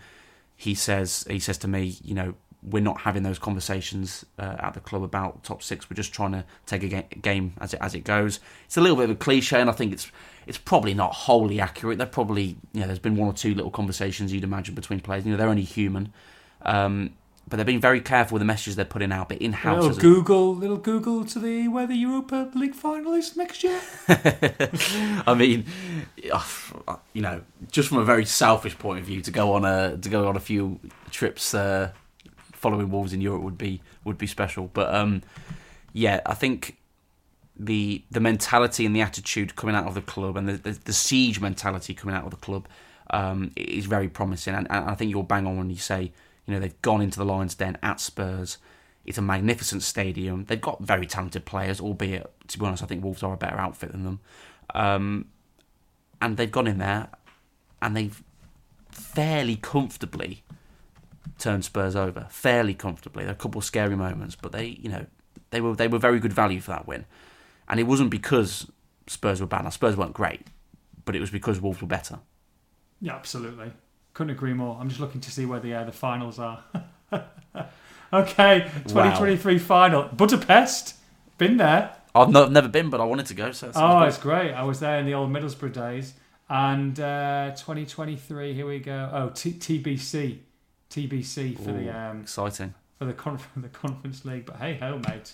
he 0.62 0.74
says 0.74 1.26
he 1.28 1.40
says 1.40 1.58
to 1.58 1.68
me, 1.68 1.96
you 2.04 2.14
know, 2.14 2.34
we're 2.62 2.82
not 2.82 3.00
having 3.00 3.24
those 3.24 3.38
conversations 3.38 4.24
uh, 4.38 4.56
at 4.60 4.74
the 4.74 4.80
club 4.80 5.02
about 5.02 5.42
top 5.42 5.60
six. 5.60 5.90
We're 5.90 5.96
just 5.96 6.14
trying 6.14 6.30
to 6.32 6.44
take 6.66 6.84
a 6.84 6.88
ga- 6.88 7.08
game 7.20 7.54
as 7.60 7.74
it 7.74 7.80
as 7.82 7.96
it 7.96 8.04
goes. 8.04 8.38
It's 8.66 8.76
a 8.76 8.80
little 8.80 8.96
bit 8.96 9.04
of 9.04 9.10
a 9.10 9.14
cliche, 9.16 9.60
and 9.60 9.68
I 9.68 9.72
think 9.72 9.92
it's 9.92 10.10
it's 10.46 10.58
probably 10.58 10.94
not 10.94 11.12
wholly 11.12 11.60
accurate. 11.60 11.98
They're 11.98 12.06
probably 12.06 12.56
you 12.72 12.80
know, 12.80 12.86
there's 12.86 13.00
been 13.00 13.16
one 13.16 13.28
or 13.28 13.32
two 13.32 13.56
little 13.56 13.72
conversations 13.72 14.32
you'd 14.32 14.44
imagine 14.44 14.76
between 14.76 15.00
players. 15.00 15.24
You 15.24 15.32
know, 15.32 15.36
they're 15.36 15.48
only 15.48 15.64
human. 15.64 16.12
Um, 16.62 17.14
but 17.48 17.56
they're 17.56 17.64
being 17.64 17.80
very 17.80 18.00
careful 18.00 18.36
with 18.36 18.40
the 18.40 18.46
messages 18.46 18.76
they're 18.76 18.84
putting 18.84 19.12
out. 19.12 19.28
But 19.28 19.38
in 19.38 19.52
house, 19.52 19.82
little 19.82 19.98
Google, 19.98 20.54
little 20.54 20.76
Google 20.76 21.24
to 21.26 21.38
the 21.38 21.68
where 21.68 21.86
the 21.86 21.96
Europa 21.96 22.50
League 22.54 22.74
finalists 22.74 23.36
next 23.36 23.62
year. 23.64 23.80
I 25.26 25.34
mean, 25.34 25.66
you 27.12 27.22
know, 27.22 27.42
just 27.70 27.88
from 27.88 27.98
a 27.98 28.04
very 28.04 28.24
selfish 28.24 28.78
point 28.78 29.00
of 29.00 29.04
view, 29.04 29.20
to 29.22 29.30
go 29.30 29.52
on 29.52 29.64
a 29.64 29.96
to 29.96 30.08
go 30.08 30.28
on 30.28 30.36
a 30.36 30.40
few 30.40 30.80
trips 31.10 31.54
uh, 31.54 31.92
following 32.52 32.90
Wolves 32.90 33.12
in 33.12 33.20
Europe 33.20 33.42
would 33.42 33.58
be 33.58 33.82
would 34.04 34.18
be 34.18 34.26
special. 34.26 34.70
But 34.72 34.94
um, 34.94 35.22
yeah, 35.92 36.20
I 36.24 36.34
think 36.34 36.78
the 37.56 38.02
the 38.10 38.20
mentality 38.20 38.86
and 38.86 38.94
the 38.94 39.02
attitude 39.02 39.56
coming 39.56 39.74
out 39.74 39.86
of 39.86 39.94
the 39.94 40.00
club 40.00 40.36
and 40.36 40.48
the 40.48 40.52
the, 40.54 40.70
the 40.70 40.92
siege 40.92 41.40
mentality 41.40 41.92
coming 41.92 42.14
out 42.14 42.24
of 42.24 42.30
the 42.30 42.36
club 42.36 42.68
um, 43.10 43.50
is 43.56 43.86
very 43.86 44.08
promising. 44.08 44.54
And, 44.54 44.66
and 44.70 44.88
I 44.88 44.94
think 44.94 45.10
you'll 45.10 45.22
bang 45.22 45.46
on 45.46 45.58
when 45.58 45.70
you 45.70 45.76
say 45.76 46.12
you 46.46 46.54
know, 46.54 46.60
they've 46.60 46.82
gone 46.82 47.00
into 47.02 47.18
the 47.18 47.24
Lions' 47.24 47.54
Den 47.54 47.78
at 47.82 48.00
Spurs. 48.00 48.58
It's 49.04 49.18
a 49.18 49.22
magnificent 49.22 49.82
stadium. 49.82 50.44
They've 50.44 50.60
got 50.60 50.82
very 50.82 51.06
talented 51.06 51.44
players, 51.44 51.80
albeit, 51.80 52.30
to 52.48 52.58
be 52.58 52.64
honest, 52.64 52.82
I 52.82 52.86
think 52.86 53.02
Wolves 53.02 53.22
are 53.22 53.34
a 53.34 53.36
better 53.36 53.58
outfit 53.58 53.92
than 53.92 54.04
them. 54.04 54.20
Um, 54.74 55.26
and 56.20 56.36
they've 56.36 56.50
gone 56.50 56.66
in 56.66 56.78
there 56.78 57.08
and 57.80 57.96
they've 57.96 58.22
fairly 58.90 59.56
comfortably 59.56 60.44
turned 61.38 61.64
Spurs 61.64 61.96
over. 61.96 62.26
Fairly 62.30 62.74
comfortably. 62.74 63.24
There 63.24 63.32
are 63.32 63.34
a 63.34 63.38
couple 63.38 63.58
of 63.58 63.64
scary 63.64 63.96
moments, 63.96 64.36
but 64.40 64.52
they, 64.52 64.66
you 64.66 64.88
know, 64.88 65.06
they 65.50 65.60
were 65.60 65.74
they 65.74 65.88
were 65.88 65.98
very 65.98 66.20
good 66.20 66.32
value 66.32 66.60
for 66.60 66.70
that 66.70 66.86
win. 66.86 67.04
And 67.68 67.80
it 67.80 67.84
wasn't 67.84 68.10
because 68.10 68.70
Spurs 69.06 69.40
were 69.40 69.46
bad. 69.46 69.64
Now, 69.64 69.70
Spurs 69.70 69.96
weren't 69.96 70.14
great, 70.14 70.46
but 71.04 71.16
it 71.16 71.20
was 71.20 71.30
because 71.30 71.60
Wolves 71.60 71.80
were 71.80 71.88
better. 71.88 72.20
Yeah, 73.00 73.14
absolutely. 73.14 73.72
Couldn't 74.14 74.30
agree 74.30 74.52
more. 74.52 74.76
I'm 74.80 74.88
just 74.88 75.00
looking 75.00 75.20
to 75.22 75.30
see 75.30 75.46
where 75.46 75.60
the 75.60 75.74
uh, 75.74 75.84
the 75.84 75.92
finals 75.92 76.38
are. 76.38 76.62
okay, 78.12 78.70
2023 78.88 79.54
wow. 79.54 79.58
final. 79.58 80.02
Budapest. 80.04 80.96
Been 81.38 81.56
there. 81.56 81.96
I've 82.14 82.28
not, 82.28 82.52
never 82.52 82.68
been, 82.68 82.90
but 82.90 83.00
I 83.00 83.04
wanted 83.04 83.26
to 83.26 83.34
go. 83.34 83.52
So 83.52 83.72
oh, 83.74 83.98
great. 83.98 84.08
it's 84.08 84.18
great. 84.18 84.52
I 84.52 84.64
was 84.64 84.80
there 84.80 84.98
in 84.98 85.06
the 85.06 85.14
old 85.14 85.30
Middlesbrough 85.30 85.72
days. 85.72 86.12
And 86.48 87.00
uh, 87.00 87.52
2023, 87.56 88.52
here 88.52 88.66
we 88.66 88.78
go. 88.78 89.08
Oh, 89.10 89.30
T- 89.30 89.54
TBC, 89.54 90.40
TBC 90.90 91.58
for 91.58 91.70
Ooh, 91.70 91.84
the 91.84 91.88
um, 91.88 92.20
exciting 92.20 92.74
for 92.98 93.06
the 93.06 93.14
conf- 93.14 93.48
the 93.56 93.68
conference 93.68 94.24
league. 94.24 94.44
But 94.46 94.56
hey 94.56 94.74
ho, 94.74 95.00
mate, 95.08 95.32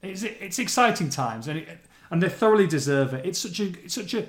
it's 0.00 0.22
it's 0.22 0.58
exciting 0.58 1.10
times, 1.10 1.48
and 1.48 1.58
it, 1.58 1.68
and 2.10 2.22
they 2.22 2.30
thoroughly 2.30 2.66
deserve 2.66 3.12
it. 3.12 3.26
It's 3.26 3.38
such 3.38 3.60
a 3.60 3.64
it's 3.84 3.94
such 3.94 4.14
a 4.14 4.26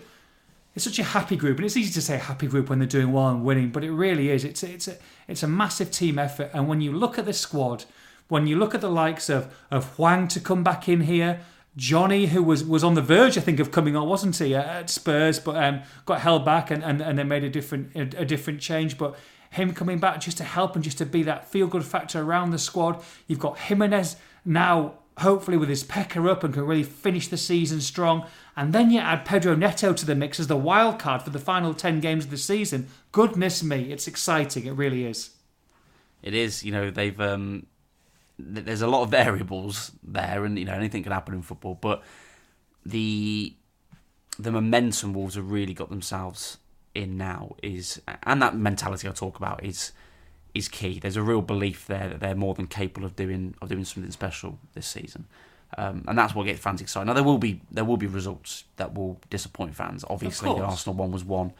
it's 0.75 0.85
such 0.85 0.99
a 0.99 1.03
happy 1.03 1.35
group, 1.35 1.57
and 1.57 1.65
it's 1.65 1.77
easy 1.77 1.93
to 1.93 2.01
say 2.01 2.17
happy 2.17 2.47
group 2.47 2.69
when 2.69 2.79
they're 2.79 2.87
doing 2.87 3.11
well 3.11 3.29
and 3.29 3.43
winning, 3.43 3.69
but 3.69 3.83
it 3.83 3.91
really 3.91 4.29
is. 4.29 4.43
It's 4.43 4.63
it's 4.63 4.87
a 4.87 4.97
it's 5.27 5.43
a 5.43 5.47
massive 5.47 5.91
team 5.91 6.17
effort, 6.17 6.49
and 6.53 6.67
when 6.67 6.81
you 6.81 6.91
look 6.91 7.19
at 7.19 7.25
the 7.25 7.33
squad, 7.33 7.85
when 8.27 8.47
you 8.47 8.57
look 8.57 8.73
at 8.73 8.81
the 8.81 8.89
likes 8.89 9.29
of 9.29 9.53
of 9.69 9.95
Hwang 9.95 10.27
to 10.29 10.39
come 10.39 10.63
back 10.63 10.89
in 10.89 11.01
here, 11.01 11.41
Johnny, 11.75 12.27
who 12.27 12.43
was, 12.43 12.63
was 12.63 12.83
on 12.83 12.93
the 12.93 13.01
verge, 13.01 13.37
I 13.37 13.41
think, 13.41 13.59
of 13.59 13.71
coming 13.71 13.95
on, 13.95 14.07
wasn't 14.07 14.37
he, 14.37 14.53
at 14.53 14.89
Spurs, 14.89 15.39
but 15.39 15.55
um, 15.55 15.81
got 16.05 16.21
held 16.21 16.45
back 16.45 16.69
and, 16.69 16.83
and, 16.83 17.01
and 17.01 17.17
they 17.17 17.23
made 17.23 17.43
a 17.43 17.49
different 17.49 17.95
a, 17.95 18.21
a, 18.21 18.25
different 18.25 18.61
change. 18.61 18.97
But 18.97 19.15
him 19.49 19.73
coming 19.73 19.99
back 19.99 20.21
just 20.21 20.37
to 20.37 20.43
help 20.43 20.75
and 20.75 20.83
just 20.83 20.99
to 20.99 21.05
be 21.05 21.23
that 21.23 21.47
feel 21.47 21.67
good 21.67 21.85
factor 21.85 22.21
around 22.21 22.51
the 22.51 22.59
squad. 22.59 23.03
You've 23.27 23.39
got 23.39 23.57
Jimenez 23.57 24.17
now 24.45 24.93
hopefully 25.17 25.57
with 25.57 25.69
his 25.69 25.83
pecker 25.83 26.27
up 26.27 26.43
and 26.43 26.53
can 26.53 26.65
really 26.65 26.83
finish 26.83 27.27
the 27.27 27.37
season 27.37 27.81
strong. 27.81 28.25
And 28.55 28.71
then 28.71 28.91
you 28.91 28.99
add 28.99 29.25
Pedro 29.25 29.55
Neto 29.55 29.93
to 29.93 30.05
the 30.05 30.15
mix 30.15 30.39
as 30.39 30.47
the 30.47 30.57
wild 30.57 30.99
card 30.99 31.23
for 31.23 31.31
the 31.31 31.39
final 31.39 31.73
10 31.73 31.99
games 31.99 32.25
of 32.25 32.31
the 32.31 32.37
season. 32.37 32.87
Goodness 33.11 33.63
me, 33.63 33.91
it's 33.91 34.07
exciting. 34.07 34.65
It 34.65 34.73
really 34.73 35.05
is. 35.05 35.31
It 36.21 36.33
is. 36.33 36.63
You 36.63 36.71
know, 36.71 36.91
they've. 36.91 37.19
Um, 37.19 37.65
there's 38.37 38.81
a 38.81 38.87
lot 38.87 39.03
of 39.03 39.09
variables 39.23 39.91
there, 40.03 40.45
and, 40.45 40.57
you 40.57 40.65
know, 40.65 40.73
anything 40.73 41.03
can 41.03 41.11
happen 41.11 41.33
in 41.33 41.41
football. 41.41 41.77
But 41.79 42.03
the 42.85 43.55
the 44.39 44.51
momentum 44.51 45.13
Wolves 45.13 45.35
have 45.35 45.51
really 45.51 45.73
got 45.73 45.89
themselves 45.89 46.57
in 46.93 47.17
now 47.17 47.55
is. 47.61 48.01
And 48.23 48.41
that 48.41 48.55
mentality 48.55 49.07
I 49.07 49.11
talk 49.11 49.37
about 49.37 49.63
is 49.63 49.91
is 50.53 50.67
key. 50.67 50.99
There's 50.99 51.17
a 51.17 51.23
real 51.23 51.41
belief 51.41 51.87
there 51.87 52.09
that 52.09 52.19
they're 52.19 52.35
more 52.35 52.53
than 52.53 52.67
capable 52.67 53.05
of 53.05 53.15
doing 53.15 53.55
of 53.61 53.69
doing 53.69 53.85
something 53.85 54.11
special 54.11 54.59
this 54.73 54.87
season, 54.87 55.25
um, 55.77 56.05
and 56.07 56.17
that's 56.17 56.35
what 56.35 56.45
gets 56.45 56.59
fans 56.59 56.81
excited. 56.81 57.05
Now 57.05 57.13
there 57.13 57.23
will 57.23 57.37
be 57.37 57.61
there 57.71 57.85
will 57.85 57.97
be 57.97 58.07
results 58.07 58.65
that 58.77 58.93
will 58.93 59.19
disappoint 59.29 59.75
fans. 59.75 60.05
Obviously, 60.09 60.49
the 60.49 60.61
Arsenal 60.61 60.95
one 60.95 61.11
was 61.11 61.23
one, 61.23 61.53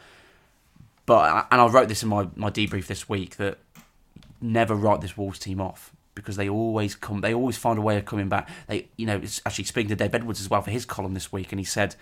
but 1.06 1.48
and 1.52 1.62
I 1.62 1.68
wrote 1.68 1.88
this 1.88 2.04
in 2.04 2.10
my 2.10 2.28
my 2.36 2.50
debrief 2.50 2.88
this 2.88 3.08
week 3.10 3.38
that 3.38 3.58
never 4.42 4.76
write 4.76 5.02
this 5.02 5.18
Wolves 5.18 5.40
team 5.40 5.62
off 5.62 5.92
because 6.16 6.36
they 6.36 6.50
always 6.50 6.96
come 6.96 7.22
they 7.22 7.34
always 7.34 7.58
find 7.58 7.80
a 7.80 7.82
way 7.82 7.98
of 7.98 8.06
coming 8.06 8.30
back. 8.30 8.50
They 8.68 8.88
you 8.98 9.06
know 9.06 9.18
it's 9.18 9.42
actually 9.46 9.66
speaking 9.66 9.90
to 9.90 9.96
Dave 9.96 10.14
Edwards 10.14 10.42
as 10.42 10.50
well 10.50 10.62
for 10.62 10.72
his 10.72 10.86
column 10.86 11.14
this 11.14 11.32
week, 11.32 11.52
and 11.52 11.60
he 11.60 11.66
said, 11.66 11.96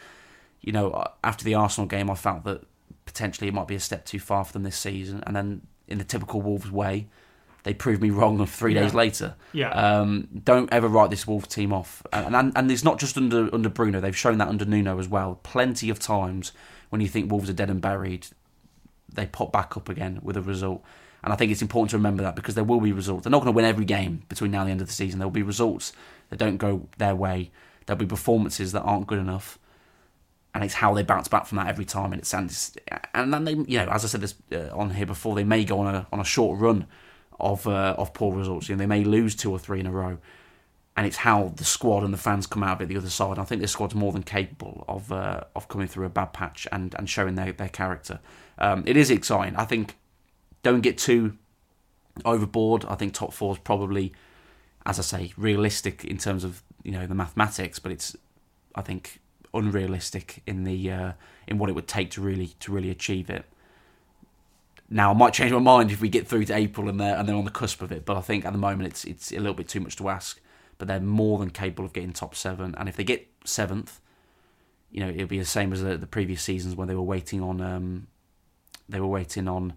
you 0.61 0.71
know 0.71 1.05
after 1.23 1.43
the 1.43 1.55
Arsenal 1.55 1.87
game, 1.87 2.09
I 2.09 2.15
felt 2.15 2.43
that 2.43 2.63
potentially 3.05 3.47
it 3.47 3.53
might 3.53 3.67
be 3.67 3.75
a 3.75 3.79
step 3.79 4.05
too 4.05 4.19
far 4.19 4.43
for 4.43 4.53
them 4.53 4.63
this 4.63 4.77
season, 4.77 5.23
and 5.25 5.35
then 5.35 5.61
in 5.87 5.97
the 5.97 6.03
typical 6.03 6.41
Wolves 6.41 6.71
way, 6.71 7.07
they 7.63 7.73
proved 7.73 8.01
me 8.01 8.09
wrong 8.09 8.45
three 8.47 8.73
days 8.73 8.93
later. 8.93 9.35
Yeah. 9.53 9.69
Um, 9.71 10.27
don't 10.43 10.71
ever 10.71 10.87
write 10.87 11.09
this 11.09 11.27
Wolves 11.27 11.47
team 11.47 11.73
off. 11.73 12.03
And, 12.11 12.35
and 12.35 12.51
and 12.55 12.71
it's 12.71 12.83
not 12.83 12.99
just 12.99 13.17
under 13.17 13.53
under 13.53 13.69
Bruno. 13.69 13.99
They've 13.99 14.17
shown 14.17 14.37
that 14.39 14.47
under 14.47 14.65
Nuno 14.65 14.99
as 14.99 15.07
well. 15.07 15.39
Plenty 15.43 15.89
of 15.89 15.99
times 15.99 16.51
when 16.89 17.01
you 17.01 17.07
think 17.07 17.31
Wolves 17.31 17.49
are 17.49 17.53
dead 17.53 17.69
and 17.69 17.81
buried, 17.81 18.27
they 19.13 19.25
pop 19.25 19.51
back 19.51 19.77
up 19.77 19.89
again 19.89 20.19
with 20.23 20.37
a 20.37 20.41
result. 20.41 20.83
And 21.23 21.31
I 21.31 21.35
think 21.35 21.51
it's 21.51 21.61
important 21.61 21.91
to 21.91 21.97
remember 21.97 22.23
that 22.23 22.35
because 22.35 22.55
there 22.55 22.63
will 22.63 22.81
be 22.81 22.91
results. 22.91 23.23
They're 23.23 23.31
not 23.31 23.39
going 23.39 23.53
to 23.53 23.55
win 23.55 23.65
every 23.65 23.85
game 23.85 24.23
between 24.27 24.51
now 24.51 24.61
and 24.61 24.67
the 24.67 24.71
end 24.71 24.81
of 24.81 24.87
the 24.87 24.93
season. 24.93 25.19
There 25.19 25.27
will 25.27 25.31
be 25.31 25.43
results 25.43 25.93
that 26.29 26.39
don't 26.39 26.57
go 26.57 26.87
their 26.97 27.15
way. 27.15 27.51
There'll 27.85 27.99
be 27.99 28.07
performances 28.07 28.71
that 28.71 28.81
aren't 28.81 29.05
good 29.05 29.19
enough. 29.19 29.59
And 30.53 30.63
it's 30.63 30.73
how 30.73 30.93
they 30.93 31.03
bounce 31.03 31.27
back 31.27 31.45
from 31.45 31.57
that 31.57 31.67
every 31.67 31.85
time. 31.85 32.11
And 32.11 32.21
it's 32.21 32.33
and, 32.33 32.51
and 33.13 33.33
then 33.33 33.45
they, 33.45 33.53
you 33.53 33.77
know, 33.77 33.87
as 33.91 34.03
I 34.03 34.07
said 34.07 34.21
this 34.21 34.33
uh, 34.51 34.75
on 34.75 34.89
here 34.89 35.05
before, 35.05 35.35
they 35.35 35.43
may 35.43 35.63
go 35.63 35.79
on 35.79 35.93
a 35.93 36.07
on 36.11 36.19
a 36.19 36.25
short 36.25 36.59
run 36.59 36.87
of 37.41 37.67
uh, 37.67 37.95
of 37.97 38.13
poor 38.13 38.33
results. 38.33 38.69
You 38.69 38.75
know, 38.75 38.79
they 38.79 38.85
may 38.85 39.03
lose 39.03 39.35
two 39.35 39.51
or 39.51 39.59
three 39.59 39.79
in 39.79 39.87
a 39.87 39.91
row, 39.91 40.17
and 40.95 41.05
it's 41.05 41.17
how 41.17 41.51
the 41.55 41.65
squad 41.65 42.03
and 42.03 42.13
the 42.13 42.17
fans 42.17 42.47
come 42.47 42.63
out 42.63 42.77
of 42.77 42.81
it 42.83 42.93
the 42.93 42.97
other 42.97 43.09
side. 43.09 43.39
I 43.39 43.43
think 43.43 43.61
this 43.61 43.71
squad's 43.71 43.95
more 43.95 44.11
than 44.11 44.23
capable 44.23 44.85
of 44.87 45.11
uh, 45.11 45.41
of 45.55 45.67
coming 45.67 45.87
through 45.87 46.05
a 46.05 46.09
bad 46.09 46.33
patch 46.33 46.67
and, 46.71 46.95
and 46.95 47.09
showing 47.09 47.35
their 47.35 47.51
their 47.51 47.69
character. 47.69 48.19
Um, 48.57 48.83
it 48.85 48.95
is 48.95 49.11
exciting. 49.11 49.55
I 49.55 49.65
think 49.65 49.97
don't 50.63 50.81
get 50.81 50.97
too 50.97 51.37
overboard. 52.23 52.85
I 52.85 52.95
think 52.95 53.13
top 53.13 53.33
four 53.33 53.53
is 53.53 53.59
probably, 53.59 54.13
as 54.85 54.99
I 54.99 55.01
say, 55.01 55.33
realistic 55.35 56.05
in 56.05 56.17
terms 56.17 56.43
of 56.43 56.63
you 56.83 56.91
know 56.91 57.07
the 57.07 57.15
mathematics, 57.15 57.79
but 57.79 57.91
it's 57.91 58.15
I 58.75 58.81
think 58.81 59.19
unrealistic 59.53 60.41
in 60.45 60.63
the 60.63 60.91
uh, 60.91 61.11
in 61.47 61.57
what 61.57 61.69
it 61.69 61.73
would 61.73 61.87
take 61.87 62.11
to 62.11 62.21
really 62.21 62.47
to 62.59 62.71
really 62.71 62.89
achieve 62.89 63.29
it. 63.29 63.45
Now 64.93 65.11
I 65.11 65.13
might 65.13 65.33
change 65.33 65.53
my 65.53 65.59
mind 65.59 65.89
if 65.91 66.01
we 66.01 66.09
get 66.09 66.27
through 66.27 66.43
to 66.45 66.53
April 66.55 66.89
and 66.89 66.99
they're 66.99 67.15
and 67.15 67.27
they're 67.27 67.35
on 67.35 67.45
the 67.45 67.51
cusp 67.51 67.81
of 67.81 67.91
it, 67.93 68.05
but 68.05 68.17
I 68.17 68.21
think 68.21 68.45
at 68.45 68.51
the 68.51 68.59
moment 68.59 68.87
it's 68.89 69.05
it's 69.05 69.31
a 69.31 69.37
little 69.39 69.53
bit 69.53 69.67
too 69.69 69.79
much 69.79 69.95
to 69.95 70.09
ask. 70.09 70.39
But 70.77 70.87
they're 70.89 70.99
more 70.99 71.39
than 71.39 71.49
capable 71.51 71.85
of 71.85 71.93
getting 71.93 72.11
top 72.11 72.35
seven, 72.35 72.75
and 72.77 72.89
if 72.89 72.95
they 72.97 73.03
get 73.05 73.25
seventh, 73.45 73.99
you 74.91 74.99
know 74.99 75.09
it'll 75.09 75.27
be 75.27 75.39
the 75.39 75.45
same 75.45 75.71
as 75.71 75.81
the, 75.81 75.95
the 75.97 76.07
previous 76.07 76.41
seasons 76.41 76.75
when 76.75 76.87
they 76.89 76.95
were 76.95 77.01
waiting 77.15 77.41
on 77.41 77.61
um, 77.61 78.07
they 78.89 78.99
were 78.99 79.07
waiting 79.07 79.47
on 79.47 79.73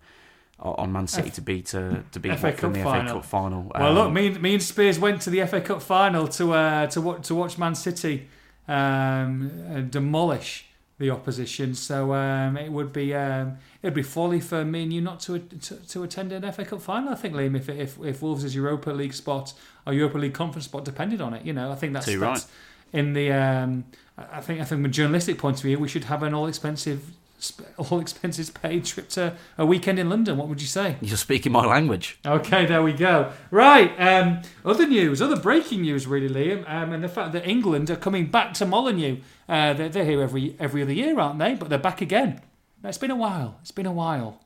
on 0.58 0.90
Man 0.92 1.06
City 1.06 1.30
to 1.30 1.40
beat 1.42 1.66
to 1.66 2.02
to 2.10 2.18
beat 2.20 2.36
FA 2.38 2.48
in 2.48 2.54
the 2.54 2.60
Cup 2.60 2.74
FA 2.74 2.82
final. 2.82 3.14
Cup 3.14 3.24
final. 3.24 3.72
Well, 3.74 3.86
Um, 3.88 3.94
look, 3.94 4.12
me, 4.12 4.26
and- 4.28 4.42
me 4.42 4.54
and 4.54 4.62
Spears 4.62 4.98
went 4.98 5.20
to 5.22 5.30
the 5.30 5.46
FA 5.46 5.60
Cup 5.60 5.80
final 5.82 6.26
to 6.28 6.52
uh, 6.54 6.86
to 6.88 7.00
watch 7.00 7.26
to 7.28 7.34
watch 7.36 7.56
Man 7.58 7.74
City 7.76 8.28
um, 8.66 9.50
uh, 9.70 9.80
demolish 9.82 10.64
the 10.98 11.10
opposition. 11.10 11.74
So 11.74 12.14
um, 12.14 12.56
it 12.56 12.70
would 12.70 12.92
be 12.92 13.14
um, 13.14 13.58
it'd 13.82 13.94
be 13.94 14.02
folly 14.02 14.40
for 14.40 14.64
me 14.64 14.84
and 14.84 14.92
you 14.92 15.00
not 15.00 15.20
to, 15.20 15.38
to 15.38 15.74
to 15.74 16.02
attend 16.02 16.32
an 16.32 16.50
FA 16.52 16.64
Cup 16.64 16.80
final. 16.80 17.10
I 17.10 17.16
think, 17.16 17.34
Liam, 17.34 17.56
if 17.56 17.68
if 17.68 17.98
if 17.98 18.22
Wolves' 18.22 18.44
is 18.44 18.54
Europa 18.54 18.90
League 18.90 19.14
spot 19.14 19.52
or 19.86 19.92
Europa 19.92 20.18
League 20.18 20.34
conference 20.34 20.66
spot 20.66 20.84
depended 20.84 21.20
on 21.20 21.34
it, 21.34 21.44
you 21.44 21.52
know, 21.52 21.70
I 21.70 21.74
think 21.74 21.92
that's, 21.92 22.06
Too 22.06 22.18
that's 22.18 22.48
in 22.92 23.12
the. 23.12 23.32
Um, 23.32 23.84
I 24.16 24.38
I 24.38 24.40
think 24.40 24.60
I 24.60 24.64
think 24.64 24.80
from 24.80 24.84
a 24.84 24.88
journalistic 24.88 25.38
point 25.38 25.56
of 25.56 25.62
view, 25.62 25.78
we 25.78 25.88
should 25.88 26.04
have 26.04 26.22
an 26.22 26.34
all 26.34 26.46
expensive. 26.46 27.12
All 27.78 28.00
expenses 28.00 28.50
paid 28.50 28.84
trip 28.84 29.08
to 29.10 29.34
a 29.58 29.66
weekend 29.66 29.98
in 29.98 30.08
London. 30.08 30.36
What 30.36 30.48
would 30.48 30.60
you 30.60 30.68
say? 30.68 30.96
You're 31.00 31.16
speaking 31.16 31.52
my 31.52 31.66
language. 31.66 32.18
Okay, 32.26 32.66
there 32.66 32.82
we 32.82 32.92
go. 32.92 33.32
Right. 33.50 33.98
Um, 34.00 34.42
other 34.64 34.86
news, 34.86 35.20
other 35.20 35.36
breaking 35.36 35.82
news, 35.82 36.06
really, 36.06 36.28
Liam, 36.28 36.68
um, 36.70 36.92
and 36.92 37.02
the 37.02 37.08
fact 37.08 37.32
that 37.32 37.46
England 37.46 37.90
are 37.90 37.96
coming 37.96 38.26
back 38.26 38.54
to 38.54 38.66
Molineux. 38.66 39.18
Uh, 39.48 39.72
they're, 39.74 39.88
they're 39.88 40.04
here 40.04 40.22
every 40.22 40.56
every 40.58 40.82
other 40.82 40.92
year, 40.92 41.18
aren't 41.18 41.38
they? 41.38 41.54
But 41.54 41.68
they're 41.68 41.78
back 41.78 42.00
again. 42.00 42.40
It's 42.82 42.98
been 42.98 43.10
a 43.10 43.16
while. 43.16 43.58
It's 43.62 43.70
been 43.70 43.86
a 43.86 43.92
while. 43.92 44.40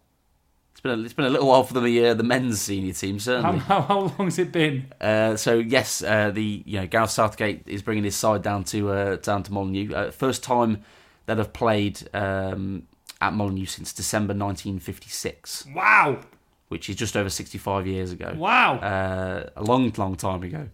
It's 0.73 0.81
been 0.81 1.01
a, 1.01 1.03
it's 1.03 1.13
been 1.13 1.25
a 1.25 1.31
little 1.31 1.49
while 1.49 1.65
for 1.65 1.81
the 1.81 2.07
uh, 2.07 2.15
the 2.15 2.23
men's 2.23 2.61
senior 2.61 2.93
team 2.93 3.17
How, 3.17 3.19
certainly. 3.19 3.59
how, 3.59 3.81
how 3.83 3.99
long 4.01 4.27
has 4.27 4.39
it 4.39 4.53
been? 4.53 4.93
Uh, 5.01 5.35
so 5.37 5.59
yes, 5.59 6.05
uh, 6.05 6.31
the 6.31 6.63
you 6.65 6.79
know 6.81 6.87
Gareth 6.87 7.11
Southgate 7.11 7.63
is 7.67 7.83
bringing 7.83 8.05
his 8.05 8.15
side 8.15 8.43
down 8.43 8.63
to 8.65 8.91
uh, 8.91 9.17
down 9.17 9.43
to 9.43 9.53
Molineux. 9.53 9.93
Uh, 9.93 10.11
first 10.13 10.45
time 10.45 10.85
that 11.29 11.37
have 11.39 11.53
played 11.53 12.09
um, 12.15 12.83
at 13.21 13.33
Molineux 13.33 13.67
since 13.67 13.93
December 13.93 14.33
1956, 14.35 15.67
Wow. 15.75 16.21
which 16.69 16.89
is 16.91 16.97
just 16.97 17.17
over 17.17 17.29
65 17.29 17.87
years 17.87 18.13
ago. 18.13 18.35
Wow. 18.37 18.77
Uh, 18.79 19.51
a 19.57 19.63
long, 19.63 19.93
long 19.97 20.17
time 20.17 20.43
ago. 20.43 20.69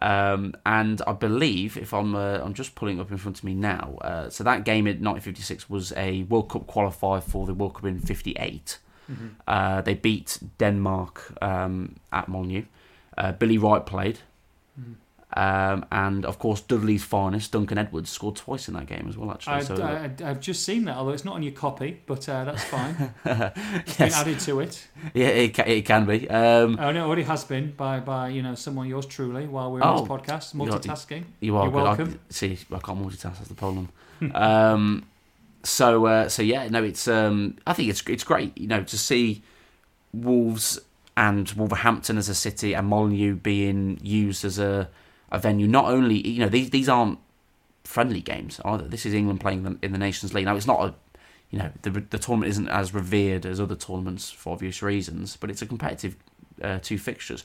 Um, 0.00 0.54
and 0.66 1.00
I 1.06 1.12
believe, 1.12 1.76
if 1.76 1.94
I'm, 1.94 2.14
uh, 2.16 2.38
I'm 2.42 2.54
just 2.54 2.74
pulling 2.74 2.98
up 2.98 3.10
in 3.12 3.18
front 3.18 3.38
of 3.38 3.44
me 3.44 3.54
now. 3.54 3.98
Uh, 4.00 4.28
so 4.30 4.42
that 4.44 4.64
game 4.64 4.86
in 4.88 4.96
1956 5.04 5.70
was 5.70 5.92
a 5.96 6.24
World 6.24 6.48
Cup 6.50 6.66
qualifier 6.66 7.22
for 7.22 7.46
the 7.46 7.54
World 7.54 7.74
Cup 7.74 7.84
in 7.84 7.98
'58. 8.00 8.78
Uh, 9.46 9.80
they 9.82 9.94
beat 9.94 10.38
Denmark 10.58 11.34
um, 11.42 11.96
at 12.12 12.28
Molineux. 12.28 12.64
Uh, 13.18 13.30
Billy 13.32 13.58
Wright 13.58 13.84
played, 13.84 14.18
um, 15.36 15.84
and 15.90 16.24
of 16.24 16.38
course 16.38 16.60
Dudley's 16.60 17.02
finest, 17.04 17.52
Duncan 17.52 17.78
Edwards, 17.78 18.10
scored 18.10 18.36
twice 18.36 18.68
in 18.68 18.74
that 18.74 18.86
game 18.86 19.06
as 19.08 19.16
well. 19.16 19.30
Actually, 19.30 19.54
I, 19.54 19.60
so 19.62 19.74
uh, 19.76 20.08
I, 20.20 20.30
I've 20.30 20.40
just 20.40 20.64
seen 20.64 20.84
that, 20.84 20.96
although 20.96 21.12
it's 21.12 21.24
not 21.24 21.34
on 21.36 21.42
your 21.42 21.52
copy, 21.52 22.00
but 22.06 22.28
uh, 22.28 22.44
that's 22.44 22.64
fine. 22.64 23.14
It's 23.86 23.96
been 23.96 24.12
added 24.12 24.40
to 24.40 24.60
it. 24.60 24.86
yeah, 25.14 25.28
it 25.28 25.54
can, 25.54 25.68
it 25.68 25.84
can 25.84 26.06
be. 26.06 26.28
Um, 26.28 26.78
Oh 26.80 26.90
no, 26.92 27.04
it 27.04 27.06
already 27.06 27.22
has 27.24 27.44
been 27.44 27.72
by 27.76 28.00
by 28.00 28.28
you 28.28 28.42
know 28.42 28.54
someone 28.54 28.88
yours 28.88 29.06
truly 29.06 29.46
while 29.46 29.72
we're 29.72 29.82
on 29.82 29.98
Oh, 29.98 30.00
this 30.00 30.08
podcast. 30.08 30.54
Multitasking. 30.54 31.24
You 31.40 31.56
are 31.56 31.70
good. 31.70 31.78
I- 31.78 31.82
welcome. 31.82 32.20
see, 32.30 32.58
I 32.72 32.78
can't 32.78 33.00
multitask. 33.02 33.36
That's 33.38 33.48
the 33.48 33.54
problem. 33.54 33.88
um, 34.34 35.04
so, 35.64 36.06
uh, 36.06 36.28
so 36.28 36.42
yeah, 36.42 36.68
no, 36.68 36.82
it's. 36.82 37.06
Um, 37.08 37.56
I 37.66 37.72
think 37.72 37.88
it's 37.88 38.02
it's 38.08 38.24
great, 38.24 38.56
you 38.58 38.66
know, 38.66 38.82
to 38.82 38.98
see 38.98 39.42
Wolves 40.12 40.78
and 41.16 41.50
Wolverhampton 41.52 42.18
as 42.18 42.28
a 42.28 42.34
city 42.34 42.74
and 42.74 42.86
Molineux 42.88 43.36
being 43.36 43.98
used 44.02 44.44
as 44.44 44.58
a, 44.58 44.88
a 45.32 45.38
venue. 45.38 45.66
Not 45.66 45.86
only, 45.86 46.26
you 46.26 46.38
know, 46.38 46.48
these 46.48 46.70
these 46.70 46.88
aren't 46.88 47.18
friendly 47.82 48.20
games 48.20 48.60
either. 48.64 48.86
This 48.86 49.04
is 49.04 49.14
England 49.14 49.40
playing 49.40 49.64
them 49.64 49.80
in 49.82 49.90
the 49.90 49.98
Nations 49.98 50.32
League. 50.32 50.44
Now, 50.44 50.54
it's 50.54 50.68
not 50.68 50.80
a, 50.84 50.94
you 51.50 51.58
know, 51.58 51.72
the 51.82 51.90
the 51.90 52.18
tournament 52.18 52.50
isn't 52.50 52.68
as 52.68 52.94
revered 52.94 53.44
as 53.44 53.58
other 53.58 53.74
tournaments 53.74 54.30
for 54.30 54.52
obvious 54.52 54.82
reasons, 54.82 55.36
but 55.36 55.50
it's 55.50 55.62
a 55.62 55.66
competitive 55.66 56.14
uh, 56.62 56.78
two 56.80 56.98
fixtures. 56.98 57.44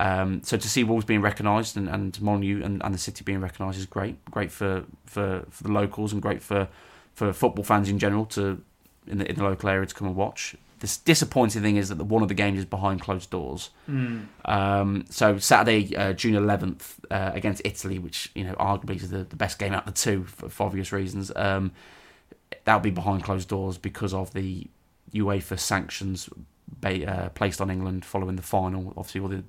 Um, 0.00 0.42
so 0.42 0.56
to 0.56 0.68
see 0.68 0.84
Wolves 0.84 1.04
being 1.04 1.22
recognised 1.22 1.76
and, 1.76 1.88
and 1.88 2.18
and, 2.20 2.82
and 2.84 2.94
the 2.94 2.98
city 2.98 3.24
being 3.24 3.40
recognised 3.40 3.78
is 3.78 3.86
great. 3.86 4.16
Great 4.30 4.50
for, 4.50 4.84
for, 5.06 5.44
for 5.50 5.62
the 5.62 5.70
locals 5.70 6.12
and 6.12 6.20
great 6.20 6.42
for, 6.42 6.68
for 7.14 7.32
football 7.32 7.64
fans 7.64 7.88
in 7.88 7.98
general 7.98 8.26
to 8.26 8.60
in 9.06 9.18
the, 9.18 9.28
in 9.28 9.36
the 9.36 9.44
local 9.44 9.68
area 9.68 9.86
to 9.86 9.94
come 9.94 10.08
and 10.08 10.16
watch. 10.16 10.56
The 10.84 10.98
disappointing 11.06 11.62
thing 11.62 11.76
is 11.76 11.88
that 11.88 11.94
the, 11.94 12.04
one 12.04 12.22
of 12.22 12.28
the 12.28 12.34
games 12.34 12.58
is 12.58 12.66
behind 12.66 13.00
closed 13.00 13.30
doors. 13.30 13.70
Mm. 13.88 14.26
Um, 14.44 15.06
so 15.08 15.38
Saturday, 15.38 15.96
uh, 15.96 16.12
June 16.12 16.34
11th, 16.34 16.96
uh, 17.10 17.30
against 17.32 17.62
Italy, 17.64 17.98
which 17.98 18.30
you 18.34 18.44
know 18.44 18.52
arguably 18.56 18.96
is 18.96 19.08
the, 19.08 19.24
the 19.24 19.36
best 19.36 19.58
game 19.58 19.72
out 19.72 19.88
of 19.88 19.94
the 19.94 19.98
two 19.98 20.24
for, 20.24 20.50
for 20.50 20.66
obvious 20.66 20.92
reasons. 20.92 21.32
Um, 21.34 21.72
that'll 22.64 22.82
be 22.82 22.90
behind 22.90 23.24
closed 23.24 23.48
doors 23.48 23.78
because 23.78 24.12
of 24.12 24.34
the 24.34 24.66
UEFA 25.14 25.58
sanctions 25.58 26.28
ba- 26.68 27.10
uh, 27.10 27.28
placed 27.30 27.62
on 27.62 27.70
England 27.70 28.04
following 28.04 28.36
the 28.36 28.42
final, 28.42 28.92
obviously, 28.94 29.22
all 29.22 29.28
the, 29.28 29.42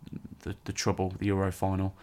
the, 0.43 0.55
the 0.63 0.71
trouble, 0.71 1.13
the 1.19 1.25
Euro 1.25 1.51
final. 1.51 1.97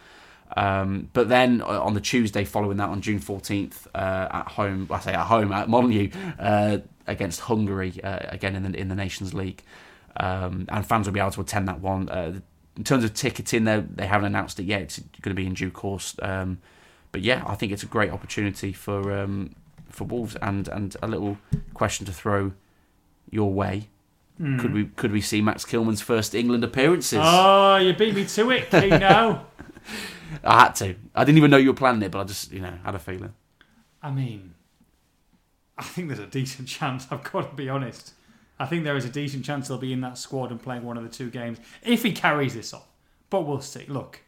Um, 0.56 1.08
but 1.12 1.30
then 1.30 1.62
uh, 1.62 1.80
on 1.80 1.94
the 1.94 2.00
Tuesday 2.00 2.44
following 2.44 2.76
that, 2.76 2.90
on 2.90 3.00
June 3.00 3.20
14th, 3.20 3.86
uh, 3.94 4.28
at 4.30 4.48
home, 4.48 4.86
I 4.90 5.00
say 5.00 5.14
at 5.14 5.26
home, 5.26 5.52
at 5.52 5.68
Molineux, 5.68 6.10
uh, 6.38 6.78
against 7.06 7.40
Hungary, 7.40 8.02
uh, 8.02 8.18
again 8.28 8.56
in 8.56 8.70
the, 8.70 8.78
in 8.78 8.88
the 8.88 8.94
Nations 8.94 9.34
League. 9.34 9.62
Um, 10.16 10.66
and 10.68 10.86
fans 10.86 11.06
will 11.06 11.14
be 11.14 11.20
able 11.20 11.30
to 11.32 11.40
attend 11.40 11.68
that 11.68 11.80
one. 11.80 12.08
Uh, 12.08 12.40
in 12.76 12.84
terms 12.84 13.04
of 13.04 13.14
ticketing, 13.14 13.64
they 13.64 13.80
they 13.80 14.06
haven't 14.06 14.26
announced 14.26 14.58
it 14.60 14.64
yet. 14.64 14.82
It's 14.82 14.98
going 14.98 15.34
to 15.34 15.34
be 15.34 15.46
in 15.46 15.54
due 15.54 15.70
course. 15.70 16.16
Um, 16.20 16.58
but 17.12 17.22
yeah, 17.22 17.42
I 17.46 17.54
think 17.54 17.72
it's 17.72 17.82
a 17.82 17.86
great 17.86 18.10
opportunity 18.10 18.72
for 18.72 19.12
um, 19.12 19.54
for 19.88 20.04
Wolves. 20.04 20.36
And, 20.36 20.68
and 20.68 20.96
a 21.02 21.06
little 21.06 21.38
question 21.74 22.06
to 22.06 22.12
throw 22.12 22.52
your 23.30 23.52
way: 23.52 23.88
Mm. 24.40 24.58
Could 24.58 24.72
we 24.72 24.86
could 24.86 25.12
we 25.12 25.20
see 25.20 25.40
Max 25.40 25.64
Kilman's 25.64 26.00
first 26.00 26.34
England 26.34 26.64
appearances? 26.64 27.20
Oh, 27.22 27.76
you 27.76 27.92
beat 27.92 28.14
me 28.14 28.24
to 28.24 28.50
it, 28.50 28.70
Keno. 28.70 29.46
I 30.44 30.60
had 30.64 30.74
to. 30.76 30.96
I 31.14 31.24
didn't 31.24 31.38
even 31.38 31.50
know 31.50 31.56
you 31.58 31.70
were 31.70 31.76
planning 31.76 32.02
it, 32.02 32.10
but 32.10 32.20
I 32.20 32.24
just 32.24 32.52
you 32.52 32.60
know 32.60 32.72
had 32.84 32.94
a 32.94 32.98
feeling. 32.98 33.34
I 34.02 34.10
mean, 34.10 34.54
I 35.78 35.82
think 35.82 36.08
there's 36.08 36.20
a 36.20 36.26
decent 36.26 36.68
chance. 36.76 37.06
I've 37.10 37.30
got 37.30 37.50
to 37.50 37.56
be 37.56 37.68
honest. 37.68 38.12
I 38.58 38.66
think 38.66 38.84
there 38.84 38.96
is 38.96 39.04
a 39.04 39.10
decent 39.10 39.44
chance 39.44 39.68
he'll 39.68 39.78
be 39.78 39.92
in 39.92 40.02
that 40.02 40.18
squad 40.18 40.50
and 40.50 40.62
playing 40.62 40.84
one 40.84 40.96
of 40.96 41.02
the 41.02 41.08
two 41.08 41.30
games 41.30 41.58
if 41.82 42.02
he 42.02 42.12
carries 42.12 42.54
this 42.54 42.72
off. 42.72 42.86
But 43.30 43.42
we'll 43.42 43.60
see. 43.60 43.86
Look, 43.88 44.20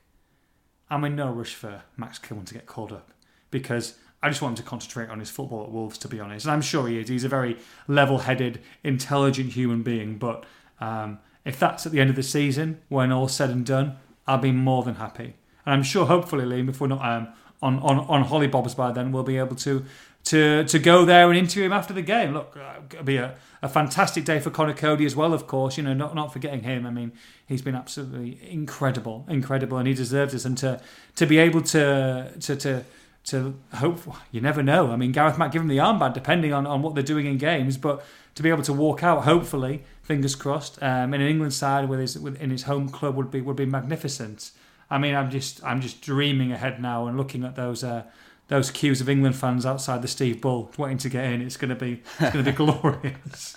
I'm 0.90 1.04
in 1.04 1.14
no 1.14 1.30
rush 1.30 1.54
for 1.54 1.82
Max 1.96 2.18
Kilman 2.18 2.46
to 2.46 2.54
get 2.54 2.66
called 2.66 2.92
up 2.92 3.12
because 3.50 3.96
I 4.22 4.30
just 4.30 4.40
want 4.40 4.58
him 4.58 4.64
to 4.64 4.68
concentrate 4.68 5.10
on 5.10 5.20
his 5.20 5.30
football 5.30 5.64
at 5.64 5.70
Wolves, 5.70 5.98
to 5.98 6.08
be 6.08 6.18
honest. 6.18 6.46
And 6.46 6.52
I'm 6.52 6.62
sure 6.62 6.88
he 6.88 6.98
is. 6.98 7.08
He's 7.08 7.24
a 7.24 7.28
very 7.28 7.58
level-headed, 7.86 8.60
intelligent 8.82 9.52
human 9.52 9.82
being. 9.82 10.16
But 10.16 10.44
um, 10.80 11.18
if 11.44 11.58
that's 11.60 11.84
at 11.84 11.92
the 11.92 12.00
end 12.00 12.10
of 12.10 12.16
the 12.16 12.22
season, 12.22 12.80
when 12.88 13.12
all's 13.12 13.34
said 13.36 13.50
and 13.50 13.66
done, 13.66 13.96
I'll 14.26 14.38
be 14.38 14.50
more 14.50 14.82
than 14.82 14.94
happy. 14.94 15.34
And 15.66 15.74
I'm 15.74 15.82
sure, 15.82 16.06
hopefully, 16.06 16.44
Liam, 16.44 16.70
if 16.70 16.80
we're 16.80 16.88
not 16.88 17.04
um, 17.04 17.28
on, 17.62 17.78
on, 17.80 17.98
on 17.98 18.24
hollybobs 18.24 18.74
by 18.74 18.92
then, 18.92 19.12
we'll 19.12 19.22
be 19.22 19.36
able 19.36 19.56
to 19.56 19.84
to 20.24 20.64
to 20.64 20.78
go 20.78 21.04
there 21.04 21.28
and 21.28 21.38
interview 21.38 21.64
him 21.64 21.72
after 21.72 21.92
the 21.92 22.02
game. 22.02 22.32
Look, 22.32 22.56
uh, 22.56 22.80
it'll 22.90 23.04
be 23.04 23.16
a, 23.16 23.36
a 23.62 23.68
fantastic 23.68 24.24
day 24.24 24.40
for 24.40 24.50
Conor 24.50 24.74
Coady 24.74 25.04
as 25.04 25.14
well, 25.14 25.32
of 25.34 25.46
course. 25.46 25.76
You 25.76 25.82
know, 25.82 25.94
not 25.94 26.14
not 26.14 26.32
forgetting 26.32 26.62
him. 26.62 26.86
I 26.86 26.90
mean, 26.90 27.12
he's 27.46 27.62
been 27.62 27.74
absolutely 27.74 28.40
incredible, 28.50 29.26
incredible, 29.28 29.78
and 29.78 29.86
he 29.86 29.94
deserves 29.94 30.32
this. 30.32 30.44
And 30.44 30.56
to 30.58 30.80
to 31.16 31.26
be 31.26 31.38
able 31.38 31.62
to 31.62 32.32
to 32.40 32.56
to 32.56 32.84
to 33.24 33.54
hope 33.74 34.00
you 34.32 34.40
never 34.40 34.62
know. 34.62 34.90
I 34.90 34.96
mean, 34.96 35.12
Gareth 35.12 35.38
might 35.38 35.50
give 35.52 35.62
him 35.62 35.68
the 35.68 35.78
armband 35.78 36.12
depending 36.12 36.52
on, 36.52 36.66
on 36.66 36.82
what 36.82 36.94
they're 36.94 37.02
doing 37.02 37.24
in 37.24 37.38
games, 37.38 37.78
but 37.78 38.04
to 38.34 38.42
be 38.42 38.50
able 38.50 38.62
to 38.64 38.72
walk 38.72 39.02
out, 39.02 39.24
hopefully, 39.24 39.82
fingers 40.02 40.34
crossed, 40.34 40.82
um, 40.82 41.14
in 41.14 41.22
an 41.22 41.28
England 41.28 41.54
side 41.54 41.88
with 41.88 42.00
his 42.00 42.18
with, 42.18 42.40
in 42.40 42.50
his 42.50 42.64
home 42.64 42.88
club 42.88 43.14
would 43.16 43.30
be 43.30 43.40
would 43.40 43.56
be 43.56 43.66
magnificent. 43.66 44.50
I 44.90 44.98
mean, 44.98 45.14
I'm 45.14 45.30
just 45.30 45.64
I'm 45.64 45.80
just 45.80 46.02
dreaming 46.02 46.52
ahead 46.52 46.80
now 46.80 47.06
and 47.06 47.16
looking 47.16 47.44
at 47.44 47.56
those 47.56 47.82
uh, 47.82 48.04
those 48.48 48.70
queues 48.70 49.00
of 49.00 49.08
England 49.08 49.36
fans 49.36 49.64
outside 49.66 50.02
the 50.02 50.08
Steve 50.08 50.40
Bull 50.40 50.70
waiting 50.76 50.98
to 50.98 51.08
get 51.08 51.24
in. 51.24 51.40
It's 51.42 51.56
going 51.56 51.70
to 51.70 51.74
be 51.74 52.02
it's 52.20 52.32
going 52.32 52.44
to 52.44 52.50
be 52.50 52.56
glorious. 52.56 53.56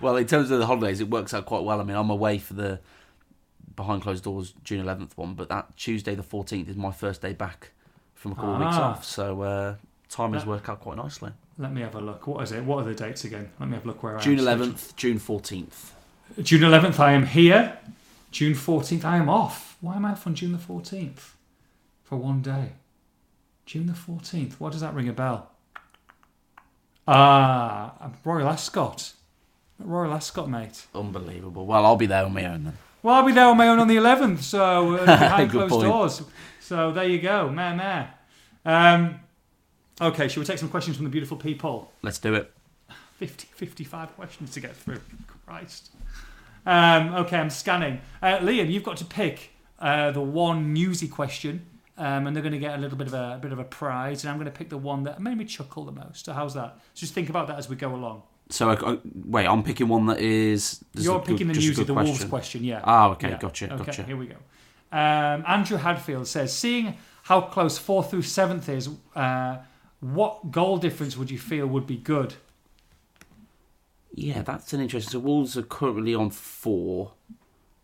Well, 0.00 0.16
in 0.16 0.26
terms 0.26 0.50
of 0.50 0.58
the 0.60 0.66
holidays, 0.66 1.00
it 1.00 1.10
works 1.10 1.34
out 1.34 1.46
quite 1.46 1.64
well. 1.64 1.80
I 1.80 1.84
mean, 1.84 1.96
I'm 1.96 2.10
away 2.10 2.38
for 2.38 2.54
the 2.54 2.78
behind 3.74 4.02
closed 4.02 4.24
doors 4.24 4.54
June 4.64 4.84
11th 4.84 5.16
one, 5.16 5.34
but 5.34 5.48
that 5.48 5.76
Tuesday 5.76 6.14
the 6.14 6.22
14th 6.22 6.68
is 6.68 6.76
my 6.76 6.90
first 6.92 7.22
day 7.22 7.32
back 7.32 7.70
from 8.14 8.32
a 8.32 8.34
couple 8.34 8.54
of 8.54 8.60
weeks 8.60 8.74
Ah. 8.76 8.90
off. 8.90 9.04
So 9.04 9.42
uh, 9.42 9.74
timings 10.10 10.40
That- 10.40 10.46
work 10.46 10.68
out 10.68 10.80
quite 10.80 10.96
nicely. 10.96 11.32
Let 11.60 11.72
me 11.72 11.80
have 11.80 11.96
a 11.96 12.00
look. 12.00 12.28
What 12.28 12.42
is 12.44 12.52
it? 12.52 12.62
What 12.62 12.84
are 12.86 12.88
the 12.88 12.94
dates 12.94 13.24
again? 13.24 13.50
Let 13.58 13.68
me 13.68 13.74
have 13.74 13.84
a 13.84 13.88
look 13.88 14.02
where 14.04 14.16
I 14.16 14.20
June 14.20 14.38
am. 14.38 14.44
11th, 14.44 14.94
June 14.94 15.18
14th. 15.18 15.90
June 16.42 16.60
11th, 16.60 17.00
I 17.00 17.12
am 17.12 17.26
here. 17.26 17.78
June 18.30 18.52
14th, 18.54 19.04
I 19.04 19.16
am 19.16 19.28
off. 19.28 19.76
Why 19.80 19.96
am 19.96 20.04
I 20.04 20.12
off 20.12 20.24
on 20.24 20.36
June 20.36 20.52
the 20.52 20.58
14th? 20.58 21.30
For 22.04 22.16
one 22.16 22.42
day. 22.42 22.72
June 23.68 23.86
the 23.86 23.92
14th. 23.92 24.54
What 24.54 24.72
does 24.72 24.80
that 24.80 24.94
ring 24.94 25.10
a 25.10 25.12
bell? 25.12 25.50
Ah, 27.06 28.10
Royal 28.24 28.48
Ascot. 28.48 29.12
Royal 29.78 30.14
Ascot, 30.14 30.48
mate. 30.48 30.86
Unbelievable. 30.94 31.66
Well, 31.66 31.84
I'll 31.84 31.96
be 31.96 32.06
there 32.06 32.24
on 32.24 32.32
my 32.32 32.46
own 32.46 32.64
then. 32.64 32.78
Well, 33.02 33.16
I'll 33.16 33.26
be 33.26 33.32
there 33.32 33.44
on 33.44 33.58
my 33.58 33.68
own 33.68 33.78
on 33.78 33.86
the 33.86 33.96
11th, 33.96 34.38
so 34.38 34.94
uh, 34.94 35.04
behind 35.20 35.50
closed 35.50 35.70
point. 35.70 35.84
doors. 35.84 36.22
So 36.60 36.92
there 36.92 37.04
you 37.04 37.20
go, 37.20 37.50
meh 37.50 37.74
meh. 37.74 38.06
Um, 38.64 39.20
okay, 40.00 40.28
shall 40.28 40.40
we 40.40 40.46
take 40.46 40.58
some 40.58 40.70
questions 40.70 40.96
from 40.96 41.04
the 41.04 41.10
beautiful 41.10 41.36
people? 41.36 41.92
Let's 42.00 42.18
do 42.18 42.32
it. 42.32 42.50
50, 43.18 43.48
55 43.54 44.16
questions 44.16 44.50
to 44.52 44.60
get 44.60 44.74
through. 44.74 45.02
Christ. 45.44 45.90
Um, 46.64 47.14
okay, 47.16 47.36
I'm 47.36 47.50
scanning. 47.50 48.00
Uh, 48.22 48.38
Liam, 48.38 48.70
you've 48.70 48.82
got 48.82 48.96
to 48.96 49.04
pick 49.04 49.50
uh, 49.78 50.10
the 50.10 50.22
one 50.22 50.72
newsy 50.72 51.06
question, 51.06 51.66
um, 51.98 52.26
and 52.26 52.34
they're 52.34 52.42
going 52.42 52.52
to 52.52 52.58
get 52.58 52.74
a 52.74 52.80
little 52.80 52.96
bit 52.96 53.06
of 53.08 53.14
a, 53.14 53.34
a 53.36 53.38
bit 53.38 53.52
of 53.52 53.58
a 53.58 53.64
prize, 53.64 54.24
and 54.24 54.30
I'm 54.30 54.36
going 54.38 54.50
to 54.50 54.56
pick 54.56 54.68
the 54.70 54.78
one 54.78 55.02
that 55.04 55.20
made 55.20 55.36
me 55.36 55.44
chuckle 55.44 55.84
the 55.84 55.92
most. 55.92 56.24
So 56.24 56.32
how's 56.32 56.54
that? 56.54 56.78
Just 56.94 57.12
think 57.14 57.28
about 57.28 57.48
that 57.48 57.58
as 57.58 57.68
we 57.68 57.76
go 57.76 57.94
along. 57.94 58.22
So, 58.50 58.70
I, 58.70 58.92
I- 58.92 58.98
wait, 59.26 59.46
I'm 59.46 59.62
picking 59.62 59.88
one 59.88 60.06
that 60.06 60.20
is. 60.20 60.82
You're 60.94 61.16
a 61.16 61.18
good- 61.18 61.26
picking 61.26 61.48
the 61.48 61.54
newsy, 61.54 61.74
good 61.74 61.86
the 61.88 61.92
question. 61.92 62.12
Wolves 62.14 62.24
question, 62.24 62.64
yeah. 62.64 62.80
Oh, 62.84 63.10
okay, 63.12 63.30
Yeah. 63.30 63.38
gotcha, 63.38 63.72
Okay, 63.74 63.84
gotcha. 63.84 64.02
here 64.04 64.16
we 64.16 64.26
go. 64.26 64.36
Um, 64.90 65.44
Andrew 65.46 65.76
Hadfield 65.76 66.26
says, 66.26 66.56
seeing 66.56 66.96
how 67.24 67.42
close 67.42 67.76
fourth 67.76 68.08
through 68.10 68.22
seventh 68.22 68.68
is, 68.70 68.88
uh, 69.14 69.58
what 70.00 70.50
goal 70.50 70.78
difference 70.78 71.16
would 71.16 71.30
you 71.30 71.38
feel 71.38 71.66
would 71.66 71.86
be 71.86 71.96
good? 71.98 72.34
Yeah, 74.14 74.42
that's 74.42 74.72
an 74.72 74.80
interesting. 74.80 75.10
So 75.12 75.18
Wolves 75.18 75.56
are 75.56 75.62
currently 75.62 76.14
on 76.14 76.30
four, 76.30 77.12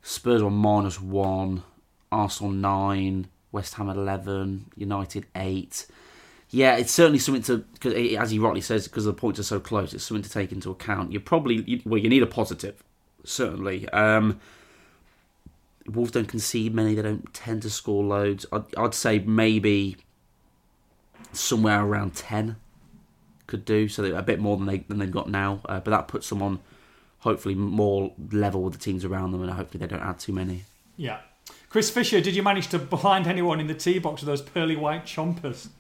Spurs 0.03 0.43
on 0.43 0.55
minus 0.55 1.01
one, 1.01 1.62
Arsenal 2.11 2.53
nine, 2.53 3.27
West 3.55 3.75
Ham 3.75 3.89
at 3.89 3.97
eleven, 3.97 4.67
United 4.77 5.25
eight. 5.37 5.87
Yeah, 6.51 6.77
it's 6.77 6.93
certainly 6.93 7.19
something 7.19 7.43
to 7.45 7.59
because 7.59 7.95
as 7.95 8.31
he 8.31 8.39
rightly 8.39 8.61
says, 8.61 8.87
because 8.87 9.07
the 9.07 9.15
points 9.15 9.39
are 9.41 9.45
so 9.45 9.61
close, 9.61 9.95
it's 9.95 10.05
something 10.05 10.23
to 10.23 10.31
take 10.31 10.53
into 10.53 10.71
account. 10.71 11.13
You 11.13 11.21
probably 11.21 11.83
well, 11.87 11.99
you 11.99 12.09
need 12.09 12.23
a 12.23 12.27
positive, 12.27 12.83
certainly. 13.25 13.89
Um, 13.91 14.41
Wolves 15.87 16.11
don't 16.11 16.29
concede 16.29 16.75
many; 16.75 16.95
they 16.95 17.03
don't 17.03 17.33
tend 17.33 17.63
to 17.63 17.71
score 17.71 18.05
loads. 18.05 18.45
I'd, 18.53 18.75
I'd 18.77 18.95
say 18.95 19.21
maybe 19.21 19.97
somewhere 21.33 21.83
around 21.83 22.15
ten 22.15 22.57
could 23.47 23.65
do. 23.65 23.89
So 23.89 24.05
a 24.05 24.23
bit 24.23 24.41
more 24.41 24.57
than 24.57 24.67
they 24.67 24.79
than 24.79 24.99
they've 24.99 25.11
got 25.11 25.31
now. 25.31 25.61
Uh, 25.65 25.81
but 25.81 25.91
that 25.93 26.09
puts 26.09 26.29
them 26.29 26.43
on 26.43 26.61
hopefully 27.21 27.55
more 27.55 28.13
level 28.33 28.63
with 28.63 28.75
the 28.75 28.79
teams 28.79 29.05
around 29.05 29.33
them, 29.33 29.43
and 29.43 29.51
hopefully 29.51 29.81
they 29.81 29.87
don't 29.87 30.03
add 30.07 30.19
too 30.19 30.33
many. 30.33 30.65
Yeah. 30.97 31.21
Chris 31.75 31.91
Fisher, 31.91 32.20
did 32.20 32.37
you 32.37 32.43
manage 32.45 32.68
to 32.68 32.79
blind 32.79 33.27
anyone 33.27 33.59
in 33.59 33.66
the 33.66 33.75
tee 33.75 33.99
box 33.99 34.22
with 34.22 34.29
those 34.29 34.41
pearly 34.41 34.77
white 34.77 35.05
chompers? 35.05 35.70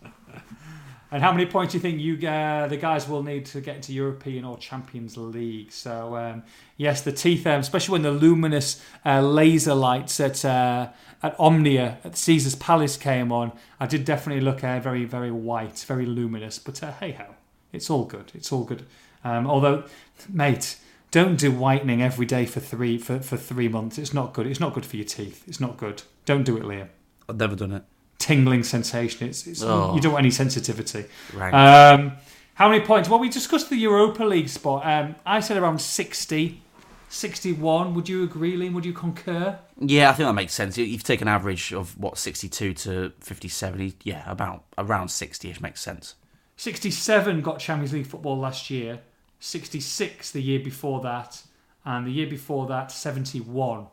and 1.12 1.22
how 1.22 1.30
many 1.30 1.46
points 1.46 1.70
do 1.70 1.78
you 1.78 1.82
think 1.82 2.00
you 2.00 2.28
uh, 2.28 2.66
the 2.66 2.76
guys 2.76 3.08
will 3.08 3.22
need 3.22 3.46
to 3.46 3.60
get 3.60 3.76
into 3.76 3.92
European 3.92 4.44
or 4.44 4.58
Champions 4.58 5.16
League? 5.16 5.70
So 5.70 6.16
um, 6.16 6.42
yes, 6.76 7.02
the 7.02 7.12
teeth, 7.12 7.46
um, 7.46 7.60
especially 7.60 7.92
when 7.92 8.02
the 8.02 8.10
luminous 8.10 8.82
uh, 9.06 9.20
laser 9.20 9.76
lights 9.76 10.18
at 10.18 10.44
uh, 10.44 10.88
at 11.22 11.38
Omnia 11.38 11.98
at 12.02 12.16
Caesar's 12.16 12.56
Palace 12.56 12.96
came 12.96 13.30
on, 13.30 13.52
I 13.78 13.86
did 13.86 14.04
definitely 14.04 14.42
look 14.42 14.64
uh, 14.64 14.80
very 14.80 15.04
very 15.04 15.30
white, 15.30 15.84
very 15.86 16.06
luminous. 16.06 16.58
But 16.58 16.82
uh, 16.82 16.90
hey 16.94 17.12
ho, 17.12 17.36
it's 17.72 17.88
all 17.88 18.04
good. 18.04 18.32
It's 18.34 18.50
all 18.50 18.64
good. 18.64 18.84
Um, 19.22 19.46
although, 19.46 19.84
mate, 20.28 20.76
don't 21.14 21.36
do 21.38 21.52
whitening 21.52 22.02
every 22.02 22.26
day 22.26 22.44
for 22.44 22.58
three 22.60 22.98
for, 22.98 23.20
for 23.20 23.36
three 23.36 23.68
months. 23.68 23.98
It's 23.98 24.12
not 24.12 24.32
good. 24.32 24.46
It's 24.48 24.58
not 24.58 24.74
good 24.74 24.84
for 24.84 24.96
your 24.96 25.04
teeth. 25.06 25.44
It's 25.46 25.60
not 25.60 25.76
good. 25.76 26.02
Don't 26.26 26.42
do 26.42 26.56
it, 26.56 26.64
Liam. 26.64 26.88
I've 27.28 27.36
never 27.36 27.54
done 27.54 27.72
it. 27.72 27.84
Tingling 28.18 28.64
sensation. 28.64 29.28
It's, 29.28 29.46
it's 29.46 29.62
Oh. 29.62 29.94
you 29.94 30.00
don't 30.00 30.12
want 30.12 30.24
any 30.24 30.30
sensitivity. 30.32 31.04
Right. 31.32 31.52
Um, 31.54 32.12
how 32.54 32.68
many 32.68 32.84
points? 32.84 33.08
Well, 33.08 33.20
we 33.20 33.28
discussed 33.28 33.70
the 33.70 33.76
Europa 33.76 34.24
League 34.24 34.48
spot. 34.48 34.84
Um, 34.84 35.14
I 35.24 35.38
said 35.40 35.56
around 35.56 35.80
60, 35.80 36.60
61. 37.08 37.94
Would 37.94 38.08
you 38.08 38.24
agree, 38.24 38.56
Liam? 38.56 38.72
Would 38.74 38.84
you 38.84 38.92
concur? 38.92 39.58
yeah, 39.80 40.10
I 40.10 40.12
think 40.14 40.26
that 40.28 40.32
makes 40.34 40.52
sense. 40.54 40.76
You- 40.76 40.84
You've 40.84 41.04
taken 41.04 41.28
an 41.28 41.34
average 41.34 41.72
of 41.72 41.96
what 41.98 42.18
sixty-two 42.18 42.74
to 42.74 43.12
fifty-seven. 43.20 43.94
Yeah, 44.02 44.22
about 44.30 44.64
around 44.78 45.08
sixty-ish 45.12 45.60
makes 45.60 45.80
sense. 45.80 46.16
67 46.56 47.40
got 47.40 47.58
Champions 47.58 47.92
League 47.92 48.06
football 48.06 48.38
last 48.38 48.70
year, 48.70 49.00
66 49.40 50.30
the 50.30 50.40
year 50.42 50.60
before 50.60 51.00
that, 51.02 51.42
and 51.84 52.06
the 52.06 52.10
year 52.10 52.26
before 52.26 52.66
that, 52.68 52.90
71. 52.90 53.86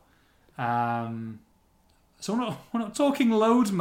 Um, 0.58 1.40
so 2.20 2.34
we're 2.34 2.40
not, 2.40 2.62
we're 2.72 2.80
not 2.80 2.96
talking 2.96 3.32
loads, 3.32 3.72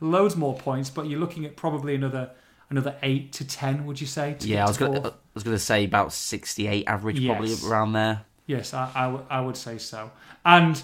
loads 0.00 0.36
more 0.36 0.54
points, 0.54 0.90
but 0.90 1.06
you're 1.06 1.20
looking 1.20 1.44
at 1.44 1.56
probably 1.56 1.94
another 1.94 2.30
another 2.68 2.96
eight 3.02 3.32
to 3.34 3.46
ten. 3.46 3.86
Would 3.86 4.00
you 4.00 4.06
say? 4.06 4.34
to 4.38 4.48
yeah, 4.48 4.64
I 4.64 4.68
was 4.68 4.76
gonna. 4.76 5.08
I 5.08 5.12
was 5.34 5.42
gonna 5.42 5.58
say 5.58 5.84
about 5.84 6.12
sixty-eight 6.12 6.86
average, 6.86 7.24
probably 7.24 7.54
around 7.64 7.92
there. 7.92 8.22
Yes, 8.46 8.74
I, 8.74 8.90
I, 8.94 9.04
w- 9.06 9.24
I 9.28 9.40
would 9.40 9.56
say 9.56 9.78
so. 9.78 10.12
And 10.44 10.80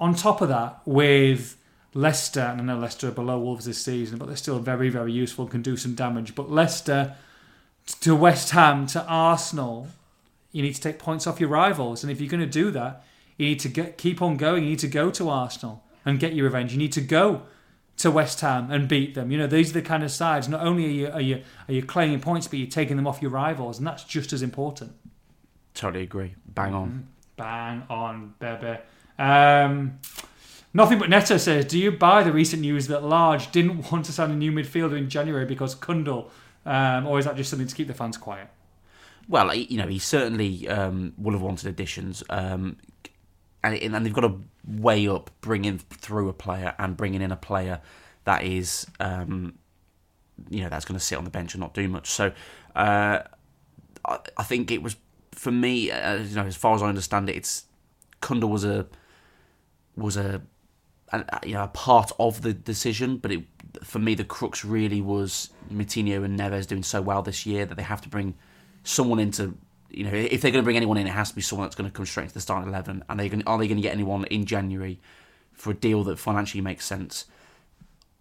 on 0.00 0.14
top 0.14 0.40
of 0.40 0.48
that, 0.48 0.80
with 0.86 1.56
Leicester, 1.92 2.40
and 2.40 2.60
I 2.60 2.64
know 2.64 2.78
Leicester 2.78 3.08
are 3.08 3.12
below 3.12 3.38
Wolves 3.38 3.66
this 3.66 3.82
season, 3.82 4.18
but 4.18 4.26
they're 4.26 4.36
still 4.36 4.58
very, 4.58 4.88
very 4.88 5.12
useful 5.12 5.44
and 5.44 5.50
can 5.52 5.62
do 5.62 5.76
some 5.76 5.94
damage. 5.94 6.34
But 6.34 6.50
Leicester 6.50 7.14
to 8.00 8.14
West 8.14 8.50
Ham 8.50 8.86
to 8.88 9.04
Arsenal, 9.06 9.88
you 10.52 10.62
need 10.62 10.74
to 10.74 10.80
take 10.80 10.98
points 10.98 11.26
off 11.26 11.40
your 11.40 11.48
rivals. 11.48 12.02
And 12.02 12.10
if 12.10 12.20
you're 12.20 12.30
going 12.30 12.40
to 12.40 12.46
do 12.46 12.70
that, 12.70 13.04
you 13.36 13.46
need 13.46 13.60
to 13.60 13.68
get, 13.68 13.98
keep 13.98 14.20
on 14.20 14.36
going. 14.36 14.64
You 14.64 14.70
need 14.70 14.78
to 14.80 14.88
go 14.88 15.10
to 15.10 15.28
Arsenal 15.28 15.84
and 16.04 16.18
get 16.18 16.34
your 16.34 16.44
revenge. 16.44 16.72
You 16.72 16.78
need 16.78 16.92
to 16.92 17.00
go 17.00 17.42
to 17.98 18.10
West 18.10 18.40
Ham 18.40 18.70
and 18.70 18.88
beat 18.88 19.14
them. 19.14 19.30
You 19.30 19.38
know, 19.38 19.46
these 19.46 19.70
are 19.70 19.74
the 19.74 19.82
kind 19.82 20.02
of 20.02 20.10
sides. 20.10 20.48
Not 20.48 20.60
only 20.60 20.86
are 20.86 20.88
you, 20.88 21.08
are 21.08 21.20
you, 21.20 21.42
are 21.68 21.74
you 21.74 21.82
claiming 21.82 22.20
points, 22.20 22.46
but 22.46 22.58
you're 22.58 22.68
taking 22.68 22.96
them 22.96 23.06
off 23.06 23.20
your 23.20 23.30
rivals. 23.30 23.78
And 23.78 23.86
that's 23.86 24.04
just 24.04 24.32
as 24.32 24.42
important. 24.42 24.92
Totally 25.74 26.04
agree. 26.04 26.34
Bang 26.46 26.74
on. 26.74 27.08
Bang 27.36 27.84
on, 27.88 28.34
baby. 28.38 28.78
Um, 29.18 29.98
nothing 30.74 30.98
but 30.98 31.08
Neto 31.08 31.36
says, 31.36 31.64
do 31.64 31.78
you 31.78 31.92
buy 31.92 32.22
the 32.22 32.32
recent 32.32 32.62
news 32.62 32.88
that 32.88 33.04
Lage 33.04 33.50
didn't 33.52 33.90
want 33.90 34.04
to 34.06 34.12
sign 34.12 34.30
a 34.30 34.36
new 34.36 34.52
midfielder 34.52 34.96
in 34.98 35.08
January 35.08 35.44
because 35.44 35.74
Cundle, 35.74 36.30
um, 36.66 37.06
or 37.06 37.18
is 37.18 37.24
that 37.24 37.36
just 37.36 37.50
something 37.50 37.68
to 37.68 37.74
keep 37.74 37.86
the 37.86 37.94
fans 37.94 38.16
quiet? 38.16 38.48
Well, 39.28 39.54
you 39.54 39.76
know, 39.76 39.86
he 39.86 39.98
certainly 39.98 40.68
um, 40.68 41.12
would 41.18 41.34
have 41.34 41.42
wanted 41.42 41.68
additions, 41.68 42.22
um, 42.30 42.78
and 43.62 43.74
and 43.74 44.06
they've 44.06 44.12
got 44.12 44.22
to 44.22 44.40
weigh 44.66 45.08
up 45.08 45.30
bringing 45.40 45.78
through 45.78 46.28
a 46.28 46.32
player 46.32 46.74
and 46.78 46.96
bringing 46.96 47.20
in 47.20 47.30
a 47.30 47.36
player 47.36 47.80
that 48.24 48.44
is, 48.44 48.86
um, 49.00 49.54
you 50.48 50.62
know, 50.62 50.68
that's 50.68 50.84
going 50.84 50.98
to 50.98 51.04
sit 51.04 51.18
on 51.18 51.24
the 51.24 51.30
bench 51.30 51.54
and 51.54 51.60
not 51.60 51.74
do 51.74 51.88
much. 51.88 52.08
So, 52.08 52.32
uh, 52.74 53.20
I, 54.04 54.18
I 54.36 54.42
think 54.42 54.70
it 54.70 54.82
was 54.82 54.96
for 55.32 55.50
me, 55.50 55.90
uh, 55.90 56.16
you 56.16 56.34
know, 56.34 56.44
as 56.44 56.56
far 56.56 56.74
as 56.74 56.82
I 56.82 56.88
understand 56.88 57.28
it, 57.28 57.36
it's 57.36 57.64
Cundle 58.20 58.50
was 58.50 58.64
a 58.64 58.86
was 59.96 60.16
a 60.16 60.42
you 61.44 61.54
know 61.54 61.64
a 61.64 61.68
part 61.68 62.12
of 62.18 62.42
the 62.42 62.52
decision, 62.52 63.16
but 63.16 63.32
it 63.32 63.44
for 63.82 63.98
me 63.98 64.14
the 64.14 64.24
crux 64.24 64.64
really 64.64 65.00
was 65.00 65.50
Moutinho 65.72 66.24
and 66.24 66.38
Neves 66.38 66.66
doing 66.66 66.82
so 66.82 67.00
well 67.00 67.22
this 67.22 67.46
year 67.46 67.66
that 67.66 67.74
they 67.74 67.82
have 67.82 68.00
to 68.02 68.08
bring 68.08 68.34
someone 68.84 69.18
into. 69.18 69.56
You 69.90 70.04
know, 70.04 70.12
if 70.12 70.42
they're 70.42 70.50
going 70.50 70.62
to 70.62 70.66
bring 70.66 70.76
anyone 70.76 70.98
in, 70.98 71.06
it 71.06 71.10
has 71.10 71.30
to 71.30 71.34
be 71.34 71.40
someone 71.40 71.66
that's 71.66 71.74
going 71.74 71.88
to 71.88 71.96
come 71.96 72.04
straight 72.04 72.24
into 72.24 72.34
the 72.34 72.40
starting 72.40 72.68
eleven. 72.68 73.02
And 73.08 73.18
they 73.18 73.26
are 73.46 73.58
they 73.58 73.68
going 73.68 73.76
to 73.76 73.82
get 73.82 73.94
anyone 73.94 74.24
in 74.26 74.44
January 74.44 75.00
for 75.54 75.70
a 75.70 75.74
deal 75.74 76.04
that 76.04 76.18
financially 76.18 76.60
makes 76.60 76.84
sense? 76.84 77.24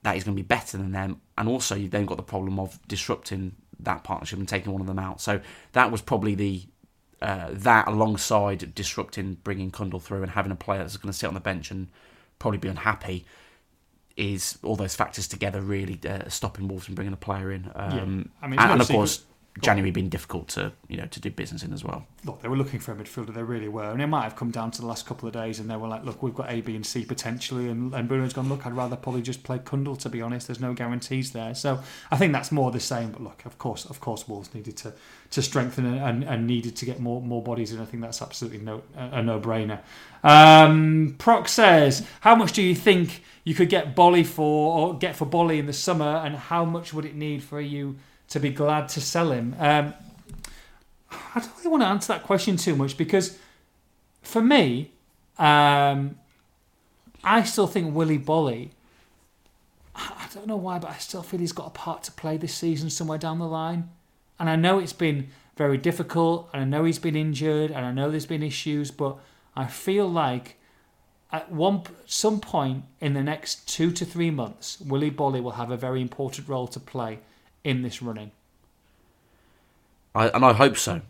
That 0.04 0.16
is 0.16 0.24
going 0.24 0.38
to 0.38 0.42
be 0.42 0.48
better 0.48 0.78
than 0.78 0.94
them, 0.94 1.20
and 1.38 1.50
also 1.50 1.76
you've 1.76 1.92
then 1.92 2.06
got 2.06 2.16
the 2.18 2.24
problem 2.24 2.58
of 2.60 2.80
disrupting 2.88 3.56
that 3.80 4.04
partnership 4.04 4.40
and 4.40 4.48
taking 4.48 4.72
one 4.72 4.82
of 4.82 4.88
them 4.88 5.00
out. 5.00 5.20
So 5.20 5.42
that 5.74 5.92
was 5.92 6.02
probably 6.02 6.36
the 6.36 6.64
uh, 7.22 7.50
that 7.52 7.88
alongside 7.88 8.74
disrupting 8.74 9.38
bringing 9.44 9.72
Cundle 9.72 10.00
through 10.00 10.22
and 10.22 10.32
having 10.32 10.52
a 10.52 10.56
player 10.56 10.80
that's 10.80 10.98
going 10.98 11.12
to 11.12 11.18
sit 11.18 11.28
on 11.28 11.34
the 11.34 11.40
bench 11.40 11.72
and 11.72 11.88
probably 12.40 12.58
be 12.58 12.68
unhappy 12.68 13.26
is 14.16 14.58
all 14.64 14.76
those 14.76 14.96
factors 14.96 15.28
together 15.28 15.62
really 15.62 16.00
uh, 16.10 16.28
stopping 16.28 16.68
Wolves 16.68 16.86
from 16.86 16.96
bringing 16.96 17.14
a 17.14 17.18
player 17.18 17.52
in. 17.52 17.72
Um, 17.76 17.92
yeah. 17.92 18.46
I 18.46 18.48
mean, 18.48 18.60
and, 18.60 18.72
and 18.72 18.82
of 18.82 18.88
course, 18.88 19.24
January 19.62 19.91
being 19.91 20.10
difficult 20.10 20.47
to 20.49 20.72
you 20.88 20.97
know 20.97 21.05
to 21.08 21.20
do 21.20 21.30
business 21.30 21.64
in 21.64 21.74
as 21.74 21.84
well. 21.84 22.05
Look, 22.26 22.41
they 22.41 22.47
were 22.47 22.58
looking 22.58 22.80
for 22.80 22.91
a 22.91 22.95
midfielder. 22.95 23.34
They 23.34 23.43
really 23.43 23.68
were, 23.68 23.91
and 23.91 24.01
it 24.01 24.08
might 24.08 24.24
have 24.24 24.36
come 24.36 24.51
down 24.51 24.72
to 24.72 24.82
the 24.82 24.88
last 24.88 25.05
couple 25.05 25.28
of 25.28 25.34
days, 25.34 25.60
and 25.60 25.70
they 25.70 25.76
were 25.76 25.88
like, 25.88 26.03
"Look, 26.03 26.22
we've 26.22 26.34
got 26.34 26.51
A, 26.51 26.62
B, 26.62 26.76
and 26.76 26.86
C 26.86 27.05
potentially," 27.05 27.70
and, 27.70 27.93
and 27.93 28.08
Bruno's 28.08 28.34
gone, 28.34 28.49
"Look, 28.49 28.66
I'd 28.66 28.74
rather 28.74 28.95
probably 28.95 29.22
just 29.22 29.43
play 29.43 29.60
Cundle. 29.60 29.95
To 29.97 30.10
be 30.10 30.22
honest, 30.22 30.47
there's 30.47 30.60
no 30.60 30.74
guarantees 30.74 31.32
there." 31.32 31.55
So 31.55 31.82
I 32.12 32.18
think 32.18 32.34
that's 32.34 32.51
more 32.51 32.72
the 32.72 32.80
same. 32.80 33.12
But 33.12 33.22
look, 33.22 33.45
of 33.45 33.58
course, 33.58 33.86
of 33.86 33.99
course, 33.99 34.28
Wolves 34.28 34.53
needed 34.53 34.78
to 34.78 34.93
to 35.32 35.41
strengthen 35.41 35.86
and, 35.86 36.24
and 36.24 36.47
needed 36.47 36.76
to 36.78 36.86
get 36.86 36.99
more 36.99 37.22
more 37.22 37.43
bodies, 37.43 37.72
and 37.72 37.82
I 37.82 37.86
think 37.86 38.01
that's 38.03 38.22
absolutely 38.22 38.60
no 38.60 38.84
a 38.95 39.22
no 39.22 39.39
brainer. 39.39 39.80
Um, 40.24 41.16
Proc 41.18 41.47
says, 41.47 42.05
"How 42.22 42.36
much 42.36 42.53
do 42.53 42.62
you 42.62 42.76
think 42.76 43.24
you 43.43 43.53
could 43.53 43.70
get 43.70 43.95
Boly 43.95 44.26
for, 44.26 44.78
or 44.78 44.97
get 44.97 45.16
for 45.16 45.26
Boly 45.26 45.60
in 45.60 45.66
the 45.66 45.74
summer, 45.74 46.22
and 46.26 46.36
how 46.36 46.66
much 46.66 46.93
would 46.93 47.05
it 47.05 47.16
need 47.16 47.43
for 47.43 47.62
you?" 47.62 47.97
To 48.30 48.40
be 48.40 48.50
glad 48.50 48.90
to 48.90 49.02
sell 49.02 49.32
him. 49.32 49.56
Um, 49.58 49.94
I 51.12 51.40
don't 51.40 51.52
really 51.58 51.70
want 51.70 51.84
to 51.84 51.88
answer 51.88 52.14
that 52.14 52.24
question 52.24 52.58
too 52.58 52.76
much 52.76 52.98
because 52.98 53.38
for 54.22 54.42
me, 54.42 54.92
um, 55.38 56.18
I 57.24 57.44
still 57.44 57.68
think 57.68 57.96
Willy 57.96 58.20
Boly. 58.20 58.72
I 59.96 60.28
don't 60.34 60.48
know 60.48 60.58
why, 60.58 60.78
but 60.80 60.92
I 60.92 60.98
still 60.98 61.24
feel 61.24 61.40
he's 61.40 61.54
got 61.54 61.68
a 61.68 61.72
part 61.72 62.04
to 62.04 62.12
play 62.12 62.38
this 62.38 62.54
season 62.54 62.90
somewhere 62.90 63.18
down 63.18 63.40
the 63.40 63.48
line. 63.48 63.90
And 64.40 64.50
I 64.50 64.56
know 64.56 64.78
it's 64.78 64.94
been 64.94 65.30
very 65.56 65.78
difficult, 65.78 66.50
and 66.54 66.62
I 66.62 66.66
know 66.66 66.84
he's 66.84 67.00
been 67.00 67.16
injured, 67.16 67.72
and 67.72 67.86
I 67.86 67.92
know 67.92 68.12
there's 68.12 68.28
been 68.28 68.44
issues, 68.44 68.92
but 68.92 69.18
I 69.56 69.66
feel 69.66 70.08
like 70.08 70.58
at 71.32 71.52
one 71.52 71.82
some 72.06 72.40
point 72.40 72.84
in 73.02 73.14
the 73.14 73.24
next 73.24 73.68
two 73.68 73.92
to 73.92 74.06
three 74.06 74.30
months, 74.30 74.80
Willy 74.82 75.10
Boly 75.10 75.42
will 75.42 75.52
have 75.52 75.72
a 75.72 75.78
very 75.78 76.02
important 76.02 76.48
role 76.48 76.68
to 76.68 76.80
play 76.80 77.20
in 77.64 77.82
this 77.82 78.01
running. 78.01 78.32
I, 80.16 80.30
and 80.30 80.43
I 80.43 80.53
hope 80.53 80.78
so, 80.78 81.01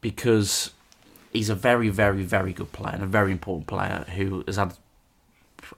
because 0.00 0.72
he's 1.32 1.48
a 1.48 1.54
very, 1.54 1.88
very, 1.88 2.22
very 2.22 2.52
good 2.52 2.72
player 2.72 2.94
and 2.94 3.02
a 3.02 3.06
very 3.06 3.32
important 3.32 3.66
player 3.66 4.04
who 4.16 4.42
has 4.46 4.56
had 4.56 4.74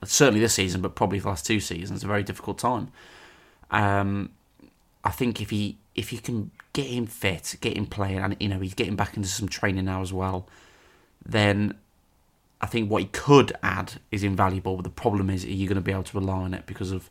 certainly 0.03 0.39
this 0.39 0.53
season, 0.53 0.81
but 0.81 0.95
probably 0.95 1.19
the 1.19 1.27
last 1.27 1.45
two 1.45 1.59
seasons, 1.59 2.03
a 2.03 2.07
very 2.07 2.23
difficult 2.23 2.57
time. 2.57 2.91
Um, 3.71 4.31
I 5.03 5.11
think 5.11 5.41
if 5.41 5.49
he 5.51 5.77
if 5.95 6.11
you 6.11 6.19
can 6.19 6.51
get 6.73 6.87
him 6.87 7.05
fit, 7.05 7.55
get 7.61 7.77
him 7.77 7.85
playing, 7.85 8.19
and 8.19 8.35
you 8.39 8.49
know 8.49 8.59
he's 8.59 8.73
getting 8.73 8.95
back 8.95 9.15
into 9.15 9.29
some 9.29 9.47
training 9.47 9.85
now 9.85 10.01
as 10.01 10.11
well, 10.11 10.47
then 11.25 11.75
I 12.61 12.65
think 12.65 12.89
what 12.89 13.01
he 13.01 13.07
could 13.07 13.53
add 13.63 13.93
is 14.11 14.23
invaluable. 14.23 14.75
But 14.75 14.83
the 14.83 14.89
problem 14.89 15.29
is, 15.29 15.45
are 15.45 15.49
you 15.49 15.67
going 15.67 15.75
to 15.75 15.81
be 15.81 15.91
able 15.91 16.03
to 16.03 16.19
rely 16.19 16.41
on 16.41 16.53
it 16.53 16.65
because 16.65 16.91
of 16.91 17.09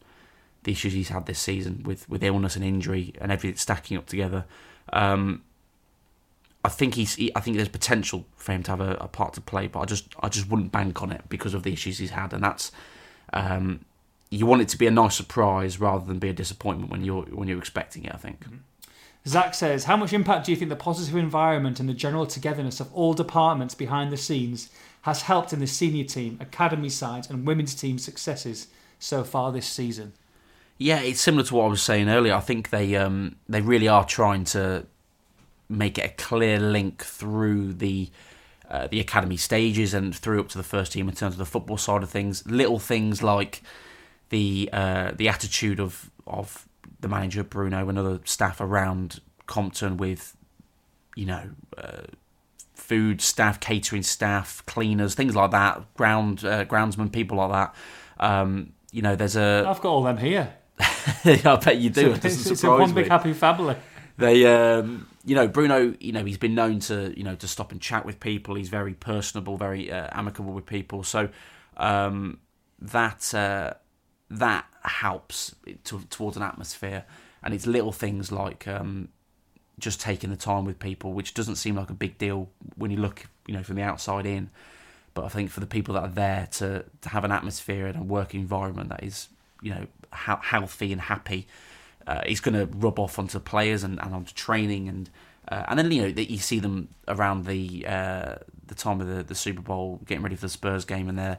the 0.64 0.72
issues 0.72 0.92
he's 0.92 1.08
had 1.08 1.26
this 1.26 1.38
season 1.38 1.82
with, 1.84 2.08
with 2.08 2.22
illness 2.22 2.56
and 2.56 2.64
injury 2.64 3.14
and 3.20 3.30
everything 3.30 3.56
stacking 3.56 3.96
up 3.96 4.06
together? 4.06 4.44
Um, 4.92 5.42
I 6.64 6.70
think 6.70 6.94
he's. 6.94 7.14
He, 7.16 7.30
I 7.36 7.40
think 7.40 7.56
there's 7.56 7.68
potential 7.68 8.24
for 8.36 8.52
him 8.52 8.62
to 8.64 8.70
have 8.70 8.80
a, 8.80 8.94
a, 8.94 9.06
part 9.06 9.34
to 9.34 9.40
play, 9.42 9.66
but 9.66 9.80
I 9.80 9.84
just 9.84 10.06
I 10.20 10.30
just 10.30 10.48
wouldn't 10.48 10.72
bank 10.72 11.02
on 11.02 11.12
it 11.12 11.22
because 11.28 11.52
of 11.52 11.62
the 11.62 11.72
issues 11.72 11.98
he's 11.98 12.10
had, 12.10 12.32
and 12.32 12.42
that's 12.42 12.72
um, 13.34 13.84
you 14.30 14.46
want 14.46 14.62
it 14.62 14.68
to 14.68 14.78
be 14.78 14.86
a 14.86 14.90
nice 14.90 15.14
surprise 15.14 15.78
rather 15.78 16.06
than 16.06 16.18
be 16.18 16.30
a 16.30 16.32
disappointment 16.32 16.90
when 16.90 17.04
you're 17.04 17.24
when 17.24 17.48
you're 17.48 17.58
expecting 17.58 18.04
it. 18.04 18.14
I 18.14 18.16
think. 18.16 18.40
Mm-hmm. 18.40 18.56
Zach 19.26 19.54
says, 19.54 19.84
"How 19.84 19.96
much 19.96 20.14
impact 20.14 20.46
do 20.46 20.52
you 20.52 20.56
think 20.56 20.70
the 20.70 20.76
positive 20.76 21.16
environment 21.16 21.80
and 21.80 21.88
the 21.88 21.94
general 21.94 22.26
togetherness 22.26 22.80
of 22.80 22.92
all 22.94 23.12
departments 23.12 23.74
behind 23.74 24.10
the 24.10 24.16
scenes 24.16 24.70
has 25.02 25.22
helped 25.22 25.52
in 25.52 25.60
the 25.60 25.66
senior 25.66 26.04
team, 26.04 26.38
academy 26.40 26.88
side, 26.88 27.26
and 27.28 27.46
women's 27.46 27.74
team 27.74 27.98
successes 27.98 28.68
so 28.98 29.22
far 29.22 29.52
this 29.52 29.66
season?" 29.66 30.14
Yeah, 30.78 31.00
it's 31.00 31.20
similar 31.20 31.44
to 31.44 31.54
what 31.54 31.64
I 31.64 31.68
was 31.68 31.82
saying 31.82 32.08
earlier. 32.08 32.34
I 32.34 32.40
think 32.40 32.70
they 32.70 32.96
um, 32.96 33.36
they 33.48 33.60
really 33.60 33.88
are 33.88 34.04
trying 34.04 34.44
to 34.46 34.86
make 35.68 35.98
it 35.98 36.04
a 36.04 36.08
clear 36.08 36.58
link 36.58 37.02
through 37.02 37.74
the 37.74 38.10
uh, 38.68 38.88
the 38.88 39.00
academy 39.00 39.36
stages 39.36 39.94
and 39.94 40.14
through 40.14 40.40
up 40.40 40.48
to 40.48 40.58
the 40.58 40.64
first 40.64 40.92
team 40.92 41.08
in 41.08 41.14
terms 41.14 41.34
of 41.34 41.38
the 41.38 41.46
football 41.46 41.76
side 41.76 42.02
of 42.02 42.10
things. 42.10 42.46
Little 42.46 42.78
things 42.78 43.22
like 43.22 43.62
the 44.30 44.68
uh, 44.72 45.12
the 45.14 45.28
attitude 45.28 45.78
of 45.78 46.10
of 46.26 46.66
the 47.00 47.08
manager 47.08 47.44
Bruno 47.44 47.88
and 47.88 47.98
other 47.98 48.20
staff 48.24 48.60
around 48.60 49.20
Compton 49.46 49.96
with 49.96 50.36
you 51.14 51.26
know 51.26 51.50
uh, 51.78 52.02
food 52.74 53.20
staff, 53.20 53.60
catering 53.60 54.02
staff, 54.02 54.64
cleaners, 54.66 55.14
things 55.14 55.36
like 55.36 55.52
that, 55.52 55.94
ground 55.94 56.44
uh, 56.44 56.64
groundsmen, 56.64 57.12
people 57.12 57.36
like 57.36 57.52
that. 57.52 57.74
Um, 58.18 58.72
you 58.90 59.02
know, 59.02 59.16
there's 59.16 59.36
a. 59.36 59.64
I've 59.66 59.80
got 59.80 59.90
all 59.90 60.02
them 60.02 60.18
here. 60.18 60.54
I 61.24 61.60
bet 61.62 61.78
you 61.78 61.90
do. 61.90 62.12
It's, 62.12 62.24
it 62.24 62.52
it's 62.52 62.64
a 62.64 62.70
one 62.70 62.92
big 62.92 63.08
happy 63.08 63.32
family. 63.32 63.76
They, 64.16 64.46
um, 64.46 65.08
you 65.24 65.34
know, 65.34 65.48
Bruno. 65.48 65.94
You 66.00 66.12
know, 66.12 66.24
he's 66.24 66.38
been 66.38 66.54
known 66.54 66.80
to, 66.80 67.12
you 67.16 67.24
know, 67.24 67.34
to 67.36 67.48
stop 67.48 67.72
and 67.72 67.80
chat 67.80 68.04
with 68.04 68.20
people. 68.20 68.54
He's 68.54 68.68
very 68.68 68.94
personable, 68.94 69.56
very 69.56 69.90
uh, 69.90 70.08
amicable 70.12 70.52
with 70.52 70.66
people. 70.66 71.02
So 71.02 71.28
um, 71.76 72.38
that 72.80 73.34
uh, 73.34 73.74
that 74.30 74.66
helps 74.82 75.54
to, 75.84 76.00
towards 76.10 76.36
an 76.36 76.42
atmosphere. 76.42 77.04
And 77.42 77.52
it's 77.52 77.66
little 77.66 77.92
things 77.92 78.32
like 78.32 78.66
um, 78.66 79.08
just 79.78 80.00
taking 80.00 80.30
the 80.30 80.36
time 80.36 80.64
with 80.64 80.78
people, 80.78 81.12
which 81.12 81.34
doesn't 81.34 81.56
seem 81.56 81.74
like 81.74 81.90
a 81.90 81.94
big 81.94 82.16
deal 82.18 82.48
when 82.76 82.90
you 82.90 82.96
look, 82.96 83.26
you 83.46 83.54
know, 83.54 83.62
from 83.62 83.76
the 83.76 83.82
outside 83.82 84.26
in. 84.26 84.50
But 85.12 85.24
I 85.24 85.28
think 85.28 85.50
for 85.50 85.60
the 85.60 85.66
people 85.66 85.94
that 85.94 86.02
are 86.02 86.08
there 86.08 86.48
to 86.52 86.84
to 87.02 87.08
have 87.08 87.24
an 87.24 87.32
atmosphere 87.32 87.86
and 87.86 87.96
a 87.96 88.02
work 88.02 88.34
environment 88.34 88.88
that 88.88 89.02
is, 89.04 89.28
you 89.62 89.70
know, 89.70 89.86
ha- 90.14 90.40
healthy 90.42 90.92
and 90.92 91.00
happy, 91.00 91.46
uh, 92.06 92.22
going 92.42 92.54
to 92.54 92.66
rub 92.76 92.98
off 92.98 93.18
onto 93.18 93.38
players 93.40 93.82
and, 93.84 94.00
and 94.02 94.14
onto 94.14 94.32
training 94.34 94.88
and 94.88 95.10
uh, 95.48 95.64
and 95.68 95.78
then 95.78 95.90
you 95.90 96.02
know 96.02 96.10
that 96.10 96.30
you 96.30 96.38
see 96.38 96.58
them 96.58 96.88
around 97.06 97.44
the 97.44 97.86
uh, 97.86 98.36
the 98.66 98.74
time 98.74 99.00
of 99.00 99.08
the, 99.08 99.22
the 99.22 99.34
Super 99.34 99.60
Bowl, 99.60 100.00
getting 100.06 100.22
ready 100.22 100.36
for 100.36 100.42
the 100.42 100.48
Spurs 100.48 100.84
game, 100.84 101.08
and 101.08 101.18
they're 101.18 101.38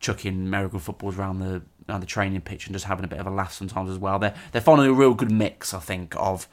chucking 0.00 0.32
American 0.32 0.80
footballs 0.80 1.16
around 1.18 1.38
the 1.38 1.62
around 1.88 2.00
the 2.00 2.06
training 2.06 2.40
pitch 2.40 2.66
and 2.66 2.74
just 2.74 2.86
having 2.86 3.04
a 3.04 3.08
bit 3.08 3.20
of 3.20 3.26
a 3.26 3.30
laugh 3.30 3.52
sometimes 3.52 3.90
as 3.90 3.98
well. 3.98 4.18
They're 4.18 4.34
they're 4.52 4.60
finding 4.60 4.86
a 4.88 4.92
real 4.92 5.14
good 5.14 5.30
mix, 5.30 5.72
I 5.72 5.78
think, 5.78 6.14
of 6.16 6.48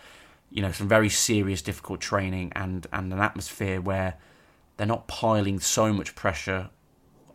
you 0.52 0.62
know 0.62 0.72
some 0.72 0.88
very 0.88 1.10
serious, 1.10 1.64
difficult 1.64 2.02
training 2.02 2.52
and 2.56 2.86
and 2.94 3.12
an 3.12 3.20
atmosphere 3.20 3.82
where 3.82 4.16
they're 4.78 4.86
not 4.86 5.08
piling 5.08 5.60
so 5.60 5.92
much 5.92 6.14
pressure 6.14 6.70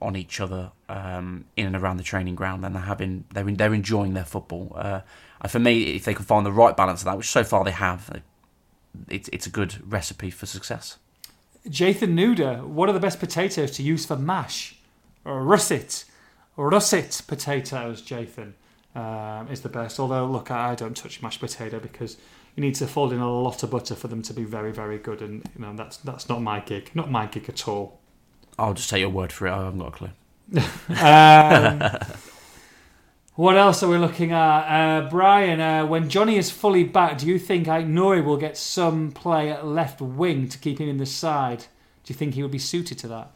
on 0.00 0.16
each 0.16 0.40
other 0.40 0.72
um, 0.88 1.44
in 1.56 1.66
and 1.66 1.76
around 1.76 1.96
the 1.96 2.02
training 2.02 2.34
ground, 2.34 2.64
and 2.64 2.74
they're 2.74 2.82
having 2.82 3.24
they're 3.32 3.44
they're 3.44 3.74
enjoying 3.74 4.14
their 4.14 4.24
football. 4.24 4.72
Uh, 4.74 5.00
and 5.40 5.50
for 5.50 5.58
me, 5.58 5.94
if 5.94 6.04
they 6.04 6.14
can 6.14 6.24
find 6.24 6.44
the 6.46 6.52
right 6.52 6.76
balance 6.76 7.00
of 7.00 7.06
that, 7.06 7.16
which 7.16 7.28
so 7.28 7.44
far 7.44 7.64
they 7.64 7.70
have, 7.70 8.22
it's 9.08 9.28
it's 9.32 9.46
a 9.46 9.50
good 9.50 9.90
recipe 9.90 10.30
for 10.30 10.46
success. 10.46 10.98
Jathan 11.68 12.14
Nuda, 12.14 12.64
what 12.64 12.88
are 12.88 12.92
the 12.92 13.00
best 13.00 13.18
potatoes 13.18 13.72
to 13.72 13.82
use 13.82 14.06
for 14.06 14.16
mash? 14.16 14.76
Russet, 15.24 16.04
russet 16.56 17.22
potatoes, 17.26 18.00
Jathan, 18.00 18.52
um, 18.94 19.48
is 19.50 19.62
the 19.62 19.68
best. 19.68 19.98
Although, 19.98 20.26
look, 20.26 20.52
I 20.52 20.76
don't 20.76 20.96
touch 20.96 21.20
mashed 21.20 21.40
potato 21.40 21.80
because 21.80 22.16
you 22.54 22.62
need 22.62 22.76
to 22.76 22.86
fold 22.86 23.12
in 23.12 23.18
a 23.18 23.30
lot 23.30 23.62
of 23.62 23.70
butter 23.70 23.94
for 23.94 24.08
them 24.08 24.22
to 24.22 24.32
be 24.32 24.44
very, 24.44 24.72
very 24.72 24.98
good, 24.98 25.20
and 25.20 25.48
you 25.56 25.62
know 25.64 25.74
that's 25.74 25.96
that's 25.98 26.28
not 26.28 26.40
my 26.40 26.60
gig, 26.60 26.90
not 26.94 27.10
my 27.10 27.26
gig 27.26 27.48
at 27.48 27.66
all. 27.66 27.98
I'll 28.58 28.74
just 28.74 28.90
take 28.90 29.00
your 29.00 29.10
word 29.10 29.32
for 29.32 29.46
it. 29.46 29.52
I 29.52 29.64
haven't 29.64 29.78
got 29.78 29.88
a 29.88 29.90
clue. 29.90 30.10
um, 30.96 31.82
what 33.34 33.56
else 33.56 33.82
are 33.82 33.88
we 33.88 33.98
looking 33.98 34.32
at? 34.32 34.60
Uh, 34.60 35.08
Brian, 35.10 35.60
uh, 35.60 35.86
when 35.86 36.08
Johnny 36.08 36.36
is 36.36 36.50
fully 36.50 36.84
back, 36.84 37.18
do 37.18 37.26
you 37.26 37.38
think 37.38 37.66
Nouri 37.66 38.24
will 38.24 38.36
get 38.36 38.56
some 38.56 39.12
play 39.12 39.50
at 39.50 39.66
left 39.66 40.00
wing 40.00 40.48
to 40.48 40.58
keep 40.58 40.80
him 40.80 40.88
in 40.88 40.96
the 40.96 41.06
side? 41.06 41.66
Do 42.04 42.12
you 42.12 42.14
think 42.14 42.34
he 42.34 42.42
would 42.42 42.52
be 42.52 42.58
suited 42.58 42.98
to 42.98 43.08
that? 43.08 43.30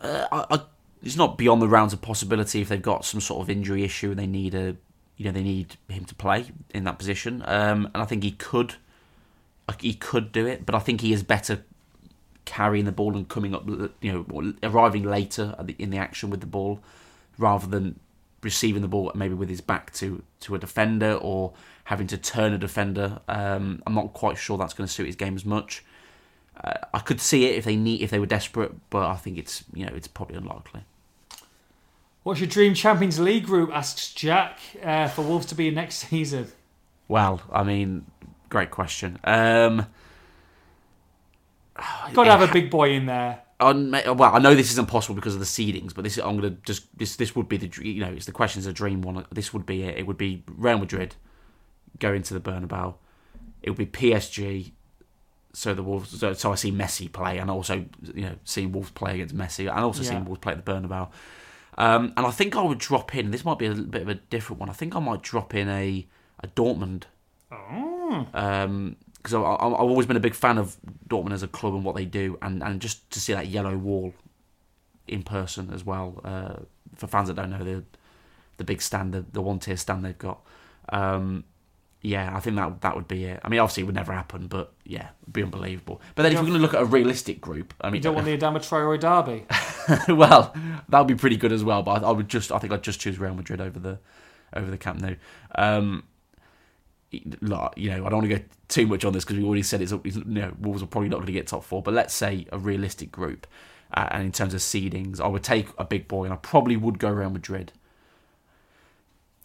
Uh, 0.00 0.26
I, 0.32 0.54
I, 0.54 0.60
it's 1.02 1.16
not 1.16 1.36
beyond 1.36 1.60
the 1.60 1.68
rounds 1.68 1.92
of 1.92 2.00
possibility 2.00 2.62
if 2.62 2.68
they've 2.68 2.80
got 2.80 3.04
some 3.04 3.20
sort 3.20 3.42
of 3.42 3.50
injury 3.50 3.84
issue 3.84 4.10
and 4.10 4.18
they 4.18 4.26
need 4.26 4.54
a, 4.54 4.76
you 5.16 5.26
know, 5.26 5.32
they 5.32 5.42
need 5.42 5.76
him 5.88 6.04
to 6.06 6.14
play 6.14 6.46
in 6.70 6.84
that 6.84 6.98
position. 6.98 7.42
Um, 7.46 7.90
and 7.92 8.02
I 8.02 8.06
think 8.06 8.22
he 8.22 8.30
could, 8.30 8.76
he 9.80 9.92
could 9.94 10.32
do 10.32 10.46
it, 10.46 10.64
but 10.64 10.74
I 10.74 10.78
think 10.78 11.02
he 11.02 11.12
is 11.12 11.22
better 11.22 11.64
carrying 12.44 12.84
the 12.84 12.92
ball 12.92 13.16
and 13.16 13.28
coming 13.28 13.54
up, 13.54 13.66
you 14.00 14.26
know, 14.30 14.54
arriving 14.62 15.04
later 15.04 15.54
in 15.78 15.90
the 15.90 15.98
action 15.98 16.30
with 16.30 16.40
the 16.40 16.46
ball 16.46 16.80
rather 17.38 17.66
than 17.66 17.98
receiving 18.42 18.82
the 18.82 18.88
ball 18.88 19.10
maybe 19.14 19.34
with 19.34 19.48
his 19.48 19.62
back 19.62 19.90
to 19.94 20.22
to 20.38 20.54
a 20.54 20.58
defender 20.58 21.14
or 21.14 21.54
having 21.84 22.06
to 22.06 22.18
turn 22.18 22.52
a 22.52 22.58
defender. 22.58 23.20
Um, 23.28 23.82
I'm 23.86 23.94
not 23.94 24.12
quite 24.12 24.36
sure 24.36 24.58
that's 24.58 24.74
going 24.74 24.86
to 24.86 24.92
suit 24.92 25.06
his 25.06 25.16
game 25.16 25.34
as 25.34 25.44
much. 25.44 25.84
Uh, 26.62 26.74
I 26.92 27.00
could 27.00 27.20
see 27.20 27.46
it 27.46 27.56
if 27.56 27.64
they 27.64 27.76
need 27.76 28.02
if 28.02 28.10
they 28.10 28.18
were 28.18 28.26
desperate, 28.26 28.72
but 28.90 29.06
I 29.06 29.16
think 29.16 29.38
it's 29.38 29.64
you 29.72 29.86
know 29.86 29.92
it's 29.94 30.08
probably 30.08 30.36
unlikely. 30.36 30.82
What's 32.22 32.40
your 32.40 32.48
dream 32.48 32.74
Champions 32.74 33.20
League 33.20 33.44
group? 33.44 33.70
asks 33.70 34.12
Jack 34.14 34.58
uh, 34.82 35.08
for 35.08 35.22
Wolves 35.22 35.46
to 35.46 35.54
be 35.54 35.68
in 35.68 35.74
next 35.74 35.96
season. 36.08 36.50
Well, 37.06 37.42
I 37.52 37.64
mean, 37.64 38.06
great 38.48 38.70
question. 38.70 39.18
Um, 39.24 39.86
Got 42.12 42.24
to 42.24 42.30
have 42.30 42.48
a 42.48 42.52
big 42.52 42.70
boy 42.70 42.90
in 42.92 43.06
there. 43.06 43.40
on, 43.60 43.90
well, 43.92 44.22
I 44.24 44.38
know 44.38 44.54
this 44.54 44.70
isn't 44.72 44.88
possible 44.88 45.14
because 45.14 45.34
of 45.34 45.40
the 45.40 45.46
seedings, 45.46 45.94
but 45.94 46.04
this 46.04 46.18
I'm 46.18 46.36
gonna 46.36 46.50
just 46.64 46.96
this 46.98 47.16
this 47.16 47.34
would 47.34 47.48
be 47.48 47.56
the 47.56 47.70
you 47.84 48.00
know 48.00 48.12
it's 48.12 48.26
the 48.26 48.32
question's 48.32 48.66
a 48.66 48.72
dream 48.72 49.02
one. 49.02 49.24
This 49.32 49.52
would 49.52 49.66
be 49.66 49.82
it. 49.82 49.98
It 49.98 50.06
would 50.06 50.18
be 50.18 50.44
Real 50.48 50.78
Madrid 50.78 51.16
going 51.98 52.22
to 52.22 52.34
the 52.34 52.40
Bernabeu. 52.40 52.94
It 53.62 53.70
would 53.70 53.78
be 53.78 53.86
PSG. 53.86 54.72
So 55.52 55.72
the 55.72 55.82
Wolves. 55.84 56.18
So, 56.18 56.32
so 56.32 56.50
I 56.52 56.56
see 56.56 56.72
Messi 56.72 57.10
play, 57.12 57.38
and 57.38 57.50
also 57.50 57.84
you 58.14 58.22
know 58.22 58.34
seeing 58.44 58.72
Wolves 58.72 58.90
play 58.90 59.14
against 59.14 59.36
Messi, 59.36 59.68
and 59.70 59.84
also 59.84 60.02
Yeah. 60.02 60.10
seeing 60.10 60.24
Wolves 60.24 60.40
play 60.40 60.52
at 60.52 60.64
the 60.64 60.72
Bernabeu. 60.72 61.08
Um, 61.78 62.12
and 62.16 62.24
I 62.26 62.30
think 62.30 62.54
I 62.56 62.62
would 62.62 62.78
drop 62.78 63.14
in. 63.16 63.30
This 63.32 63.44
might 63.44 63.58
be 63.58 63.66
a 63.66 63.70
little 63.70 63.84
bit 63.86 64.02
of 64.02 64.08
a 64.08 64.14
different 64.14 64.60
one. 64.60 64.68
I 64.68 64.72
think 64.72 64.94
I 64.94 65.00
might 65.00 65.22
drop 65.22 65.54
in 65.54 65.68
a 65.68 66.06
a 66.40 66.48
Dortmund 66.48 67.04
Oh. 67.52 68.26
Because 69.24 69.34
I, 69.34 69.40
I, 69.40 69.66
I've 69.66 69.80
always 69.80 70.06
been 70.06 70.18
a 70.18 70.20
big 70.20 70.34
fan 70.34 70.58
of 70.58 70.76
Dortmund 71.08 71.32
as 71.32 71.42
a 71.42 71.48
club 71.48 71.74
and 71.74 71.82
what 71.82 71.96
they 71.96 72.04
do, 72.04 72.38
and, 72.42 72.62
and 72.62 72.78
just 72.78 73.10
to 73.12 73.18
see 73.18 73.32
that 73.32 73.46
yellow 73.46 73.74
wall 73.74 74.12
in 75.08 75.22
person 75.22 75.72
as 75.72 75.82
well. 75.82 76.20
Uh, 76.22 76.56
for 76.94 77.06
fans 77.06 77.28
that 77.28 77.34
don't 77.34 77.50
know 77.50 77.64
the 77.64 77.82
the 78.58 78.64
big 78.64 78.82
stand, 78.82 79.14
the, 79.14 79.24
the 79.32 79.40
one 79.40 79.58
tier 79.58 79.78
stand 79.78 80.04
they've 80.04 80.18
got. 80.18 80.40
Um, 80.90 81.44
yeah, 82.02 82.36
I 82.36 82.40
think 82.40 82.56
that 82.56 82.82
that 82.82 82.94
would 82.94 83.08
be 83.08 83.24
it. 83.24 83.40
I 83.42 83.48
mean, 83.48 83.60
obviously 83.60 83.82
it 83.82 83.86
would 83.86 83.94
never 83.94 84.12
happen, 84.12 84.46
but 84.46 84.74
yeah, 84.84 85.08
it'd 85.22 85.32
be 85.32 85.42
unbelievable. 85.42 86.02
But 86.14 86.24
then 86.24 86.32
if 86.32 86.38
we're 86.38 86.44
going 86.44 86.58
to 86.58 86.60
look 86.60 86.74
at 86.74 86.82
a 86.82 86.84
realistic 86.84 87.40
group, 87.40 87.72
I 87.80 87.88
mean, 87.88 87.96
You 87.96 88.02
don't 88.02 88.14
want 88.14 88.26
the 88.26 88.36
Adama 88.36 88.58
Traore 88.58 89.00
derby. 89.00 90.12
well, 90.12 90.54
that 90.90 90.98
would 90.98 91.08
be 91.08 91.14
pretty 91.14 91.38
good 91.38 91.50
as 91.50 91.64
well. 91.64 91.82
But 91.82 92.04
I, 92.04 92.08
I 92.08 92.10
would 92.12 92.28
just, 92.28 92.52
I 92.52 92.58
think 92.58 92.74
I'd 92.74 92.82
just 92.82 93.00
choose 93.00 93.18
Real 93.18 93.34
Madrid 93.34 93.62
over 93.62 93.78
the 93.78 93.98
over 94.54 94.70
the 94.70 94.76
Camp 94.76 95.00
Nou. 95.00 95.16
Um, 95.54 96.04
you 97.76 97.90
know, 97.90 98.06
I 98.06 98.08
don't 98.08 98.18
want 98.18 98.30
to 98.30 98.38
go 98.38 98.44
too 98.68 98.86
much 98.86 99.04
on 99.04 99.12
this 99.12 99.24
because 99.24 99.38
we 99.38 99.44
already 99.44 99.62
said 99.62 99.80
it's, 99.82 99.92
it's 99.92 100.16
you 100.16 100.24
know, 100.24 100.52
Wolves 100.60 100.82
are 100.82 100.86
probably 100.86 101.08
not 101.08 101.16
going 101.16 101.26
to 101.26 101.32
get 101.32 101.46
top 101.46 101.64
four. 101.64 101.82
But 101.82 101.94
let's 101.94 102.14
say 102.14 102.46
a 102.52 102.58
realistic 102.58 103.12
group, 103.12 103.46
uh, 103.92 104.08
and 104.10 104.24
in 104.24 104.32
terms 104.32 104.54
of 104.54 104.60
seedings, 104.60 105.20
I 105.20 105.26
would 105.26 105.42
take 105.42 105.68
a 105.78 105.84
big 105.84 106.08
boy, 106.08 106.24
and 106.24 106.32
I 106.32 106.36
probably 106.36 106.76
would 106.76 106.98
go 106.98 107.10
Real 107.10 107.30
Madrid. 107.30 107.72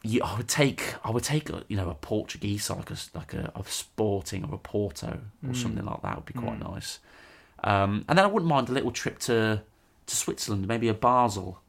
Yeah, 0.02 0.24
I 0.26 0.38
would 0.38 0.48
take, 0.48 0.96
I 1.04 1.12
would 1.12 1.24
take, 1.24 1.50
a, 1.50 1.64
you 1.68 1.76
know, 1.76 1.90
a 1.90 1.94
Portuguese 1.94 2.64
side, 2.64 2.78
like 2.78 2.92
a 2.92 2.98
like 3.14 3.34
a, 3.34 3.52
a 3.56 3.64
Sporting 3.66 4.46
or 4.46 4.56
a 4.56 4.58
Porto 4.58 5.20
or 5.46 5.54
something 5.54 5.84
like 5.84 6.02
that 6.04 6.16
would 6.16 6.26
be 6.26 6.34
quite 6.34 6.60
nice. 6.60 7.00
Um, 7.64 8.06
and 8.08 8.18
then 8.18 8.24
I 8.24 8.28
wouldn't 8.30 8.50
mind 8.50 8.70
a 8.70 8.72
little 8.72 8.92
trip 8.92 9.20
to 9.20 9.62
to 10.06 10.16
Switzerland, 10.16 10.68
maybe 10.68 10.88
a 10.88 10.94
Basel. 10.94 11.60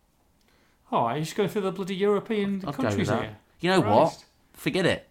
Oh, 0.92 1.12
you 1.12 1.20
just 1.20 1.36
go 1.36 1.46
through 1.46 1.62
the 1.62 1.72
bloody 1.72 1.94
European 1.94 2.64
I'd 2.66 2.74
countries 2.74 3.08
here? 3.08 3.36
You 3.60 3.70
know 3.70 3.80
what? 3.80 4.24
Forget 4.52 4.86
it. 4.86 5.08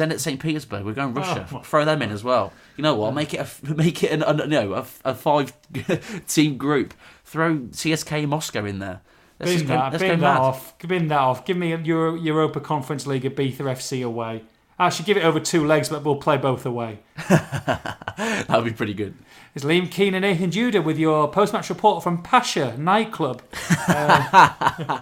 At 0.00 0.20
St. 0.20 0.40
Petersburg, 0.40 0.84
we're 0.84 0.94
going 0.94 1.14
Russia. 1.14 1.46
Oh. 1.52 1.58
Throw 1.60 1.84
them 1.84 2.02
in 2.02 2.10
as 2.10 2.24
well. 2.24 2.52
You 2.76 2.82
know 2.82 2.94
what? 2.96 3.14
Make 3.14 3.34
it 3.34 3.38
a 3.38 3.74
make 3.74 4.02
it 4.02 4.10
an, 4.10 4.22
an, 4.22 4.48
no 4.50 4.74
a, 4.74 4.86
a 5.04 5.14
five 5.14 5.52
team 6.26 6.56
group. 6.56 6.94
Throw 7.24 7.58
CSK 7.58 8.26
Moscow 8.26 8.64
in 8.64 8.78
there. 8.78 9.00
Let's 9.38 9.58
Bin 9.58 9.66
go, 9.66 9.74
that, 9.74 9.92
bin 9.98 10.08
that 10.08 10.18
mad. 10.20 10.38
off. 10.38 10.78
Bin 10.78 11.08
that 11.08 11.18
off. 11.18 11.44
Give 11.44 11.56
me 11.56 11.72
a 11.72 11.78
Euro, 11.78 12.14
Europa 12.14 12.58
Conference 12.60 13.06
League 13.06 13.24
Ibiza 13.24 13.58
FC 13.58 14.04
away. 14.04 14.42
Actually, 14.78 15.06
give 15.06 15.16
it 15.18 15.24
over 15.24 15.40
two 15.40 15.66
legs, 15.66 15.88
but 15.88 16.04
we'll 16.04 16.16
play 16.16 16.36
both 16.36 16.66
away. 16.66 17.00
That 18.16 18.48
would 18.48 18.64
be 18.64 18.72
pretty 18.72 18.94
good. 18.94 19.14
It's 19.54 19.62
Liam 19.62 19.90
Keane 19.90 20.14
and 20.14 20.22
Nathan 20.22 20.50
Judah 20.50 20.80
with 20.80 20.98
your 20.98 21.30
post-match 21.30 21.68
report 21.68 22.02
from 22.02 22.22
Pacha 22.22 22.74
nightclub. 22.78 23.42
Uh, 23.88 25.00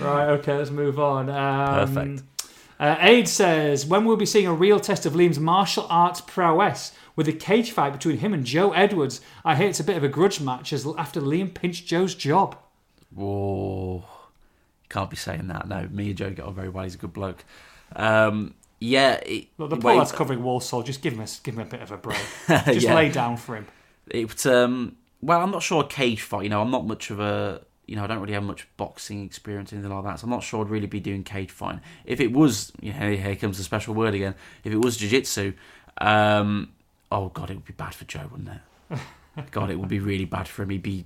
right, 0.00 0.28
okay, 0.28 0.58
let's 0.58 0.70
move 0.70 0.98
on. 0.98 1.30
Um, 1.30 1.94
Perfect. 1.94 2.22
Uh, 2.80 2.96
Aid 3.00 3.28
says, 3.28 3.84
when 3.84 4.04
will 4.06 4.16
we 4.16 4.20
be 4.20 4.26
seeing 4.26 4.46
a 4.46 4.54
real 4.54 4.80
test 4.80 5.04
of 5.04 5.12
Liam's 5.12 5.38
martial 5.38 5.86
arts 5.90 6.22
prowess 6.22 6.92
with 7.14 7.28
a 7.28 7.32
cage 7.32 7.72
fight 7.72 7.92
between 7.92 8.16
him 8.18 8.32
and 8.32 8.44
Joe 8.46 8.72
Edwards? 8.72 9.20
I 9.44 9.54
hear 9.54 9.68
it's 9.68 9.80
a 9.80 9.84
bit 9.84 9.98
of 9.98 10.02
a 10.02 10.08
grudge 10.08 10.40
match 10.40 10.72
as 10.72 10.86
after 10.96 11.20
Liam 11.20 11.52
pinched 11.52 11.86
Joe's 11.86 12.14
job. 12.14 12.56
Whoa. 13.14 14.04
Can't 14.88 15.10
be 15.10 15.16
saying 15.16 15.48
that. 15.48 15.68
No, 15.68 15.88
me 15.90 16.08
and 16.08 16.16
Joe 16.16 16.30
get 16.30 16.44
on 16.46 16.54
very 16.54 16.70
well. 16.70 16.84
He's 16.84 16.94
a 16.94 16.98
good 16.98 17.12
bloke. 17.12 17.44
Um, 17.94 18.54
yeah. 18.78 19.16
It, 19.26 19.48
Look, 19.58 19.68
the 19.70 19.76
poor 19.76 19.94
lad's 19.94 20.10
covering 20.12 20.42
Walsall. 20.42 20.82
Just 20.82 21.02
give 21.02 21.12
him 21.12 21.20
a, 21.20 21.26
give 21.42 21.54
him 21.54 21.60
a 21.60 21.64
bit 21.66 21.82
of 21.82 21.92
a 21.92 21.98
break. 21.98 22.18
Just 22.48 22.80
Yeah. 22.86 22.94
lay 22.94 23.10
down 23.10 23.36
for 23.36 23.56
him. 23.56 23.66
It 24.08 24.46
um 24.46 24.96
well, 25.22 25.42
I'm 25.42 25.50
not 25.50 25.62
sure 25.62 25.84
a 25.84 25.86
cage 25.86 26.22
fight. 26.22 26.44
You 26.44 26.48
know, 26.48 26.62
I'm 26.62 26.70
not 26.70 26.86
much 26.86 27.10
of 27.10 27.20
a 27.20 27.60
you 27.90 27.96
know, 27.96 28.04
I 28.04 28.06
don't 28.06 28.20
really 28.20 28.34
have 28.34 28.44
much 28.44 28.68
boxing 28.76 29.24
experience 29.24 29.72
or 29.72 29.76
anything 29.76 29.92
like 29.92 30.04
that, 30.04 30.20
so 30.20 30.24
I'm 30.24 30.30
not 30.30 30.44
sure 30.44 30.64
I'd 30.64 30.70
really 30.70 30.86
be 30.86 31.00
doing 31.00 31.24
cage 31.24 31.50
fighting. 31.50 31.80
If 32.04 32.20
it 32.20 32.30
was, 32.30 32.70
you 32.80 32.92
know, 32.92 33.10
here 33.10 33.34
comes 33.34 33.58
the 33.58 33.64
special 33.64 33.94
word 33.94 34.14
again. 34.14 34.36
If 34.62 34.72
it 34.72 34.78
was 34.78 34.96
jiu-jitsu, 34.96 35.54
um, 35.98 36.72
oh 37.10 37.30
god, 37.30 37.50
it 37.50 37.54
would 37.54 37.64
be 37.64 37.72
bad 37.72 37.92
for 37.92 38.04
Joe, 38.04 38.28
wouldn't 38.30 38.48
it? 38.90 39.00
God, 39.50 39.70
it 39.70 39.78
would 39.78 39.88
be 39.88 39.98
really 39.98 40.24
bad 40.24 40.46
for 40.46 40.62
him. 40.62 40.70
He'd 40.70 40.82
be 40.82 41.04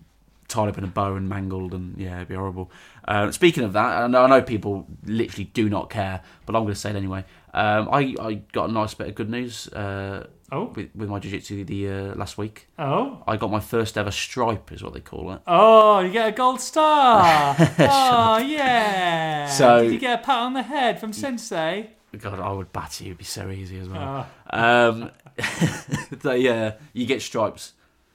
tied 0.49 0.69
up 0.69 0.77
in 0.77 0.85
a 0.85 0.89
bow 0.89 1.15
and 1.15 1.27
mangled, 1.27 1.73
and 1.73 1.97
yeah, 1.97 2.17
it'd 2.17 2.29
be 2.29 2.35
horrible. 2.35 2.71
Uh, 3.09 3.31
speaking 3.31 3.65
of 3.65 3.73
that, 3.73 4.03
I 4.03 4.07
know, 4.07 4.25
I 4.25 4.27
know 4.27 4.43
people 4.43 4.87
literally 5.07 5.45
do 5.55 5.71
not 5.71 5.89
care, 5.89 6.21
but 6.45 6.55
I'm 6.55 6.65
going 6.65 6.75
to 6.75 6.81
say 6.81 6.91
it 6.91 6.97
anyway. 6.97 7.25
Um, 7.55 7.89
I, 7.91 8.15
I 8.21 8.35
got 8.53 8.69
a 8.69 8.73
nice 8.73 8.93
bit 8.93 9.09
of 9.09 9.15
good 9.15 9.31
news 9.31 9.69
uh, 9.69 10.27
Oh, 10.55 10.73
with, 10.75 10.91
with 10.95 11.09
my 11.09 11.19
jiu-jitsu 11.19 11.65
the 11.65 11.89
uh, 11.89 12.15
last 12.15 12.39
week. 12.39 12.69
oh, 12.79 13.23
I 13.27 13.37
got 13.37 13.51
my 13.51 13.61
first 13.61 13.99
ever 13.99 14.11
stripe, 14.11 14.71
is 14.73 14.83
what 14.83 14.93
they 14.95 15.01
call 15.01 15.33
it. 15.33 15.41
oh! 15.47 16.01
You 16.01 16.13
get 16.13 16.29
a 16.29 16.33
gold 16.33 16.61
star. 16.61 17.57
oh 17.79 18.39
yeah. 18.39 19.49
So- 19.49 19.83
Did 19.83 19.93
you 19.95 19.99
get 19.99 20.21
a 20.21 20.23
pat 20.23 20.39
on 20.39 20.53
the 20.55 20.63
head 20.63 21.01
from 21.01 21.13
Sensei? 21.13 21.91
God, 22.19 22.39
I 22.39 22.53
would 22.53 22.73
batter 22.73 23.03
you. 23.05 23.11
It'd 23.11 23.19
be 23.19 23.25
so 23.25 23.51
easy 23.51 23.79
as 23.81 23.89
well. 23.89 24.29
Oh, 24.53 24.89
Um, 24.89 25.11
they, 26.23 26.47
uh, 26.49 26.73
you 26.93 27.07
get 27.07 27.23
stripes 27.23 27.73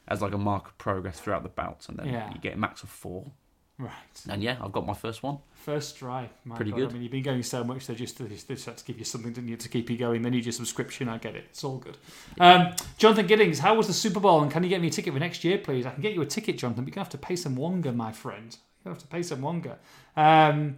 as 0.07 0.21
like 0.21 0.33
a 0.33 0.37
mark 0.37 0.67
of 0.67 0.77
progress 0.77 1.19
throughout 1.19 1.43
the 1.43 1.49
bouts, 1.49 1.89
and 1.89 1.97
then 1.97 2.07
Yeah. 2.07 2.31
you 2.33 2.39
get 2.39 2.53
a 2.53 2.57
max 2.57 2.81
of 2.83 2.89
four. 2.89 3.31
Right. 3.79 3.91
And 4.29 4.43
yeah, 4.43 4.57
I've 4.61 4.71
got 4.71 4.85
my 4.85 4.93
first 4.93 5.23
one. 5.23 5.39
First 5.53 5.95
stripe. 5.95 6.31
My 6.45 6.55
Pretty 6.55 6.71
God. 6.71 6.77
good. 6.77 6.89
I 6.89 6.93
mean, 6.93 7.01
you've 7.03 7.11
been 7.11 7.23
going 7.23 7.43
so 7.43 7.63
much, 7.63 7.87
they 7.87 7.95
just 7.95 8.17
they 8.19 8.27
just, 8.27 8.65
had 8.65 8.77
to 8.77 8.85
give 8.85 8.99
you 8.99 9.05
something, 9.05 9.33
didn't 9.33 9.49
you, 9.49 9.57
to 9.57 9.69
keep 9.69 9.89
you 9.89 9.97
going. 9.97 10.21
They 10.21 10.29
need 10.29 10.45
your 10.45 10.51
subscription. 10.51 11.09
I 11.09 11.17
get 11.17 11.35
it. 11.35 11.45
It's 11.49 11.63
all 11.63 11.77
good. 11.77 11.97
Um, 12.39 12.73
Jonathan 12.97 13.25
Giddings, 13.25 13.59
how 13.59 13.75
was 13.75 13.87
the 13.87 13.93
Super 13.93 14.19
Bowl? 14.19 14.41
And 14.41 14.51
can 14.51 14.63
you 14.63 14.69
get 14.69 14.81
me 14.81 14.87
a 14.87 14.91
ticket 14.91 15.13
for 15.13 15.19
next 15.19 15.43
year, 15.43 15.57
please? 15.57 15.85
I 15.85 15.91
can 15.91 16.01
get 16.01 16.13
you 16.13 16.21
a 16.21 16.25
ticket, 16.25 16.57
Jonathan. 16.57 16.85
But 16.85 16.93
gonna 16.93 17.03
have 17.03 17.11
to 17.11 17.17
pay 17.17 17.35
some 17.35 17.55
wonga, 17.55 17.91
my 17.91 18.11
friend. 18.11 18.55
You 18.85 18.91
have 18.91 18.99
to 18.99 19.07
pay 19.07 19.23
some 19.23 19.41
wonga. 19.41 19.77
Um, 20.15 20.77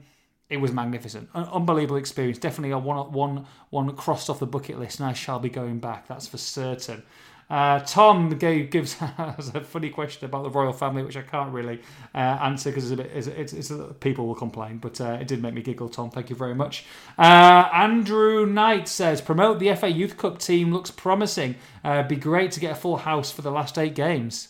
it 0.52 0.60
was 0.60 0.74
magnificent, 0.74 1.30
an 1.34 1.46
unbelievable 1.46 1.96
experience. 1.96 2.38
Definitely 2.38 2.72
a 2.72 2.78
one, 2.78 3.12
one, 3.14 3.46
one 3.70 3.96
crossed 3.96 4.30
off 4.30 4.40
the 4.40 4.46
bucket 4.46 4.78
list, 4.78 5.00
and 5.00 5.08
I 5.08 5.14
shall 5.14 5.40
be 5.40 5.50
going 5.50 5.80
back. 5.80 6.10
That's 6.10 6.28
for 6.28 6.38
certain. 6.38 7.04
Uh, 7.52 7.82
Tom 7.82 8.30
gave, 8.30 8.70
gives 8.70 8.94
has 9.18 9.54
a 9.54 9.60
funny 9.60 9.90
question 9.90 10.24
about 10.24 10.44
the 10.44 10.50
royal 10.50 10.72
family, 10.72 11.04
which 11.04 11.18
I 11.18 11.22
can't 11.22 11.54
really 11.54 11.82
uh, 12.16 12.18
answer 12.18 12.70
because 12.70 12.90
it's 12.92 13.02
it's, 13.02 13.28
it's, 13.28 13.54
it's 13.54 13.72
a, 13.72 13.94
people 13.94 14.26
will 14.26 14.36
complain, 14.36 14.78
but 14.78 15.02
uh, 15.02 15.18
it 15.20 15.28
did 15.28 15.42
make 15.42 15.54
me 15.54 15.62
giggle. 15.62 15.90
Tom, 15.90 16.10
thank 16.10 16.30
you 16.30 16.36
very 16.38 16.56
much. 16.56 16.86
Uh, 17.20 17.68
Andrew 17.74 18.46
Knight 18.46 18.88
says 18.88 19.20
promote 19.20 19.60
the 19.60 19.76
FA 19.76 19.90
Youth 19.90 20.16
Cup 20.16 20.40
team 20.40 20.72
looks 20.72 20.92
promising. 20.92 21.56
Uh, 21.84 22.04
be 22.04 22.16
great 22.16 22.52
to 22.54 22.62
get 22.62 22.72
a 22.72 22.76
full 22.76 22.96
house 22.96 23.34
for 23.34 23.42
the 23.42 23.52
last 23.52 23.78
eight 23.78 23.96
games. 23.96 24.48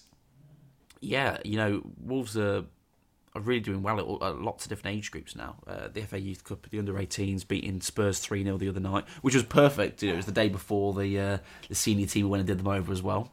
Yeah, 0.99 1.37
you 1.43 1.57
know, 1.57 1.81
Wolves 1.99 2.37
are, 2.37 2.65
are 3.33 3.41
really 3.41 3.61
doing 3.61 3.81
well 3.81 3.97
at, 3.99 4.05
all- 4.05 4.23
at 4.23 4.39
lots 4.41 4.65
of 4.65 4.69
different 4.69 4.97
age 4.97 5.09
groups 5.11 5.35
now. 5.35 5.55
Uh, 5.65 5.87
the 5.91 6.01
FA 6.01 6.19
Youth 6.19 6.43
Cup, 6.43 6.67
the 6.69 6.79
under 6.79 6.93
18s 6.93 7.47
beating 7.47 7.79
Spurs 7.81 8.19
3 8.19 8.43
0 8.43 8.57
the 8.57 8.67
other 8.69 8.79
night, 8.79 9.05
which 9.21 9.33
was 9.35 9.43
perfect. 9.43 10.01
You 10.03 10.09
know, 10.09 10.13
it 10.15 10.17
was 10.17 10.25
the 10.25 10.31
day 10.31 10.49
before 10.49 10.93
the 10.93 11.19
uh, 11.19 11.37
the 11.69 11.75
senior 11.75 12.07
team 12.07 12.29
went 12.29 12.41
and 12.41 12.47
did 12.47 12.57
them 12.59 12.67
over 12.67 12.91
as 12.91 13.01
well. 13.01 13.31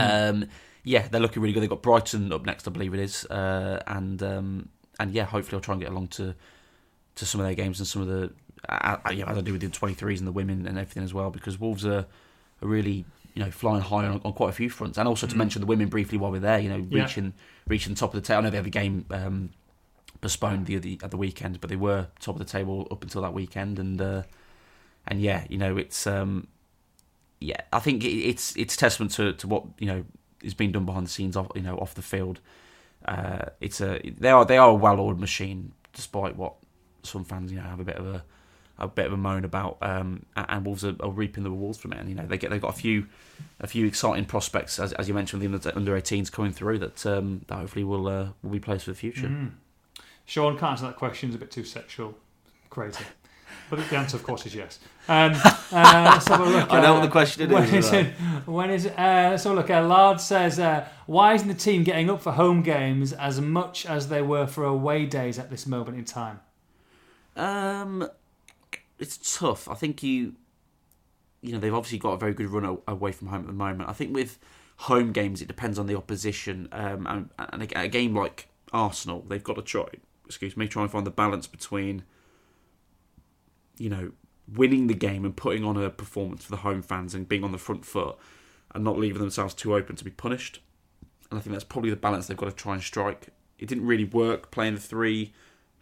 Um, 0.00 0.46
yeah, 0.84 1.06
they're 1.08 1.20
looking 1.20 1.42
really 1.42 1.52
good. 1.52 1.62
They've 1.62 1.70
got 1.70 1.82
Brighton 1.82 2.32
up 2.32 2.44
next, 2.44 2.66
I 2.66 2.70
believe 2.70 2.92
it 2.94 3.00
is. 3.00 3.24
Uh, 3.26 3.82
and 3.86 4.22
um, 4.22 4.68
and 4.98 5.12
yeah, 5.12 5.24
hopefully 5.24 5.56
I'll 5.56 5.62
try 5.62 5.74
and 5.74 5.82
get 5.82 5.90
along 5.90 6.08
to 6.08 6.34
to 7.14 7.26
some 7.26 7.40
of 7.40 7.46
their 7.46 7.54
games 7.54 7.78
and 7.78 7.86
some 7.86 8.00
of 8.02 8.08
the, 8.08 8.32
uh, 8.68 8.96
yeah, 9.12 9.30
as 9.30 9.36
I 9.36 9.42
do 9.42 9.52
with 9.52 9.60
the 9.60 9.68
23s 9.68 10.18
and 10.18 10.26
the 10.26 10.32
women 10.32 10.66
and 10.66 10.78
everything 10.78 11.02
as 11.02 11.12
well, 11.12 11.30
because 11.30 11.60
Wolves 11.60 11.84
are, 11.84 12.06
are 12.62 12.68
really 12.68 13.04
you 13.34 13.42
know 13.44 13.50
flying 13.50 13.82
high 13.82 14.04
on, 14.06 14.20
on 14.24 14.32
quite 14.32 14.50
a 14.50 14.52
few 14.52 14.68
fronts, 14.70 14.98
and 14.98 15.08
also 15.08 15.26
to 15.26 15.36
mention 15.36 15.60
the 15.60 15.66
women 15.66 15.88
briefly 15.88 16.18
while 16.18 16.30
we're 16.30 16.40
there, 16.40 16.58
you 16.58 16.68
know, 16.68 16.84
Yeah. 16.90 17.02
reaching 17.04 17.32
reaching 17.66 17.94
the 17.94 17.98
top 18.00 18.14
of 18.14 18.20
the 18.22 18.26
table. 18.26 18.38
I 18.38 18.42
know 18.42 18.50
they 18.50 18.56
have 18.56 18.66
a 18.66 18.70
game 18.70 19.06
um, 19.10 19.50
postponed 20.20 20.66
the, 20.66 20.78
the 20.78 21.00
at 21.02 21.10
the 21.10 21.16
weekend, 21.16 21.60
but 21.60 21.70
they 21.70 21.76
were 21.76 22.08
top 22.20 22.34
of 22.34 22.38
the 22.38 22.44
table 22.44 22.86
up 22.90 23.02
until 23.02 23.22
that 23.22 23.32
weekend, 23.34 23.78
and 23.78 24.00
uh, 24.00 24.22
and 25.06 25.20
yeah, 25.20 25.44
you 25.48 25.58
know, 25.58 25.76
it's 25.76 26.06
um, 26.06 26.46
yeah, 27.40 27.60
I 27.72 27.80
think 27.80 28.04
it, 28.04 28.08
it's 28.08 28.54
it's 28.56 28.76
testament 28.76 29.12
to, 29.12 29.32
to 29.32 29.48
what 29.48 29.64
you 29.78 29.86
know 29.86 30.04
is 30.42 30.54
being 30.54 30.72
done 30.72 30.84
behind 30.84 31.06
the 31.06 31.10
scenes, 31.10 31.36
off 31.36 31.48
you 31.54 31.62
know, 31.62 31.76
off 31.78 31.94
the 31.94 32.02
field. 32.02 32.40
Uh, 33.04 33.46
it's 33.60 33.80
a 33.80 34.00
they 34.18 34.30
are 34.30 34.44
they 34.44 34.58
are 34.58 34.70
a 34.70 34.74
well-oiled 34.74 35.18
machine, 35.18 35.72
despite 35.92 36.36
what 36.36 36.54
some 37.02 37.24
fans 37.24 37.50
you 37.50 37.58
know 37.58 37.64
have 37.64 37.80
a 37.80 37.84
bit 37.84 37.96
of 37.96 38.06
a 38.06 38.24
a 38.82 38.88
bit 38.88 39.06
of 39.06 39.12
a 39.12 39.16
moan 39.16 39.44
about. 39.44 39.78
Um, 39.80 40.26
and 40.36 40.66
Wolves 40.66 40.84
are, 40.84 40.96
are 41.00 41.10
reaping 41.10 41.44
the 41.44 41.50
rewards 41.50 41.78
from 41.78 41.92
it, 41.92 42.00
and 42.00 42.08
you 42.08 42.14
know 42.14 42.26
they 42.26 42.36
get 42.36 42.50
they've 42.50 42.60
got 42.60 42.74
a 42.74 42.78
few 42.78 43.06
a 43.60 43.66
few 43.66 43.86
exciting 43.86 44.24
prospects 44.24 44.78
as, 44.78 44.92
as 44.94 45.08
you 45.08 45.14
mentioned 45.14 45.42
with 45.50 45.62
the 45.62 45.74
under 45.76 45.98
18s 45.98 46.30
coming 46.30 46.52
through 46.52 46.78
that 46.78 47.06
um, 47.06 47.42
that 47.48 47.56
hopefully 47.56 47.84
will 47.84 48.06
uh, 48.08 48.28
will 48.42 48.50
be 48.50 48.60
placed 48.60 48.84
for 48.84 48.90
the 48.90 48.96
future. 48.96 49.50
Sean 50.24 50.58
can't 50.58 50.72
answer 50.72 50.86
that 50.86 50.96
question. 50.96 51.28
It's 51.28 51.36
a 51.36 51.38
bit 51.38 51.50
too 51.50 51.64
sexual. 51.64 52.14
Crazy. 52.70 53.04
But 53.68 53.88
the 53.88 53.96
answer, 53.96 54.16
of 54.16 54.22
course, 54.22 54.44
is 54.46 54.54
yes. 54.54 54.78
Um, 55.08 55.32
uh, 55.34 56.20
a 56.26 56.38
look. 56.38 56.70
I 56.72 56.80
know 56.80 56.92
uh, 56.92 56.94
what 56.96 57.02
the 57.02 57.10
question 57.10 57.50
when 57.50 57.64
is. 57.64 57.86
is 57.86 57.92
it? 57.92 58.06
When 58.46 58.70
is 58.70 58.84
it? 58.84 58.98
Uh, 58.98 59.38
so 59.38 59.54
look, 59.54 59.70
uh, 59.70 59.82
Lard 59.86 60.20
says, 60.20 60.58
uh, 60.58 60.86
why 61.06 61.34
isn't 61.34 61.48
the 61.48 61.54
team 61.54 61.82
getting 61.82 62.10
up 62.10 62.22
for 62.22 62.32
home 62.32 62.62
games 62.62 63.12
as 63.12 63.40
much 63.40 63.86
as 63.86 64.08
they 64.08 64.22
were 64.22 64.46
for 64.46 64.64
away 64.64 65.06
days 65.06 65.38
at 65.38 65.50
this 65.50 65.66
moment 65.66 65.96
in 65.96 66.04
time? 66.04 66.40
Um, 67.34 68.08
it's 69.02 69.38
tough. 69.38 69.68
I 69.68 69.74
think 69.74 70.02
you, 70.02 70.34
you 71.40 71.52
know, 71.52 71.58
they've 71.58 71.74
obviously 71.74 71.98
got 71.98 72.12
a 72.12 72.16
very 72.16 72.32
good 72.32 72.46
run 72.46 72.78
away 72.86 73.12
from 73.12 73.28
home 73.28 73.40
at 73.40 73.48
the 73.48 73.52
moment. 73.52 73.90
I 73.90 73.92
think 73.92 74.14
with 74.14 74.38
home 74.76 75.12
games, 75.12 75.42
it 75.42 75.48
depends 75.48 75.78
on 75.78 75.86
the 75.86 75.96
opposition. 75.96 76.68
Um, 76.70 77.06
and, 77.06 77.30
and 77.38 77.62
a, 77.62 77.80
a 77.82 77.88
game 77.88 78.14
like 78.14 78.48
Arsenal, 78.72 79.24
they've 79.28 79.42
got 79.42 79.56
to 79.56 79.62
try, 79.62 79.86
excuse 80.24 80.56
me, 80.56 80.68
try 80.68 80.82
and 80.82 80.90
find 80.90 81.04
the 81.04 81.10
balance 81.10 81.46
between, 81.46 82.04
you 83.76 83.90
know, 83.90 84.12
winning 84.52 84.86
the 84.86 84.94
game 84.94 85.24
and 85.24 85.36
putting 85.36 85.64
on 85.64 85.76
a 85.76 85.90
performance 85.90 86.44
for 86.44 86.50
the 86.52 86.58
home 86.58 86.82
fans 86.82 87.14
and 87.14 87.28
being 87.28 87.44
on 87.44 87.52
the 87.52 87.58
front 87.58 87.84
foot, 87.84 88.16
and 88.74 88.84
not 88.84 88.98
leaving 88.98 89.20
themselves 89.20 89.52
too 89.52 89.74
open 89.74 89.96
to 89.96 90.04
be 90.04 90.10
punished. 90.10 90.60
And 91.30 91.38
I 91.38 91.42
think 91.42 91.52
that's 91.52 91.64
probably 91.64 91.90
the 91.90 91.96
balance 91.96 92.26
they've 92.26 92.36
got 92.36 92.46
to 92.46 92.52
try 92.52 92.74
and 92.74 92.82
strike. 92.82 93.28
It 93.58 93.68
didn't 93.68 93.86
really 93.86 94.04
work 94.04 94.50
playing 94.50 94.74
the 94.74 94.80
three 94.80 95.32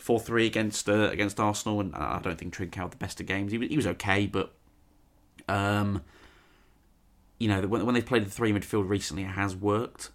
four 0.01 0.19
three 0.19 0.47
against 0.47 0.89
uh, 0.89 1.11
against 1.11 1.39
Arsenal, 1.39 1.81
and 1.81 1.95
I 1.95 2.21
don't 2.21 2.39
think 2.39 2.55
Trincao 2.55 2.75
had 2.75 2.91
the 2.93 2.97
best 2.97 3.21
of 3.21 3.27
games. 3.27 3.53
He 3.53 3.59
was, 3.59 3.69
he 3.69 3.77
was 3.77 3.87
okay, 3.87 4.27
but 4.27 4.53
um, 5.49 6.03
you 7.39 7.49
know 7.49 7.63
when 7.63 7.85
when 7.87 7.95
they've 7.95 8.05
played 8.05 8.25
the 8.25 8.31
three 8.31 8.53
midfield 8.53 8.89
recently, 8.89 9.25
it 9.25 9.29
has 9.29 9.55
worked. 9.55 10.11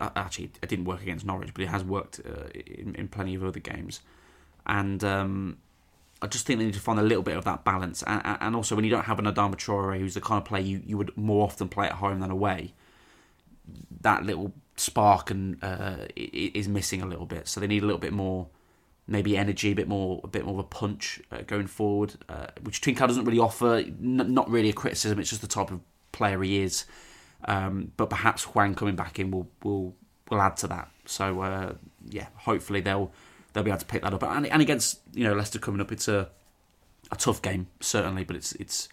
Uh, 0.00 0.10
Actually, 0.16 0.50
it 0.60 0.68
didn't 0.68 0.86
work 0.86 1.02
against 1.02 1.24
Norwich, 1.24 1.54
but 1.54 1.62
it 1.62 1.68
has 1.68 1.84
worked 1.84 2.20
uh, 2.26 2.48
in, 2.66 2.96
in 2.96 3.08
plenty 3.08 3.34
of 3.36 3.44
other 3.44 3.60
games. 3.60 4.00
And 4.66 5.04
um, 5.04 5.58
I 6.20 6.26
just 6.26 6.46
think 6.46 6.58
they 6.58 6.64
need 6.64 6.74
to 6.74 6.80
find 6.80 6.98
a 6.98 7.02
little 7.02 7.22
bit 7.22 7.36
of 7.36 7.44
that 7.44 7.64
balance. 7.64 8.02
And, 8.02 8.20
and 8.24 8.56
also, 8.56 8.74
when 8.74 8.84
you 8.84 8.90
don't 8.90 9.04
have 9.04 9.18
an 9.20 9.26
Adama 9.26 9.54
Traore, 9.54 9.98
who's 9.98 10.14
the 10.14 10.20
kind 10.20 10.38
of 10.38 10.46
player 10.46 10.62
you, 10.62 10.82
you 10.84 10.96
would 10.98 11.16
more 11.16 11.44
often 11.44 11.68
play 11.68 11.86
at 11.86 11.92
home 11.92 12.18
than 12.20 12.30
away, 12.30 12.72
that 14.00 14.24
little 14.24 14.52
spark 14.76 15.30
and 15.30 15.62
uh, 15.62 16.06
is 16.16 16.66
missing 16.66 17.02
a 17.02 17.06
little 17.06 17.26
bit. 17.26 17.46
So 17.46 17.60
they 17.60 17.66
need 17.66 17.82
a 17.82 17.86
little 17.86 18.00
bit 18.00 18.12
more 18.12 18.48
maybe 19.06 19.36
energy, 19.36 19.72
a 19.72 19.74
bit 19.74 19.88
more, 19.88 20.20
a 20.24 20.28
bit 20.28 20.44
more 20.44 20.54
of 20.54 20.60
a 20.60 20.68
punch 20.68 21.20
uh, 21.30 21.42
going 21.46 21.66
forward, 21.66 22.14
uh, 22.28 22.46
which 22.62 22.80
Trincao 22.80 23.06
doesn't 23.06 23.24
really 23.24 23.38
offer. 23.38 23.76
N- 23.76 24.32
not 24.32 24.50
really 24.50 24.70
a 24.70 24.72
criticism; 24.72 25.18
it's 25.18 25.30
just 25.30 25.42
the 25.42 25.48
type 25.48 25.70
of 25.70 25.80
player 26.12 26.42
he 26.42 26.62
is. 26.62 26.84
Um, 27.46 27.92
but 27.96 28.08
perhaps 28.08 28.44
Hwang 28.44 28.74
coming 28.74 28.96
back 28.96 29.18
in 29.18 29.30
will 29.30 29.48
will 29.62 29.94
will 30.30 30.40
add 30.40 30.56
to 30.58 30.68
that. 30.68 30.90
So 31.06 31.42
uh, 31.42 31.74
yeah, 32.08 32.28
hopefully 32.36 32.80
they'll 32.80 33.12
they'll 33.52 33.64
be 33.64 33.70
able 33.70 33.80
to 33.80 33.86
pick 33.86 34.02
that 34.02 34.14
up. 34.14 34.22
And, 34.22 34.46
and 34.46 34.62
against 34.62 35.00
you 35.12 35.24
know 35.24 35.34
Leicester 35.34 35.58
coming 35.58 35.80
up, 35.80 35.92
it's 35.92 36.08
a 36.08 36.30
a 37.10 37.16
tough 37.16 37.42
game 37.42 37.66
certainly, 37.80 38.24
but 38.24 38.36
it's 38.36 38.52
it's 38.52 38.88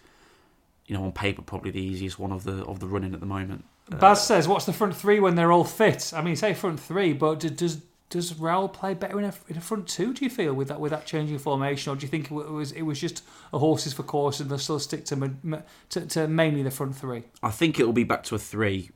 you 0.86 0.96
know 0.96 1.04
on 1.04 1.12
paper 1.12 1.42
probably 1.42 1.70
the 1.70 1.80
easiest 1.80 2.18
one 2.18 2.32
of 2.32 2.44
the 2.44 2.64
of 2.64 2.80
the 2.80 2.86
running 2.86 3.14
at 3.14 3.20
the 3.20 3.26
moment. 3.26 3.64
Uh, 3.90 3.96
Baz 3.96 4.26
says, 4.26 4.46
"What's 4.46 4.66
the 4.66 4.72
front 4.72 4.94
three 4.94 5.20
when 5.20 5.34
they're 5.34 5.52
all 5.52 5.64
fit?" 5.64 6.12
I 6.14 6.22
mean, 6.22 6.36
say 6.36 6.52
front 6.54 6.78
three, 6.78 7.12
but 7.12 7.40
does 7.40 7.80
does 8.12 8.34
Raul 8.34 8.72
play 8.72 8.94
better 8.94 9.18
in 9.18 9.24
a, 9.24 9.34
in 9.48 9.56
a 9.56 9.60
front 9.60 9.88
two? 9.88 10.12
Do 10.12 10.24
you 10.24 10.30
feel 10.30 10.52
with 10.54 10.68
that 10.68 10.78
with 10.78 10.90
that 10.92 11.06
changing 11.06 11.38
formation, 11.38 11.92
or 11.92 11.96
do 11.96 12.02
you 12.02 12.08
think 12.08 12.30
it 12.30 12.34
was 12.34 12.70
it 12.72 12.82
was 12.82 13.00
just 13.00 13.24
a 13.52 13.58
horses 13.58 13.92
for 13.94 14.02
course 14.02 14.38
and 14.38 14.50
they'll 14.50 14.58
still 14.58 14.78
stick 14.78 15.04
to, 15.06 15.62
to 15.90 16.06
to 16.06 16.28
mainly 16.28 16.62
the 16.62 16.70
front 16.70 16.94
three? 16.96 17.24
I 17.42 17.50
think 17.50 17.80
it 17.80 17.84
will 17.86 17.92
be 17.92 18.04
back 18.04 18.22
to 18.24 18.34
a 18.34 18.38
three 18.38 18.90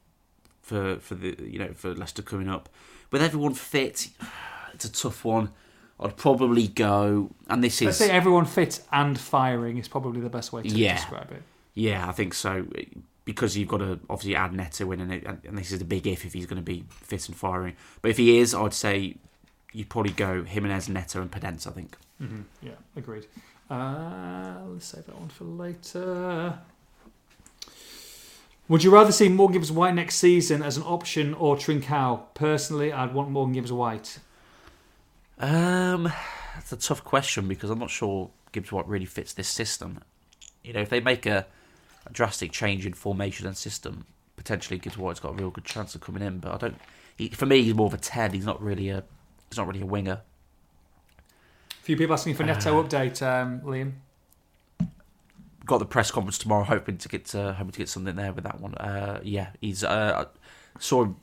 for 0.62 0.97
for 1.01 1.14
the 1.14 1.37
you 1.41 1.59
know 1.59 1.73
for 1.75 1.95
Leicester 1.95 2.23
coming 2.23 2.49
up. 2.49 2.69
With 3.11 3.23
everyone 3.23 3.55
fit, 3.55 4.09
it's 4.75 4.85
a 4.85 4.93
tough 4.93 5.25
one. 5.25 5.51
I'd 5.99 6.17
probably 6.19 6.69
go, 6.69 7.31
and 7.49 7.64
this 7.64 7.81
Let's 7.81 7.99
is 8.01 8.07
say 8.09 8.12
everyone 8.12 8.45
fit 8.45 8.83
and 8.93 9.19
firing 9.19 9.79
is 9.79 9.89
probably 9.89 10.21
the 10.21 10.29
best 10.29 10.53
way 10.53 10.62
to 10.62 10.69
Yeah. 10.69 10.95
describe 10.97 11.33
it. 11.33 11.43
yeah, 11.75 12.07
I 12.07 12.12
think 12.12 12.35
so 12.35 12.67
because 13.27 13.59
you've 13.59 13.68
got 13.68 13.79
to 13.79 14.01
obviously 14.09 14.35
add 14.35 14.55
Neto 14.55 14.91
in, 14.93 15.01
and, 15.01 15.12
it, 15.12 15.27
and 15.27 15.59
this 15.59 15.72
is 15.72 15.83
a 15.83 15.85
big 15.85 16.07
if 16.07 16.24
if 16.24 16.33
he's 16.33 16.47
going 16.47 16.57
to 16.57 16.62
be 16.62 16.85
fit 16.89 17.29
and 17.29 17.37
firing. 17.37 17.77
But 18.01 18.12
if 18.12 18.16
he 18.16 18.39
is, 18.39 18.55
I'd 18.55 18.72
say 18.72 19.16
you'd 19.72 19.91
probably 19.91 20.12
go 20.12 20.45
Jimenez, 20.45 20.89
Neto, 20.89 21.20
and 21.20 21.31
Podence. 21.31 21.66
I 21.66 21.72
think. 21.72 21.97
Mm-hmm. 22.22 22.43
Yeah, 22.62 22.72
agreed. 22.97 23.27
Uh, 23.68 24.55
let's 24.68 24.87
save 24.87 25.05
that 25.07 25.18
one 25.18 25.29
for 25.29 25.45
later. 25.45 26.59
Would 28.68 28.83
you 28.83 28.91
rather 28.91 29.12
see 29.12 29.29
Morgan 29.29 29.61
Gibbs 29.61 29.70
White 29.70 29.95
next 29.95 30.16
season 30.16 30.62
as 30.62 30.77
an 30.77 30.83
option 30.85 31.35
or 31.35 31.57
Trincao? 31.57 32.22
Personally, 32.35 32.93
I'd 32.93 33.14
want 33.14 33.31
Morgan 33.31 33.55
Gibbs 33.55 33.72
White. 33.72 34.18
Um, 35.39 36.12
it's 36.59 36.72
a 36.72 36.77
tough 36.77 37.05
question 37.05 37.47
because 37.47 37.70
I'm 37.70 37.79
not 37.79 37.91
sure 37.91 38.31
Gibbs 38.53 38.72
White 38.72 38.89
really 38.89 39.05
fits 39.05 39.33
this 39.35 39.49
system. 39.49 40.01
You 40.64 40.72
know, 40.72 40.81
if 40.81 40.89
they 40.89 41.01
make 41.01 41.27
a, 41.27 41.47
a 42.07 42.12
drastic 42.12 42.52
change 42.52 42.86
in 42.86 42.92
formation 42.94 43.46
and 43.46 43.57
system, 43.57 44.07
potentially 44.36 44.78
Gibbs 44.78 44.98
White's 44.98 45.20
got 45.20 45.32
a 45.32 45.34
real 45.34 45.50
good 45.50 45.64
chance 45.64 45.94
of 45.94 46.00
coming 46.00 46.22
in. 46.22 46.38
But 46.38 46.54
I 46.54 46.57
don't. 46.59 46.76
He, 47.16 47.28
for 47.28 47.46
me, 47.46 47.62
he's 47.62 47.74
more 47.74 47.86
of 47.86 47.94
a 47.94 47.98
ten. 47.98 48.32
He's 48.32 48.46
not 48.46 48.62
really 48.62 48.88
a. 48.90 49.04
He's 49.50 49.59
not 49.59 49.66
really 49.66 49.82
a 49.82 49.86
winger. 49.86 50.20
A 51.70 51.82
few 51.82 51.96
people 51.96 52.14
asking 52.14 52.34
for 52.34 52.44
Neto 52.44 52.82
update, 52.82 53.22
um, 53.22 53.61
Liam. 53.61 53.92
Got 55.64 55.78
the 55.78 55.86
press 55.86 56.11
conference 56.11 56.38
tomorrow, 56.38 56.64
hoping 56.64 56.98
to 56.98 57.09
get 57.09 57.34
uh, 57.34 57.52
hoping 57.54 57.72
to 57.72 57.78
get 57.78 57.88
something 57.88 58.16
there 58.16 58.32
with 58.32 58.44
that 58.44 58.61
one. 58.61 58.74
Uh, 58.74 59.20
yeah, 59.22 59.48
he's. 59.61 59.82
Uh, 59.84 60.26
I 60.26 60.80
saw 60.80 61.04
him 61.04 61.16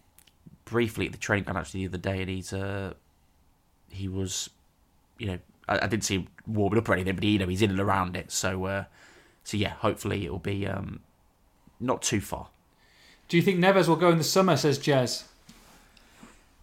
briefly 0.65 1.05
at 1.05 1.11
the 1.11 1.17
training 1.17 1.45
ground 1.45 1.57
actually 1.57 1.81
the 1.81 1.87
other 1.87 1.97
day, 1.97 2.21
and 2.21 2.29
he's. 2.29 2.53
Uh, 2.53 2.93
he 3.93 4.07
was, 4.07 4.49
you 5.19 5.27
know, 5.27 5.39
I, 5.69 5.85
I 5.85 5.87
didn't 5.87 6.03
see 6.03 6.15
him 6.15 6.27
warming 6.47 6.79
up 6.79 6.89
or 6.89 6.93
anything, 6.93 7.15
but 7.15 7.23
he, 7.23 7.31
you 7.31 7.39
know, 7.39 7.47
he's 7.47 7.61
in 7.61 7.69
and 7.69 7.79
around 7.79 8.17
it. 8.17 8.31
So, 8.31 8.65
uh, 8.65 8.83
so 9.43 9.57
yeah, 9.57 9.69
hopefully 9.69 10.25
it'll 10.25 10.39
be 10.39 10.67
um, 10.67 11.01
not 11.79 12.01
too 12.01 12.21
far. 12.21 12.49
Do 13.27 13.37
you 13.37 13.43
think 13.43 13.59
Neves 13.59 13.87
will 13.87 13.95
go 13.95 14.09
in 14.09 14.17
the 14.17 14.23
summer? 14.23 14.55
Says 14.55 14.79
Jez. 14.79 15.23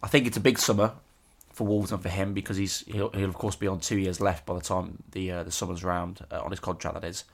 I 0.02 0.06
think 0.06 0.26
it's 0.26 0.36
a 0.36 0.40
big 0.40 0.58
summer 0.58 0.92
for 1.52 1.66
Wolves 1.66 1.92
and 1.92 2.02
for 2.02 2.08
him 2.08 2.32
because 2.32 2.56
he's 2.56 2.80
he'll, 2.86 3.10
he'll 3.10 3.28
of 3.28 3.34
course 3.34 3.56
be 3.56 3.66
on 3.66 3.80
two 3.80 3.98
years 3.98 4.20
left 4.20 4.46
by 4.46 4.54
the 4.54 4.60
time 4.60 5.02
the 5.12 5.30
uh, 5.30 5.42
the 5.42 5.50
summer's 5.50 5.84
round 5.84 6.24
uh, 6.30 6.40
on 6.40 6.50
his 6.50 6.60
contract 6.60 7.00
that 7.00 7.06
is. 7.06 7.24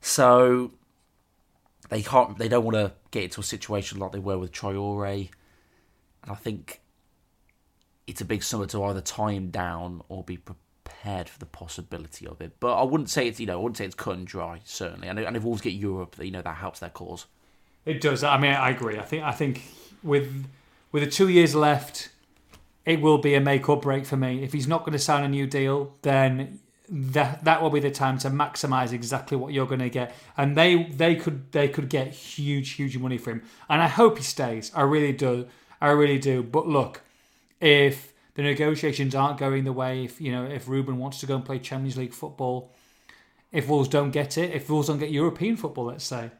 So 0.00 0.72
they 1.90 2.02
can't 2.02 2.38
they 2.38 2.48
don't 2.48 2.64
want 2.64 2.76
to 2.76 2.92
get 3.10 3.24
into 3.24 3.40
a 3.40 3.44
situation 3.44 3.98
like 3.98 4.12
they 4.12 4.18
were 4.18 4.38
with 4.38 4.52
Traore, 4.52 5.28
and 6.22 6.32
I 6.32 6.34
think 6.34 6.80
it's 8.06 8.20
a 8.20 8.24
big 8.24 8.42
summer 8.42 8.66
to 8.66 8.82
either 8.84 9.00
tie 9.00 9.32
him 9.32 9.50
down 9.50 10.02
or 10.08 10.24
be 10.24 10.38
prepared 10.90 11.28
for 11.28 11.38
the 11.38 11.46
possibility 11.46 12.26
of 12.26 12.40
it. 12.40 12.58
But 12.60 12.74
I 12.74 12.82
wouldn't 12.82 13.10
say 13.10 13.28
it's 13.28 13.40
you 13.40 13.46
know 13.46 13.58
I 13.58 13.62
wouldn't 13.62 13.76
say 13.76 13.84
it's 13.84 13.94
cut 13.94 14.16
and 14.16 14.26
dry 14.26 14.60
certainly. 14.64 15.08
And, 15.08 15.18
and 15.18 15.36
if 15.36 15.42
Wolves 15.42 15.60
get 15.60 15.72
Europe, 15.72 16.16
you 16.20 16.30
know 16.30 16.42
that 16.42 16.56
helps 16.56 16.80
their 16.80 16.90
cause. 16.90 17.26
It 17.84 18.00
does. 18.00 18.22
I 18.22 18.38
mean, 18.38 18.52
I 18.52 18.70
agree. 18.70 18.98
I 18.98 19.02
think. 19.02 19.24
I 19.24 19.32
think 19.32 19.62
with 20.02 20.46
with 20.92 21.02
the 21.02 21.10
two 21.10 21.28
years 21.28 21.54
left, 21.54 22.10
it 22.84 23.00
will 23.00 23.18
be 23.18 23.34
a 23.34 23.40
make 23.40 23.68
or 23.68 23.78
break 23.78 24.04
for 24.04 24.16
me. 24.16 24.42
If 24.42 24.52
he's 24.52 24.66
not 24.66 24.80
going 24.80 24.92
to 24.92 24.98
sign 24.98 25.24
a 25.24 25.28
new 25.28 25.46
deal, 25.46 25.94
then 26.02 26.60
that 26.88 27.44
that 27.44 27.62
will 27.62 27.70
be 27.70 27.80
the 27.80 27.90
time 27.90 28.18
to 28.18 28.30
maximise 28.30 28.92
exactly 28.92 29.36
what 29.36 29.52
you're 29.52 29.66
going 29.66 29.80
to 29.80 29.90
get. 29.90 30.14
And 30.36 30.56
they 30.56 30.84
they 30.84 31.16
could 31.16 31.52
they 31.52 31.68
could 31.68 31.88
get 31.88 32.08
huge 32.08 32.72
huge 32.72 32.98
money 32.98 33.18
for 33.18 33.30
him. 33.30 33.42
And 33.68 33.80
I 33.80 33.88
hope 33.88 34.18
he 34.18 34.24
stays. 34.24 34.70
I 34.74 34.82
really 34.82 35.12
do. 35.12 35.46
I 35.80 35.90
really 35.90 36.18
do. 36.18 36.42
But 36.42 36.68
look, 36.68 37.00
if 37.60 38.09
the 38.34 38.42
negotiations 38.42 39.14
aren't 39.14 39.38
going 39.38 39.64
the 39.64 39.72
way, 39.72 40.04
if 40.04 40.20
you 40.20 40.32
know, 40.32 40.44
if 40.44 40.68
Ruben 40.68 40.98
wants 40.98 41.20
to 41.20 41.26
go 41.26 41.36
and 41.36 41.44
play 41.44 41.58
Champions 41.58 41.96
League 41.96 42.14
football, 42.14 42.72
if 43.52 43.68
Wolves 43.68 43.88
don't 43.88 44.10
get 44.10 44.38
it, 44.38 44.54
if 44.54 44.68
Wolves 44.68 44.88
don't 44.88 44.98
get 44.98 45.10
European 45.10 45.56
football, 45.56 45.86
let's 45.86 46.04
say, 46.04 46.30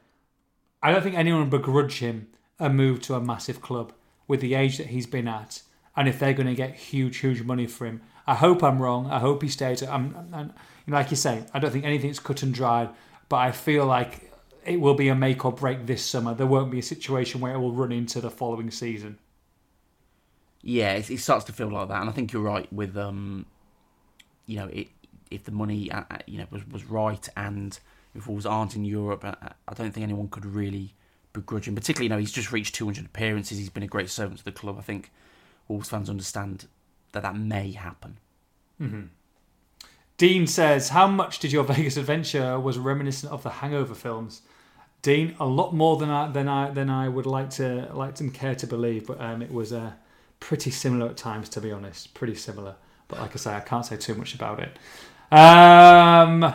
I 0.82 0.92
don't 0.92 1.02
think 1.02 1.16
anyone 1.16 1.42
would 1.42 1.50
begrudge 1.50 1.98
him 1.98 2.28
a 2.58 2.68
move 2.68 3.00
to 3.02 3.14
a 3.14 3.20
massive 3.20 3.60
club 3.60 3.92
with 4.28 4.40
the 4.40 4.54
age 4.54 4.78
that 4.78 4.88
he's 4.88 5.06
been 5.06 5.28
at, 5.28 5.62
and 5.96 6.08
if 6.08 6.18
they're 6.18 6.32
going 6.32 6.46
to 6.46 6.54
get 6.54 6.74
huge, 6.74 7.18
huge 7.18 7.42
money 7.42 7.66
for 7.66 7.86
him. 7.86 8.02
I 8.26 8.34
hope 8.34 8.62
I'm 8.62 8.80
wrong. 8.80 9.10
I 9.10 9.18
hope 9.18 9.42
he 9.42 9.48
stays. 9.48 9.82
I'm, 9.82 10.14
I'm, 10.32 10.52
like 10.86 11.10
you 11.10 11.16
say, 11.16 11.44
I 11.52 11.58
don't 11.58 11.72
think 11.72 11.84
anything's 11.84 12.20
cut 12.20 12.42
and 12.42 12.54
dried, 12.54 12.90
but 13.28 13.38
I 13.38 13.50
feel 13.50 13.86
like 13.86 14.30
it 14.64 14.80
will 14.80 14.94
be 14.94 15.08
a 15.08 15.14
make 15.14 15.44
or 15.44 15.52
break 15.52 15.86
this 15.86 16.04
summer. 16.04 16.34
There 16.34 16.46
won't 16.46 16.70
be 16.70 16.78
a 16.78 16.82
situation 16.82 17.40
where 17.40 17.54
it 17.54 17.58
will 17.58 17.72
run 17.72 17.92
into 17.92 18.20
the 18.20 18.30
following 18.30 18.70
season. 18.70 19.18
Yeah, 20.62 20.92
it, 20.92 21.10
it 21.10 21.20
starts 21.20 21.44
to 21.46 21.52
feel 21.52 21.68
like 21.68 21.88
that, 21.88 22.00
and 22.00 22.10
I 22.10 22.12
think 22.12 22.32
you're 22.32 22.42
right 22.42 22.70
with 22.72 22.96
um, 22.96 23.46
you 24.46 24.56
know, 24.56 24.66
it, 24.66 24.88
if 25.30 25.44
the 25.44 25.52
money 25.52 25.90
uh, 25.90 26.02
uh, 26.10 26.18
you 26.26 26.38
know 26.38 26.46
was 26.50 26.66
was 26.68 26.84
right, 26.84 27.26
and 27.36 27.78
if 28.14 28.26
Wolves 28.26 28.46
aren't 28.46 28.74
in 28.74 28.84
Europe, 28.84 29.24
I, 29.24 29.52
I 29.68 29.74
don't 29.74 29.92
think 29.92 30.04
anyone 30.04 30.28
could 30.28 30.44
really 30.44 30.94
begrudge 31.32 31.68
him. 31.68 31.76
Particularly, 31.76 32.06
you 32.06 32.10
know, 32.10 32.18
he's 32.18 32.32
just 32.32 32.52
reached 32.52 32.74
200 32.74 33.06
appearances. 33.06 33.58
He's 33.58 33.70
been 33.70 33.84
a 33.84 33.88
great 33.88 34.10
servant 34.10 34.38
to 34.38 34.44
the 34.44 34.52
club. 34.52 34.76
I 34.78 34.82
think 34.82 35.12
Wolves 35.68 35.88
fans 35.88 36.10
understand 36.10 36.66
that 37.12 37.22
that 37.22 37.36
may 37.36 37.70
happen. 37.72 38.18
Mm-hmm. 38.80 39.02
Dean 40.18 40.46
says, 40.46 40.90
"How 40.90 41.06
much 41.06 41.38
did 41.38 41.52
your 41.52 41.64
Vegas 41.72 41.96
adventure 41.96 42.58
was 42.58 42.76
reminiscent 42.78 43.32
of 43.32 43.42
the 43.42 43.50
Hangover 43.50 43.94
films?" 43.94 44.42
Dean, 45.02 45.34
a 45.40 45.46
lot 45.46 45.72
more 45.72 45.96
than 45.96 46.10
I 46.10 46.28
than 46.30 46.48
I 46.48 46.70
than 46.70 46.90
I 46.90 47.08
would 47.08 47.24
like 47.24 47.50
to 47.50 47.88
like 47.94 48.16
to 48.16 48.28
care 48.30 48.54
to 48.56 48.66
believe, 48.66 49.06
but 49.06 49.20
um, 49.20 49.40
it 49.40 49.52
was 49.52 49.72
uh, 49.72 49.92
pretty 50.40 50.70
similar 50.70 51.10
at 51.10 51.16
times, 51.16 51.48
to 51.50 51.60
be 51.60 51.70
honest. 51.70 52.14
Pretty 52.14 52.34
similar, 52.34 52.74
but 53.08 53.20
like 53.20 53.32
I 53.32 53.36
say, 53.36 53.54
I 53.54 53.60
can't 53.60 53.86
say 53.86 53.96
too 53.96 54.14
much 54.14 54.34
about 54.34 54.60
it. 54.60 54.76
Um. 55.32 56.52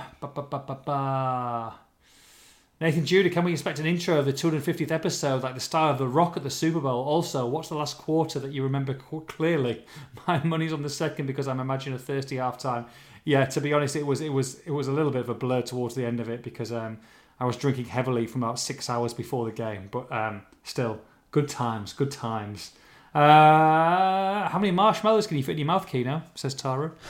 Nathan 2.82 3.06
Judah, 3.06 3.30
can 3.30 3.46
we 3.46 3.54
expect 3.54 3.80
an 3.80 3.86
intro 3.86 4.20
of 4.20 4.26
the 4.26 4.34
250th 4.34 4.92
episode, 4.92 5.44
like 5.44 5.54
the 5.54 5.62
style 5.62 5.92
of 5.92 5.98
The 5.98 6.10
Rock 6.10 6.36
at 6.36 6.44
the 6.44 6.50
Super 6.50 6.82
Bowl? 6.82 7.06
Also, 7.06 7.48
what's 7.48 7.70
the 7.70 7.76
last 7.76 7.98
quarter 7.98 8.38
that 8.40 8.52
you 8.52 8.64
remember 8.64 8.94
clearly? 8.94 9.86
My 10.28 10.44
money's 10.44 10.74
on 10.74 10.82
the 10.82 10.90
second 10.90 11.26
because 11.26 11.48
I'm 11.48 11.62
imagining 11.62 11.96
a 11.96 12.00
thirsty 12.00 12.36
halftime. 12.36 12.86
Yeah, 13.24 13.46
to 13.46 13.62
be 13.62 13.72
honest, 13.72 13.96
it 13.96 14.06
was 14.06 14.20
it 14.20 14.34
was 14.34 14.60
it 14.66 14.72
was 14.72 14.90
a 14.90 14.92
little 14.92 15.12
bit 15.12 15.22
of 15.22 15.30
a 15.30 15.34
blur 15.34 15.62
towards 15.62 15.96
the 15.96 16.06
end 16.06 16.20
of 16.20 16.28
it 16.28 16.44
because 16.44 16.74
um, 16.74 17.00
I 17.40 17.46
was 17.46 17.56
drinking 17.56 17.86
heavily 17.86 18.28
from 18.28 18.44
about 18.44 18.60
six 18.60 18.90
hours 18.90 19.14
before 19.14 19.46
the 19.46 19.54
game. 19.54 19.88
But 19.90 20.12
um, 20.12 20.42
still, 20.64 21.00
good 21.32 21.48
times, 21.48 21.94
good 21.94 22.12
times. 22.12 22.74
Uh, 23.16 24.50
how 24.50 24.60
many 24.60 24.72
marshmallows 24.72 25.26
can 25.26 25.38
you 25.38 25.44
fit 25.44 25.54
in 25.54 25.60
your 25.60 25.68
mouth, 25.68 25.88
Keno? 25.88 26.22
Says 26.36 26.54
Tara. 26.54 26.92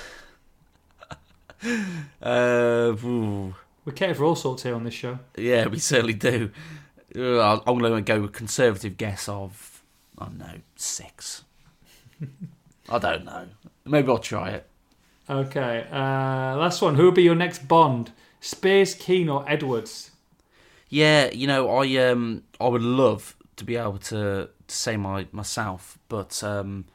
Uh, 2.21 2.93
ooh. 3.03 3.55
We 3.85 3.91
cater 3.93 4.13
for 4.13 4.25
all 4.25 4.35
sorts 4.35 4.61
here 4.61 4.75
on 4.75 4.83
this 4.83 4.93
show. 4.93 5.17
yeah, 5.35 5.65
we 5.65 5.79
certainly 5.79 6.13
do. 6.13 6.51
Uh, 7.17 7.59
I'm 7.65 7.79
going 7.79 7.95
to 7.95 8.01
go 8.01 8.21
with 8.21 8.33
conservative 8.33 8.97
guess 8.97 9.27
of, 9.27 9.81
I 10.19 10.25
don't 10.25 10.37
know, 10.37 10.59
six. 10.75 11.43
I 12.89 12.99
don't 12.99 13.25
know. 13.25 13.47
Maybe 13.83 14.09
I'll 14.09 14.19
try 14.19 14.49
it. 14.51 14.67
Okay, 15.27 15.87
uh, 15.91 16.55
last 16.57 16.83
one. 16.83 16.93
Who 16.95 17.05
will 17.05 17.11
be 17.11 17.23
your 17.23 17.35
next 17.35 17.67
Bond? 17.67 18.11
Spears, 18.41 18.93
Keen, 18.93 19.27
or 19.27 19.43
Edwards? 19.47 20.11
Yeah, 20.89 21.31
you 21.31 21.47
know, 21.47 21.67
I 21.69 21.95
um, 21.97 22.43
I 22.61 22.67
would 22.67 22.83
love 22.83 23.35
to 23.55 23.63
be 23.63 23.75
able 23.75 23.97
to 23.97 24.49
say 24.67 24.97
my 24.97 25.27
myself, 25.31 25.97
but 26.09 26.43
um, 26.43 26.85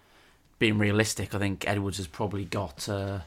being 0.59 0.79
realistic, 0.79 1.35
I 1.35 1.39
think 1.39 1.67
Edwards 1.67 1.99
has 1.99 2.07
probably 2.07 2.45
got. 2.45 2.89
Uh, 2.89 3.21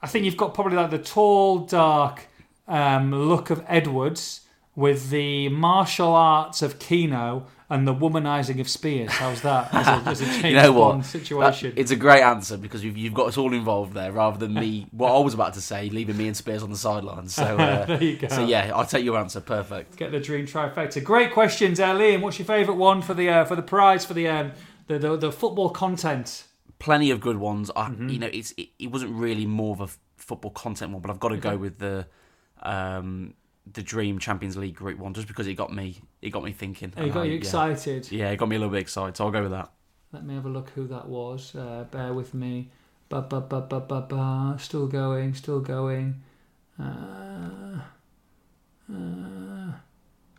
I 0.00 0.06
think 0.06 0.24
you've 0.24 0.36
got 0.36 0.54
probably 0.54 0.76
like 0.76 0.90
the 0.90 0.98
tall, 0.98 1.60
dark 1.60 2.28
um, 2.68 3.12
look 3.12 3.50
of 3.50 3.64
Edwards 3.66 4.42
with 4.78 5.10
the 5.10 5.48
martial 5.48 6.14
arts 6.14 6.62
of 6.62 6.78
Keno 6.78 7.48
and 7.68 7.84
the 7.86 7.92
womanizing 7.92 8.60
of 8.60 8.68
Spears. 8.68 9.10
How's 9.10 9.42
that 9.42 9.74
as 9.74 9.88
a, 9.88 10.08
as 10.08 10.44
a 10.44 10.48
you 10.48 10.54
know 10.54 10.70
what? 10.70 11.04
Situation? 11.04 11.70
That- 11.70 11.80
it's 11.80 11.90
a 11.90 11.96
great 11.96 12.22
answer 12.22 12.56
because 12.56 12.84
you've, 12.84 12.96
you've 12.96 13.12
got 13.12 13.26
us 13.26 13.36
all 13.36 13.52
involved 13.52 13.92
there, 13.94 14.12
rather 14.12 14.38
than 14.38 14.54
me. 14.54 14.86
what 14.92 15.10
I 15.12 15.18
was 15.18 15.34
about 15.34 15.54
to 15.54 15.60
say, 15.60 15.90
leaving 15.90 16.16
me 16.16 16.28
and 16.28 16.36
Spears 16.36 16.62
on 16.62 16.70
the 16.70 16.76
sidelines. 16.76 17.34
So, 17.34 17.42
uh, 17.58 17.86
there 17.86 18.00
you 18.04 18.18
go. 18.18 18.28
so 18.28 18.46
yeah, 18.46 18.70
I'll 18.72 18.86
take 18.86 19.04
your 19.04 19.18
answer. 19.18 19.40
Perfect. 19.40 19.96
Get 19.96 20.12
the 20.12 20.20
dream 20.20 20.46
trifecta. 20.46 21.02
Great 21.02 21.32
questions, 21.32 21.80
uh, 21.80 21.88
Liam. 21.94 22.20
What's 22.20 22.38
your 22.38 22.46
favourite 22.46 22.78
one 22.78 23.02
for 23.02 23.14
the 23.14 23.28
uh, 23.28 23.44
for 23.46 23.56
the 23.56 23.62
prize 23.62 24.04
for 24.04 24.14
the, 24.14 24.28
um, 24.28 24.52
the 24.86 24.96
the 25.00 25.16
the 25.16 25.32
football 25.32 25.70
content? 25.70 26.44
plenty 26.78 27.10
of 27.10 27.20
good 27.20 27.38
ones. 27.38 27.72
I, 27.74 27.88
Mm-hmm. 27.88 28.08
You 28.10 28.18
know, 28.20 28.30
it's 28.32 28.52
it, 28.52 28.68
it 28.78 28.92
wasn't 28.92 29.10
really 29.16 29.44
more 29.44 29.72
of 29.72 29.80
a 29.80 29.88
football 30.16 30.52
content 30.52 30.92
one, 30.92 31.02
but 31.02 31.10
I've 31.10 31.18
got 31.18 31.30
to 31.30 31.36
go 31.36 31.56
with 31.56 31.78
the 31.80 32.06
um, 32.62 33.34
the 33.72 33.82
Dream 33.82 34.18
Champions 34.18 34.56
League 34.56 34.74
Group 34.74 34.98
one 34.98 35.14
just 35.14 35.28
because 35.28 35.46
it 35.46 35.54
got 35.54 35.72
me 35.72 36.00
it 36.22 36.30
got 36.30 36.44
me 36.44 36.52
thinking. 36.52 36.92
And 36.96 37.12
got 37.12 37.20
I- 37.22 37.24
you 37.24 37.32
yeah. 37.32 37.38
excited. 37.38 38.10
Yeah, 38.10 38.30
it 38.30 38.36
got 38.36 38.48
me 38.48 38.56
a 38.56 38.58
little 38.58 38.72
bit 38.72 38.80
excited, 38.80 39.16
so 39.16 39.24
I'll 39.24 39.30
go 39.30 39.42
with 39.42 39.52
that. 39.52 39.70
Let 40.12 40.24
me 40.24 40.34
have 40.34 40.46
a 40.46 40.48
look 40.48 40.70
who 40.70 40.86
that 40.88 41.06
was. 41.08 41.54
Uh, 41.54 41.84
bear 41.90 42.14
with 42.14 42.32
me. 42.34 42.70
Ba 43.08 43.22
ba 43.22 43.40
ba 43.40 43.60
ba 43.60 43.80
ba 43.80 44.00
ba. 44.02 44.56
Still 44.58 44.86
going. 44.86 45.34
Still 45.34 45.60
going. 45.60 46.22
Uh, 46.78 47.80
uh, 48.90 49.72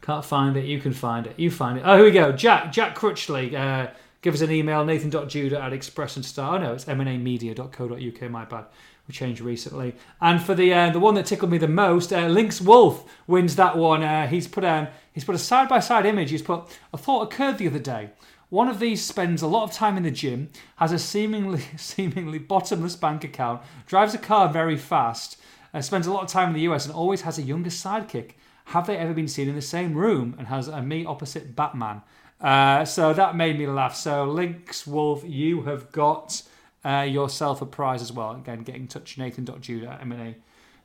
can't 0.01 0.25
find 0.25 0.57
it. 0.57 0.65
You 0.65 0.80
can 0.80 0.93
find 0.93 1.27
it. 1.27 1.38
You 1.38 1.51
find 1.51 1.77
it. 1.77 1.84
Oh, 1.86 1.95
here 1.97 2.05
we 2.05 2.11
go. 2.11 2.32
Jack 2.32 2.71
Jack 2.71 2.95
Crutchley. 2.97 3.53
Uh, 3.53 3.91
give 4.21 4.34
us 4.34 4.41
an 4.41 4.51
email. 4.51 4.84
Nathan.judah 4.86 5.61
at 5.61 5.73
Express 5.73 6.15
and 6.15 6.25
Star. 6.25 6.55
Oh 6.55 6.61
no, 6.61 6.73
it's 6.73 6.86
mnamedia.co.uk. 6.86 8.32
My 8.32 8.45
bad. 8.45 8.65
We 9.10 9.14
changed 9.14 9.41
recently. 9.41 9.95
And 10.22 10.39
for 10.39 10.53
the 10.53 10.72
uh, 10.72 10.91
the 10.91 10.99
one 10.99 11.16
that 11.16 11.26
tickled 11.26 11.49
me 11.49 11.57
the 11.57 11.68
most, 11.68 12.14
uh, 12.14 12.28
Lynx 12.28 12.62
Wolf 12.62 13.12
wins 13.26 13.55
that 13.55 13.76
one. 13.76 14.03
Uh, 14.03 14.28
he's 14.28 14.47
put 14.47 14.64
um, 14.64 14.88
he's 15.12 15.24
put 15.24 15.34
a 15.34 15.39
side 15.39 15.68
by 15.68 15.80
side 15.80 16.05
image. 16.05 16.30
He's 16.30 16.43
put 16.43 16.66
a 16.93 16.97
thought 16.97 17.24
occurred 17.24 17.57
the 17.57 17.66
other 17.66 17.80
day. 17.80 18.12
One 18.49 18.68
of 18.68 18.78
these 18.78 19.03
spends 19.03 19.41
a 19.41 19.47
lot 19.47 19.64
of 19.64 19.72
time 19.72 19.97
in 19.97 20.03
the 20.03 20.12
gym, 20.12 20.49
has 20.76 20.91
a 20.91 20.99
seemingly 20.99 21.62
seemingly 21.76 22.38
bottomless 22.38 22.95
bank 22.95 23.24
account, 23.24 23.64
drives 23.88 24.14
a 24.14 24.20
car 24.20 24.47
very 24.47 24.78
fast, 24.78 25.38
uh, 25.74 25.82
spends 25.82 26.05
a 26.05 26.14
lot 26.14 26.22
of 26.22 26.30
time 26.30 26.49
in 26.49 26.53
the 26.53 26.72
US, 26.72 26.86
and 26.86 26.93
always 26.93 27.22
has 27.22 27.39
a 27.39 27.41
younger 27.41 27.72
sidekick. 27.72 28.34
Have 28.66 28.86
they 28.86 28.97
ever 28.97 29.16
been 29.16 29.28
seen 29.28 29.49
in 29.49 29.55
the 29.55 29.62
same 29.64 29.95
room? 29.95 30.36
And 30.38 30.49
has 30.49 30.68
a 30.68 30.84
me 30.84 31.03
opposite 31.03 31.55
Batman. 31.55 32.03
Uh, 32.39 32.86
so 32.86 33.12
that 33.12 33.36
made 33.36 33.57
me 33.57 33.66
laugh. 33.66 33.95
So 33.95 34.26
Lynx 34.26 34.86
Wolf, 34.86 35.24
you 35.26 35.64
have 35.64 35.91
got 35.91 36.43
uh, 36.86 37.05
yourself 37.07 37.61
a 37.61 37.65
prize 37.65 38.01
as 38.01 38.11
well. 38.11 38.32
Again, 38.32 38.63
get 38.63 38.75
in 38.75 38.88
touch, 38.88 39.17
nathan.judah 39.17 39.88
at 39.88 40.01
M&A 40.01 40.36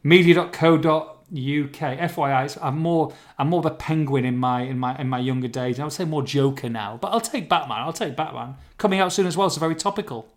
media.co.uk. 0.05 1.19
FYI, 1.31 2.59
I'm 2.63 2.79
more 2.79 3.13
I'm 3.39 3.49
more 3.49 3.59
of 3.59 3.67
a 3.67 3.71
penguin 3.71 4.25
in 4.25 4.37
my 4.37 4.61
in 4.61 4.79
my 4.79 4.97
in 4.97 5.09
my 5.09 5.19
younger 5.19 5.49
days. 5.49 5.81
I 5.81 5.85
would 5.85 5.93
say 5.93 6.05
more 6.05 6.23
Joker 6.23 6.69
now, 6.69 6.99
but 7.01 7.09
I'll 7.09 7.21
take 7.21 7.49
Batman. 7.49 7.79
I'll 7.79 7.93
take 7.93 8.15
Batman. 8.15 8.57
Coming 8.79 9.01
out 9.01 9.13
soon 9.13 9.27
as 9.27 9.37
well, 9.37 9.51
so 9.51 9.59
very 9.59 9.75
topical. 9.75 10.29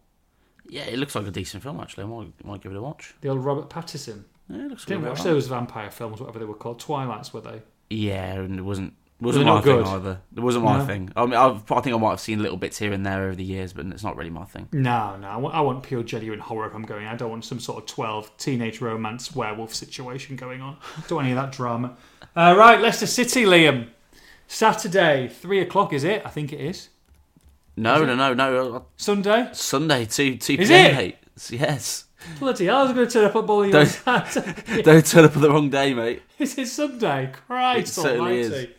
Yeah, 0.70 0.84
it 0.84 0.98
looks 0.98 1.14
like 1.14 1.28
a 1.28 1.32
decent 1.32 1.62
film 1.62 1.80
actually. 1.80 2.06
I 2.06 2.08
might, 2.08 2.46
might 2.46 2.62
give 2.62 2.72
it 2.72 2.78
a 2.78 2.82
watch. 2.82 3.14
The 3.22 3.30
old 3.30 3.44
Robert 3.44 3.70
Pattinson. 3.70 4.24
Yeah, 4.50 4.66
it 4.66 4.70
looks 4.70 4.86
Didn't 4.86 5.06
watch 5.06 5.24
those 5.24 5.48
vampire 5.48 5.92
films, 5.92 6.22
whatever 6.22 6.40
they 6.40 6.46
were 6.46 6.54
called. 6.54 6.80
Twilights 6.80 7.34
were 7.34 7.42
they? 7.42 7.62
Yeah, 7.90 8.36
and 8.36 8.58
it 8.58 8.64
wasn't 8.64 8.94
wasn't 9.20 9.46
my 9.46 9.62
good? 9.62 9.84
thing 9.86 9.94
either. 9.96 10.22
It 10.36 10.40
wasn't 10.40 10.66
my 10.66 10.78
No? 10.78 10.86
thing. 10.86 11.12
I 11.16 11.26
mean, 11.26 11.34
I've, 11.34 11.72
I 11.72 11.82
think 11.82 11.96
I 11.96 12.00
might 12.00 12.12
have 12.12 12.20
seen 12.20 12.42
little 12.42 12.58
bits 12.58 12.78
here 12.78 12.94
and 12.94 13.06
there 13.06 13.24
over 13.24 13.36
the 13.36 13.44
years, 13.44 13.74
but 13.74 13.86
it's 13.88 14.04
not 14.04 14.16
really 14.16 14.30
my 14.30 14.46
thing. 14.46 14.68
No, 14.72 15.16
no. 15.18 15.28
I 15.28 15.38
want, 15.38 15.56
I 15.56 15.62
want 15.62 15.84
pure 15.84 16.04
genuine 16.04 16.40
horror 16.40 16.68
if 16.68 16.76
I'm 16.76 16.84
going. 16.84 17.08
I 17.08 17.16
don't 17.16 17.32
want 17.32 17.44
some 17.46 17.60
sort 17.60 17.80
of 17.84 17.88
12 17.88 18.38
teenage 18.38 18.80
romance 18.82 19.36
werewolf 19.36 19.74
situation 19.74 20.36
going 20.36 20.62
on. 20.62 20.78
Don't 21.08 21.16
want 21.18 21.28
any 21.28 21.36
of 21.38 21.44
that 21.44 21.52
drama. 21.52 21.98
Uh, 22.36 22.54
right, 22.58 22.80
Leicester 22.80 23.08
City, 23.08 23.44
Liam. 23.46 23.88
Saturday, 24.48 25.28
3 25.28 25.62
o'clock, 25.62 25.94
is 25.94 26.04
it? 26.04 26.22
I 26.26 26.30
think 26.30 26.54
it 26.54 26.60
is. 26.60 26.90
No, 27.76 28.04
no, 28.06 28.16
no, 28.16 28.34
no. 28.34 28.76
uh, 28.76 28.82
Sunday? 28.96 29.50
Sunday, 29.54 30.06
two 30.06 30.36
two 30.38 30.54
Is 30.54 30.70
p.m. 30.70 30.92
it? 30.92 30.96
mate. 30.96 31.18
Yes. 31.52 32.06
Bloody 32.40 32.66
hell, 32.66 32.78
I 32.78 32.84
was 32.84 32.94
going 32.94 33.08
to 33.08 33.14
turn 33.14 33.26
up 33.26 33.36
at 33.36 33.46
bowling 33.46 33.76
on 33.76 33.86
Don't- 33.86 33.88
Saturday. 33.88 34.82
Don't 34.84 35.06
turn 35.06 35.26
up 35.26 35.36
on 35.36 35.42
the 35.42 35.50
wrong 35.52 35.70
day, 35.70 35.94
mate. 35.94 36.24
Is 36.40 36.58
it 36.58 36.68
Sunday? 36.68 37.32
Christ 37.48 37.80
It 37.98 38.02
certainly 38.02 38.44
almighty. 38.46 38.74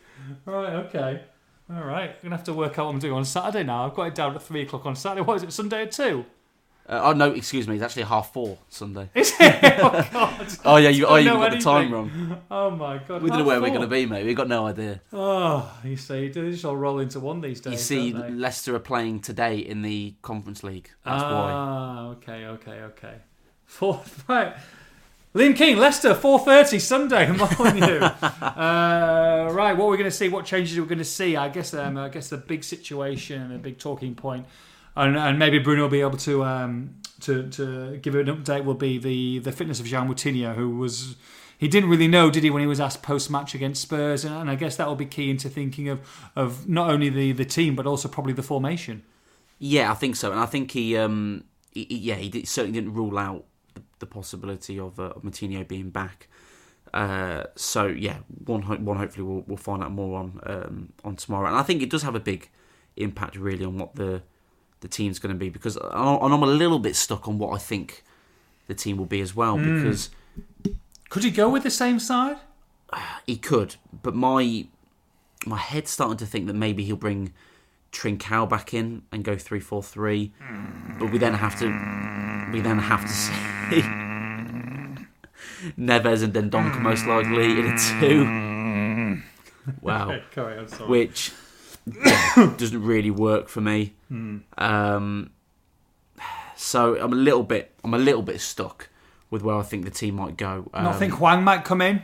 Right, 0.45 0.73
okay. 0.87 1.23
All 1.71 1.83
right. 1.83 2.11
I'm 2.11 2.17
going 2.23 2.31
to 2.31 2.37
have 2.37 2.45
to 2.45 2.53
work 2.55 2.79
out 2.79 2.87
what 2.87 2.95
I'm 2.95 2.99
doing 2.99 3.13
on 3.13 3.25
Saturday 3.25 3.63
now. 3.65 3.87
I've 3.87 3.95
got 3.95 4.09
it 4.09 4.15
down 4.15 4.35
at 4.35 4.43
3 4.43 4.63
o'clock 4.63 4.87
on 4.87 4.97
Saturday. 4.97 5.23
What 5.23 5.37
is 5.37 5.43
it, 5.43 5.53
Sunday 5.53 5.83
at 5.83 5.93
2? 5.93 6.25
Uh, 6.89 7.01
oh 7.05 7.13
no, 7.13 7.31
excuse 7.33 7.69
me. 7.69 7.75
It's 7.75 7.85
actually 7.85 8.05
half 8.05 8.33
four 8.33 8.57
Sunday. 8.71 9.11
Is 9.15 9.35
it? 9.39 9.79
Oh, 9.79 10.09
God. 10.13 10.49
Oh 10.65 10.77
yeah, 10.77 10.89
you, 10.89 11.05
oh, 11.05 11.17
you 11.17 11.29
got 11.29 11.51
the 11.51 11.59
time 11.59 11.93
wrong. 11.93 12.41
Oh, 12.51 12.71
my 12.71 12.97
God. 12.97 13.21
We 13.21 13.29
don't 13.29 13.41
know 13.41 13.45
where 13.45 13.61
we're 13.61 13.69
going 13.69 13.83
to 13.83 13.87
be, 13.87 14.07
mate. 14.07 14.25
We've 14.25 14.35
got 14.35 14.49
no 14.49 14.65
idea. 14.67 15.03
Oh, 15.13 15.71
you 15.85 15.99
see, 15.99 16.29
they 16.29 16.51
just 16.51 16.65
all 16.65 16.79
roll 16.79 17.01
into 17.01 17.21
one 17.21 17.43
these 17.43 17.61
days. 17.61 17.73
You 17.73 17.79
see? 17.79 18.13
Leicester 18.15 18.75
are 18.75 18.79
playing 18.81 19.21
today 19.21 19.59
in 19.59 19.83
the 19.83 20.15
Conference 20.23 20.63
League. 20.63 20.89
That's 21.05 21.23
why. 21.23 21.29
ah, 21.29 22.07
okay, 22.13 22.47
okay, 22.47 22.81
okay. 22.81 23.15
Four, 23.67 24.03
right. 24.29 24.57
Liam 25.35 25.55
King, 25.55 25.77
Leicester, 25.77 26.15
4.30 26.15 26.81
Sunday, 26.81 27.27
you. 27.87 28.01
uh, 28.47 29.49
right, 29.53 29.77
what 29.77 29.89
we're 29.89 29.99
going 29.99 30.05
to 30.05 30.11
see, 30.11 30.29
what 30.29 30.47
changes 30.47 30.79
we're 30.81 30.87
going 30.87 30.99
to 30.99 31.05
see, 31.05 31.37
I 31.37 31.49
guess 31.51 31.75
um, 31.75 31.99
I 31.99 32.09
guess 32.09 32.31
the 32.31 32.39
big 32.39 32.65
situation 32.65 33.43
and 33.43 33.51
the 33.53 33.59
big 33.59 33.79
talking 33.79 34.15
point, 34.15 34.47
and, 34.97 35.19
and 35.19 35.39
maybe 35.39 35.59
Bruno 35.59 35.83
will 35.83 35.91
be 35.91 36.01
able 36.01 36.17
to 36.19 36.45
um, 36.45 36.95
to, 37.21 37.49
to 37.51 37.99
give 37.99 38.15
an 38.15 38.27
update 38.27 38.65
will 38.65 38.75
be 38.75 38.99
the, 38.99 39.41
the 39.41 39.53
fitness 39.53 39.81
of 39.81 39.87
João 39.87 40.09
Moutinho, 40.09 40.55
who 40.55 40.71
was... 40.77 41.17
He 41.59 41.67
didn't 41.67 41.91
really 41.91 42.07
know, 42.07 42.31
did 42.31 42.45
he, 42.45 42.51
when 42.51 42.61
he 42.61 42.69
was 42.69 42.79
asked 42.79 43.03
post-match 43.03 43.53
against 43.53 43.83
Spurs, 43.83 44.25
and, 44.25 44.33
and 44.33 44.49
I 44.49 44.55
guess 44.55 44.77
that 44.77 44.87
will 44.87 44.95
be 44.95 45.07
key 45.07 45.29
into 45.29 45.49
thinking 45.49 45.89
of, 45.89 46.01
of 46.37 46.69
not 46.69 46.89
only 46.89 47.09
the, 47.09 47.33
the 47.33 47.45
team, 47.45 47.75
but 47.75 47.85
also 47.85 48.07
probably 48.09 48.33
the 48.33 48.45
formation. 48.45 49.03
Yeah, 49.59 49.91
I 49.91 49.95
think 49.95 50.15
so, 50.15 50.31
and 50.31 50.39
I 50.39 50.47
think 50.47 50.71
he, 50.71 50.97
um, 50.97 51.45
he- 51.73 51.89
yeah, 51.91 52.15
he 52.15 52.29
did, 52.29 52.47
certainly 52.47 52.81
didn't 52.81 52.95
rule 52.95 53.19
out 53.19 53.45
the, 53.99 54.07
possibility 54.07 54.79
of, 54.79 54.99
uh, 54.99 55.05
of 55.17 55.23
Moutinho 55.23 55.67
being 55.67 55.91
back. 55.91 56.29
Uh, 56.95 57.45
so 57.55 57.87
yeah, 57.87 58.19
one 58.47 58.63
ho- 58.63 58.77
one 58.77 58.97
hopefully 58.97 59.25
we'll, 59.27 59.45
we'll 59.47 59.57
find 59.59 59.83
out 59.83 59.93
more 59.93 60.19
on 60.19 60.41
um, 60.47 60.93
on 61.05 61.17
tomorrow, 61.17 61.47
and 61.47 61.57
I 61.57 61.63
think 61.63 61.83
it 61.83 61.91
does 61.91 62.03
have 62.03 62.15
a 62.15 62.21
big 62.21 62.49
impact 62.97 63.37
really 63.37 63.65
on 63.65 63.77
what 63.79 63.95
the 63.97 64.23
the 64.81 64.89
team's 64.89 65.19
going 65.19 65.35
to 65.35 65.39
be 65.39 65.51
because 65.51 65.77
I- 65.77 66.17
and 66.23 66.33
I'm 66.35 66.43
a 66.43 66.47
little 66.47 66.79
bit 66.79 66.97
stuck 66.97 67.29
on 67.29 67.37
what 67.39 67.55
I 67.55 67.59
think 67.59 68.03
the 68.69 68.75
team 68.75 68.97
will 68.97 69.07
be 69.07 69.21
as 69.21 69.35
well 69.37 69.59
because 69.59 70.09
Could 71.11 71.25
he 71.25 71.31
go 71.31 71.49
with 71.51 71.63
the 71.63 71.71
same 71.71 71.99
side? 71.99 72.37
he 73.27 73.37
could, 73.37 73.77
but 74.03 74.15
my 74.15 74.67
my 75.47 75.59
head's 75.59 75.91
starting 75.91 76.17
to 76.19 76.27
think 76.27 76.47
that 76.47 76.55
maybe 76.55 76.85
he'll 76.85 76.97
bring 76.97 77.33
Trincao 77.93 78.49
back 78.49 78.75
in 78.75 79.03
and 79.13 79.25
go 79.25 79.37
three 79.37 79.61
four 79.61 79.83
three, 79.83 80.33
but 80.99 81.11
we 81.11 81.19
then 81.19 81.35
have 81.35 81.59
to 81.61 81.67
we 82.53 82.61
then 82.61 82.79
have 82.79 83.03
to 83.03 83.13
see 83.13 83.83
Neves 85.79 86.23
and 86.23 86.33
then 86.35 86.51
Dendoncker 86.51 86.81
most 86.81 87.07
likely 87.07 87.59
in 87.59 87.67
a 87.67 87.79
two. 88.01 89.23
Wow, 89.83 90.11
on, 90.37 90.69
sorry. 90.69 90.89
which 90.89 91.33
yeah, 91.87 92.55
doesn't 92.59 92.83
really 92.83 93.11
work 93.11 93.49
for 93.49 93.61
me. 93.61 93.95
Um, 94.57 95.31
so 96.57 96.97
I'm 97.01 97.13
a 97.13 97.17
little 97.17 97.43
bit 97.43 97.75
I'm 97.85 97.95
a 97.95 97.99
little 97.99 98.23
bit 98.23 98.41
stuck 98.41 98.89
with 99.31 99.43
where 99.43 99.57
I 99.57 99.63
think 99.63 99.85
the 99.85 99.91
team 99.91 100.15
might 100.17 100.37
go. 100.37 100.71
Um, 100.73 100.85
Not 100.85 100.99
think 100.99 101.15
Hwang 101.15 101.43
might 101.45 101.65
come 101.65 101.81
in. 101.83 102.03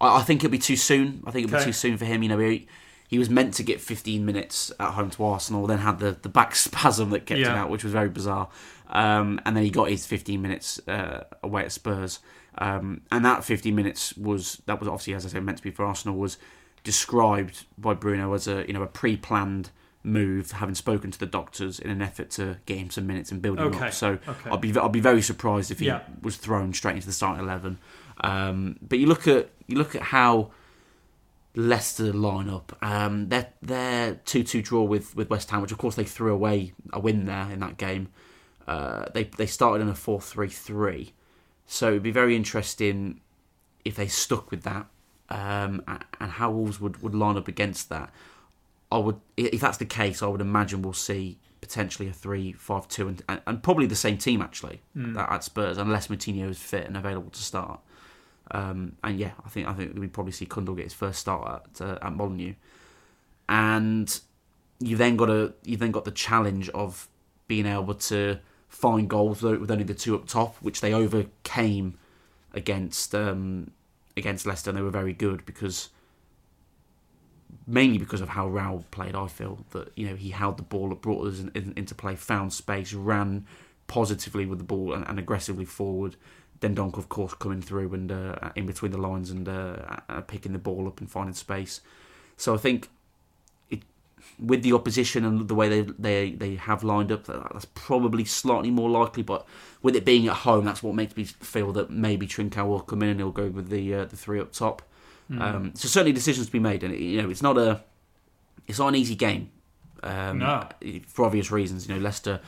I, 0.00 0.18
I 0.18 0.22
think 0.22 0.44
it'll 0.44 0.52
be 0.52 0.58
too 0.58 0.76
soon. 0.76 1.22
I 1.26 1.30
think 1.30 1.46
it'll 1.46 1.56
Okay. 1.56 1.64
be 1.66 1.70
too 1.70 1.76
soon 1.76 1.96
for 1.96 2.04
him. 2.04 2.22
You 2.22 2.28
know, 2.28 2.38
he, 2.38 2.66
he 3.08 3.18
was 3.18 3.30
meant 3.30 3.54
to 3.54 3.62
get 3.62 3.80
15 3.80 4.24
minutes 4.24 4.72
at 4.80 4.90
home 4.92 5.10
to 5.10 5.24
Arsenal, 5.24 5.66
then 5.66 5.78
had 5.78 5.98
the, 5.98 6.16
the 6.22 6.28
back 6.28 6.54
spasm 6.66 7.10
that 7.10 7.26
kept 7.26 7.40
him 7.40 7.56
out, 7.56 7.70
which 7.70 7.84
was 7.84 7.92
very 7.92 8.08
bizarre. 8.08 8.48
Um, 8.88 9.40
and 9.44 9.56
then 9.56 9.64
he 9.64 9.70
got 9.70 9.88
his 9.90 10.06
15 10.06 10.40
minutes 10.40 10.80
uh, 10.88 11.24
away 11.42 11.62
at 11.62 11.72
Spurs. 11.72 12.20
Um, 12.58 13.02
and 13.12 13.24
that 13.24 13.44
15 13.44 13.74
minutes 13.74 14.16
was 14.16 14.62
that 14.66 14.78
was 14.80 14.88
obviously, 14.88 15.14
as 15.14 15.26
I 15.26 15.28
said, 15.28 15.42
meant 15.44 15.58
to 15.58 15.62
be 15.64 15.70
for 15.70 15.84
Arsenal. 15.84 16.16
Was 16.16 16.38
described 16.84 17.66
by 17.76 17.94
Bruno 17.94 18.32
as 18.32 18.46
a 18.48 18.64
you 18.66 18.72
know 18.72 18.82
a 18.82 18.86
pre-planned 18.86 19.70
move, 20.02 20.52
having 20.52 20.74
spoken 20.74 21.10
to 21.10 21.18
the 21.18 21.26
doctors 21.26 21.80
in 21.80 21.90
an 21.90 22.00
effort 22.00 22.30
to 22.30 22.56
get 22.64 22.78
him 22.78 22.90
some 22.90 23.06
minutes 23.06 23.32
and 23.32 23.42
build 23.42 23.58
him 23.58 23.66
Okay, 23.66 23.88
up. 23.88 23.92
So 23.92 24.18
okay. 24.26 24.50
I'd 24.50 24.60
be 24.60 24.76
I'll 24.78 24.88
be 24.88 25.00
very 25.00 25.20
surprised 25.20 25.70
if 25.70 25.80
he 25.80 25.86
Yeah. 25.86 26.00
was 26.22 26.36
thrown 26.36 26.72
straight 26.72 26.94
into 26.94 27.06
the 27.08 27.12
starting 27.12 27.44
eleven. 27.44 27.78
Um, 28.22 28.78
but 28.80 28.98
you 28.98 29.06
look 29.06 29.26
at 29.28 29.50
you 29.66 29.76
look 29.76 29.94
at 29.94 30.02
how 30.02 30.50
Leicester 31.56 32.12
line 32.12 32.50
up. 32.50 32.76
Um, 32.82 33.30
they're 33.30 33.48
they're 33.62 34.14
two 34.26 34.44
two 34.44 34.62
draw 34.62 34.82
with, 34.82 35.16
with 35.16 35.30
West 35.30 35.50
Ham, 35.50 35.62
which 35.62 35.72
of 35.72 35.78
course 35.78 35.94
they 35.94 36.04
threw 36.04 36.32
away 36.32 36.74
a 36.92 37.00
win 37.00 37.24
there 37.24 37.50
in 37.50 37.60
that 37.60 37.78
game. 37.78 38.08
Uh, 38.68 39.06
they 39.14 39.24
they 39.24 39.46
started 39.46 39.82
in 39.82 39.88
a 39.88 39.94
four 39.94 40.20
three 40.20 40.50
three, 40.50 41.14
so 41.66 41.88
it'd 41.88 42.02
be 42.02 42.10
very 42.10 42.36
interesting 42.36 43.20
if 43.84 43.96
they 43.96 44.06
stuck 44.06 44.50
with 44.50 44.64
that 44.64 44.86
um, 45.30 45.82
and 46.20 46.32
how 46.32 46.50
Wolves 46.50 46.80
would, 46.80 47.02
would 47.02 47.14
line 47.14 47.36
up 47.36 47.48
against 47.48 47.88
that. 47.88 48.12
I 48.92 48.98
would 48.98 49.18
if 49.36 49.60
that's 49.60 49.78
the 49.78 49.86
case, 49.86 50.22
I 50.22 50.26
would 50.26 50.42
imagine 50.42 50.82
we'll 50.82 50.92
see 50.92 51.38
potentially 51.62 52.08
a 52.08 52.12
three 52.12 52.52
five 52.52 52.86
two 52.86 53.08
and, 53.08 53.22
and, 53.28 53.40
and 53.46 53.62
probably 53.62 53.86
the 53.86 53.96
same 53.96 54.18
team 54.18 54.42
actually 54.42 54.82
that 55.14 55.32
at 55.32 55.42
Spurs 55.42 55.78
unless 55.78 56.08
Moutinho 56.08 56.50
is 56.50 56.58
fit 56.58 56.86
and 56.86 56.96
available 56.96 57.30
to 57.30 57.42
start. 57.42 57.80
Um, 58.50 58.96
and 59.02 59.18
yeah, 59.18 59.32
I 59.44 59.48
think 59.48 59.66
I 59.66 59.72
think 59.72 59.98
we'd 59.98 60.12
probably 60.12 60.32
see 60.32 60.46
Cundle 60.46 60.74
get 60.74 60.84
his 60.84 60.94
first 60.94 61.18
start 61.18 61.68
at 61.78 61.80
uh, 61.80 61.98
at 62.00 62.56
and 63.48 64.20
you 64.78 64.96
then 64.96 65.16
got 65.16 65.30
a 65.30 65.54
you 65.64 65.76
then 65.76 65.90
got 65.90 66.04
the 66.04 66.10
challenge 66.10 66.68
of 66.70 67.08
being 67.48 67.66
able 67.66 67.94
to 67.94 68.38
find 68.68 69.08
goals 69.08 69.42
with 69.42 69.70
only 69.70 69.84
the 69.84 69.94
two 69.94 70.14
up 70.14 70.26
top, 70.26 70.56
which 70.60 70.80
they 70.80 70.92
overcame 70.92 71.98
against 72.52 73.14
um, 73.14 73.70
against 74.16 74.46
Leicester, 74.46 74.70
and 74.70 74.78
they 74.78 74.82
were 74.82 74.90
very 74.90 75.12
good 75.12 75.44
because 75.46 75.90
mainly 77.66 77.98
because 77.98 78.20
of 78.20 78.30
how 78.30 78.48
Raul 78.48 78.84
played. 78.90 79.14
I 79.14 79.26
feel 79.26 79.64
that 79.70 79.92
you 79.96 80.08
know 80.08 80.16
he 80.16 80.30
held 80.30 80.56
the 80.56 80.62
ball, 80.62 80.94
brought 80.94 81.26
us 81.26 81.40
in, 81.40 81.50
in, 81.54 81.72
into 81.76 81.94
play, 81.94 82.16
found 82.16 82.52
space, 82.52 82.92
ran 82.92 83.46
positively 83.86 84.46
with 84.46 84.58
the 84.58 84.64
ball 84.64 84.92
and, 84.92 85.06
and 85.08 85.18
aggressively 85.18 85.64
forward. 85.64 86.16
Dendonk, 86.60 86.96
of 86.96 87.08
course, 87.08 87.34
coming 87.34 87.60
through 87.60 87.92
and 87.94 88.10
uh, 88.10 88.50
in 88.54 88.66
between 88.66 88.92
the 88.92 88.98
lines 88.98 89.30
and 89.30 89.48
uh, 89.48 90.00
picking 90.26 90.52
the 90.52 90.58
ball 90.58 90.86
up 90.86 91.00
and 91.00 91.10
finding 91.10 91.34
space. 91.34 91.80
So 92.36 92.54
I 92.54 92.56
think 92.58 92.88
it, 93.70 93.82
with 94.38 94.62
the 94.62 94.72
opposition 94.72 95.24
and 95.24 95.48
the 95.48 95.54
way 95.54 95.68
they 95.68 95.80
they, 95.98 96.30
they 96.32 96.54
have 96.56 96.82
lined 96.82 97.12
up, 97.12 97.24
that's 97.26 97.66
probably 97.74 98.24
slightly 98.24 98.70
more 98.70 98.88
likely. 98.90 99.22
But 99.22 99.46
with 99.82 99.96
it 99.96 100.04
being 100.04 100.26
at 100.28 100.34
home, 100.38 100.64
that's 100.64 100.82
what 100.82 100.94
makes 100.94 101.16
me 101.16 101.24
feel 101.24 101.72
that 101.72 101.90
maybe 101.90 102.26
Trincao 102.26 102.66
will 102.66 102.80
come 102.80 103.02
in 103.02 103.10
and 103.10 103.20
he'll 103.20 103.30
go 103.32 103.48
with 103.48 103.68
the 103.68 103.94
uh, 103.94 104.04
the 104.06 104.16
three 104.16 104.40
up 104.40 104.52
top. 104.52 104.82
Um, 105.40 105.72
so 105.74 105.88
certainly 105.88 106.12
decisions 106.12 106.46
to 106.46 106.52
be 106.52 106.60
made, 106.60 106.84
and 106.84 106.94
you 106.96 107.20
know 107.20 107.28
it's 107.28 107.42
not 107.42 107.58
a 107.58 107.82
it's 108.68 108.78
not 108.78 108.88
an 108.88 108.94
easy 108.94 109.16
game. 109.16 109.50
Um, 110.02 110.38
No. 110.38 110.68
for 111.08 111.24
obvious 111.24 111.50
reasons. 111.50 111.88
You 111.88 111.96
know 111.96 112.00
Leicester, 112.00 112.40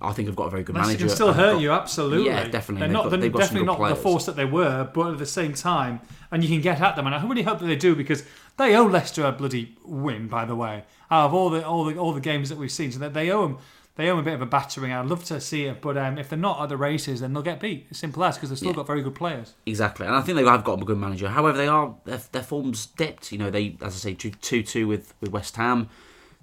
I 0.00 0.12
think 0.12 0.26
have 0.28 0.36
got 0.36 0.46
a 0.46 0.50
very 0.50 0.62
good 0.64 0.74
manager. 0.74 0.92
They 0.92 0.98
can 1.04 1.08
still 1.08 1.32
hurt 1.32 1.54
got- 1.54 1.60
you, 1.60 1.70
absolutely. 1.72 2.26
Yeah, 2.26 2.48
definitely. 2.48 2.80
They're 2.86 2.92
not, 2.92 3.10
got- 3.10 3.20
they're 3.20 3.28
definitely 3.30 3.66
not 3.66 3.88
the 3.88 3.94
force 3.96 4.26
that 4.26 4.36
they 4.36 4.44
were, 4.44 4.88
but 4.92 5.12
at 5.12 5.18
the 5.18 5.26
same 5.26 5.54
time, 5.54 6.00
and 6.30 6.42
you 6.42 6.48
can 6.48 6.60
get 6.60 6.80
at 6.80 6.96
them. 6.96 7.06
And 7.06 7.14
I 7.14 7.22
really 7.24 7.42
hope 7.42 7.58
that 7.60 7.66
they 7.66 7.76
do 7.76 7.94
because 7.94 8.24
they 8.58 8.74
owe 8.74 8.84
Leicester 8.86 9.24
a 9.24 9.32
bloody 9.32 9.76
win. 9.84 10.28
By 10.28 10.44
the 10.44 10.56
way, 10.56 10.84
out 11.10 11.26
of 11.26 11.34
all 11.34 11.50
the 11.50 11.64
all 11.66 11.84
the 11.84 11.96
all 11.96 12.12
the 12.12 12.20
games 12.20 12.48
that 12.48 12.58
we've 12.58 12.70
seen, 12.72 12.90
so 12.92 12.98
that 13.00 13.14
they 13.14 13.30
owe 13.30 13.42
them. 13.42 13.58
They 13.94 14.08
owe 14.08 14.14
'em 14.14 14.20
a 14.20 14.22
bit 14.22 14.32
of 14.32 14.40
a 14.40 14.46
battering. 14.46 14.90
I'd 14.90 15.04
love 15.04 15.22
to 15.24 15.38
see 15.38 15.64
it, 15.66 15.82
but 15.82 15.98
um, 15.98 16.16
if 16.16 16.30
they're 16.30 16.38
not 16.38 16.62
at 16.62 16.70
the 16.70 16.78
races, 16.78 17.20
then 17.20 17.34
they'll 17.34 17.42
get 17.42 17.60
beat. 17.60 17.88
It's 17.90 17.98
simple 17.98 18.24
as 18.24 18.36
because 18.36 18.48
they've 18.48 18.56
still 18.56 18.70
Yeah. 18.70 18.76
got 18.76 18.86
very 18.86 19.02
good 19.02 19.14
players. 19.14 19.52
Exactly, 19.66 20.06
and 20.06 20.16
I 20.16 20.22
think 20.22 20.38
they 20.38 20.44
have 20.44 20.64
got 20.64 20.80
a 20.80 20.84
good 20.86 20.96
manager. 20.96 21.28
However, 21.28 21.58
they 21.58 21.68
are 21.68 21.94
their, 22.06 22.20
their 22.32 22.42
form's 22.42 22.86
dipped. 22.86 23.32
You 23.32 23.36
know, 23.38 23.50
they 23.50 23.76
as 23.82 23.94
I 23.94 23.98
say 23.98 24.14
two 24.14 24.30
two 24.62 24.88
with 24.88 25.12
with 25.20 25.30
West 25.30 25.56
Ham. 25.56 25.90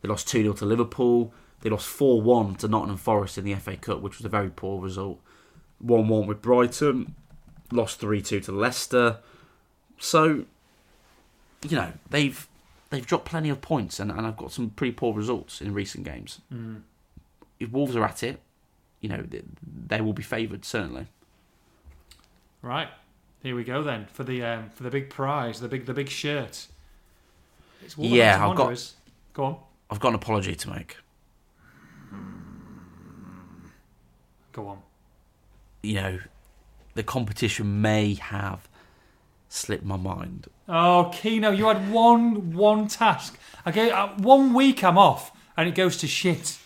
They 0.02 0.08
lost 0.08 0.28
two 0.30 0.42
0 0.44 0.54
to 0.54 0.66
Liverpool. 0.66 1.34
They 1.62 1.70
lost 1.70 1.88
four 1.88 2.22
one 2.22 2.56
to 2.56 2.68
Nottingham 2.68 2.98
Forest 2.98 3.38
in 3.38 3.44
the 3.46 3.56
FA 3.56 3.76
Cup, 3.76 4.02
which 4.02 4.18
was 4.18 4.26
a 4.26 4.30
very 4.30 4.50
poor 4.50 4.82
result. 4.82 5.20
One 5.80 6.08
one 6.08 6.26
with 6.28 6.42
Brighton. 6.42 7.16
Lost 7.72 8.00
three 8.00 8.22
two 8.22 8.40
to 8.42 8.52
Leicester. 8.52 9.18
So, 10.00 10.46
you 11.68 11.76
know, 11.76 11.94
they've 12.10 12.48
they've 12.90 13.06
dropped 13.06 13.26
plenty 13.26 13.50
of 13.50 13.62
points, 13.62 14.00
and, 14.00 14.10
and 14.12 14.26
I've 14.26 14.38
got 14.38 14.52
some 14.52 14.70
pretty 14.72 14.94
poor 14.94 15.14
results 15.14 15.62
in 15.62 15.74
recent 15.74 16.06
games. 16.06 16.40
If 17.60 17.72
Wolves 17.72 17.96
are 17.96 18.06
at 18.06 18.24
it, 18.24 18.40
you 19.02 19.10
know, 19.10 19.22
they, 19.22 19.42
they 19.88 20.02
will 20.02 20.14
be 20.14 20.24
favoured 20.24 20.64
certainly. 20.66 21.08
Right, 22.62 22.90
here 23.44 23.56
we 23.56 23.64
go 23.64 23.84
then 23.84 24.08
for 24.12 24.24
the 24.24 24.44
um, 24.44 24.70
for 24.70 24.84
the 24.84 24.90
big 24.90 25.10
prize, 25.10 25.60
the 25.60 25.68
big 25.68 25.86
the 25.86 25.94
big 25.94 26.10
shirt. 26.10 26.68
It's 27.84 27.98
Yeah, 27.98 28.36
I've 28.50 28.56
got- 28.58 28.94
Go 29.34 29.44
on, 29.46 29.58
I've 29.90 30.00
got 30.00 30.10
an 30.10 30.16
apology 30.16 30.56
to 30.56 30.70
make. 30.70 30.98
Go 34.52 34.68
on. 34.68 34.80
you 35.84 35.96
know, 35.96 36.20
the 36.96 37.04
competition 37.04 37.82
may 37.82 38.16
have 38.16 38.68
slipped 39.48 39.86
my 39.86 39.96
mind. 39.98 40.48
Oh, 40.68 41.12
Kino, 41.14 41.52
you 41.52 41.68
had 41.68 41.92
one 41.92 42.54
one 42.54 42.88
task. 42.88 43.38
Okay, 43.66 43.92
uh, 43.92 44.08
one 44.18 44.54
week 44.54 44.84
I'm 44.84 44.98
off, 44.98 45.32
and 45.58 45.68
it 45.68 45.76
goes 45.76 45.98
to 45.98 46.08
shit. 46.08 46.58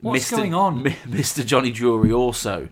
What's 0.00 0.30
Mr. 0.30 0.36
going 0.36 0.54
on? 0.54 0.82
Mi- 0.82 0.90
Mr. 1.06 1.44
Johnny 1.44 1.70
Drury 1.72 2.12
also 2.12 2.68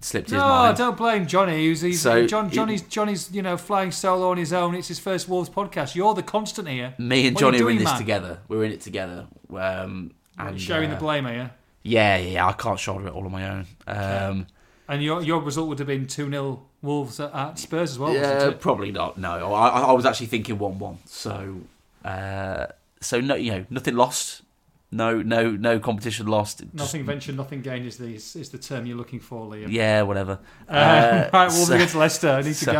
slipped 0.00 0.30
his 0.30 0.36
No, 0.38 0.74
don't 0.76 0.96
blame 0.96 1.26
Johnny. 1.26 1.68
He's, 1.68 1.80
he's 1.80 2.00
So, 2.00 2.26
John, 2.26 2.46
it- 2.46 2.52
Johnny's 2.52 2.82
Johnny's 2.82 3.30
you 3.32 3.40
know 3.42 3.56
flying 3.56 3.90
solo 3.92 4.30
on 4.30 4.36
his 4.36 4.52
own. 4.52 4.74
It's 4.74 4.88
his 4.88 4.98
first 4.98 5.28
Wolves 5.28 5.48
podcast. 5.48 5.94
You're 5.94 6.12
the 6.14 6.22
constant 6.22 6.68
here. 6.68 6.94
Me 6.98 7.26
and 7.26 7.34
What 7.36 7.44
are 7.44 7.46
you 7.46 7.52
Johnny 7.52 7.56
in 7.58 7.62
doing, 7.62 7.78
this 7.78 7.84
man? 7.86 7.98
together. 7.98 8.38
We're 8.48 8.64
in 8.64 8.72
it 8.72 8.80
together. 8.80 9.26
Um, 9.54 10.12
and, 10.36 10.60
sharing 10.60 10.90
uh, 10.90 10.94
the 10.94 11.00
blame 11.00 11.26
here. 11.26 11.52
Yeah, 11.84 12.16
yeah, 12.16 12.46
I 12.46 12.52
can't 12.52 12.78
shoulder 12.80 13.06
it 13.08 13.12
all 13.12 13.24
on 13.24 13.30
my 13.30 13.48
own. 13.48 13.66
Um, 13.86 14.46
And 14.88 15.02
your 15.02 15.22
your 15.22 15.40
result 15.40 15.68
would 15.68 15.78
have 15.78 15.86
been 15.88 16.06
two 16.06 16.28
0 16.30 16.62
Wolves 16.82 17.20
at, 17.20 17.32
at 17.34 17.58
Spurs 17.58 17.92
as 17.92 17.98
well. 17.98 18.12
yeah, 18.14 18.50
probably 18.58 18.90
not. 18.90 19.16
No, 19.18 19.52
I, 19.54 19.68
I 19.68 19.92
was 19.92 20.04
actually 20.04 20.26
thinking 20.26 20.58
one-one. 20.58 20.98
So, 21.06 21.60
uh, 22.04 22.66
so 23.00 23.20
no, 23.20 23.34
you 23.36 23.50
know, 23.52 23.66
nothing 23.70 23.94
lost. 23.96 24.42
No, 24.90 25.20
no, 25.22 25.50
no 25.50 25.78
competition 25.80 26.26
lost. 26.28 26.58
Just- 26.60 26.74
Nothing 26.74 27.04
ventured, 27.04 27.36
nothing 27.36 27.62
gained 27.62 27.84
is 27.86 27.96
the 27.98 28.14
is 28.14 28.48
the 28.50 28.58
term 28.58 28.86
you're 28.86 28.96
looking 28.96 29.20
for, 29.20 29.46
Liam. 29.46 29.66
Yeah, 29.70 30.02
whatever. 30.02 30.38
Um, 30.68 30.76
Uh, 30.78 31.28
right, 31.32 31.50
Wolves 31.50 31.66
so- 31.68 31.74
against 31.74 31.94
Leicester. 31.94 32.30
I 32.30 32.42
need 32.42 32.54
so- 32.56 32.66
to 32.66 32.72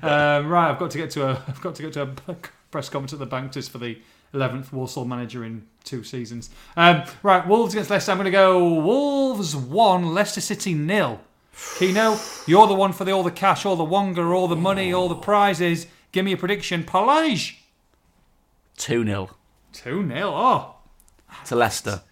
go. 0.00 0.08
Um, 0.08 0.48
right, 0.48 0.70
I've 0.70 0.78
got 0.78 0.90
to 0.92 0.98
get 0.98 1.10
to 1.10 1.26
a. 1.28 1.30
I've 1.48 1.60
got 1.60 1.74
to 1.76 1.82
get 1.82 1.92
to 1.94 2.02
a 2.28 2.34
press 2.70 2.88
conference 2.88 3.12
at 3.12 3.18
the 3.18 3.26
Bankers 3.26 3.68
for 3.68 3.78
the 3.78 3.98
eleventh 4.34 4.72
Walsall 4.72 5.04
manager 5.04 5.44
in 5.44 5.66
two 5.84 6.04
seasons. 6.04 6.50
Um, 6.76 7.02
right, 7.22 7.46
Wolves 7.46 7.74
against 7.74 7.90
Leicester. 7.90 8.12
I'm 8.12 8.18
going 8.18 8.26
to 8.26 8.30
go 8.30 8.74
Wolves 8.80 9.54
one, 9.56 10.14
Leicester 10.14 10.40
City 10.40 10.74
nil. 10.74 11.20
Kino, 11.78 12.16
you're 12.46 12.66
the 12.68 12.74
one 12.74 12.92
for 12.92 13.04
the 13.04 13.10
all 13.12 13.24
the 13.24 13.30
cash, 13.32 13.66
all 13.66 13.74
the 13.74 13.84
wonga, 13.84 14.22
all 14.22 14.46
the 14.46 14.54
money, 14.56 14.92
all 14.92 15.08
the 15.08 15.14
prizes. 15.16 15.86
Give 16.12 16.24
me 16.24 16.32
a 16.32 16.36
prediction, 16.36 16.84
Palage. 16.84 17.56
Two 18.76 19.04
0 19.04 19.30
Two 19.72 20.06
0 20.06 20.30
Oh, 20.34 20.76
to 21.46 21.56
Leicester. 21.56 22.02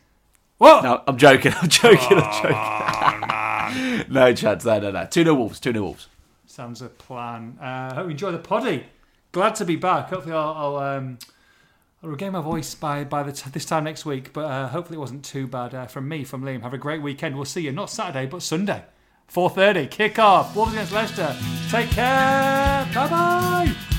what? 0.58 0.82
No, 0.82 1.02
I'm 1.06 1.16
joking. 1.16 1.52
I'm 1.62 1.68
joking. 1.68 2.18
Oh, 2.18 2.22
I'm 2.22 4.02
joking. 4.02 4.12
no 4.12 4.34
chance. 4.34 4.64
No, 4.64 4.80
no, 4.80 4.90
no. 4.90 5.06
Two 5.06 5.22
0 5.22 5.34
Wolves. 5.34 5.60
Two 5.60 5.72
0 5.72 5.84
Wolves. 5.84 6.08
Sounds 6.46 6.82
a 6.82 6.88
plan. 6.88 7.56
Uh, 7.60 7.94
hope 7.94 8.06
you 8.06 8.10
enjoy 8.12 8.32
the 8.32 8.38
poddy. 8.38 8.86
Glad 9.32 9.54
to 9.56 9.64
be 9.64 9.76
back. 9.76 10.08
Hopefully, 10.10 10.34
I'll, 10.34 10.54
I'll, 10.54 10.76
um, 10.96 11.18
I'll 12.02 12.10
regain 12.10 12.32
my 12.32 12.40
voice 12.40 12.74
by 12.74 13.04
by 13.04 13.30
t- 13.30 13.50
this 13.50 13.64
time 13.64 13.84
next 13.84 14.04
week. 14.04 14.32
But 14.32 14.44
uh, 14.44 14.68
hopefully, 14.68 14.96
it 14.96 15.00
wasn't 15.00 15.24
too 15.24 15.46
bad 15.46 15.74
uh, 15.74 15.86
from 15.86 16.08
me, 16.08 16.24
from 16.24 16.42
Liam. 16.42 16.62
Have 16.62 16.74
a 16.74 16.78
great 16.78 17.02
weekend. 17.02 17.36
We'll 17.36 17.44
see 17.44 17.62
you 17.62 17.72
not 17.72 17.90
Saturday, 17.90 18.26
but 18.26 18.42
Sunday, 18.42 18.84
four 19.26 19.50
thirty 19.50 19.86
kick 19.86 20.18
off. 20.18 20.54
Wolves 20.54 20.72
against 20.72 20.92
Leicester. 20.92 21.34
Take 21.70 21.90
care. 21.90 22.86
Bye 22.94 23.08
bye. 23.08 23.95